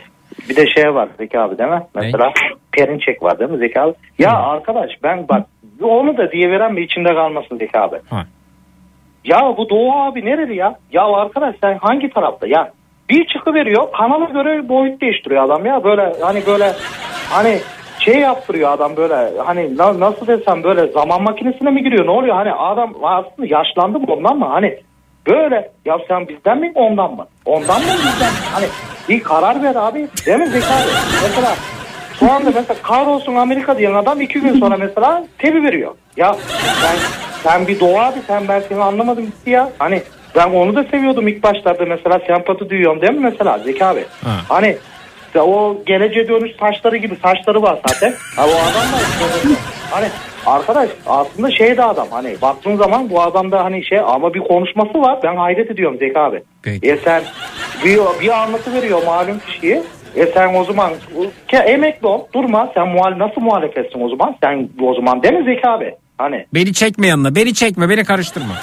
[0.48, 1.82] Bir de şey var Zeki abi değil mi?
[1.94, 2.32] Mesela
[2.72, 3.94] Perinçek var değil mi Zeki abi?
[4.18, 5.46] Ya arkadaş ben bak
[5.82, 7.96] onu da diye veren bir içinde kalmasın Zeki abi.
[8.10, 8.26] Ha.
[9.24, 10.78] Ya bu Doğu abi nereli ya?
[10.92, 12.46] Ya arkadaş sen hangi tarafta?
[12.46, 12.72] Ya
[13.10, 15.84] bir çıkıveriyor kanala göre boyut değiştiriyor adam ya.
[15.84, 16.72] Böyle hani böyle
[17.30, 17.58] hani
[18.04, 19.14] şey yaptırıyor adam böyle.
[19.44, 22.06] Hani na- nasıl desem böyle zaman makinesine mi giriyor?
[22.06, 22.34] Ne oluyor?
[22.36, 24.46] Hani adam aslında yaşlandı mı ondan mı?
[24.50, 24.78] Hani
[25.26, 25.70] böyle.
[25.84, 27.26] Ya sen bizden mi ondan mı?
[27.44, 28.38] Ondan mı bizden mi?
[28.52, 28.66] hani
[29.08, 30.08] bir karar ver abi.
[30.26, 30.90] Değil mi Zeki abi?
[31.22, 31.54] Mesela
[32.20, 35.94] şu anda mesela kahrolsun Amerika diyen adam iki gün sonra mesela tebi veriyor.
[36.16, 36.34] Ya
[36.82, 36.96] sen,
[37.42, 39.70] sen bir Doğu abi sen ben seni anlamadım gitti ya.
[39.78, 40.02] Hani
[40.36, 41.84] ben onu da seviyordum ilk başlarda.
[41.84, 44.04] Mesela sempati duyuyorum değil mi mesela Zeki abi?
[44.48, 44.76] Hani
[45.30, 48.14] işte o geleceğe dönüş saçları gibi saçları var zaten.
[48.36, 49.56] Ha, o adam da
[49.90, 50.06] hani
[50.46, 55.00] arkadaş aslında şey de adam hani baktığın zaman bu adamda hani şey ama bir konuşması
[55.02, 56.42] var ben hayret ediyorum Zeki abi.
[56.82, 57.22] E sen
[57.84, 59.82] bir, bir anlatı veriyor malum kişiyi.
[60.16, 60.92] E sen o zaman
[61.48, 65.44] ke, emekli ol durma sen muhal nasıl muhalefetsin o zaman sen o zaman değil mi
[65.44, 65.94] Zeki abi?
[66.18, 68.54] Hani Beni çekme yanına beni çekme beni karıştırma.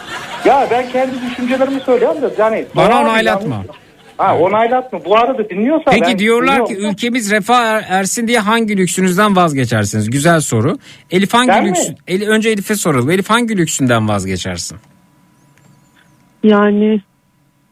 [0.46, 3.56] ya ben kendi düşüncelerimi söylüyorum da yani Bana onaylatma.
[3.56, 3.87] yanlış-
[4.18, 5.06] Ha onaylatma.
[5.06, 10.10] Bu arada dinliyorsa Peki ben diyorlar ki ülkemiz refah er- ersin diye hangi lüksünüzden vazgeçersiniz?
[10.10, 10.78] Güzel soru.
[11.12, 11.70] Elif hangi Ben mi?
[11.70, 11.90] lüks?
[12.08, 13.10] Eli, önce Elif'e soralım.
[13.10, 14.78] Elif hangi lüksünden vazgeçersin?
[16.44, 17.02] Yani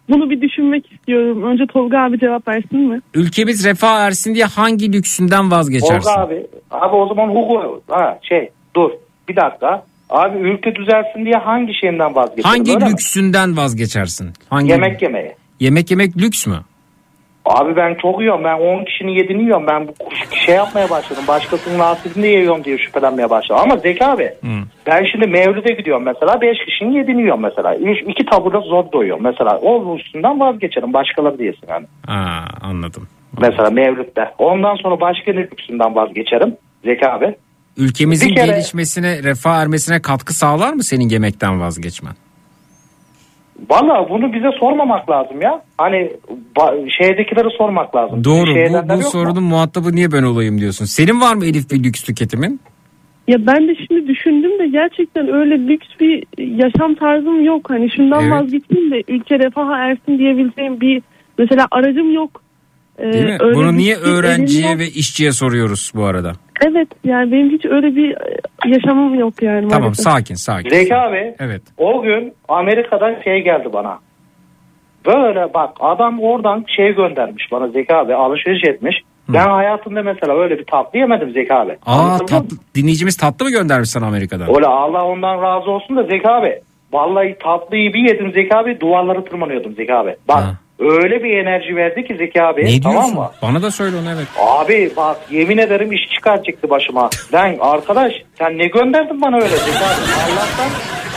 [0.09, 1.43] bunu bir düşünmek istiyorum.
[1.43, 3.01] Önce Tolga abi cevap versin mi?
[3.13, 6.09] Ülkemiz refah ersin diye hangi lüksünden vazgeçersin?
[6.09, 6.47] Olga abi.
[6.71, 8.91] Abi o zaman hukuku ha şey dur
[9.29, 9.85] bir dakika.
[10.09, 12.49] Abi ülke düzelsin diye hangi şeyinden vazgeçerim?
[12.49, 12.91] Hangi öyle mi?
[12.91, 14.29] lüksünden vazgeçersin?
[14.49, 15.35] Hangi Yemek yemeye.
[15.59, 16.59] Yemek yemek lüks mü?
[17.45, 18.43] Abi ben çok yiyorum.
[18.43, 19.67] Ben 10 kişinin yediğini yiyorum.
[19.67, 19.93] Ben bu
[20.45, 21.23] şey yapmaya başladım.
[21.27, 23.61] Başkasının nasibini yiyorum diye şüphelenmeye başladım.
[23.63, 24.33] Ama Zeki abi
[24.87, 26.41] ben şimdi Mevlüt'e gidiyorum mesela.
[26.41, 27.75] 5 kişinin yediğini yiyorum mesela.
[27.75, 29.23] 3, 2 tabura zor doyuyorum.
[29.23, 30.93] Mesela o üstünden vazgeçerim.
[30.93, 31.85] Başkaları diyesin yani.
[32.07, 33.07] Aa, anladım.
[33.41, 34.31] Mesela Mevlüt'te.
[34.37, 36.55] Ondan sonra başka ne lüksünden vazgeçerim?
[36.85, 37.35] Zeki abi.
[37.77, 42.13] Ülkemizin Bir kere- gelişmesine, refah ermesine katkı sağlar mı senin yemekten vazgeçmen?
[43.69, 45.61] Valla bunu bize sormamak lazım ya.
[45.77, 46.11] Hani
[47.01, 48.23] şeydekilere sormak lazım.
[48.23, 48.49] Doğru.
[48.51, 49.03] Bu, bu yok mu?
[49.03, 50.85] sorunun muhatabı niye ben olayım diyorsun.
[50.85, 52.59] Senin var mı Elif bir lüks tüketimin?
[53.27, 57.69] Ya ben de şimdi düşündüm de gerçekten öyle lüks bir yaşam tarzım yok.
[57.69, 58.31] Hani şundan Evet.
[58.31, 61.01] vazgeçeyim de ülke refaha ersin diyebileceğim bir
[61.37, 62.41] mesela aracım yok.
[62.99, 63.37] Ee, Değil mi?
[63.39, 66.33] öyle Bunu niye şey öğrenciye ve işçiye soruyoruz bu arada?
[66.67, 69.67] Evet yani benim hiç öyle bir e, yaşamım yok yani.
[69.67, 70.03] Tamam maalesef.
[70.03, 70.69] sakin sakin.
[70.69, 71.61] Zeki abi Evet.
[71.77, 73.99] o gün Amerika'dan şey geldi bana.
[75.05, 78.95] Böyle bak adam oradan şey göndermiş bana Zeki abi alışveriş etmiş.
[79.29, 81.71] Ben hayatımda mesela öyle bir tatlı yemedim Zeki abi.
[81.85, 82.25] Aa Anladın mı?
[82.29, 84.55] tatlı, dinleyicimiz tatlı mı göndermiş sana Amerika'dan?
[84.55, 86.59] Öyle Allah ondan razı olsun da Zeki abi.
[86.93, 90.15] Vallahi tatlıyı bir yedim Zeki abi duvarları tırmanıyordum Zeki abi.
[90.27, 90.43] Bak
[90.79, 92.65] öyle bir enerji verdi ki Zeki abi.
[92.65, 93.15] Ne tamam diyorsun?
[93.15, 93.31] mı?
[93.41, 94.27] Bana da söyle onu evet.
[94.39, 97.09] Abi bak yemin ederim iş çıkartacaktı başıma.
[97.33, 100.31] Ben arkadaş sen ne gönderdin bana öyle Zeki abi?
[100.31, 100.69] Allah'tan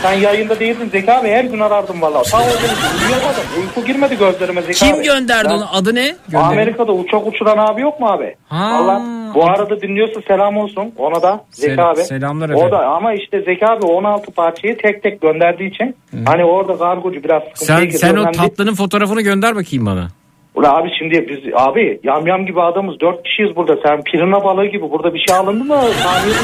[0.02, 2.24] sen yayında değildin Zeki abi her gün arardım valla.
[2.24, 3.42] Sağ ol uyuyamadım.
[3.60, 5.04] Uyku girmedi gözlerime Zeki Kim abi.
[5.04, 5.66] gönderdi Ben- onu?
[5.72, 6.14] Adı ne?
[6.28, 6.46] Gönderi.
[6.48, 8.34] Amerika'da uçak uçuran abi yok mu abi?
[8.50, 9.02] Allah
[9.34, 12.00] bu arada dinliyorsa selam olsun ona da Zeki Sel- abi.
[12.04, 12.70] selamlar O efendim.
[12.72, 15.96] da ama işte Zeki abi 16 parçayı tek tek gönderdiği için
[16.26, 17.98] hani orada kargocu biraz sıkıntıya Sen, girdi.
[17.98, 20.08] sen o Önemli- tatlının fotoğrafını gönder bakayım bana.
[20.54, 24.90] Ulan abi şimdi biz abi yamyam gibi adamız dört kişiyiz burada sen pirina balığı gibi
[24.90, 26.36] burada bir şey alındı mı saniye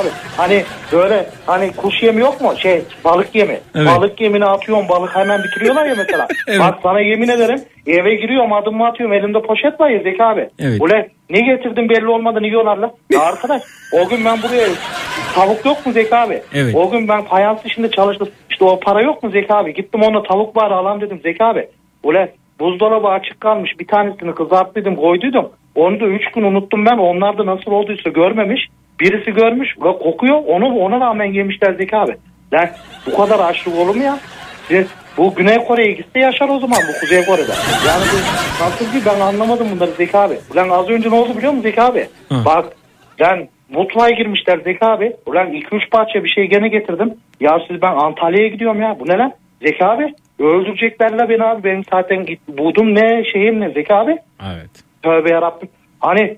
[0.00, 0.08] abi.
[0.36, 0.62] Hani
[0.92, 3.86] böyle hani kuş yemi yok mu şey balık yemi Evet.
[3.86, 6.28] balık yemini atıyorum balık hemen bitiriyorlar ya mesela.
[6.48, 6.60] Evet.
[6.60, 10.48] Bak sana yemin ederim eve giriyorum adımımı atıyorum elimde poşet var ya Zeki abi.
[10.58, 10.80] Evet.
[10.80, 12.92] Ulan ne getirdim belli olmadan yiyorlar lan.
[13.10, 13.62] Ya arkadaş
[13.92, 14.68] o gün ben buraya
[15.34, 16.42] tavuk yok mu Zeki abi?
[16.54, 16.74] Evet.
[16.74, 18.28] O gün ben fayans işinde çalıştım.
[18.50, 19.74] İşte o para yok mu Zeki abi?
[19.74, 21.68] Gittim ona tavuk bari alalım dedim Zeki abi.
[22.02, 22.28] Ulan
[22.60, 25.48] buzdolabı açık kalmış bir tanesini kızarttıydım koyduydum.
[25.74, 26.98] Onu da üç gün unuttum ben.
[26.98, 28.68] Onlar da nasıl olduysa görmemiş.
[29.00, 30.42] Birisi görmüş ve kokuyor.
[30.46, 32.16] Onu ona rağmen yemişler Zeki abi.
[32.52, 32.68] Lan
[33.06, 34.18] bu kadar açlık olur mu ya?
[34.68, 37.52] Siz bu Güney Kore'ye gitse yaşar o zaman bu Kuzey Kore'de.
[37.88, 38.16] Yani bu
[38.64, 40.34] nasıl ki ben anlamadım bunları Zeki abi.
[40.54, 42.08] Ulan az önce ne oldu biliyor musun Zeki abi?
[42.30, 42.64] Bak
[43.20, 45.16] ben mutfağa girmişler Zeki abi.
[45.26, 47.14] Ulan 2-3 parça bir şey gene getirdim.
[47.40, 48.96] Ya siz ben Antalya'ya gidiyorum ya.
[49.00, 49.32] Bu ne lan?
[49.62, 50.14] Zeki abi
[50.44, 51.64] öldüreceklerle beni abi.
[51.64, 54.16] Benim zaten git, budum ne şeyim ne Zeki abi.
[54.52, 54.70] Evet.
[55.02, 55.68] Tövbe yarabbim.
[56.00, 56.36] Hani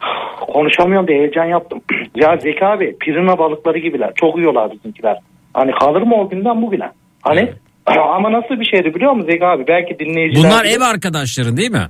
[0.40, 1.80] konuşamıyorum diye heyecan yaptım.
[2.14, 4.12] ya Zeki abi pirina balıkları gibiler.
[4.14, 5.18] Çok yiyorlar bizimkiler.
[5.54, 6.90] Hani kalır mı o günden bugüne?
[7.22, 7.52] Hani
[7.86, 9.66] ama nasıl bir şeydi biliyor musun Zeki abi?
[9.66, 10.50] Belki dinleyiciler...
[10.50, 11.86] Bunlar ev arkadaşların değil mi?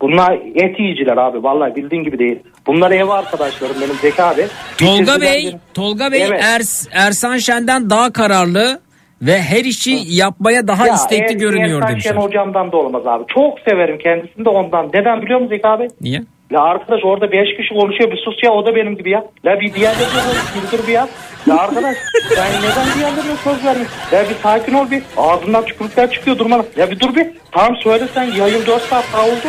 [0.00, 1.42] Bunlar et yiyiciler abi.
[1.42, 2.38] Vallahi bildiğin gibi değil.
[2.66, 4.46] Bunlar ev arkadaşlarım benim Zeki abi.
[4.78, 5.56] Tolga Bey.
[5.74, 6.44] Tolga Bey Evet.
[6.44, 8.80] Ers, Ersan Şen'den daha kararlı
[9.26, 12.14] ve her işi yapmaya daha Ya, istekli Er- görünüyor Ersan demişler.
[12.16, 13.24] Hocamdan da olmaz abi.
[13.34, 14.90] Çok severim kendisini de ondan.
[14.94, 15.88] Neden biliyor musun Zeki abi?
[16.00, 16.22] Niye?
[16.50, 19.24] Ya arkadaş orada 5 kişi konuşuyor bir sus ya o da benim gibi ya.
[19.44, 21.08] La bir diğerlerine konuş bir dur bir ya.
[21.46, 21.96] Ya arkadaş
[22.34, 23.96] sen neden diğerlerine söz vermiyorsun?
[24.12, 25.02] Ya bir sakin ol bir.
[25.16, 26.66] Ağzından tükürükler çıkıyor durmadan.
[26.76, 27.26] Ya bir dur bir.
[27.52, 29.48] Tamam söyle sen yayın 4 saat daha oldu.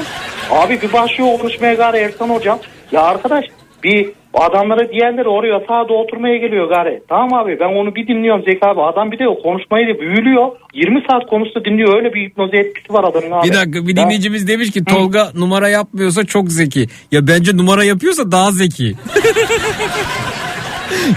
[0.52, 2.60] Abi bir başlıyor konuşmaya gari Ersan hocam.
[2.92, 3.46] Ya arkadaş
[3.84, 4.10] bir
[4.42, 7.02] adamları diğerleri oraya sağda oturmaya geliyor gari.
[7.10, 8.82] Tamam abi ben onu bir dinliyorum Zeki abi.
[8.82, 10.48] Adam bir de o konuşmayı da büyülüyor.
[10.74, 11.96] 20 saat konuşsa dinliyor.
[11.98, 13.48] Öyle bir hipnoz etkisi var adamın abi.
[13.48, 16.88] Bir dakika bir Ya- dinleyicimiz demiş ki Tolga numara yapmıyorsa çok zeki.
[17.12, 18.94] Ya bence numara yapıyorsa daha zeki.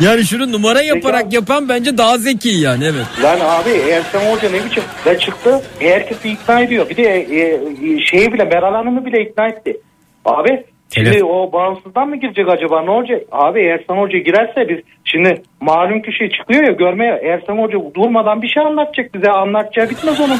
[0.00, 3.06] yani şunu numara yaparak yapan bence daha zeki yani evet.
[3.22, 6.88] Lan abi Ersan Hoca ne biçim ve çıktı herkesi ikna ediyor.
[6.90, 9.80] Bir de e, e, şeyi bile Meral Hanım'ı bile ikna etti.
[10.24, 10.64] Abi
[10.94, 13.22] şimdi Telef- o bağımsızdan mı girecek acaba ne olacak?
[13.32, 18.48] Abi Ersan Hoca girerse biz şimdi malum kişi çıkıyor ya görmeye Ersan Hoca durmadan bir
[18.48, 20.38] şey anlatacak bize anlatacağı bitmez onun.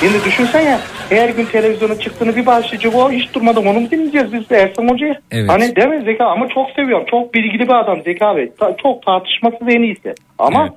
[0.00, 0.78] Şimdi düşünsene
[1.10, 4.88] her gün televizyona çıktığını bir başlayacak o hiç durmadan onu mu dinleyeceğiz biz de Ersan
[4.88, 5.14] Hoca'yı?
[5.30, 5.48] Evet.
[5.50, 9.02] Hani değil mi Zeka ama çok seviyorum çok bilgili bir adam Zeka abi Ta- çok
[9.02, 10.68] tartışmasız en iyisi ama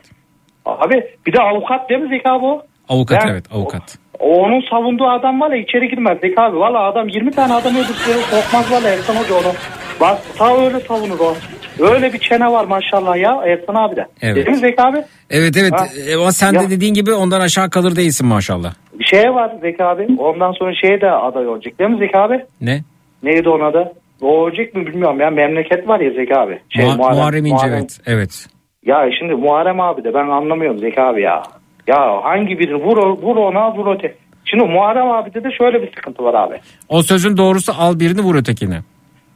[0.65, 2.61] Abi bir de avukat değil mi Zeka bu?
[2.89, 3.81] Avukat Ben- evet avukat.
[3.97, 6.57] O- Onun savunduğu adam var ya içeri girmez Zeki abi.
[6.59, 9.53] Valla adam 20 tane adam öldürdükleri sokmaz valla Ersan Hoca onu.
[10.01, 11.35] Bak ta öyle savunur o.
[11.79, 14.05] Öyle bir çene var maşallah ya Ersan abi de.
[14.21, 14.35] Evet.
[14.35, 14.97] Değil mi Zeki abi?
[15.29, 15.85] Evet evet Ha.
[16.09, 16.61] E, ama sen Ya.
[16.61, 18.73] de dediğin gibi ondan aşağı kalır değilsin maşallah.
[18.99, 20.07] Bir şey var Zeki abi.
[20.17, 22.45] Ondan sonra şeye de aday olacak değil mi Zeki abi?
[22.61, 22.79] Ne?
[23.23, 23.93] Neydi onun adı?
[24.21, 25.29] O olacak mı bilmiyorum ya.
[25.29, 26.59] Memleket var ya Zeki abi.
[26.69, 27.99] Şey, Muha- Muharrem İnce evet.
[28.05, 28.47] Evet.
[28.85, 31.43] Ya şimdi Muharrem abi de ben anlamıyorum Zeki abi ya.
[31.89, 34.15] Ya hangi birini vur, vur ona vur öte.
[34.45, 36.55] Şimdi Muharrem abi de şöyle bir sıkıntı var abi.
[36.89, 38.77] O sözün doğrusu al birini vur ötekini.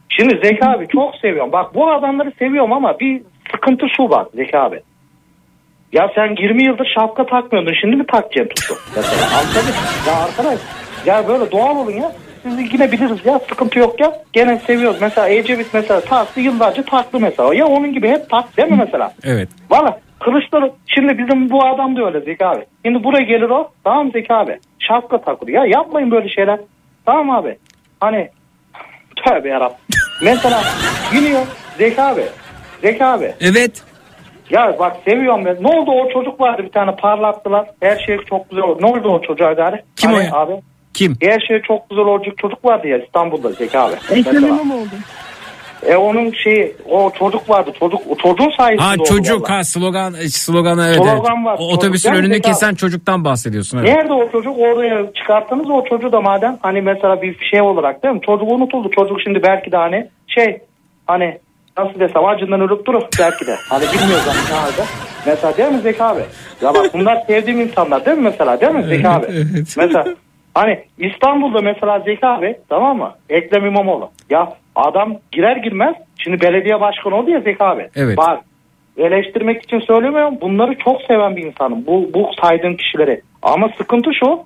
[0.08, 1.52] Şimdi Zeki abi çok seviyorum.
[1.52, 4.80] Bak bu adamları seviyorum ama bir sıkıntı şu var Zeki abi.
[5.92, 8.74] Ya sen 20 yıldır şapka takmıyordun şimdi mi takacaksın tuttu?
[10.06, 10.58] Ya arkadaş
[11.06, 12.12] ya böyle doğal olun ya.
[12.42, 14.12] Siz yine biliriz ya sıkıntı yok ya.
[14.32, 15.00] Gene seviyoruz.
[15.00, 17.54] Mesela Ecevit mesela taktı yıllarca taktı mesela.
[17.54, 19.12] Ya onun gibi hep tak değil mi mesela?
[19.24, 19.48] Evet.
[19.70, 22.64] Valla Kılıçdaroğlu şimdi bizim bu adam da öyle Zeki abi.
[22.84, 24.58] Şimdi buraya gelir o tamam Zeki abi.
[24.78, 25.52] Şapka takılır.
[25.52, 26.60] Ya yapmayın böyle şeyler.
[27.06, 27.58] Tamam abi.
[28.00, 28.28] Hani
[29.24, 29.76] tövbe yarabbim.
[30.22, 30.60] Mesela
[31.12, 31.40] gülüyor
[31.78, 32.22] Zeki abi.
[32.82, 33.32] Zeki abi.
[33.40, 33.82] Evet.
[34.50, 35.56] Ya bak seviyorum ben.
[35.60, 37.66] Ne oldu o çocuk vardı bir tane parlattılar.
[37.80, 38.78] Her şey çok güzel oldu.
[38.82, 39.82] Ne oldu o çocuğa gari?
[39.96, 40.32] Kim o Hani ya?
[40.32, 40.52] Abi.
[40.94, 41.16] Kim?
[41.22, 43.94] Her şey çok güzel olacak çocuk vardı ya İstanbul'da Zeki abi.
[44.10, 44.44] Ekrem.
[44.44, 44.86] İmamoğlu.
[45.86, 47.72] E onun şeyi o çocuk vardı.
[47.78, 49.52] Çocuk o çocuğun sayesinde Ha oldu çocuk vallahi.
[49.56, 50.96] ha slogan e, sloganı evet.
[50.96, 51.72] Slogan var, O çocuk.
[51.78, 53.88] otobüsün önünü mesela- kesen çocuktan bahsediyorsun evet.
[53.88, 54.58] Nerede o çocuk?
[54.58, 58.20] Oraya çıkarttınız o çocuğu da madem hani mesela bir şey olarak değil mi?
[58.26, 58.90] Çocuk unutuldu.
[58.90, 60.58] Çocuk şimdi belki de hani şey
[61.06, 61.38] hani
[61.78, 63.56] nasıl desem acından ölüp durur belki de.
[63.70, 64.82] Hani bilmiyoruz hani ne halde.
[65.26, 66.20] Mesela değil mi Zeki abi?
[66.62, 69.26] Ya bak bunlar sevdiğim insanlar değil mi mesela değil mi Zeki abi?
[69.76, 70.04] Mesela
[70.54, 73.12] hani İstanbul'da mesela Zeki abi tamam mı?
[73.30, 74.10] Ekrem İmamoğlu.
[74.30, 77.88] Ya adam girer girmez şimdi belediye başkanı oldu ya Zeki abi.
[77.96, 78.16] Evet.
[78.16, 78.40] Bak
[78.96, 80.38] eleştirmek için söylemiyorum.
[80.40, 81.86] Bunları çok seven bir insanım.
[81.86, 83.20] Bu, bu saydığım kişileri.
[83.42, 84.38] Ama sıkıntı şu.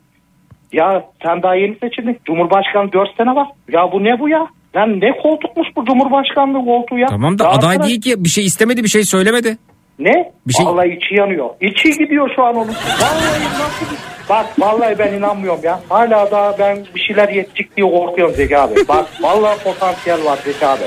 [0.73, 2.19] Ya sen daha yeni seçildin.
[2.25, 3.49] Cumhurbaşkanı 4 sene var.
[3.73, 4.47] Ya bu ne bu ya?
[4.75, 7.07] Yani ne koltukmuş bu Cumhurbaşkanlığı koltuğu ya?
[7.07, 9.59] Tamam da Ya aday arkadaş, değil ki bir şey istemedi bir şey söylemedi.
[9.99, 10.33] Ne?
[10.47, 11.49] Bir şey- Vallahi içi yanıyor.
[11.61, 12.69] İçi gidiyor şu an onun.
[12.69, 14.18] Vallahi nasıl.
[14.29, 15.81] Bak vallahi ben inanmıyorum ya.
[15.89, 18.75] Hala daha ben bir şeyler yetecek diye korkuyorum Zeki abi.
[18.89, 20.83] Bak vallahi potansiyel var Zeki abi.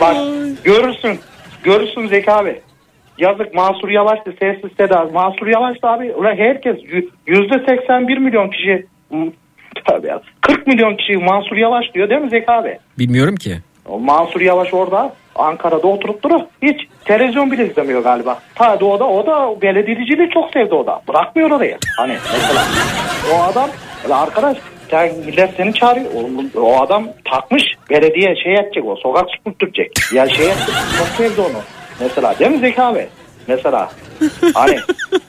[0.00, 0.16] Bak
[0.64, 1.18] görürsün.
[1.62, 2.60] Görürsün Zeki abi.
[3.18, 5.04] Yazık Mansur Yavaş da sessiz seda.
[5.12, 8.86] Mansur Yavaş da abi ulan herkes yü- yüzde 81 milyon kişi
[9.84, 10.20] tabii ya.
[10.40, 12.78] 40 milyon kişi Mansur Yavaş diyor değil mi Zeki abi?
[12.98, 13.56] Bilmiyorum ki.
[13.88, 16.40] O Mansur Yavaş orada Ankara'da oturup duruyor.
[16.62, 18.38] Hiç televizyon bile izlemiyor galiba.
[18.54, 21.00] Ta o da o da belediyeciliği çok sevdi o da.
[21.08, 21.78] Bırakmıyor orayı.
[21.96, 22.62] Hani mesela
[23.34, 23.70] o adam
[24.06, 24.56] "Ulan arkadaş
[24.90, 26.14] sen millet seni çağırıyor.
[26.14, 29.92] Oğlum, o adam takmış belediye şey edecek o sokak süpürtecek.
[30.14, 30.74] Ya şey edecek.
[30.98, 31.62] Çok sevdi onu.
[32.00, 33.06] Mesela değil mi Zeki abi?
[33.46, 33.90] Mesela
[34.54, 34.76] hani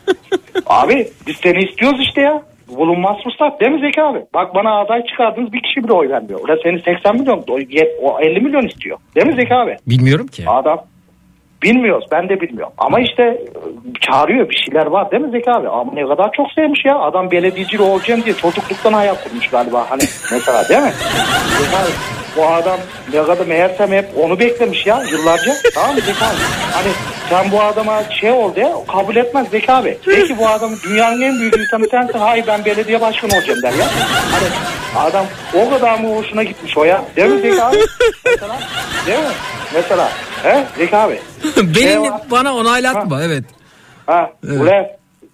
[0.65, 2.43] abi biz seni istiyoruz işte ya.
[2.77, 4.19] Bulunmaz fırsat değil mi Zeki abi?
[4.33, 6.39] Bak bana aday çıkardınız bir kişi bile oy vermiyor.
[6.39, 7.43] Ulan seni 80 milyon,
[8.01, 8.97] o 50 milyon istiyor.
[9.15, 9.77] Değil mi Zeki abi?
[9.87, 10.43] Bilmiyorum ki.
[10.47, 10.79] Adam
[11.63, 12.73] bilmiyoruz ben de bilmiyorum.
[12.77, 13.39] Ama işte e,
[14.01, 15.69] çağırıyor bir şeyler var değil mi Zeki abi?
[15.69, 16.99] Ama ne kadar çok sevmiş ya.
[16.99, 19.85] Adam belediyeci olacağım diye çocukluktan hayal kurmuş galiba.
[19.89, 20.91] Hani mesela değil mi?
[22.37, 22.79] Bu adam
[23.13, 25.53] ne kadar meğersem hep onu beklemiş ya yıllarca.
[25.75, 26.35] Tamam mı Zeki abi?
[26.73, 26.91] Hani
[27.29, 29.97] sen bu adama şey oldu ya kabul etmez Zeki abi.
[30.05, 32.19] Peki bu adam dünyanın en büyük insanı sensin.
[32.19, 33.85] Hayır ben belediye başkanı olacağım der ya.
[34.31, 34.47] Hani
[35.07, 37.01] adam o kadar mı hoşuna gitmiş o ya.
[37.15, 37.77] Değil mi Zeki abi?
[38.25, 38.57] Mesela
[39.07, 39.25] değil mi?
[39.73, 40.09] Mesela
[40.43, 41.19] he Zeki abi.
[41.75, 42.21] Benim var.
[42.31, 43.43] bana onaylatma evet.
[44.05, 44.61] Ha, Evet.
[44.61, 44.85] ulan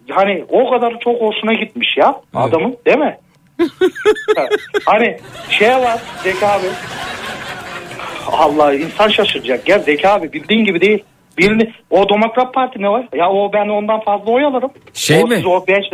[0.09, 3.17] hani o kadar çok hoşuna gitmiş ya adamın değil mi?
[4.37, 4.45] Ha,
[4.85, 5.17] hani
[5.49, 6.65] şey var Zeki abi.
[8.31, 9.69] Allah insan şaşıracak.
[9.69, 11.03] Ya Zeki abi bildiğin gibi değil.
[11.37, 13.07] Birini, o Demokrat Parti ne var?
[13.15, 14.71] Ya o ben ondan fazla oy alırım.
[14.93, 15.35] Şey o, mi?
[15.35, 15.85] siz O beş,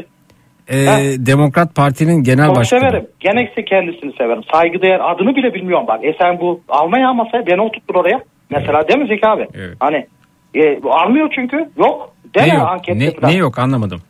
[0.67, 0.98] Ee, Ha.
[1.17, 2.80] Demokrat Parti'nin genel çok başkanı.
[2.80, 3.08] severim.
[3.19, 4.42] Genekse kendisini severim.
[4.51, 6.06] Saygıdeğer adını bile bilmiyorum bak.
[6.06, 8.24] E sen bu almaya masaya beni oturttur oraya.
[8.50, 9.48] Mesela Zeki abi?
[9.80, 10.08] Hani
[10.56, 11.58] e, almıyor çünkü.
[11.78, 12.14] Yok.
[12.36, 12.68] Değil Ne yok?
[12.70, 13.34] ankette Ne, falan?
[13.34, 14.02] ne yok anlamadım.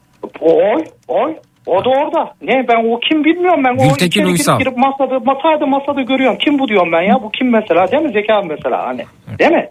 [0.42, 1.36] O oy, oy.
[1.66, 2.34] O da orada.
[2.42, 3.74] Ne ben o kim bilmiyorum ben.
[3.74, 4.60] O Gültekin girip Uysal.
[4.60, 6.38] girip masada, masada masada görüyorum.
[6.38, 7.24] Kim bu diyorum ben ya?
[7.24, 7.92] Bu kim mesela?
[7.92, 8.86] Değil mi Zeki abi mesela?
[8.88, 9.06] Hani.
[9.40, 9.70] Değil mi?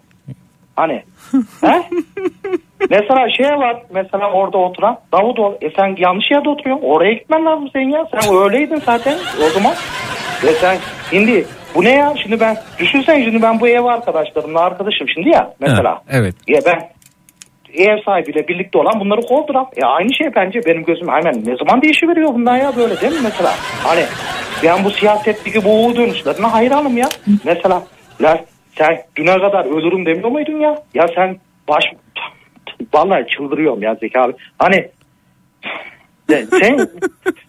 [0.76, 1.02] Hani.
[1.60, 1.82] He?
[2.90, 3.82] Mesela şey var.
[3.94, 5.58] Mesela orada oturan Davutoğlu.
[5.60, 6.86] E sen yanlış yerde oturuyorsun.
[6.86, 8.06] Oraya gitmen lazım senin ya.
[8.12, 9.72] Sen öyleydin zaten o zaman.
[10.42, 10.76] E sen
[11.10, 12.14] şimdi bu ne ya?
[12.22, 16.02] Şimdi ben düşünsen şimdi ben bu ev arkadaşlarımla arkadaşım şimdi ya mesela.
[16.10, 16.34] Evet.
[16.48, 16.90] Ya ben
[17.74, 19.68] ev sahibiyle birlikte olan bunları kovduram.
[19.76, 23.20] E aynı şey bence benim gözüm hemen ne zaman değişiveriyor bundan ya böyle değil mi
[23.22, 23.50] mesela?
[23.84, 24.02] Hani
[24.64, 27.08] ben bu siyasetteki bu dönüşlerine hayranım ya.
[27.44, 27.82] Mesela
[28.20, 28.44] ya
[28.78, 30.82] sen düne kadar ölürüm demiyor muydun ya?
[30.94, 31.36] Ya sen
[31.68, 31.84] baş...
[32.94, 34.32] Vallahi çıldırıyorum ya Zeki abi.
[34.58, 34.88] Hani
[36.28, 36.76] sen,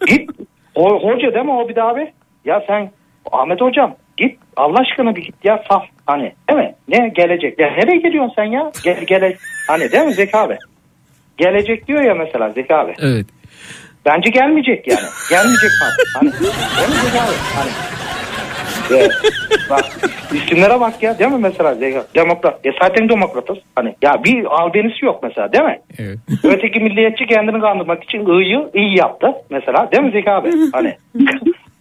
[0.07, 0.29] git
[0.75, 2.13] o, hoca mi o bir daha abi?
[2.45, 2.91] Ya sen
[3.31, 6.75] Ahmet hocam git Allah aşkına bir git ya saf hani değil mi?
[6.87, 7.59] Ne gelecek?
[7.59, 8.71] Ya nereye geliyorsun sen ya?
[8.83, 9.37] Gel gele
[9.67, 10.57] hani değil mi Zeki abi?
[11.37, 12.93] Gelecek diyor ya mesela Zeki abi.
[12.99, 13.25] Evet.
[14.05, 15.07] Bence gelmeyecek yani.
[15.29, 16.03] Gelmeyecek abi.
[16.15, 17.35] Hani değil mi Zeki abi?
[17.55, 17.69] Hani
[18.91, 19.09] e,
[19.69, 19.85] bak
[20.33, 21.81] isimlere bak ya değil mi mesela?
[22.15, 22.65] Demokrat.
[22.65, 23.57] E zaten demokratız.
[23.75, 25.79] Hani ya bir albenisi yok mesela değil mi?
[25.99, 26.17] Evet.
[26.43, 30.49] Öteki milliyetçi kendini kandırmak için ıyı iyi yaptı mesela değil mi Zeki abi?
[30.73, 30.95] Hani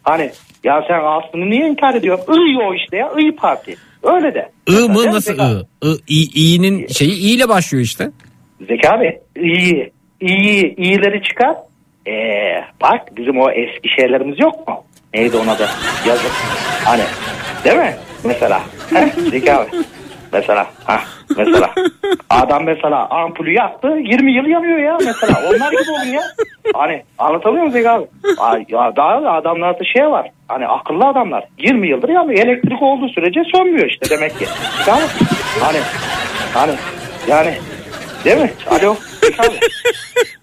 [0.03, 0.31] hani
[0.65, 2.47] ya sen aslında niye inkar ediyorsun?
[2.47, 3.77] İyi o işte ya iyi parti.
[4.03, 4.49] Öyle de.
[4.69, 5.35] I Mesela, mı nasıl?
[5.39, 5.89] I?
[6.09, 8.11] I, I- İ'nin şeyi İ ile başlıyor işte.
[8.69, 9.91] Zeki abi iyi
[10.21, 11.57] iyi iyileri çıkar.
[12.09, 12.13] Ee,
[12.83, 14.85] bak bizim o eski şeylerimiz yok mu?
[15.15, 15.67] Neydi ona da
[16.07, 16.31] yazık.
[16.85, 17.03] Hani
[17.65, 17.97] değil mi?
[18.25, 18.61] Mesela.
[18.95, 19.67] Heh, Zeki abi.
[20.33, 20.67] Mesela.
[20.85, 21.01] Ha,
[21.37, 21.71] mesela.
[22.31, 25.41] Adam mesela ampulü yaktı 20 yıl yanıyor ya mesela.
[25.49, 26.23] Onlar gibi olun ya.
[26.75, 27.89] Hani anlatabiliyor muyum Zeki
[28.39, 28.67] abi?
[28.69, 30.31] Ya daha da adamlarda şey var.
[30.49, 32.39] Hani akıllı adamlar 20 yıldır yanıyor.
[32.47, 34.47] Elektrik olduğu sürece sönmüyor işte demek ki.
[34.87, 35.03] Abi.
[35.61, 35.79] Hani
[36.55, 36.73] hani
[37.29, 37.55] yani
[38.25, 38.51] Değil mi?
[38.71, 38.97] Alo.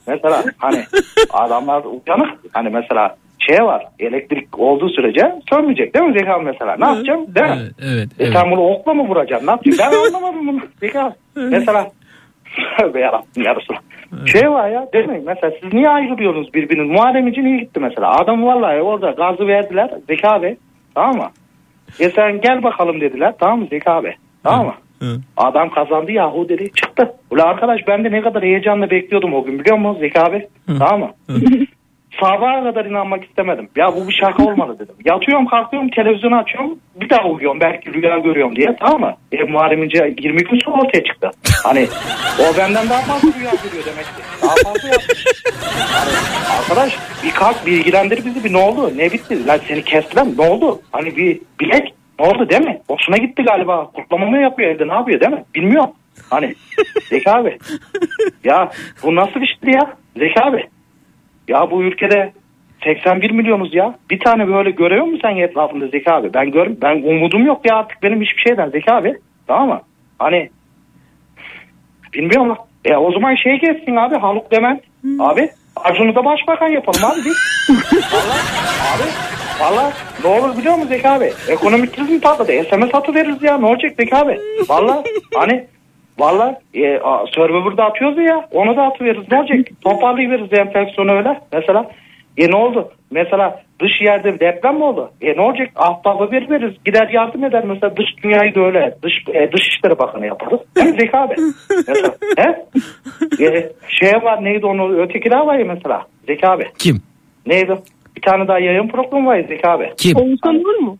[0.08, 0.86] Mesela hani
[1.30, 2.40] adamlar uyanık.
[2.54, 3.16] Hani mesela
[3.50, 3.86] şey var.
[4.00, 6.76] Elektrik olduğu sürece sönmeyecek değil mi Zeki abi mesela?
[6.80, 7.36] Ne yapacağım?
[7.36, 7.58] Değil mi?
[7.62, 8.10] Evet, evet.
[8.20, 8.34] E evet.
[8.34, 9.48] sen bunu okla mı vuracaksın?
[9.48, 9.86] Ne yapacaksın?
[9.92, 10.60] Ben anlamadım bunu.
[10.80, 11.14] Zeki abi.
[11.36, 11.88] Mesela
[12.78, 13.74] Tövbe yarabbim yarısı.
[14.26, 15.22] Şey var ya değil mi?
[15.26, 16.90] Mesela siz niye ayrılıyorsunuz birbiriniz?
[16.90, 18.10] Muharrem için iyi gitti mesela.
[18.16, 20.58] Adam vallahi orada gazı verdiler Zeki abi.
[20.96, 21.30] Tamam mı?
[22.00, 23.34] E sen gel bakalım dediler.
[23.40, 24.16] Tamam mı Zeki abi?
[24.44, 24.74] Tamam mı?
[25.38, 27.14] Adam kazandı yahu dedi çıktı.
[27.32, 30.48] Ulan arkadaş ben de ne kadar heyecanla bekliyordum o gün biliyor musun Zeki abi?
[30.80, 31.10] Tamam mı?
[32.20, 33.70] Sabaha kadar inanmak istemedim.
[33.76, 34.96] Ya bu bir şaka olmalı dedim.
[35.06, 36.80] Yatıyorum kalkıyorum televizyonu açıyorum.
[36.96, 39.16] Bir daha uyuyorum belki rüya görüyorum diye tamam mı?
[39.32, 41.32] E, Muharrem İnce 20 gün sonra ortaya çıktı.
[41.64, 41.88] Hani
[42.40, 44.22] o benden daha fazla rüya görüyor demek ki.
[44.42, 45.26] Daha fazla yapmış.
[45.94, 46.12] Hani,
[46.60, 48.92] arkadaş bir kalk bilgilendir bizi bir ne oldu?
[48.98, 49.48] Ne bitti?
[49.48, 50.26] Lan seni kestiler?
[50.38, 50.82] Ne oldu?
[50.92, 52.82] Hani bir bilek ne oldu değil mi?
[52.90, 53.92] Hoşuna gitti galiba.
[53.92, 55.44] Kutlama mı yapıyor evde ne yapıyor değil mi?
[55.56, 55.92] Bilmiyorum.
[56.30, 56.56] Hani
[57.10, 57.58] Zeki abi.
[58.44, 58.70] Ya
[59.04, 59.94] bu nasıl işti ya?
[60.18, 60.68] Zeki abi.
[61.50, 62.34] Ya bu ülkede
[62.84, 63.96] 81 milyonuz ya.
[64.10, 66.34] Bir tane böyle görüyor musun sen etrafında Zeki abi?
[66.34, 69.16] Ben gör ben umudum yok ya artık benim hiçbir şeyden Zeki abi.
[69.48, 69.82] Tamam mı?
[70.20, 70.50] Hani
[72.14, 72.58] bilmiyorum.
[72.86, 74.82] E o zaman şey geçsin abi Haluk Levent.
[75.20, 77.38] Abi Acun'u da başbakan yapalım abi biz.
[78.14, 78.34] Valla
[78.96, 79.10] abi
[79.60, 81.32] valla ne olur biliyor musun Zeki abi?
[81.50, 82.52] Ekonomik kriz patladı.
[82.64, 84.40] SMS atı veririz ya ne olacak Zeki abi?
[84.70, 85.04] Valla
[85.36, 85.68] hani
[86.20, 87.00] Valla e,
[87.36, 89.60] Survivor'da atıyoruz ya onu da atıveririz ne olacak?
[89.84, 91.92] Toparlayıveririz enflasyonu öyle mesela.
[92.38, 92.92] E ne oldu?
[93.12, 95.12] Mesela dış yerde deprem mi oldu?
[95.22, 95.70] E ne olacak?
[95.76, 96.76] Ahbaba bir veririz.
[96.86, 97.64] Gider yardım eder.
[97.66, 98.96] Mesela dış dünyayı da öyle.
[99.04, 100.60] Dış, e, Dışişleri Bakanı yaparız.
[100.78, 100.96] Hem.
[101.88, 102.16] Mesela.
[102.38, 102.66] He?
[103.46, 106.06] E, şey var neydi onu öteki daha var ya mesela.
[106.28, 106.68] Zeki abi.
[106.78, 107.02] Kim?
[107.46, 107.76] Neydi?
[108.16, 109.94] Bir tane daha yayın programı var ya Zeki abi.
[109.98, 110.18] Kim?
[110.18, 110.98] Oğuzhan Uğur mu?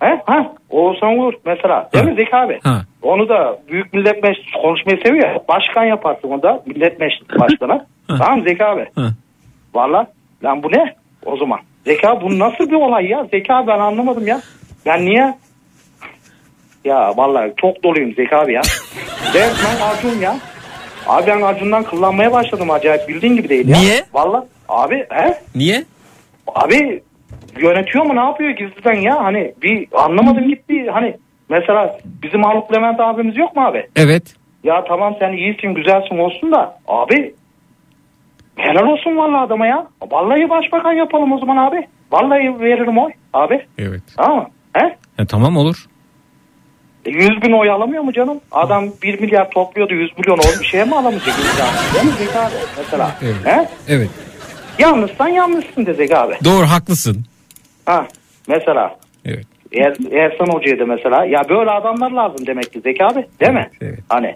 [0.00, 0.20] He?
[0.26, 0.52] Ha?
[0.70, 1.88] Oğuzhan Uğur mesela.
[1.94, 2.60] Değil mi Zeki abi?
[2.62, 2.82] Ha.
[3.02, 5.38] Onu da Büyük Millet Meclisi konuşmayı seviyor ya.
[5.48, 6.62] Başkan yaparsın onu da.
[6.66, 7.86] Millet Meclisi başkanı.
[8.08, 8.86] tamam Zeki abi?
[8.94, 9.02] Ha.
[9.74, 10.06] Valla
[10.44, 10.94] lan bu ne
[11.26, 11.58] o zaman?
[11.84, 13.26] Zeki abi bu nasıl bir olay ya?
[13.30, 14.40] Zeki abi ben anlamadım ya.
[14.86, 15.34] Ben niye?
[16.84, 18.60] Ya vallahi çok doluyum Zeki abi ya.
[19.34, 20.36] Resmen Acun ya.
[21.06, 23.78] Abi ben Acun'dan kullanmaya başladım acayip bildiğin gibi değil ya.
[23.78, 24.04] Niye?
[24.14, 25.34] Valla abi he?
[25.54, 25.84] Niye?
[26.54, 27.02] Abi
[27.58, 29.24] yönetiyor mu ne yapıyor gizliden ya?
[29.24, 30.86] Hani bir anlamadım gitti.
[30.92, 31.16] Hani
[31.48, 33.86] mesela bizim Haluk Levent abimiz yok mu abi?
[33.96, 34.34] Evet.
[34.64, 37.34] Ya tamam sen iyisin güzelsin olsun da abi
[38.56, 39.86] helal olsun vallahi adama ya.
[40.10, 41.88] Vallahi başbakan yapalım o zaman abi.
[42.12, 43.66] Vallahi veririm oy abi.
[43.78, 44.02] Evet.
[44.16, 44.48] Tamam?
[44.76, 44.96] He?
[45.18, 45.86] E, tamam olur.
[47.06, 48.40] E, 100 bin oy alamıyor mu canım?
[48.52, 51.34] Adam 1 milyar topluyordu 100 milyon oy bir şeye mi alamayacak?
[51.94, 53.10] Değil mi Zeki abi mesela?
[53.22, 53.36] Evet.
[53.44, 53.68] He?
[53.88, 54.10] Evet.
[54.78, 56.34] Yanlışsan yanlışsın de Zeki abi.
[56.44, 57.24] Doğru haklısın.
[57.86, 58.06] Ha
[58.48, 58.96] mesela.
[59.24, 59.46] Evet.
[59.72, 61.24] Er, Ersan Hoca'ya da mesela.
[61.24, 63.26] Ya böyle adamlar lazım demek ki Zeki abi.
[63.40, 63.70] Değil mi?
[63.80, 63.98] Evet.
[64.08, 64.34] Hani.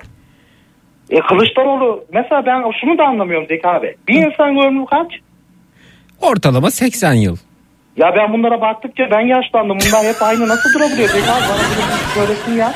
[1.11, 3.97] E Kılıçdaroğlu mesela ben şunu da anlamıyorum Zeki abi.
[4.09, 5.13] Bir insan ömrü kaç?
[6.23, 7.37] Ortalama 80 yıl.
[7.97, 9.79] Ya ben bunlara baktıkça ben yaşlandım.
[9.87, 11.43] Bunlar hep aynı nasıl durabiliyor Zeki abi?
[11.49, 12.73] Bana bunu bir söylesin ya.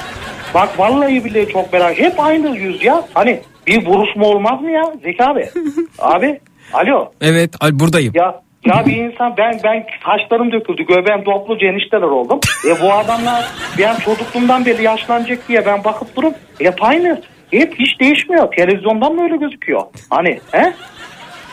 [0.54, 1.98] Bak vallahi billahi çok merak.
[1.98, 3.04] Hep aynı yüz ya.
[3.14, 5.48] Hani bir vuruşma olmaz mı ya Zeki abi?
[5.98, 6.40] abi
[6.72, 7.12] alo.
[7.20, 8.12] Evet ay, buradayım.
[8.16, 10.82] Ya ya bir insan ben ben saçlarım döküldü.
[10.82, 12.40] Göbeğim topluca enişteler oldum.
[12.68, 13.44] E bu adamlar
[13.78, 17.22] ben çocukluğumdan beri yaşlanacak diye ben bakıp durup hep aynı.
[17.50, 18.52] Hep hiç değişmiyor.
[18.56, 19.82] Televizyondan mı öyle gözüküyor?
[20.10, 20.74] Hani he?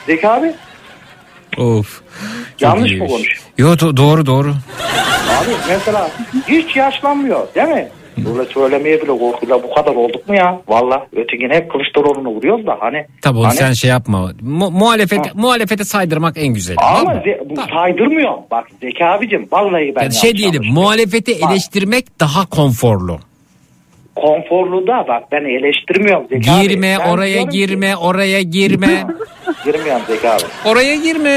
[0.06, 0.54] Zeki abi
[1.58, 2.02] Of.
[2.60, 3.42] Yanlış mı konuş?
[3.58, 4.50] Yo do- doğru doğru.
[5.40, 6.10] Abi mesela
[6.48, 7.88] hiç yaşlanmıyor değil mi?
[8.26, 10.62] Böyle söylemeye bile korkuyla bu kadar olduk mu ya?
[10.68, 13.06] Valla ötekine hep Kılıçdaroğlu'nu vuruyoruz da hani.
[13.22, 14.32] Tabii hani, sen şey yapma.
[14.42, 16.78] Mu- muhalefete, muhalefete saydırmak en güzeli.
[16.80, 18.34] Ama ze- bu saydırmıyor.
[18.52, 23.20] Bak Zeki abicim vallahi ben Yani şey diyelim muhalefeti eleştirmek daha konforlu.
[24.22, 26.68] Konforlu da bak ben eleştirmiyorum Zeki abi.
[26.68, 28.88] Girme Ben oraya diyorum ki- girme oraya girme.
[29.66, 30.42] Girmiyorum Zeki abi.
[30.66, 31.30] oraya girme.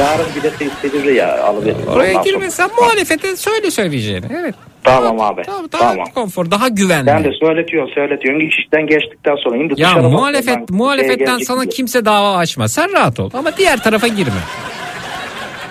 [0.00, 1.86] Yarın bir de istediği ya alıverin.
[1.86, 4.26] Oraya Ondan girme sen muhalefete söyle söyleyeceğini.
[4.40, 4.54] Evet.
[4.84, 5.42] sonra- Tamam abi.
[5.42, 6.06] Tamam, daha Tamam.
[6.14, 7.06] konfor daha güvenli.
[7.06, 8.40] Ben de söyletiyorsun söyletiyorsun.
[8.48, 9.56] İş işten geçtikten sonra.
[9.58, 12.72] Şimdi ya dışarı bak, muhalefet ben muhalefetten şeye gelecek sana kimse dava açmaz.
[12.72, 14.32] Sen rahat ol ama diğer tarafa girme.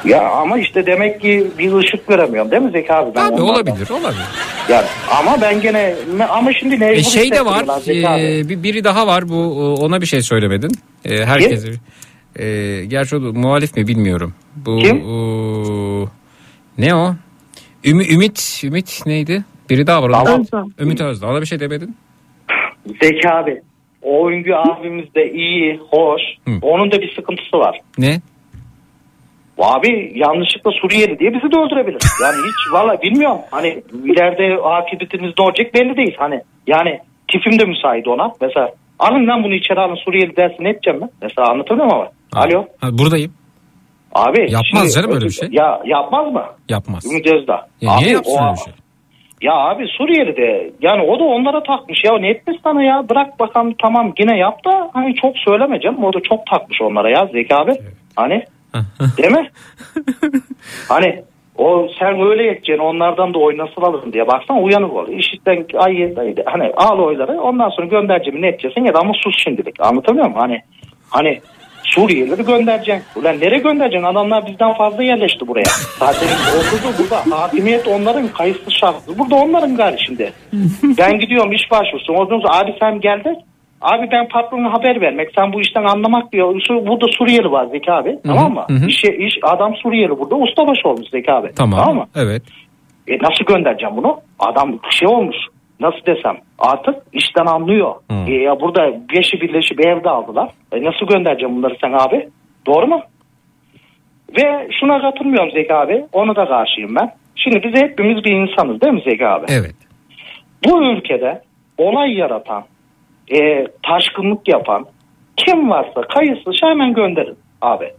[0.05, 3.15] Ya ama işte demek ki bir ışık göremiyorum değil mi Zeki abi?
[3.15, 4.23] Ben Tabii onlardan- olabilir olabilir.
[4.69, 4.83] Ya,
[5.19, 5.95] ama ben gene
[6.29, 7.65] ama şimdi mecbur E şey de var.
[8.19, 9.29] e, bir biri daha var.
[9.29, 10.71] Bu e, ona bir şey söylemedin.
[11.05, 11.69] E, herkese.
[12.39, 12.45] E,
[12.85, 14.33] gerçi o muhalif mi bilmiyorum.
[14.55, 14.95] Bu Kim?
[14.97, 16.07] e,
[16.77, 17.15] ne o?
[17.85, 19.43] Ümit Ümit Ümit neydi?
[19.69, 20.39] Biri daha var.
[20.39, 20.63] Özdağ.
[20.79, 21.27] Ümit Özdağ.
[21.27, 21.95] Ona bir şey demedin.
[23.01, 23.61] Zeki abi.
[24.01, 26.21] O oyuncu abimiz de iyi, hoş.
[26.61, 27.79] Onun da bir sıkıntısı var.
[27.97, 28.21] Ne?
[29.57, 32.01] Abi yanlışlıkla Suriyeli diye bizi de öldürebilir.
[32.23, 33.39] Yani hiç valla bilmiyorum.
[33.51, 36.15] Hani ileride akıbetimiz ne olacak belli değil.
[36.17, 36.99] Hani yani
[37.31, 38.31] tipim de müsait ona.
[38.41, 41.09] Mesela alın lan bunu içeri alın Suriyeli dersin ne edeceğim ben?
[41.21, 42.41] Mesela anlatabiliyor muyum ama?
[42.43, 42.65] Alo.
[42.81, 43.33] Ha, buradayım.
[44.13, 44.41] Abi.
[44.41, 45.49] Yapmaz şimdi- canım öyle bir şey.
[45.51, 46.43] Ya yapmaz mı?
[46.69, 47.05] Yapmaz.
[47.11, 47.67] Ümit Özdağ.
[47.81, 48.73] Ya niye Abi, yapsın o- öyle bir şey?
[49.41, 53.39] Ya abi Suriyeli de yani o da onlara takmış ya ne etmez sana ya bırak
[53.39, 57.29] bakalım tamam yine yap da hani çok söyleme canım o da çok takmış onlara ya
[57.33, 57.71] Zeki abi
[58.15, 58.43] hani
[59.17, 59.49] değil mi?
[60.89, 61.23] hani
[61.57, 65.07] o sen öyle yeteceksin onlardan da oy nasıl alırım diye baksana uyanık ol.
[65.07, 66.13] İşitten ay
[66.45, 70.39] hani al oyları ondan sonra göndereceğim ne edeceksin ya da ama sus şimdilik anlatabiliyor muyum?
[70.39, 70.61] Hani
[71.09, 71.41] hani
[71.83, 73.21] Suriyelileri göndereceksin.
[73.21, 74.07] Ulan nereye göndereceksin?
[74.07, 75.69] Adamlar bizden fazla yerleşti buraya.
[75.99, 76.27] Zaten
[76.57, 79.19] orada burada hakimiyet onların kayıtsız şartsız.
[79.19, 80.33] Burada onların gari şimdi.
[80.97, 82.13] ben gidiyorum iş başvurusu.
[82.13, 83.35] O abi sen gel de.
[83.83, 85.29] Abi ben patrona haber vermek.
[85.35, 86.55] Sen bu işten anlamak diyor.
[86.69, 88.19] Burada Suriyeli var Zeki abi.
[88.25, 88.65] Tamam mı?
[88.87, 90.35] İş, iş, adam Suriyeli burada.
[90.35, 91.51] Ustabaşı olmuş Zeki abi.
[91.55, 91.95] Tamam.
[91.95, 92.05] mı?
[92.15, 92.41] Evet.
[93.07, 94.19] E nasıl göndereceğim bunu?
[94.39, 95.35] Adam şey olmuş.
[95.79, 97.95] Nasıl desem artık işten anlıyor.
[98.27, 98.81] E, ya burada
[99.15, 100.49] beşi birleşip evde aldılar.
[100.71, 102.29] E nasıl göndereceğim bunları sen abi?
[102.65, 103.01] Doğru mu?
[104.39, 106.05] Ve şuna katılmıyorum Zeki abi.
[106.13, 107.11] Onu da karşıyım ben.
[107.35, 109.45] Şimdi biz hepimiz bir insanız değil mi Zeki abi?
[109.49, 109.75] Evet.
[110.65, 111.41] Bu ülkede
[111.77, 112.63] olay yaratan,
[113.31, 114.85] e, taşkınlık yapan
[115.37, 117.91] kim varsa kayıtsız hemen gönderin abi.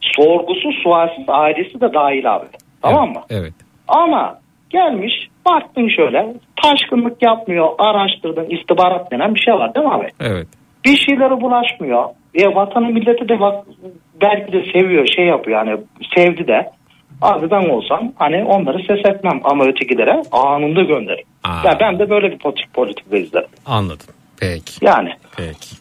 [0.00, 2.46] Sorgusu sualsiz ailesi de dahil abi.
[2.82, 3.20] Tamam mı?
[3.30, 3.52] Evet.
[3.88, 4.38] Ama
[4.70, 5.12] gelmiş
[5.46, 10.08] baktın şöyle taşkınlık yapmıyor araştırdın istihbarat denen bir şey var değil mi abi?
[10.20, 10.46] Evet.
[10.84, 12.04] Bir şeylere bulaşmıyor.
[12.34, 13.66] E, vatanı milleti de bak
[14.20, 15.80] belki de seviyor şey yapıyor yani
[16.16, 16.70] sevdi de.
[17.22, 21.26] Abi ben olsam hani onları ses etmem ama ötekilere anında gönderirim.
[21.64, 23.48] Ya ben de böyle bir politik politik izlerim.
[23.66, 24.06] Anladım.
[24.36, 24.84] Peki.
[24.84, 25.10] Yani.
[25.36, 25.76] Peki.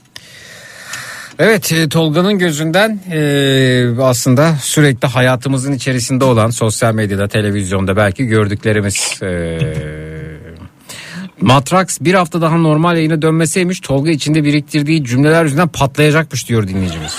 [1.40, 9.20] Evet e, Tolga'nın gözünden e, aslında sürekli hayatımızın içerisinde olan sosyal medyada, televizyonda belki gördüklerimiz.
[9.24, 9.60] E,
[11.42, 17.18] Matrax bir hafta daha normal yayına dönmeseymiş Tolga içinde biriktirdiği cümleler yüzünden patlayacakmış diyor dinleyicimiz.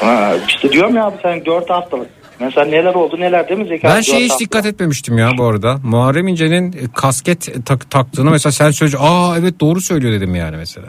[0.00, 2.08] Ha, işte diyorum ya abi sen 4 haftalık.
[2.40, 5.76] Mesela neler oldu neler değil mi Zeki Ben şeye hiç dikkat etmemiştim ya bu arada.
[5.84, 10.56] Muharrem İnce'nin e, kasket tak, taktığını mesela sen söyleyince aa evet doğru söylüyor dedim yani
[10.56, 10.88] mesela.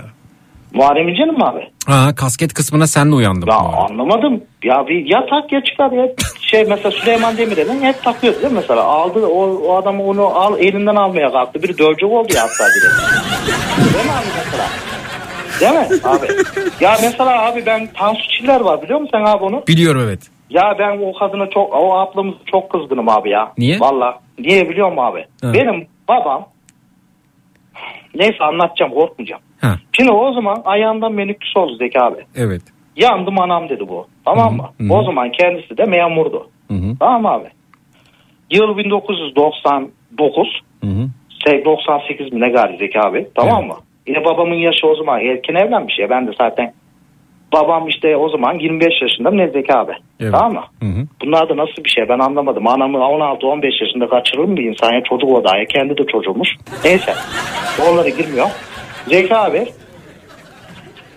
[0.74, 1.60] Muharrem İnce'nin mi abi?
[1.86, 3.50] Ha kasket kısmına senle uyandım.
[3.50, 4.44] Ya anlamadım.
[4.64, 6.08] Ya bir ya tak ya çıkar ya.
[6.42, 8.84] Şey mesela Süleyman Demirel'in hep takıyordu değil mi mesela?
[8.84, 11.64] Aldı o, o adam onu al elinden almaya kalktı.
[11.64, 13.94] Biri dövecek oldu ya hatta biri.
[13.94, 14.68] değil mi abi mesela?
[15.62, 16.28] Değil mi abi?
[16.84, 19.64] Ya mesela abi ben Tansu Çiller var biliyor musun sen abi onu?
[19.68, 20.20] Biliyorum evet.
[20.50, 23.54] Ya ben o kadına çok o ablamız çok kızgınım abi ya.
[23.58, 23.80] Niye?
[23.80, 24.20] Valla.
[24.40, 25.26] Niye biliyor musun abi?
[25.42, 25.54] Ha.
[25.54, 26.48] Benim babam
[28.16, 29.42] neyse anlatacağım korkmayacağım.
[29.62, 29.76] Ha.
[29.94, 32.26] Şimdi o zaman ayağından menüktüs oldu Zeki abi.
[32.36, 32.62] Evet.
[32.96, 34.08] Yandım anam dedi bu.
[34.26, 34.70] Tamam mı?
[34.78, 34.94] Hı hı.
[34.94, 36.50] O zaman kendisi de memurdu.
[36.68, 36.96] Hı hı.
[37.00, 37.48] Tamam abi?
[38.52, 40.62] Yıl 1999.
[40.84, 41.10] Hı hı.
[41.48, 43.28] Şey, 98 mi ne galiba Zeki abi.
[43.36, 43.76] Tamam mı?
[44.08, 46.10] Yine babamın yaşı o zaman erken evlenmiş ya.
[46.10, 46.74] Ben de zaten
[47.54, 49.94] babam işte o zaman 25 yaşında mı ne Zeki abi?
[50.20, 50.32] Evet.
[50.32, 50.64] Tamam mı?
[50.82, 51.06] Hı hı.
[51.26, 52.68] Bunlar da nasıl bir şey ben anlamadım.
[52.68, 56.50] Anamı 16-15 yaşında kaçırır mı bir insan ya çocuk o daha ya kendi de çocuğumuş.
[56.86, 57.14] Neyse
[57.90, 58.48] onlara girmiyor.
[59.08, 59.66] Zeki abi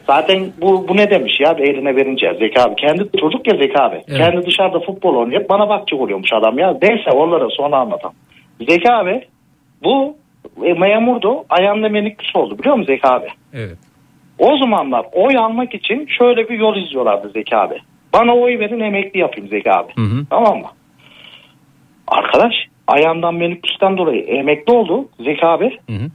[0.07, 2.75] zaten bu, bu ne demiş ya eline verince Zeki abi.
[2.75, 4.03] Kendi çocuk ya Zeki abi.
[4.09, 4.19] Evet.
[4.19, 6.79] Kendi dışarıda futbol oynuyor bana bakacak oluyormuş adam ya.
[6.83, 8.13] Neyse onlara sonra anlatam.
[8.69, 9.25] Zeki abi
[9.85, 10.17] bu
[10.65, 13.27] e, memurdu ayağında meniklis oldu biliyor musun Zeki abi?
[13.55, 13.79] Evet.
[14.39, 17.79] O zamanlar oy almak için şöyle bir yol izliyorlardı Zeki abi.
[18.13, 19.93] Bana oy verin emekli yapayım Zeki abi.
[19.97, 20.27] Hı hı.
[20.31, 20.67] Tamam mı?
[22.09, 22.53] Arkadaş
[22.87, 25.71] ayağından meniküsten dolayı emekli oldu Zeki abi.
[25.91, 26.11] Hı hı.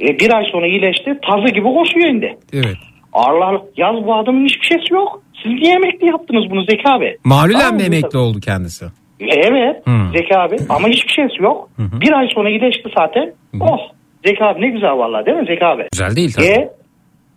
[0.00, 2.38] E, bir ay sonra iyileşti tazı gibi koşuyor indi.
[2.52, 2.76] Evet.
[3.12, 5.22] Allah yaz bu adamın hiçbir şeysi yok.
[5.42, 7.16] Siz niye emekli yaptınız bunu Zeki abi?
[7.24, 8.84] Malulen Tamam mi emekli oldu kendisi?
[9.20, 10.12] E, Evet Hmm.
[10.16, 11.68] Zeki abi ama hiçbir şeysi yok.
[11.78, 13.32] Bir ay sonra iyileşti zaten.
[13.60, 13.78] Oh
[14.26, 15.86] Zeki abi ne güzel vallahi değil mi Zeki abi?
[15.92, 16.46] Güzel değil tabii.
[16.46, 16.70] E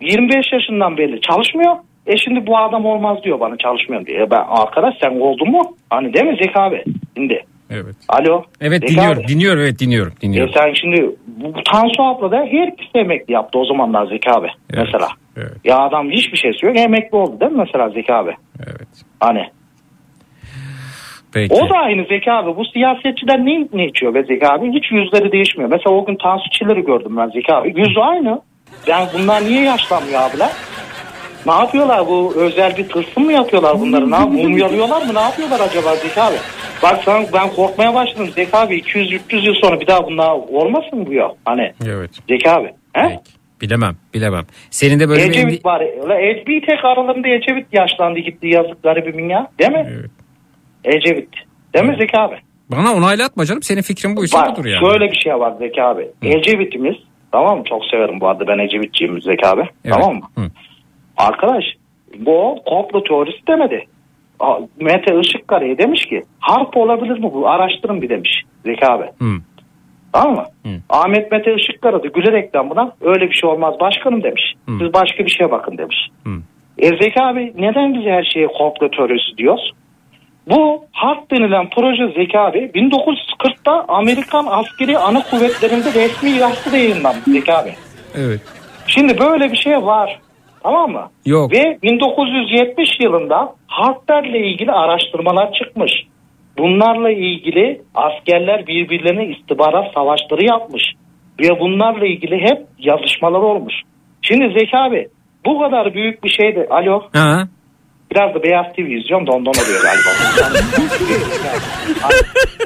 [0.02, 1.76] 25 yaşından belli çalışmıyor.
[2.08, 4.18] E şimdi bu adam olmaz diyor bana çalışmıyorum diye.
[4.24, 5.62] E ben arkadaş sen oldun mu?
[5.90, 6.84] Hani değil mi Zeki abi?
[7.18, 7.46] Şimdi.
[7.70, 7.96] Evet.
[8.10, 8.44] Alo.
[8.62, 9.28] Evet Zeki dinliyorum, abi.
[9.28, 10.54] dinliyorum, evet dinliyorum, E dinliyorum.
[10.58, 14.48] sen şimdi bu Tansu abla da herkes emekli yaptı o zamanlar Zeki abi.
[14.74, 15.08] Mesela.
[15.38, 15.52] Evet.
[15.64, 18.32] Ya adam hiçbir şeysi yok emekli oldu değil mi mesela Zeki abi?
[18.60, 18.88] Evet.
[19.20, 19.44] Hani.
[21.34, 21.54] Peki.
[21.54, 22.56] O da aynı Zeki abi.
[22.56, 24.72] Bu siyasetçiler ne, ne içiyor be Zeki abi?
[24.74, 25.70] Hiç yüzleri değişmiyor.
[25.72, 27.74] Mesela o gün Tansu Çiller'i gördüm ben Zeki abi.
[27.80, 28.42] Yüzü aynı.
[28.88, 30.50] Yani bunlar niye yaşlanmıyor abiler?
[31.46, 34.12] Ne yapıyorlar bu özel bir tılsım mı yapıyorlar bunları?
[34.12, 35.14] Ne mumyalıyorlar mı?
[35.16, 36.36] Ne yapıyorlar acaba Zeki abi?
[36.84, 41.14] Bak sen ben korkmaya başladım Zeki abi 200-300 yıl sonra bir daha bunlar olmasın bu
[41.14, 41.32] ya?
[41.46, 42.12] Hani Evet.
[42.30, 42.72] Zeki abi.
[42.94, 43.20] He?
[43.62, 44.44] Bilemem, bilemem.
[44.70, 45.82] Senin de böyle bir Ecevit var.
[46.04, 49.48] Ulan Ece- bir tek aralarında Ecevit yaşlandı gitti yazık garibimin ya.
[49.60, 49.88] Değil mi?
[50.84, 51.30] Ecevit.
[51.74, 52.36] Değil mi Zeki abi?
[52.72, 53.64] Bana onaylatma canım.
[53.64, 54.80] Senin fikrin bu işte Bak budur yani.
[54.90, 56.08] şöyle bir şey var Zeki abi.
[56.24, 56.96] Ecevit'imiz
[57.32, 57.64] tamam mı?
[57.70, 59.62] Çok severim bu arada ben Ecevitçiyim Zeki abi.
[59.86, 59.96] Evet.
[60.00, 60.22] Tamam mı?
[60.38, 60.42] Hı.
[61.18, 61.64] Arkadaş
[62.18, 63.88] bu komplo teorisi demedi.
[64.80, 67.50] Mete Işıkkara'ya demiş ki harp olabilir mi bu?
[67.50, 69.04] Araştırın bir demiş Zeki abi.
[69.04, 69.36] Hı.
[70.14, 70.46] Tamam mı?
[70.90, 74.54] Ahmet Mete Işıkkara da gülerekten buna öyle bir şey olmaz başkanım demiş.
[74.70, 74.72] Hı.
[74.80, 76.10] Siz başka bir şeye bakın demiş.
[76.24, 76.30] Hı.
[76.78, 79.72] E Zeki abi neden biz her şeye komplo teorisi diyoruz?
[80.50, 87.54] Bu harp denilen proje Zeki abi 1940'ta Amerikan askeri ana kuvvetlerinde resmi gazetede yayınlanmış Zeki
[87.54, 87.74] abi.
[88.16, 88.42] Evet.
[88.88, 90.20] Şimdi böyle bir şey var.
[90.64, 91.10] Tamam mı?
[91.26, 91.54] Yok.
[91.54, 95.92] Ve 1970 yılında harplerle ilgili araştırmalar çıkmış.
[96.58, 100.84] Bunlarla ilgili askerler birbirlerine istihbarat savaşları yapmış.
[101.40, 103.74] Ve bunlarla ilgili hep yazışmalar olmuş.
[104.22, 105.08] Şimdi Zeki abi
[105.46, 106.68] bu kadar büyük bir şeydi.
[106.70, 107.02] Alo.
[107.14, 107.48] Ha.
[108.12, 110.10] Biraz da Beyaz TV izliyorum da ondan oluyor galiba.
[110.42, 110.58] Hani,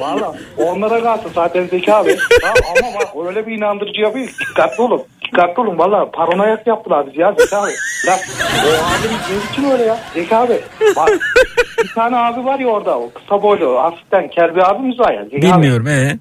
[0.00, 2.10] Valla onlara kalsın zaten Zeki abi.
[2.10, 4.26] Ya ama bak öyle bir inandırıcı yapıyor.
[4.26, 5.02] ki, Dikkatli olun.
[5.24, 7.70] Dikkatli olun valla paranoyak yaptılar bizi ya Zeki abi.
[8.06, 8.14] Ya
[8.66, 10.60] o abimiz ne için öyle ya Zeki abi.
[10.96, 11.08] Bak
[11.84, 15.24] bir tane abi var ya orada o kısa boylu hafiften kel bir abimiz var ya.
[15.24, 15.42] Zeki abi.
[15.56, 16.18] Bilmiyorum ee.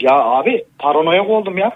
[0.00, 1.72] Ya abi paranoyak oldum ya.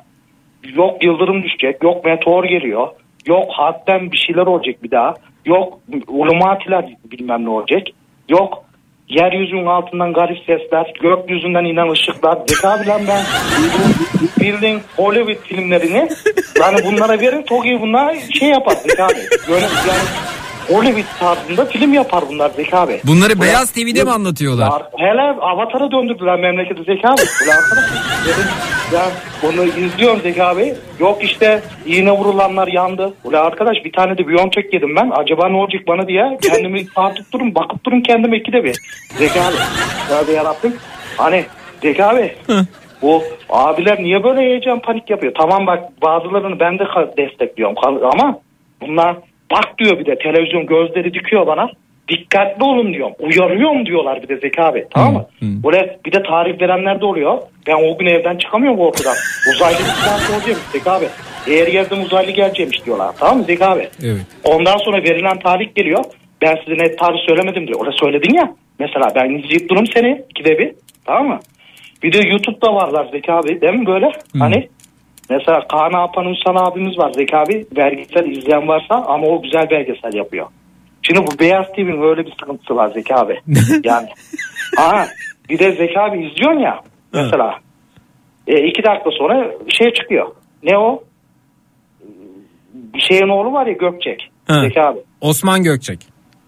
[0.75, 2.89] Yok yıldırım düşecek, yok meteor geliyor.
[3.27, 5.15] Yok hatten bir şeyler olacak bir daha.
[5.45, 7.83] Yok ulumatiler bilmem ne olacak.
[8.29, 8.65] Yok
[9.09, 12.39] yeryüzünün altından garip sesler, gökyüzünden inen ışıklar.
[12.49, 13.25] Zeki abi lan ben
[14.41, 16.09] bildiğin Hollywood filmlerini
[16.61, 19.19] yani bunlara verin Togi bunlar şey yapar abi.
[19.49, 20.09] Böyle yani
[20.69, 23.01] Hollywood tarzında film yapar bunlar Zeki abi.
[23.05, 24.67] Bunları Ulan- Beyaz TV'de mi anlatıyorlar?
[24.71, 27.21] Ya, hele Avatar'a döndürdüler memleketi Zeki abi.
[27.47, 27.63] Ulan
[28.27, 28.49] dedim,
[28.95, 29.03] ya
[29.43, 30.75] bunu izliyorum Zeki abi.
[31.01, 33.15] Yok işte iğne vurulanlar yandı.
[33.25, 35.11] Ulan arkadaş bir tane de Biontech yedim ben.
[35.17, 38.77] Acaba ne olacak bana diye kendimi tartıp durun bakıp durun kendime ikide bir.
[39.19, 39.57] Zeki abi.
[40.09, 40.77] Tövbe yarabbim.
[41.17, 41.45] Hani
[41.83, 42.35] Zeki abi.
[43.03, 45.33] Bu abiler niye böyle heyecan panik yapıyor?
[45.39, 46.85] Tamam bak bazılarını ben de
[47.17, 47.77] destekliyorum
[48.13, 48.39] ama
[48.81, 49.17] bunlar
[49.51, 51.71] bak diyor bir de televizyon gözleri dikiyor bana.
[52.09, 53.15] Dikkatli olun diyorum.
[53.19, 54.87] Uyarıyorum diyorlar bir de Zeki abi.
[54.91, 55.27] Tamam mı?
[55.41, 57.39] Böyle bir de tarih verenler de oluyor.
[57.67, 59.15] Ben o gün evden çıkamıyorum korkudan.
[59.55, 61.05] Uzaylı bir silah olacakmış Zeki abi.
[61.47, 63.15] Eğer yerden uzaylı geleceğimiş diyorlar.
[63.19, 63.89] Tamam mı Zeki abi?
[64.03, 64.27] Evet.
[64.45, 66.05] Ondan sonra verilen tarih geliyor.
[66.43, 67.81] Ben size net tarih söylemedim diyor.
[67.81, 68.55] Orada söyledin ya.
[68.79, 70.73] Mesela ben durum seni ikide bir.
[71.05, 71.41] Tamam mı?
[72.03, 74.13] Bir de YouTube'da varlar Zeki abi değil mi böyle?
[74.39, 74.69] Hani
[75.31, 77.67] mesela Kaan Alpan Ünsal abimiz var Zeki abi.
[77.77, 80.47] Belgesel izleyen varsa ama o güzel belgesel yapıyor.
[81.03, 83.41] Şimdi bu Beyaz TV'nin öyle bir sıkıntısı var Zeki abi.
[83.85, 84.09] yani.
[84.79, 85.07] Aha,
[85.49, 86.81] bir de Zeki abi izliyorsun ya
[87.13, 87.59] mesela.
[88.47, 90.29] E, iki dakika sonra şey çıkıyor.
[90.63, 91.03] Ne o?
[92.75, 94.31] Bir şeyin oğlu var ya Gökçek.
[94.49, 94.61] Ha.
[94.61, 94.99] Zeki abi.
[95.21, 95.99] Osman Gökçek.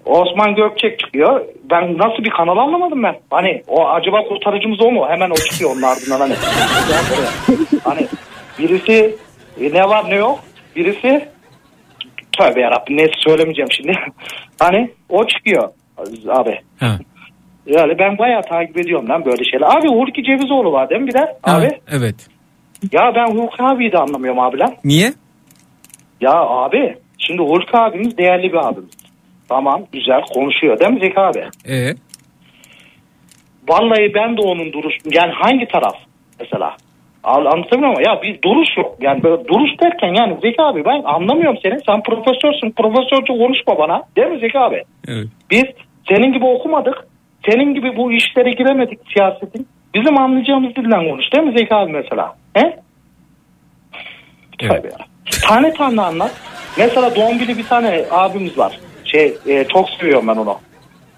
[0.04, 1.40] Osman Gökçek çıkıyor.
[1.70, 3.16] Ben nasıl bir kanal anlamadım ben.
[3.30, 5.06] Hani o acaba kurtarıcımız o mu?
[5.08, 6.34] Hemen o çıkıyor onun ardından hani.
[7.84, 8.06] Hani
[8.60, 9.16] birisi
[9.60, 10.40] e, ne var ne yok.
[10.76, 11.28] Birisi
[12.38, 13.92] tövbe yarabbim neyse söylemeyeceğim şimdi.
[14.58, 15.70] hani o çıkıyor
[16.28, 16.60] abi.
[16.80, 16.98] Ha.
[17.66, 19.66] Yani ben bayağı takip ediyorum lan böyle şeyler.
[19.66, 21.36] Abi Hulki Cevizoğlu var değil mi bir de?
[21.44, 21.64] Abi.
[21.64, 22.28] Ha, Evet.
[22.92, 24.74] Ya ben Hulki abiyi de anlamıyorum abi lan.
[24.84, 25.12] Niye?
[26.20, 28.90] Ya abi şimdi Hulki abimiz değerli bir abimiz.
[29.48, 31.44] Tamam güzel konuşuyor değil mi Zeki abi?
[31.68, 31.94] Ee?
[33.68, 35.96] Vallahi ben de onun duruş yani hangi taraf
[36.40, 36.76] mesela
[37.24, 38.96] Al- Anlatamıyorum ama ya bir duruş yok.
[39.00, 41.76] Yani böyle duruş derken yani Zeki abi ben anlamıyorum seni.
[41.86, 42.70] Sen profesörsün.
[42.70, 44.02] Profesörce konuşma bana.
[44.16, 44.82] Değil mi Zeki abi?
[45.08, 45.26] Evet.
[45.50, 45.64] Biz
[46.08, 47.06] senin gibi okumadık.
[47.50, 49.66] Senin gibi bu işlere giremedik siyasetin.
[49.94, 51.32] Bizim anlayacağımız dilden konuş.
[51.32, 52.36] Değil mi Zeki abi mesela?
[52.54, 52.76] He?
[54.58, 54.96] Tabii ya.
[55.48, 56.32] Tane tane anlat.
[56.78, 58.78] Mesela Doğumgili bir tane abimiz var.
[59.04, 60.56] Şey e, çok seviyorum ben onu.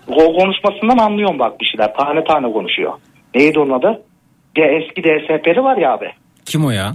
[0.09, 1.95] O konuşmasından anlıyorum bak bir şeyler.
[1.95, 2.93] Tane tane konuşuyor.
[3.35, 4.03] Neydi onun adı?
[4.57, 6.11] Ya eski DSP'li var ya abi.
[6.45, 6.93] Kim o ya?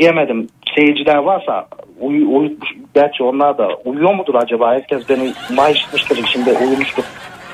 [0.00, 0.48] Diyemedim.
[0.76, 1.68] Seyirciler varsa
[2.00, 2.52] uy, uy,
[2.94, 4.70] gerçi onlar da uyuyor mudur acaba?
[4.74, 7.04] Herkes beni mayışmıştır şimdi uyumuştur.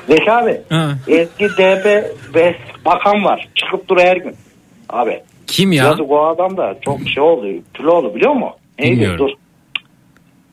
[0.07, 0.89] Zeki abi Ha.
[1.07, 1.85] eski DP
[2.35, 3.47] ve bakan var.
[3.55, 4.35] Çıkıp duruyor her gün.
[4.89, 5.19] Abi.
[5.47, 5.83] Kim ya?
[5.85, 7.47] Yazık o adam da çok şey oldu.
[7.73, 8.49] Kilo oldu biliyor musun?
[8.79, 9.17] Neydi Bilmiyorum.
[9.27, 9.31] dur.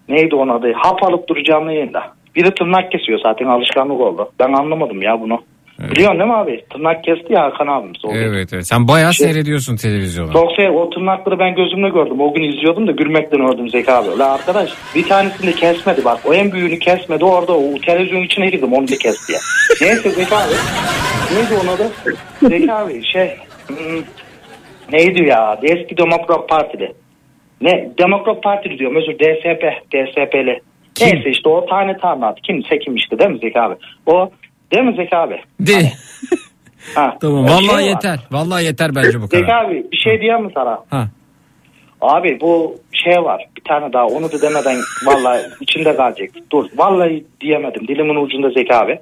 [0.08, 0.72] Neydi onun adı?
[0.76, 2.02] Hap alıp dur canlı yayında.
[2.36, 4.30] Biri tırnak kesiyor zaten alışkanlık oldu.
[4.40, 5.42] Ben anlamadım ya bunu.
[5.78, 6.64] Biliyorsun değil mi abi?
[6.72, 8.04] Tırnak kesti ya Hakan abimiz.
[8.04, 8.12] O.
[8.12, 8.66] Evet evet.
[8.66, 10.32] Sen bayağı Şey- seyrediyorsun televizyonu.
[10.32, 12.20] Çok şey o tırnakları ben gözümle gördüm.
[12.20, 14.08] O gün izliyordum da gülmekten öldüm Zeki abi.
[14.08, 16.18] Ulan arkadaş bir tanesini de kesmedi bak.
[16.26, 17.24] O en büyüğünü kesmedi.
[17.24, 19.38] Orada o televizyon içine girdim onu da kes diye.
[19.82, 20.52] Neyse Zeki abi.
[21.34, 21.90] Neydi onun adı?
[22.42, 23.30] Zeki abi şey.
[23.68, 24.02] hmm,
[24.92, 25.58] neydi ya?
[25.62, 26.92] Eski Demokrat Partili.
[27.60, 27.90] Ne?
[27.98, 29.62] Demokrat Partili diyorum özür DSP.
[29.92, 30.60] DSP'li.
[31.00, 32.34] Neyse işte o tane tane.
[32.42, 33.74] Kimse kim işte değil mi Zeki abi?
[34.06, 34.30] O
[34.72, 35.40] değil mi Zeki abi?
[35.60, 35.92] De.
[36.94, 37.16] Ha.
[37.20, 37.88] Tamam Şey vallahi var.
[37.90, 38.18] yeter.
[38.30, 39.64] Vallahi yeter bence bu Zeki kadar.
[39.64, 40.78] abi bir şey diyeyim mi sana?
[40.90, 41.08] Ha.
[42.00, 46.28] Abi bu şey var bir tane daha onu da demeden vallahi içinde kalacak.
[46.52, 48.98] Dur vallahi diyemedim dilimin ucunda Zeki abi.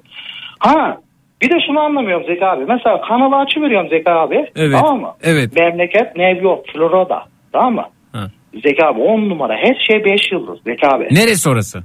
[0.59, 0.97] Ha
[1.41, 2.65] bir de şunu anlamıyorum Zeki abi.
[2.65, 4.45] Mesela kanalı açıveriyorum Zeki abi.
[4.55, 5.11] Evet, Tamam mı?
[5.23, 5.55] evet.
[5.55, 7.23] Memleket New York, Florida.
[7.53, 7.85] Tamam mı?
[8.13, 8.27] Ha.
[8.63, 11.03] Zeki abi 10 numara her şey 5 yıldız Zeki abi.
[11.11, 11.83] Neresi orası?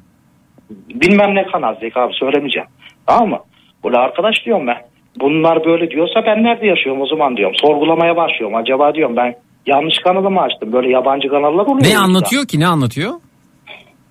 [0.70, 2.68] Bilmem ne kanal Zeki abi söylemeyeceğim.
[3.06, 3.38] Tamam mı?
[3.84, 4.76] Böyle arkadaş diyorum ben.
[5.20, 7.54] Bunlar böyle diyorsa ben nerede yaşıyorum o zaman diyorum.
[7.60, 8.56] Sorgulamaya başlıyorum.
[8.56, 9.34] Acaba diyorum ben
[9.66, 10.72] yanlış kanalı mı açtım?
[10.72, 11.84] Böyle yabancı kanallar oluyor.
[11.92, 13.12] Ne anlatıyor ki ne anlatıyor?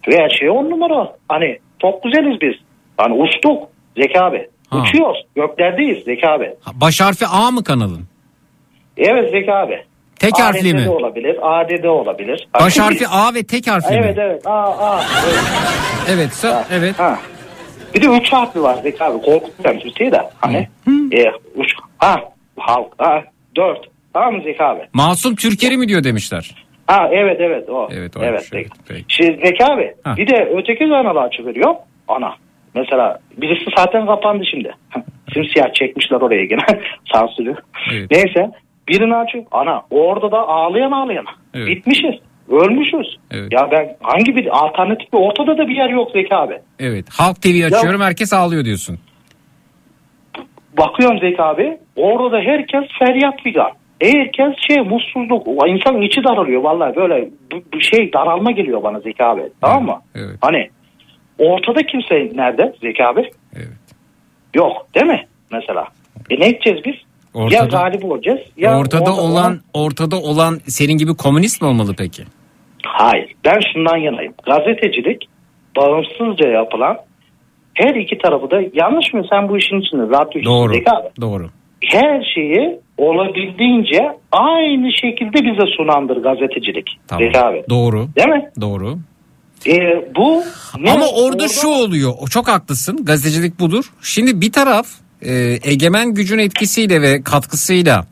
[0.08, 1.16] Ve şey on numara.
[1.30, 2.54] Hani çok güzeliz biz.
[2.98, 3.64] Hani uçtuk
[3.98, 4.48] Zeki abi.
[4.70, 4.78] Ha.
[4.78, 5.18] Uçuyoruz.
[5.36, 6.46] Göklerdeyiz Zeki abi.
[6.62, 8.02] Ha, Baş harfi A mı kanalın?
[8.98, 9.84] Evet Zeki abi.
[10.20, 10.90] Tek harfli ADD mi?
[10.90, 11.38] olabilir.
[11.42, 12.48] ADD olabilir.
[12.62, 14.24] Baş harfi A ve tek harfli Evet mi?
[14.26, 14.48] evet.
[14.48, 15.02] A A.
[15.26, 15.44] Evet.
[16.10, 17.00] Evet, sa- evet.
[17.00, 17.20] Ha.
[17.96, 19.22] Bir de üç harfli var Zeki abi.
[19.22, 20.22] Korkutuyorum kimseyi de.
[20.40, 20.68] Hani.
[21.14, 21.74] E, üç.
[21.98, 22.16] Ha.
[22.58, 22.88] Halk.
[22.98, 23.24] Ha.
[23.56, 23.80] Dört.
[24.14, 24.82] Tamam mı Zeki abi?
[24.94, 26.56] Masum Türkeri mi diyor demişler.
[26.88, 27.90] Ha evet evet o.
[27.92, 28.18] Evet, evet.
[28.18, 28.70] oymuş, Zeki.
[28.88, 29.06] peki.
[29.08, 29.94] Şimdi Zeki abi.
[30.04, 30.14] Ha.
[30.18, 31.76] Bir de öteki kanalı açıveriyor.
[32.08, 32.36] Ana.
[32.76, 34.76] Mesela birisi zaten kapandı şimdi.
[35.34, 36.62] Simsiyah çekmişler oraya gene.
[37.14, 37.56] Sansürü.
[37.92, 38.12] Evet.
[38.12, 38.52] Neyse.
[38.88, 39.46] Birini açıyor.
[39.52, 41.26] Ana orada da ağlayan ağlayan.
[41.54, 41.68] Evet.
[41.68, 42.16] Bitmişiz.
[42.50, 43.18] Ölmüşüz.
[43.32, 43.54] Evet.
[43.54, 46.60] Ya ben hangi bir alternatif bir ortada da bir yer yok Zeki abi.
[46.80, 47.06] Evet.
[47.12, 49.00] Halk TV açıyorum herkes ağlıyor diyorsun.
[50.78, 53.72] Bakıyorum Zeki abi orada da herkes feryat figan.
[54.02, 55.48] Herkes şey mutsuzluk.
[55.68, 59.42] İnsanın içi daralıyor vallahi böyle bir- bir şey daralma geliyor bana Zeki abi.
[59.62, 60.02] Tamam mı?
[60.16, 60.36] Evet.
[60.42, 60.70] Hani
[61.40, 63.32] ortada kimse nerede Zeki abi?
[63.56, 63.68] Evet.
[64.56, 65.88] Yok değil mi mesela?
[66.30, 66.96] E ne edeceğiz biz?
[67.36, 71.96] Ya Ortada- galip olacağız ya ortada orada olan ortada olan senin gibi komünist mi olmalı
[71.98, 72.24] peki?
[72.86, 73.34] Hayır.
[73.46, 74.34] Ben şundan yanayım.
[74.46, 75.26] Gazetecilik
[75.78, 76.98] bağımsızca yapılan
[77.74, 79.24] her iki tarafı da yanlış mı?
[79.30, 80.72] Sen bu işin içinde radyo Doğru.
[80.72, 81.10] abi.
[81.22, 81.50] Doğru.
[81.86, 86.90] Her şeyi olabildiğince aynı şekilde bize sunandır gazetecilik.
[87.08, 87.30] Tamam.
[87.36, 87.64] Abi.
[87.70, 88.08] Doğru.
[88.18, 88.50] Değil mi?
[88.62, 88.98] Doğru.
[89.68, 90.44] Ee, bu
[90.80, 90.92] ne?
[90.92, 92.14] Ama orada şu oluyor.
[92.22, 93.06] O çok haklısın.
[93.06, 93.86] Gazetecilik budur.
[94.02, 94.88] Şimdi bir taraf
[95.22, 98.06] e, egemen gücün etkisiyle ve katkısıyla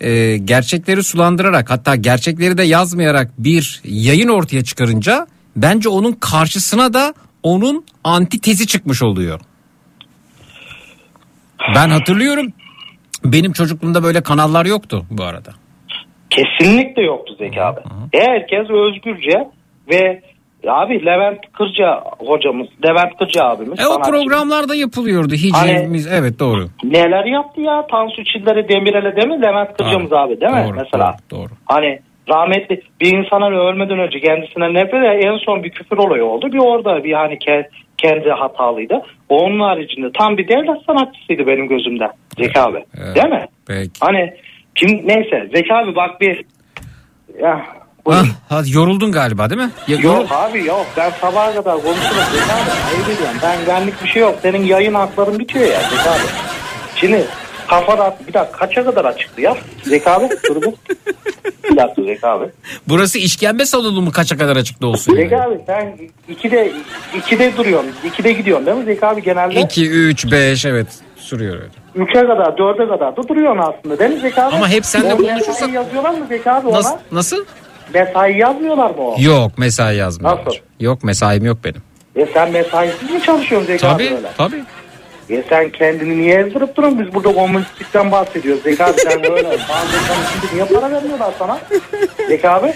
[0.00, 5.26] e, gerçekleri sulandırarak hatta gerçekleri de yazmayarak bir yayın ortaya çıkarınca
[5.56, 9.40] bence onun karşısına da onun antitezi çıkmış oluyor.
[11.74, 12.52] Ben hatırlıyorum.
[13.24, 15.52] Benim çocukluğumda böyle kanallar yoktu bu arada.
[16.30, 17.80] Kesinlikle yoktu Zeki abi.
[18.12, 19.50] Herkes özgürce
[19.90, 20.22] ve
[20.68, 23.80] abi Levent Kırca hocamız, Levent Kırca abimiz.
[23.80, 25.34] E o programlarda yapılıyordu.
[25.34, 26.66] Hiç Hani- evet doğru.
[26.84, 29.42] Neler yaptı ya Tansu Çiller'e Demirel'e değil mi?
[29.42, 30.64] Levent Kırcamız abi değil mi?
[30.68, 31.16] Doğru, Mesela.
[31.30, 31.40] Doğru.
[31.40, 31.50] doğru.
[31.66, 36.52] Hani rahmetli bir insanın ölmeden önce kendisine nefret en son bir küfür olayı oldu.
[36.52, 37.68] Bir orada bir hani ke-
[37.98, 39.02] kendi hatalıydı.
[39.28, 42.84] Onun haricinde tam bir devlet sanatçısıydı benim gözümde Zeki abi.
[43.14, 43.46] Değil mi?
[43.68, 43.90] Peki.
[44.00, 44.34] Hani
[44.74, 46.44] kim neyse Zeki abi bak bir
[47.42, 47.66] ya
[48.10, 49.70] Ah, hadi yoruldun galiba değil mi?
[49.88, 53.12] Ya, yorul- Yok abi yok ben sabaha kadar konuşurum abi.
[53.42, 54.34] Ben benlik bir şey yok.
[54.42, 56.20] Senin yayın hakların bitiyor ya Zeki abi.
[56.96, 57.24] Şimdi
[57.68, 60.28] kafada bir dakika kaça kadar açıktı ya Zeki abi?
[60.48, 60.72] Dur bir.
[61.70, 62.44] Bir dakika Zeki abi.
[62.88, 65.12] Burası işkembe salonu mu kaça kadar açıkta olsun?
[65.12, 65.22] yani?
[65.28, 66.72] Zeki abi sen ikide,
[67.16, 67.90] ikide duruyorsun.
[68.04, 69.60] ikide gidiyorsun değil mi Zeki abi genelde?
[69.60, 70.86] 2, 3, 5 evet
[71.16, 71.68] sürüyor öyle.
[71.94, 74.54] Üçe kadar, dörde kadar da duruyorsun aslında değil mi Zeki abi?
[74.56, 76.76] Ama hep seninle konuşursak- yazıyorlar mı Zeki abi ona?
[76.76, 76.96] Nasıl?
[77.12, 77.44] Nasıl?
[77.94, 79.16] Mesai yazmıyorlar mı o?
[79.18, 80.44] Yok mesai yazmıyorlar.
[80.46, 80.58] Nasıl?
[80.80, 81.82] Yok mesaim yok benim.
[82.16, 84.28] E sen mesaisiz mi çalışıyorsun Zeki abi Tabii öyle?
[84.38, 84.64] tabii.
[85.30, 87.06] E sen kendini niye ezdirip duruyorsun?
[87.06, 88.62] Biz burada komünistlikten bahsediyoruz.
[88.62, 89.42] Zeki abi sen öyle.
[89.68, 91.58] Bazı niye para vermiyorlar sana?
[92.28, 92.72] Zeki abi?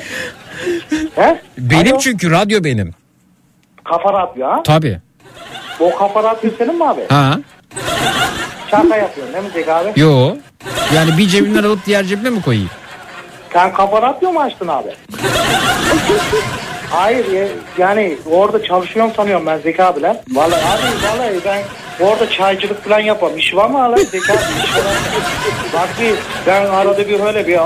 [1.17, 1.41] He?
[1.59, 1.99] Benim Alo?
[2.01, 2.91] çünkü radyo benim.
[3.85, 4.63] Kafa radyo ha?
[4.65, 5.01] Tabii.
[5.81, 7.01] O kafa radyo senin mi abi?
[7.09, 7.39] Ha?
[8.71, 10.01] Şaka yapıyorsun değil mi Zeki abi?
[10.01, 10.37] Yo.
[10.95, 12.71] Yani bir cebimden alıp diğer cebime mi koyayım?
[13.53, 14.89] Sen kafa radyo mu açtın abi?
[16.91, 17.47] Hayır ya,
[17.79, 20.17] yani orada çalışıyorum sanıyorum ben Zeki abiler.
[20.31, 21.63] Vallahi abi vallahi ben
[22.07, 23.39] orada çaycılık falan yapam.
[23.39, 24.39] İş var mı hala Zeki abi?
[24.65, 24.85] İş var?
[25.75, 26.15] Bak bir
[26.47, 27.59] ben arada bir öyle bir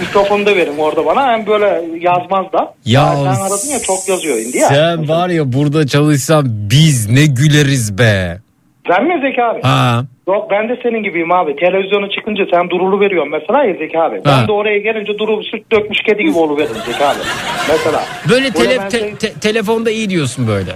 [0.00, 1.32] mikrofonu da verim orada bana.
[1.32, 2.74] Hem böyle yazmaz da.
[2.84, 4.68] Ya sen aradın ya çok yazıyor indi ya.
[4.68, 8.38] Sen var ya burada çalışsan biz ne güleriz be.
[8.90, 9.60] Sen mi Zeki abi?
[9.62, 10.02] Ha.
[10.28, 11.56] Yok ben de senin gibiyim abi.
[11.56, 14.20] Televizyona çıkınca sen durulu veriyorsun mesela ya Zeki abi.
[14.24, 14.48] Ben Ha.
[14.48, 17.18] de oraya gelince duru süt dökmüş kedi gibi oluveririm Zeki abi.
[17.68, 18.00] Mesela.
[18.30, 20.70] Böyle tele- ben te- seni- te- telefonda iyi diyorsun böyle.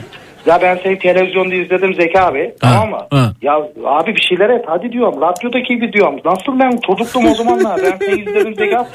[0.47, 2.53] Ya ben seni televizyonda izledim Zeki abi.
[2.61, 2.99] Tamam mı?
[3.11, 3.33] ha.
[3.43, 5.21] Ya abi bir şeyler et hadi diyorum.
[5.21, 6.21] Radyodaki gibi diyorum.
[6.25, 7.81] Nasıl ben çocuktum o zamanlar.
[7.83, 8.89] Ben seni izledim Zeki abi.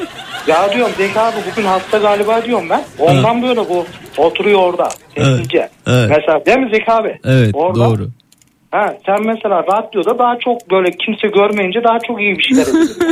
[0.48, 2.82] Ya diyorum Zeki abi bugün hasta galiba diyorum ben.
[3.00, 3.86] Ondan böyle bu
[4.18, 4.90] oturuyor orada.
[5.18, 5.70] Sessizce.
[5.88, 6.10] evet.
[6.18, 7.18] Mesela değil mi Zeki abi?
[7.54, 7.80] Orada.
[8.72, 13.04] Ha, sen mesela radyoda daha çok böyle kimse görmeyince daha çok iyi bir şeyler yapıyorsun.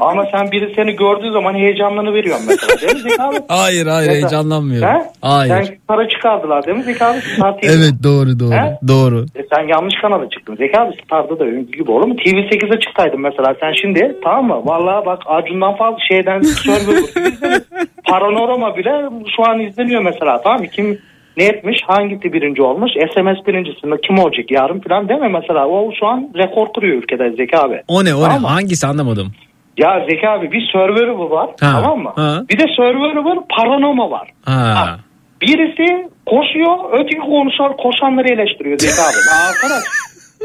[0.00, 2.80] Ama sen biri seni gördüğü zaman heyecanlanı veriyorsun mesela.
[2.94, 3.10] Değil mi?
[3.48, 4.88] Hayır hayır Mesela- heyecanlanmıyorum.
[4.88, 5.02] He?
[5.22, 5.50] Hayır.
[5.54, 7.66] Sen para çıkardılar değil mi TV.
[7.66, 8.52] Evet doğru doğru.
[8.54, 8.78] He?
[8.88, 9.24] Doğru.
[9.36, 10.56] E sen yanlış kanala çıktın.
[10.56, 12.14] Zeki abi Star'da da ünlü gibi olur mu?
[12.14, 14.62] TV8'e çıksaydın mesela sen şimdi tamam mı?
[14.66, 16.98] Vallahi bak Acun'dan fazla şeyden Survivor.
[18.04, 19.02] Paranorama bile
[19.36, 20.66] şu an izleniyor mesela tamam mı?
[20.66, 20.98] Kim
[21.36, 21.80] ne etmiş?
[21.86, 22.90] Hangisi birinci olmuş?
[23.14, 25.66] SMS birincisinde kim olacak yarın falan değil mi mesela?
[25.68, 27.82] O şu an rekor kuruyor ülkede Zeki abi.
[27.88, 28.46] O ne o Tamam ne mı?
[28.48, 29.32] hangisi anlamadım.
[29.76, 32.12] Ya Zeki abi bir Survivor var Ha, tamam mı?
[32.16, 32.42] ha.
[32.50, 34.28] Bir de Survivor Paranoma var.
[34.44, 34.98] Ha.
[35.42, 39.20] Birisi koşuyor, öteki konuşan koşanları eleştiriyor Zeki abi.
[39.48, 39.84] Arkadaş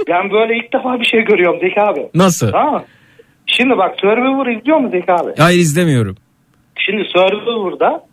[0.08, 2.08] ben böyle ilk defa bir şey görüyorum Zeki abi.
[2.16, 2.52] Nasıl?
[2.52, 2.84] Tamam?
[3.46, 5.32] Şimdi bak Survivor izliyor mu Zeki abi?
[5.38, 6.16] Hayır izlemiyorum.
[6.86, 8.04] Şimdi Survivor'da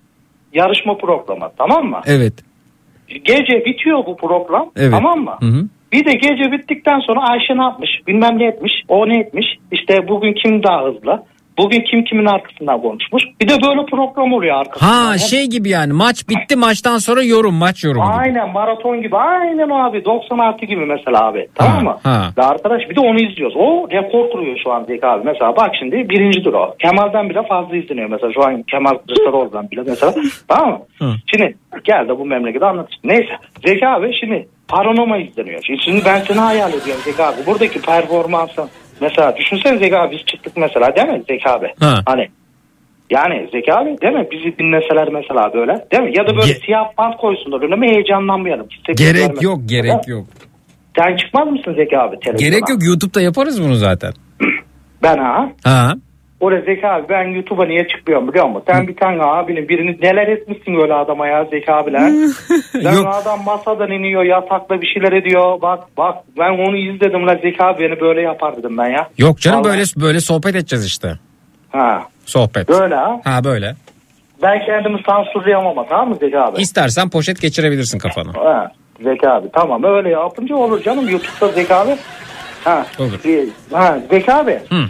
[0.52, 2.00] yarışma programı tamam mı?
[2.06, 2.32] Evet.
[3.08, 4.90] Gece bitiyor bu program Evet.
[4.90, 5.36] tamam mı?
[5.40, 5.64] Hı hı.
[5.92, 7.90] Bir de gece bittikten sonra Ayşe ne yapmış?
[8.06, 8.72] Bilmem ne etmiş.
[8.88, 9.46] O ne etmiş?
[9.72, 11.22] İşte bugün kim daha hızlı?
[11.58, 13.22] Bugün kim kimin arkasından konuşmuş?
[13.40, 14.90] Bir de böyle program oluyor arkasından.
[14.92, 18.14] Ha şey gibi yani maç bitti maçtan sonra yorum maç yorumu gibi.
[18.14, 19.16] Aynen maraton gibi.
[19.16, 20.04] Aynen abi.
[20.04, 21.48] 96 gibi mesela abi.
[21.54, 21.96] Tamam mı?
[22.02, 22.30] ha.
[22.38, 23.56] Ve arkadaş bir de onu izliyoruz.
[23.56, 25.24] O rekor kuruyor şu an Zeki abi.
[25.24, 26.74] Mesela bak şimdi birincidir o.
[26.78, 28.32] Kemal'den bile fazla izleniyor mesela.
[28.32, 30.14] Şu an Kemal Kılıçdaroğlu'dan bile mesela.
[30.48, 30.78] tamam mı?
[30.98, 31.14] Hı.
[31.26, 32.88] Şimdi gel de bu memleketi anlat.
[33.04, 33.32] Neyse.
[33.66, 35.60] Zeki abi şimdi Paranoma izleniyor.
[35.66, 37.46] Şimdi, şimdi ben seni hayal ediyorum Zeki abi.
[37.46, 38.68] Buradaki performansın.
[39.00, 41.66] Mesela düşünsene Zeki abi biz çıktık mesela değil mi Zeki abi?
[41.80, 42.00] Ha.
[42.06, 42.28] Hani
[43.10, 44.26] yani Zeki abi değil mi?
[44.30, 46.12] Bizi dinleseler mesela böyle değil mi?
[46.18, 48.66] Ya da böyle Ge- siyah bant koysunlar önüme heyecanlanmayalım.
[48.96, 49.40] Gerek görmesin.
[49.40, 50.26] yok gerek yok.
[50.98, 52.50] Sen çıkmaz mısın Zeki abi televizyona?
[52.50, 54.12] Gerek yok YouTube'da yaparız bunu zaten.
[55.02, 55.48] Ben ha.
[55.64, 55.94] Ha.
[56.40, 58.62] Orada Zeki abi ben YouTube'a niye çıkmıyorum biliyor musun?
[58.66, 62.10] Sen bir tane abinin birini neler etmişsin öyle adama ya Zeki abiler.
[63.04, 65.62] O adam masadan iniyor yatakla bir şeyler ediyor.
[65.62, 69.08] Bak bak ben onu izledim la Zeki abi beni böyle yapar dedim ben ya.
[69.18, 69.70] Yok canım Vallahi.
[69.72, 71.12] böyle böyle sohbet edeceğiz işte.
[71.72, 72.02] Ha.
[72.26, 72.68] Sohbet.
[72.68, 73.20] Böyle ha.
[73.24, 73.74] Ha böyle.
[74.42, 76.60] Ben kendimi sansürleyemem ama tamam mı Zeki abi?
[76.60, 78.32] İstersen poşet geçirebilirsin kafana.
[78.34, 78.70] Ha,
[79.02, 81.96] Zeki abi tamam öyle yapınca olur canım YouTube'da Zeki abi.
[82.64, 83.20] Ha, Olur.
[83.24, 84.58] bir- ha Zeki abi.
[84.68, 84.84] Hı.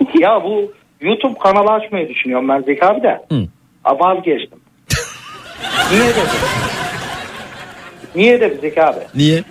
[0.20, 3.20] ya bu YouTube kanalı açmayı düşünüyorum ben Zeki abi de.
[3.32, 3.46] Hı.
[3.84, 4.58] Aa, vazgeçtim.
[5.92, 6.22] Niye dedim?
[8.14, 8.98] Niye dedim Zeki abi?
[9.14, 9.42] Niye?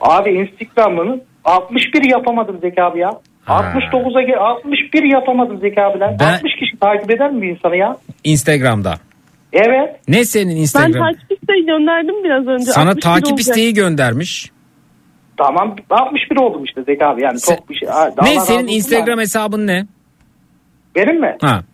[0.00, 3.10] Abi Instagram'ını 61 yapamadım Zeki abi ya.
[3.46, 6.16] 69'a ge- 61 yapamadım Zeki abiler.
[6.20, 7.96] Ben- 60 kişi takip eder mi bir insanı ya?
[8.24, 8.94] Instagram'da.
[9.52, 10.00] Evet.
[10.08, 10.92] Ne senin Ben Instagram?
[11.12, 12.64] takip isteği gönderdim biraz önce.
[12.64, 13.40] Sana 61 takip olacak.
[13.40, 14.50] isteği göndermiş.
[15.36, 17.88] Tamam 61 oldum işte Zeki abi yani çok bir şey.
[18.22, 19.20] Ne senin Instagram da.
[19.22, 19.86] hesabın ne?
[20.94, 21.36] Benim mi?
[21.40, 21.64] Ha.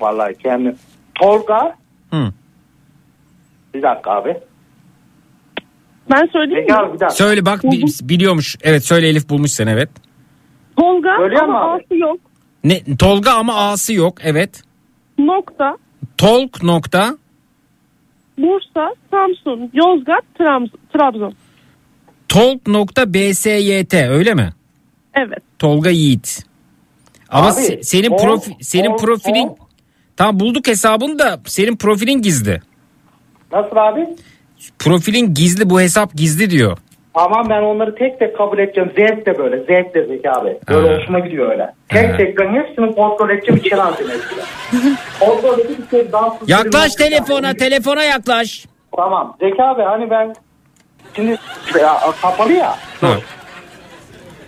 [0.00, 0.76] Vallahi kendim.
[1.14, 1.76] Tolga.
[2.10, 2.32] Hı.
[3.74, 4.36] Bir dakika abi.
[6.10, 6.78] Ben söyleyeyim Zeki mi?
[6.78, 7.10] abi bir dakika.
[7.10, 8.56] Söyle bak bi- biliyormuş.
[8.62, 9.88] Evet söyle Elif bulmuş sen evet.
[10.76, 11.82] Tolga Söylüyor mu ama abi?
[11.84, 12.20] A'sı yok.
[12.64, 14.18] Ne Tolga ama A'sı yok.
[14.22, 14.62] Evet.
[15.18, 15.76] Nokta.
[16.18, 17.16] Tolk nokta
[18.38, 20.24] Bursa, Samsun, Yozgat,
[20.92, 21.34] Trabzon.
[22.32, 22.50] Trabzon.
[22.50, 24.52] Tolk nokta BSYT öyle mi?
[25.14, 25.38] Evet.
[25.58, 26.44] Tolga Yiğit.
[27.28, 29.58] Ama Abi, se- senin Tolk, profi senin profilin Tolk.
[30.16, 32.60] Tamam bulduk hesabını da senin profilin gizli.
[33.52, 34.06] Nasıl abi?
[34.78, 36.78] Profilin gizli bu hesap gizli diyor.
[37.14, 38.92] Aman ben onları tek tek kabul edeceğim.
[38.96, 39.56] Zevk de böyle.
[39.56, 40.58] Zevk de Zeki abi.
[40.68, 40.96] Böyle Ha.
[41.00, 41.74] hoşuma gidiyor öyle.
[41.88, 42.16] Tek Ha.
[42.16, 43.60] tek ben hepsini kontrol edeceğim.
[43.64, 44.94] içeri alacağım hepsini.
[45.20, 48.66] kontrol edip bir şey dans Yaklaş telefona telefona yaklaş.
[48.96, 49.36] Tamam.
[49.40, 50.34] Zeki abi hani ben
[51.16, 51.36] şimdi
[51.80, 52.74] ya, kapalı ya.
[53.00, 53.16] Ha.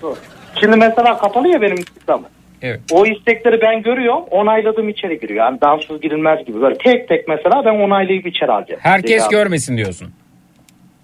[0.03, 0.17] Dur.
[0.61, 2.27] Şimdi mesela kapalı ya benim Instagram'ım.
[2.63, 2.81] Evet.
[2.93, 4.25] O istekleri ben görüyorum.
[4.31, 5.45] Onayladığım içeri giriyor.
[5.45, 6.61] Yani dansız girilmez gibi.
[6.61, 8.81] Böyle tek tek mesela ben onaylayıp içeri alacağım.
[8.83, 9.31] Herkes Zeki abi.
[9.31, 10.09] görmesin diyorsun.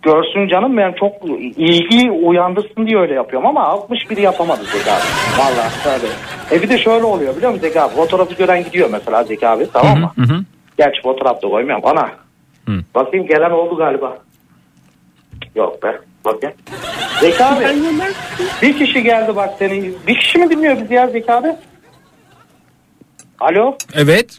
[0.02, 1.12] Görsün canım ben çok
[1.56, 5.00] ilgi uyandırsın diye öyle yapıyorum ama 61 yapamadı Zeki abi.
[5.38, 6.56] Vallahi tabii.
[6.58, 7.94] E bir de şöyle oluyor biliyor musun Zeki abi?
[7.94, 10.12] Fotoğrafı gören gidiyor mesela Zeki abi tamam mı?
[10.16, 10.44] Hı hı.
[10.78, 12.08] Gerçi fotoğraf da koymuyorum bana.
[12.68, 12.72] Hı.
[12.94, 14.18] Bakayım gelen oldu galiba.
[15.54, 15.98] Yok be.
[16.24, 16.56] Bakayım.
[17.20, 17.64] Zeki abi
[18.62, 19.90] bir kişi geldi bak seni.
[20.06, 21.48] Bir kişi mi dinliyor bizi ya Zeki abi?
[23.40, 23.76] Alo.
[23.94, 24.38] Evet.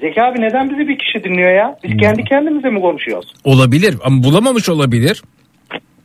[0.00, 1.78] Zeki abi neden bizi bir kişi dinliyor ya?
[1.84, 3.32] Biz kendi kendimize mi konuşuyoruz?
[3.44, 5.22] Olabilir ama bulamamış olabilir.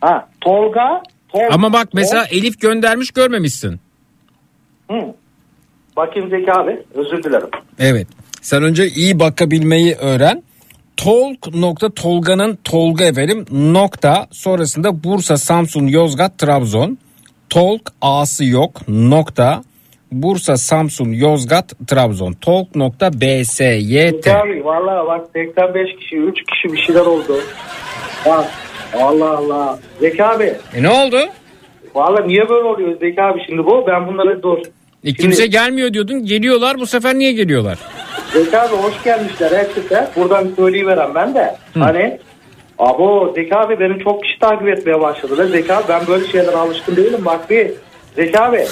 [0.01, 1.03] Ha Tolga.
[1.33, 3.79] Tol- Ama bak mesela Tol- Elif göndermiş görmemişsin.
[4.91, 4.95] Hı.
[5.97, 7.49] Bakayım Zeki abi özür dilerim.
[7.79, 8.07] Evet.
[8.41, 10.43] Sen önce iyi bakabilmeyi öğren.
[10.97, 16.97] Tolk nokta Tolga'nın Tolga efendim nokta sonrasında Bursa, Samsun, Yozgat, Trabzon.
[17.49, 19.61] Tolk A'sı yok nokta
[20.11, 22.33] Bursa, Samsun, Yozgat, Trabzon.
[22.33, 24.27] Tolk nokta BSYT.
[24.27, 27.39] Abi vallahi bak 85 kişi 3 kişi bir şeyler oldu.
[28.25, 28.45] Bak
[29.01, 29.79] Allah Allah.
[29.99, 31.17] Zeki abi E ne oldu?
[31.95, 33.83] vallahi niye böyle oluyor Zeki abi şimdi bu?
[33.87, 34.57] Ben bunları dur.
[35.03, 36.25] E kimse gelmiyor diyordun.
[36.25, 37.77] Geliyorlar bu sefer niye geliyorlar?
[38.33, 40.07] Zeki abi hoş gelmişler herkese.
[40.15, 41.55] Buradan söyleyiverem ben de.
[41.79, 42.19] Hani
[42.79, 45.37] Abo Zeki abi benim çok kişi takip etmeye başladı.
[45.37, 47.25] Ve Zeki abi ben böyle şeylere alışkın değilim.
[47.25, 47.71] Bak bir
[48.15, 48.65] Zeki abi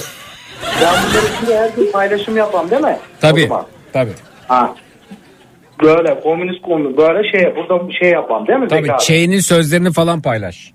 [0.82, 2.98] ben bunları şimdi her gün paylaşım yapam değil mi?
[3.20, 3.48] Tabii.
[3.92, 4.10] Tabii.
[4.48, 4.74] Ha.
[5.82, 9.02] Böyle komünist konu böyle şey burada şey yapam değil mi Zeki Tabii abi?
[9.02, 10.72] Çey'nin sözlerini falan paylaş.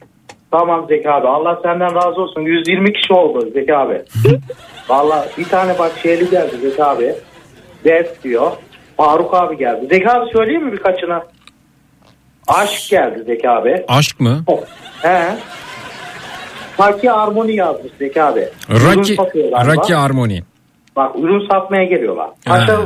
[0.51, 2.41] Tamam Zeki abi Allah senden razı olsun.
[2.41, 4.01] 120 kişi oldu Zeki abi.
[4.91, 7.15] Valla bir tane bak şeyli geldi Zeki abi.
[7.83, 8.51] Def diyor.
[8.97, 9.87] Faruk abi geldi.
[9.89, 11.23] Zeki abi söyleyeyim mi birkaçına?
[12.47, 13.85] Aşk geldi Zeki abi.
[13.87, 14.43] Aşk mı?
[15.01, 15.35] He.
[16.77, 18.49] Haki Harmoni yazmış Zeki abi.
[18.69, 19.17] Raki.
[19.51, 20.41] Raki Harmony.
[20.95, 22.29] Bak ürün satmaya geliyorlar.
[22.45, 22.79] Paşa,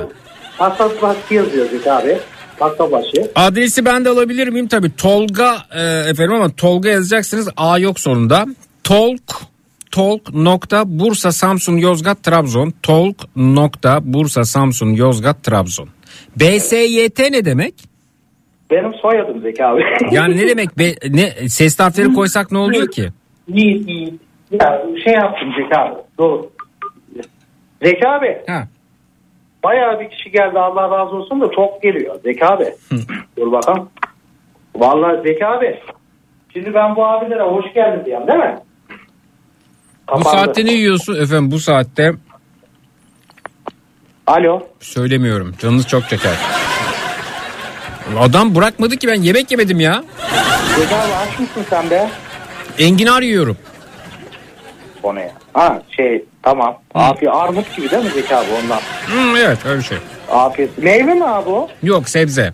[0.57, 2.17] Paspas başı yazıyor Zeki abi.
[2.59, 3.31] Pasta başı.
[3.35, 4.67] Adresi ben de alabilir miyim?
[4.67, 7.49] Tabii Tolga e, efendim ama Tolga yazacaksınız.
[7.57, 8.45] A yok sonunda.
[8.83, 9.54] Tolk
[9.95, 15.89] Tolk nokta Bursa Samsun Yozgat Trabzon Tolk nokta Bursa Samsun Yozgat Trabzon
[16.35, 17.73] BSYT ne demek?
[18.71, 19.83] Benim soyadım Zeki abi.
[20.11, 23.09] Yani ne demek be, ne ses harfleri koysak ne oluyor ki?
[23.47, 24.13] İyi iyi.
[24.51, 25.95] Ya şey yaptım Zeki abi.
[26.17, 26.51] Doğru.
[27.83, 28.37] Zeki abi.
[28.47, 28.67] Ha.
[29.63, 32.65] Bayağı bir kişi geldi Allah razı olsun da çok geliyor Zeki abi.
[33.37, 33.89] Dur bakalım.
[34.75, 35.79] Vallahi Zeki abi.
[36.53, 38.55] Şimdi ben bu abilere hoş geldin diyeyim değil mi?
[40.13, 42.13] Bu saatte ne yiyorsun efendim bu saatte?
[44.27, 44.67] Alo.
[44.79, 46.35] Söylemiyorum canınız çok çeker.
[48.19, 49.93] Adam bırakmadı ki ben yemek yemedim ya.
[49.93, 52.09] Abi aç mısın sen be?
[52.79, 53.57] Enginar yiyorum.
[55.03, 55.31] O ne ya?
[55.53, 56.81] Ha şey tamam.
[56.93, 58.79] Afiyet armut gibi değil mi Zeki abi ondan?
[59.07, 59.97] Hmm, evet öyle bir şey.
[60.31, 60.77] Afiyet.
[60.77, 61.69] Meyve mi abi o?
[61.83, 62.53] Yok sebze.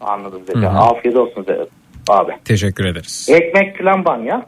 [0.00, 0.68] Anladım Zeki.
[0.68, 1.60] Afiyet olsun Zeki
[2.08, 2.32] abi.
[2.44, 3.28] Teşekkür ederiz.
[3.30, 4.46] Ekmek falan ban ya.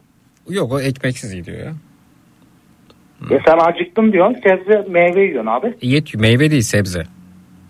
[0.48, 1.72] Yok o ekmeksiz gidiyor ya.
[3.30, 4.36] E sen acıktım diyorsun.
[4.42, 5.74] Sebze meyve yiyorsun abi.
[5.82, 7.02] Yet meyve değil sebze.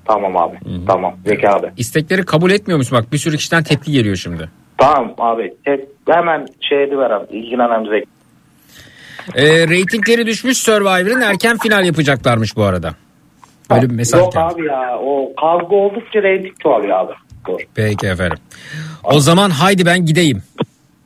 [0.05, 0.57] Tamam abi.
[0.87, 1.67] Tamam Zeki abi.
[1.77, 2.99] İstekleri kabul etmiyor musun?
[2.99, 4.49] Bak bir sürü kişiden tepki geliyor şimdi.
[4.79, 5.55] Tamam abi.
[6.09, 7.37] Hemen şeydi ver abi.
[7.37, 8.07] İlgilenem Zeki.
[9.35, 12.95] E, reytingleri düşmüş Survivor'ın erken final yapacaklarmış bu arada.
[13.71, 14.45] Böyle bir mesaj Yok geldi.
[14.45, 14.99] abi ya.
[14.99, 17.13] O kavga oldukça reyting çoğalıyor abi.
[17.49, 17.61] Dur.
[17.75, 18.39] Peki efendim.
[19.05, 20.43] O zaman haydi ben gideyim.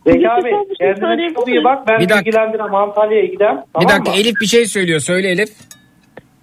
[0.06, 1.88] Zeki abi kendine çok iyi bak.
[1.88, 2.24] Ben Bir dakika.
[2.26, 3.56] bilgilendirem Antalya'ya giden.
[3.56, 4.16] bir Tamam dakika mı?
[4.18, 5.00] Elif bir şey söylüyor.
[5.00, 5.48] Söyle Elif.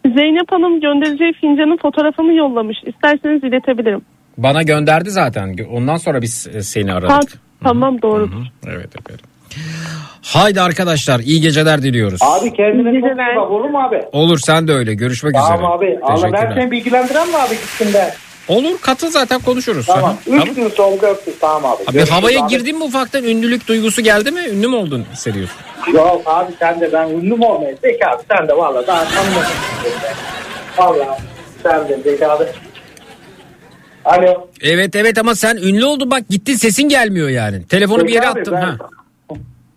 [0.05, 2.77] Zeynep Hanım göndereceği fincanın fotoğrafını yollamış.
[2.85, 4.01] İsterseniz iletebilirim.
[4.37, 5.55] Bana gönderdi zaten.
[5.71, 7.31] Ondan sonra biz e, seni Ha, aradık.
[7.63, 8.29] tamam doğru.
[8.67, 9.25] Evet efendim.
[10.25, 12.19] Haydi arkadaşlar iyi geceler diliyoruz.
[12.21, 14.01] Abi kendine çok iyi bak olur mu abi?
[14.11, 14.93] Olur sen de öyle.
[14.93, 15.47] Görüşmek üzere.
[15.47, 15.99] Tamam abi.
[16.03, 18.13] Allah ben seni bilgilendirem mi abi gittiğinde?
[18.49, 19.85] Olur katıl zaten konuşuruz.
[19.85, 20.17] Tamam.
[20.25, 20.47] Tamam.
[20.47, 21.83] Üç gün sonra öptük tamam abi.
[21.83, 22.49] Abi Görüşürüz havaya abi.
[22.49, 24.41] girdin mi ufaktan ünlülük duygusu geldi mi?
[24.51, 25.55] Ünlü mü oldun hissediyorsun?
[25.93, 27.77] Yok abi sen de ben ünlü mü olmayı?
[27.81, 29.49] Zeki abi sen de valla daha tanımadın.
[30.77, 31.17] Valla
[31.63, 32.43] sen de Zeki abi.
[34.05, 34.47] Alo.
[34.61, 37.67] Evet evet ama sen ünlü oldun bak gittin sesin gelmiyor yani.
[37.67, 38.77] Telefonu bir Zeki yere abi, attın ben- ha.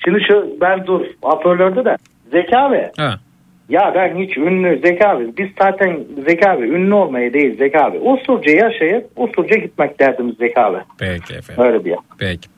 [0.04, 1.96] Şimdi şu ben dur hoparlörde de.
[2.32, 2.90] Zeki abi.
[2.96, 3.20] Ha.
[3.72, 5.24] Ya ben hiç ünlü Zeki abi.
[5.38, 7.98] Biz zaten Zeki abi ünlü olmayı değil Zeki abi.
[7.98, 10.78] Usulca yaşayıp usulca gitmek derdimiz Zeki abi.
[10.98, 11.64] Peki efendim.
[11.64, 11.96] Öyle bir ya.
[12.18, 12.48] Peki.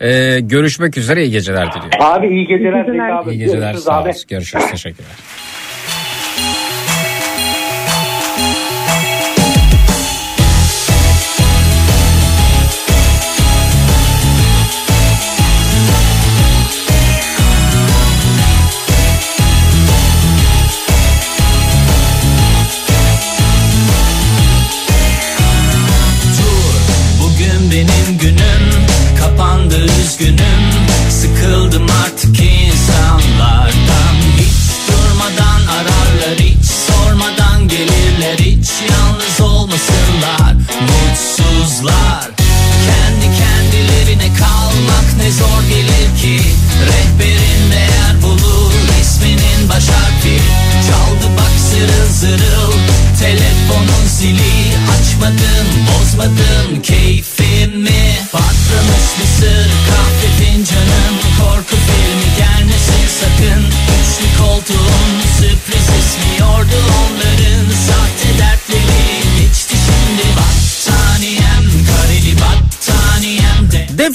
[0.00, 1.98] Ee, görüşmek üzere iyi geceler diliyorum.
[2.00, 3.30] Abi iyi geceler Zeki abi.
[3.30, 4.12] İyi geceler Görüşürüz sağ abi.
[4.28, 5.51] Görüşürüz teşekkürler.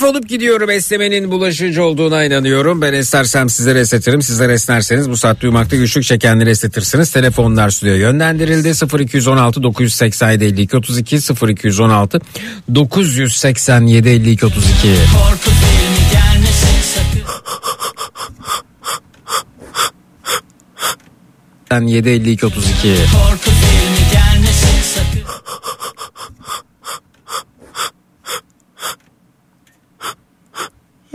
[0.08, 2.82] Defolup gidiyorum esnemenin bulaşıcı olduğuna inanıyorum.
[2.82, 4.22] Ben esnersem sizlere esnetirim.
[4.22, 7.12] Sizler esnerseniz bu saat duymakta güçlük çekenleri esnetirsiniz.
[7.12, 8.72] Telefonlar stüdyoya yönlendirildi.
[9.00, 12.20] 0216 987 52 32 0216
[12.76, 14.68] 987 52 32.
[14.68, 17.28] korku filmi gelmesin sakın
[21.70, 22.96] 87 52 32.
[23.14, 23.58] korku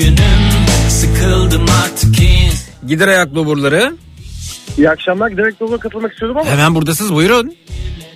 [0.00, 2.14] üzgünüm sıkıldım artık
[2.86, 3.92] Gider ayak loburları.
[4.78, 5.36] İyi akşamlar.
[5.36, 6.50] Direkt Dolu'na katılmak istiyordum ama.
[6.50, 7.54] Hemen buradasınız buyurun.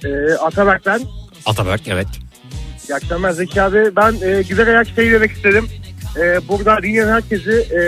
[0.04, 1.00] E, Ataberk ben.
[1.46, 2.06] Ataberk evet.
[2.88, 3.96] İyi akşamlar Zeki abi.
[3.96, 5.68] Ben e, güzel ayak şey demek istedim.
[6.16, 7.80] E, burada dinleyen herkesi e,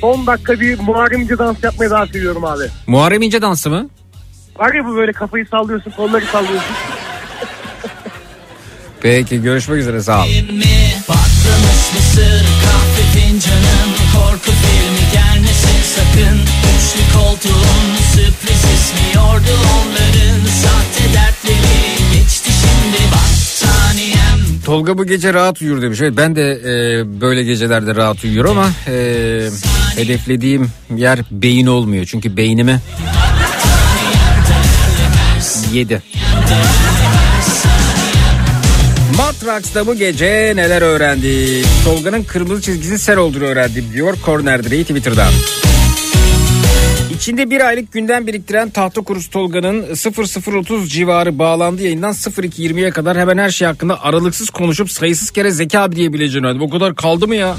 [0.00, 2.64] son dakika bir Muharrem İnce dans yapmaya davet ediyorum abi.
[2.86, 3.88] Muharrem İnce dansı mı?
[4.56, 6.74] Var ya bu böyle kafayı sallıyorsun, kolları sallıyorsun.
[9.00, 10.26] Peki görüşmek üzere sağ ol.
[10.26, 10.62] mi?
[11.06, 12.65] Patlamış mısır
[15.96, 16.38] sakın
[16.76, 25.82] Üçlü koltuğun sürpriz ismiyordu onların Sahte dertleri geçti şimdi battaniyem Tolga bu gece rahat uyur
[25.82, 26.00] demiş.
[26.00, 28.94] Evet, ben de e, böyle gecelerde rahat uyuyorum ama e,
[29.96, 32.06] hedeflediğim yer beyin olmuyor.
[32.06, 32.80] Çünkü beynimi
[35.72, 36.02] yedi.
[39.16, 41.66] Matrax'ta bu gece neler öğrendik?
[41.84, 45.32] Tolga'nın kırmızı çizgisi sen olduğunu öğrendim diyor Corner Direği Twitter'dan.
[47.16, 53.18] İçinde bir aylık günden biriktiren tahta kurusu Tolga'nın 0030 civarı bağlandığı yayından 0220'ye kadar.
[53.18, 56.62] Hemen her şey hakkında aralıksız konuşup sayısız kere zeka abi diyebileceğini öğrendim.
[56.62, 57.56] O kadar kaldı mı ya?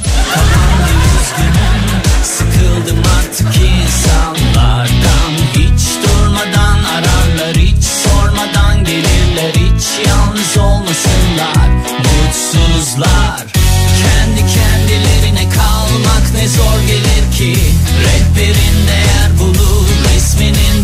[14.01, 17.61] Kendi kendilerine kalmak ne zor gelir ki?
[18.03, 18.76] Rehberin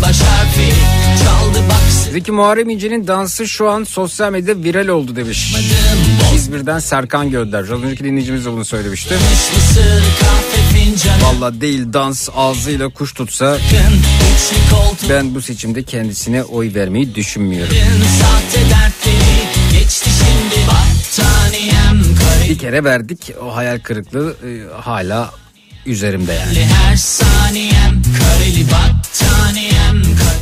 [0.03, 0.73] baş harfi
[1.23, 5.55] Çaldı bak Zeki Muharrem İnce'nin dansı şu an sosyal medyada viral oldu demiş.
[6.35, 7.71] İzmir'den Serkan göndermiş.
[7.71, 9.15] Az önceki dinleyicimiz de bunu söylemişti.
[11.21, 13.57] Valla değil dans ağzıyla kuş tutsa
[15.09, 17.75] ben bu seçimde kendisine oy vermeyi düşünmüyorum.
[22.49, 25.31] Bir kere verdik o hayal kırıklığı e, hala
[25.85, 26.65] üzerimde yani.
[26.65, 29.03] her saniyem kareli battaniyem
[29.43, 29.72] kareli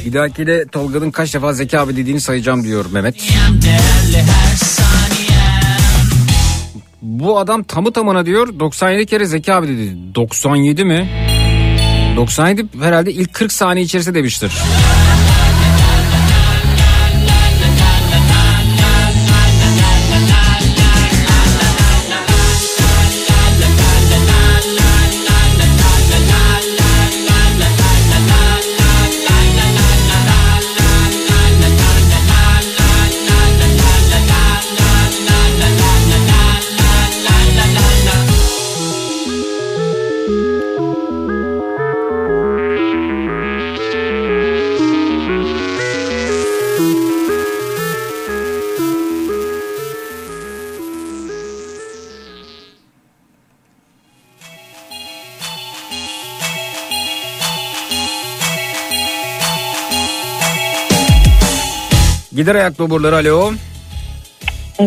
[0.06, 3.16] Bir dahaki de Tolga'nın kaç defa Zeki abi dediğini sayacağım diyor Mehmet.
[7.02, 10.16] Bu adam tamı tamına diyor 97 kere Zeki abi dedi.
[10.16, 11.10] 97 mi?
[12.16, 14.52] 97 herhalde ilk 40 saniye içerisinde demiştir.
[62.42, 63.54] Gider ayak doburları alo.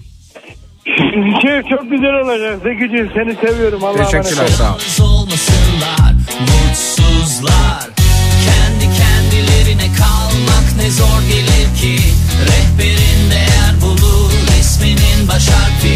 [1.41, 5.07] Şey çok güzel olacak Zeki'ciğim seni seviyorum Allah'a emanet Teşekkürler sağ ol.
[5.09, 7.89] olmasınlar mutsuzlar
[8.45, 12.03] Kendi kendilerine kalmak ne zor gelir ki
[12.47, 15.95] Rehberin değer bulur isminin baş harfi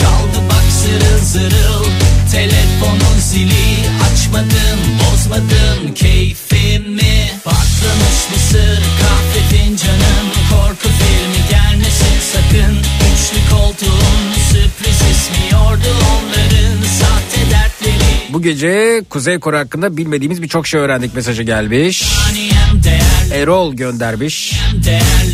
[0.00, 1.84] Çaldı bak zırıl zırıl
[2.32, 3.74] telefonun zili
[4.34, 15.88] Açmadın bozmadın keyfimi Patlamış mısır kahve fincanın Korku filmi gelmesin sakın Üçlü koltuğun sürpriz ismiyordu
[16.10, 22.04] onların Sahte dertleri Bu gece Kuzey Kore hakkında bilmediğimiz birçok şey öğrendik mesajı gelmiş.
[23.32, 24.60] Erol göndermiş.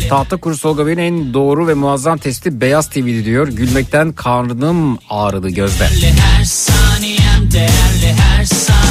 [0.09, 3.47] Tahta kuru Solga Bey'in en doğru ve muazzam testi Beyaz TV'di diyor.
[3.47, 5.89] Gülmekten karnım ağrıdı gözde.
[5.89, 8.90] Değerli her saniyem değerli her saniyem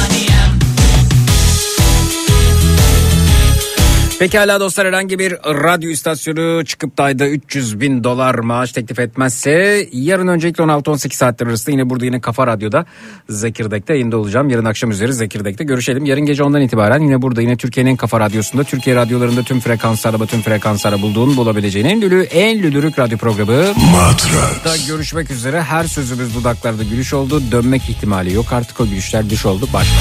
[4.21, 9.87] Pekala dostlar herhangi bir radyo istasyonu çıkıp da ayda 300 bin dolar maaş teklif etmezse
[9.91, 12.85] yarın öncelikle 16-18 saatler arasında yine burada yine Kafa Radyo'da
[13.29, 14.49] Zekirdek'te yayında olacağım.
[14.49, 16.05] Yarın akşam üzeri Zekirdek'te görüşelim.
[16.05, 20.25] Yarın gece ondan itibaren yine burada yine Türkiye'nin en kafa radyosunda Türkiye radyolarında tüm frekanslarda
[20.25, 23.73] tüm frekanslarda bulduğun bulabileceğin en lülü en lülürük radyo programı.
[23.91, 24.63] Matrax.
[24.65, 27.41] Da görüşmek üzere her sözümüz dudaklarda gülüş oldu.
[27.51, 29.67] Dönmek ihtimali yok artık o gülüşler düş oldu.
[29.73, 29.97] Başla.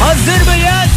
[0.00, 0.95] Hazır mıyız?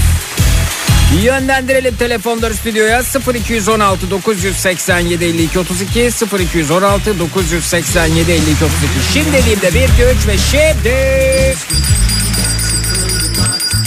[1.18, 8.70] Yönlendirelim telefonları stüdyoya 0216 987 52 32 0216 987 52 32
[9.14, 10.96] Şimdi dediğimde 1 2 3 ve şimdi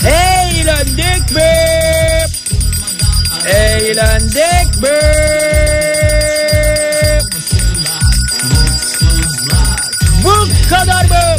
[0.06, 1.52] Eğlendik mi?
[3.46, 5.00] Eğlendik mi?
[10.24, 11.36] Bu kadar mı?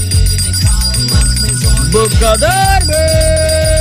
[1.94, 3.73] Bu kadar mı?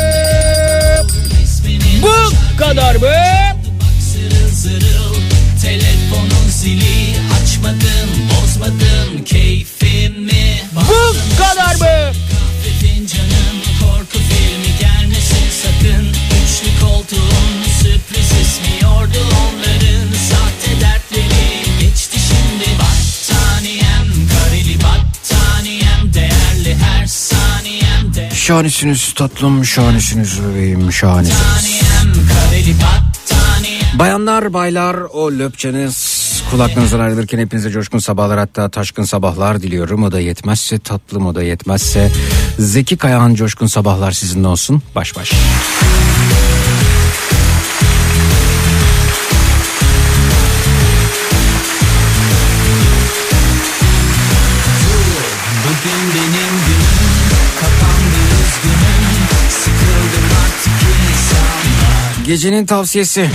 [2.62, 2.94] Bu kadar?
[2.94, 5.14] Zırıl zırıl
[5.62, 11.80] telefonun zili Açmadın bozmadın keyfimi Bu kadar mı?
[11.80, 22.78] Kahve fincanın korku filmi gelmesin sakın Üçlü koltuğun sürpriz ismiyordu onların Sahte dertleri geçti şimdi
[22.78, 31.81] Battaniyem kareli battaniyem Değerli her saniyem değerli Şahanesiniz tatlım, şahanesiniz bebeğim, şahanesiniz.
[33.98, 40.02] Bayanlar, baylar, o löpçeniz kulaklarınızdan ayrılırken hepinize coşkun sabahlar hatta taşkın sabahlar diliyorum.
[40.02, 42.12] O da yetmezse tatlım, o da yetmezse
[42.58, 44.82] Zeki Kayahan coşkun sabahlar sizinle olsun.
[44.94, 45.32] Baş baş.
[62.32, 63.30] Gecenin tavsiyesi.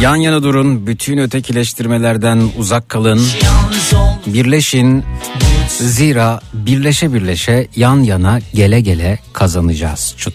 [0.00, 3.20] Yan yana durun bütün ötekileştirmelerden uzak kalın.
[4.26, 5.04] Birleşin
[5.68, 10.14] zira birleşe birleşe yan yana gele gele kazanacağız.
[10.18, 10.34] Çut.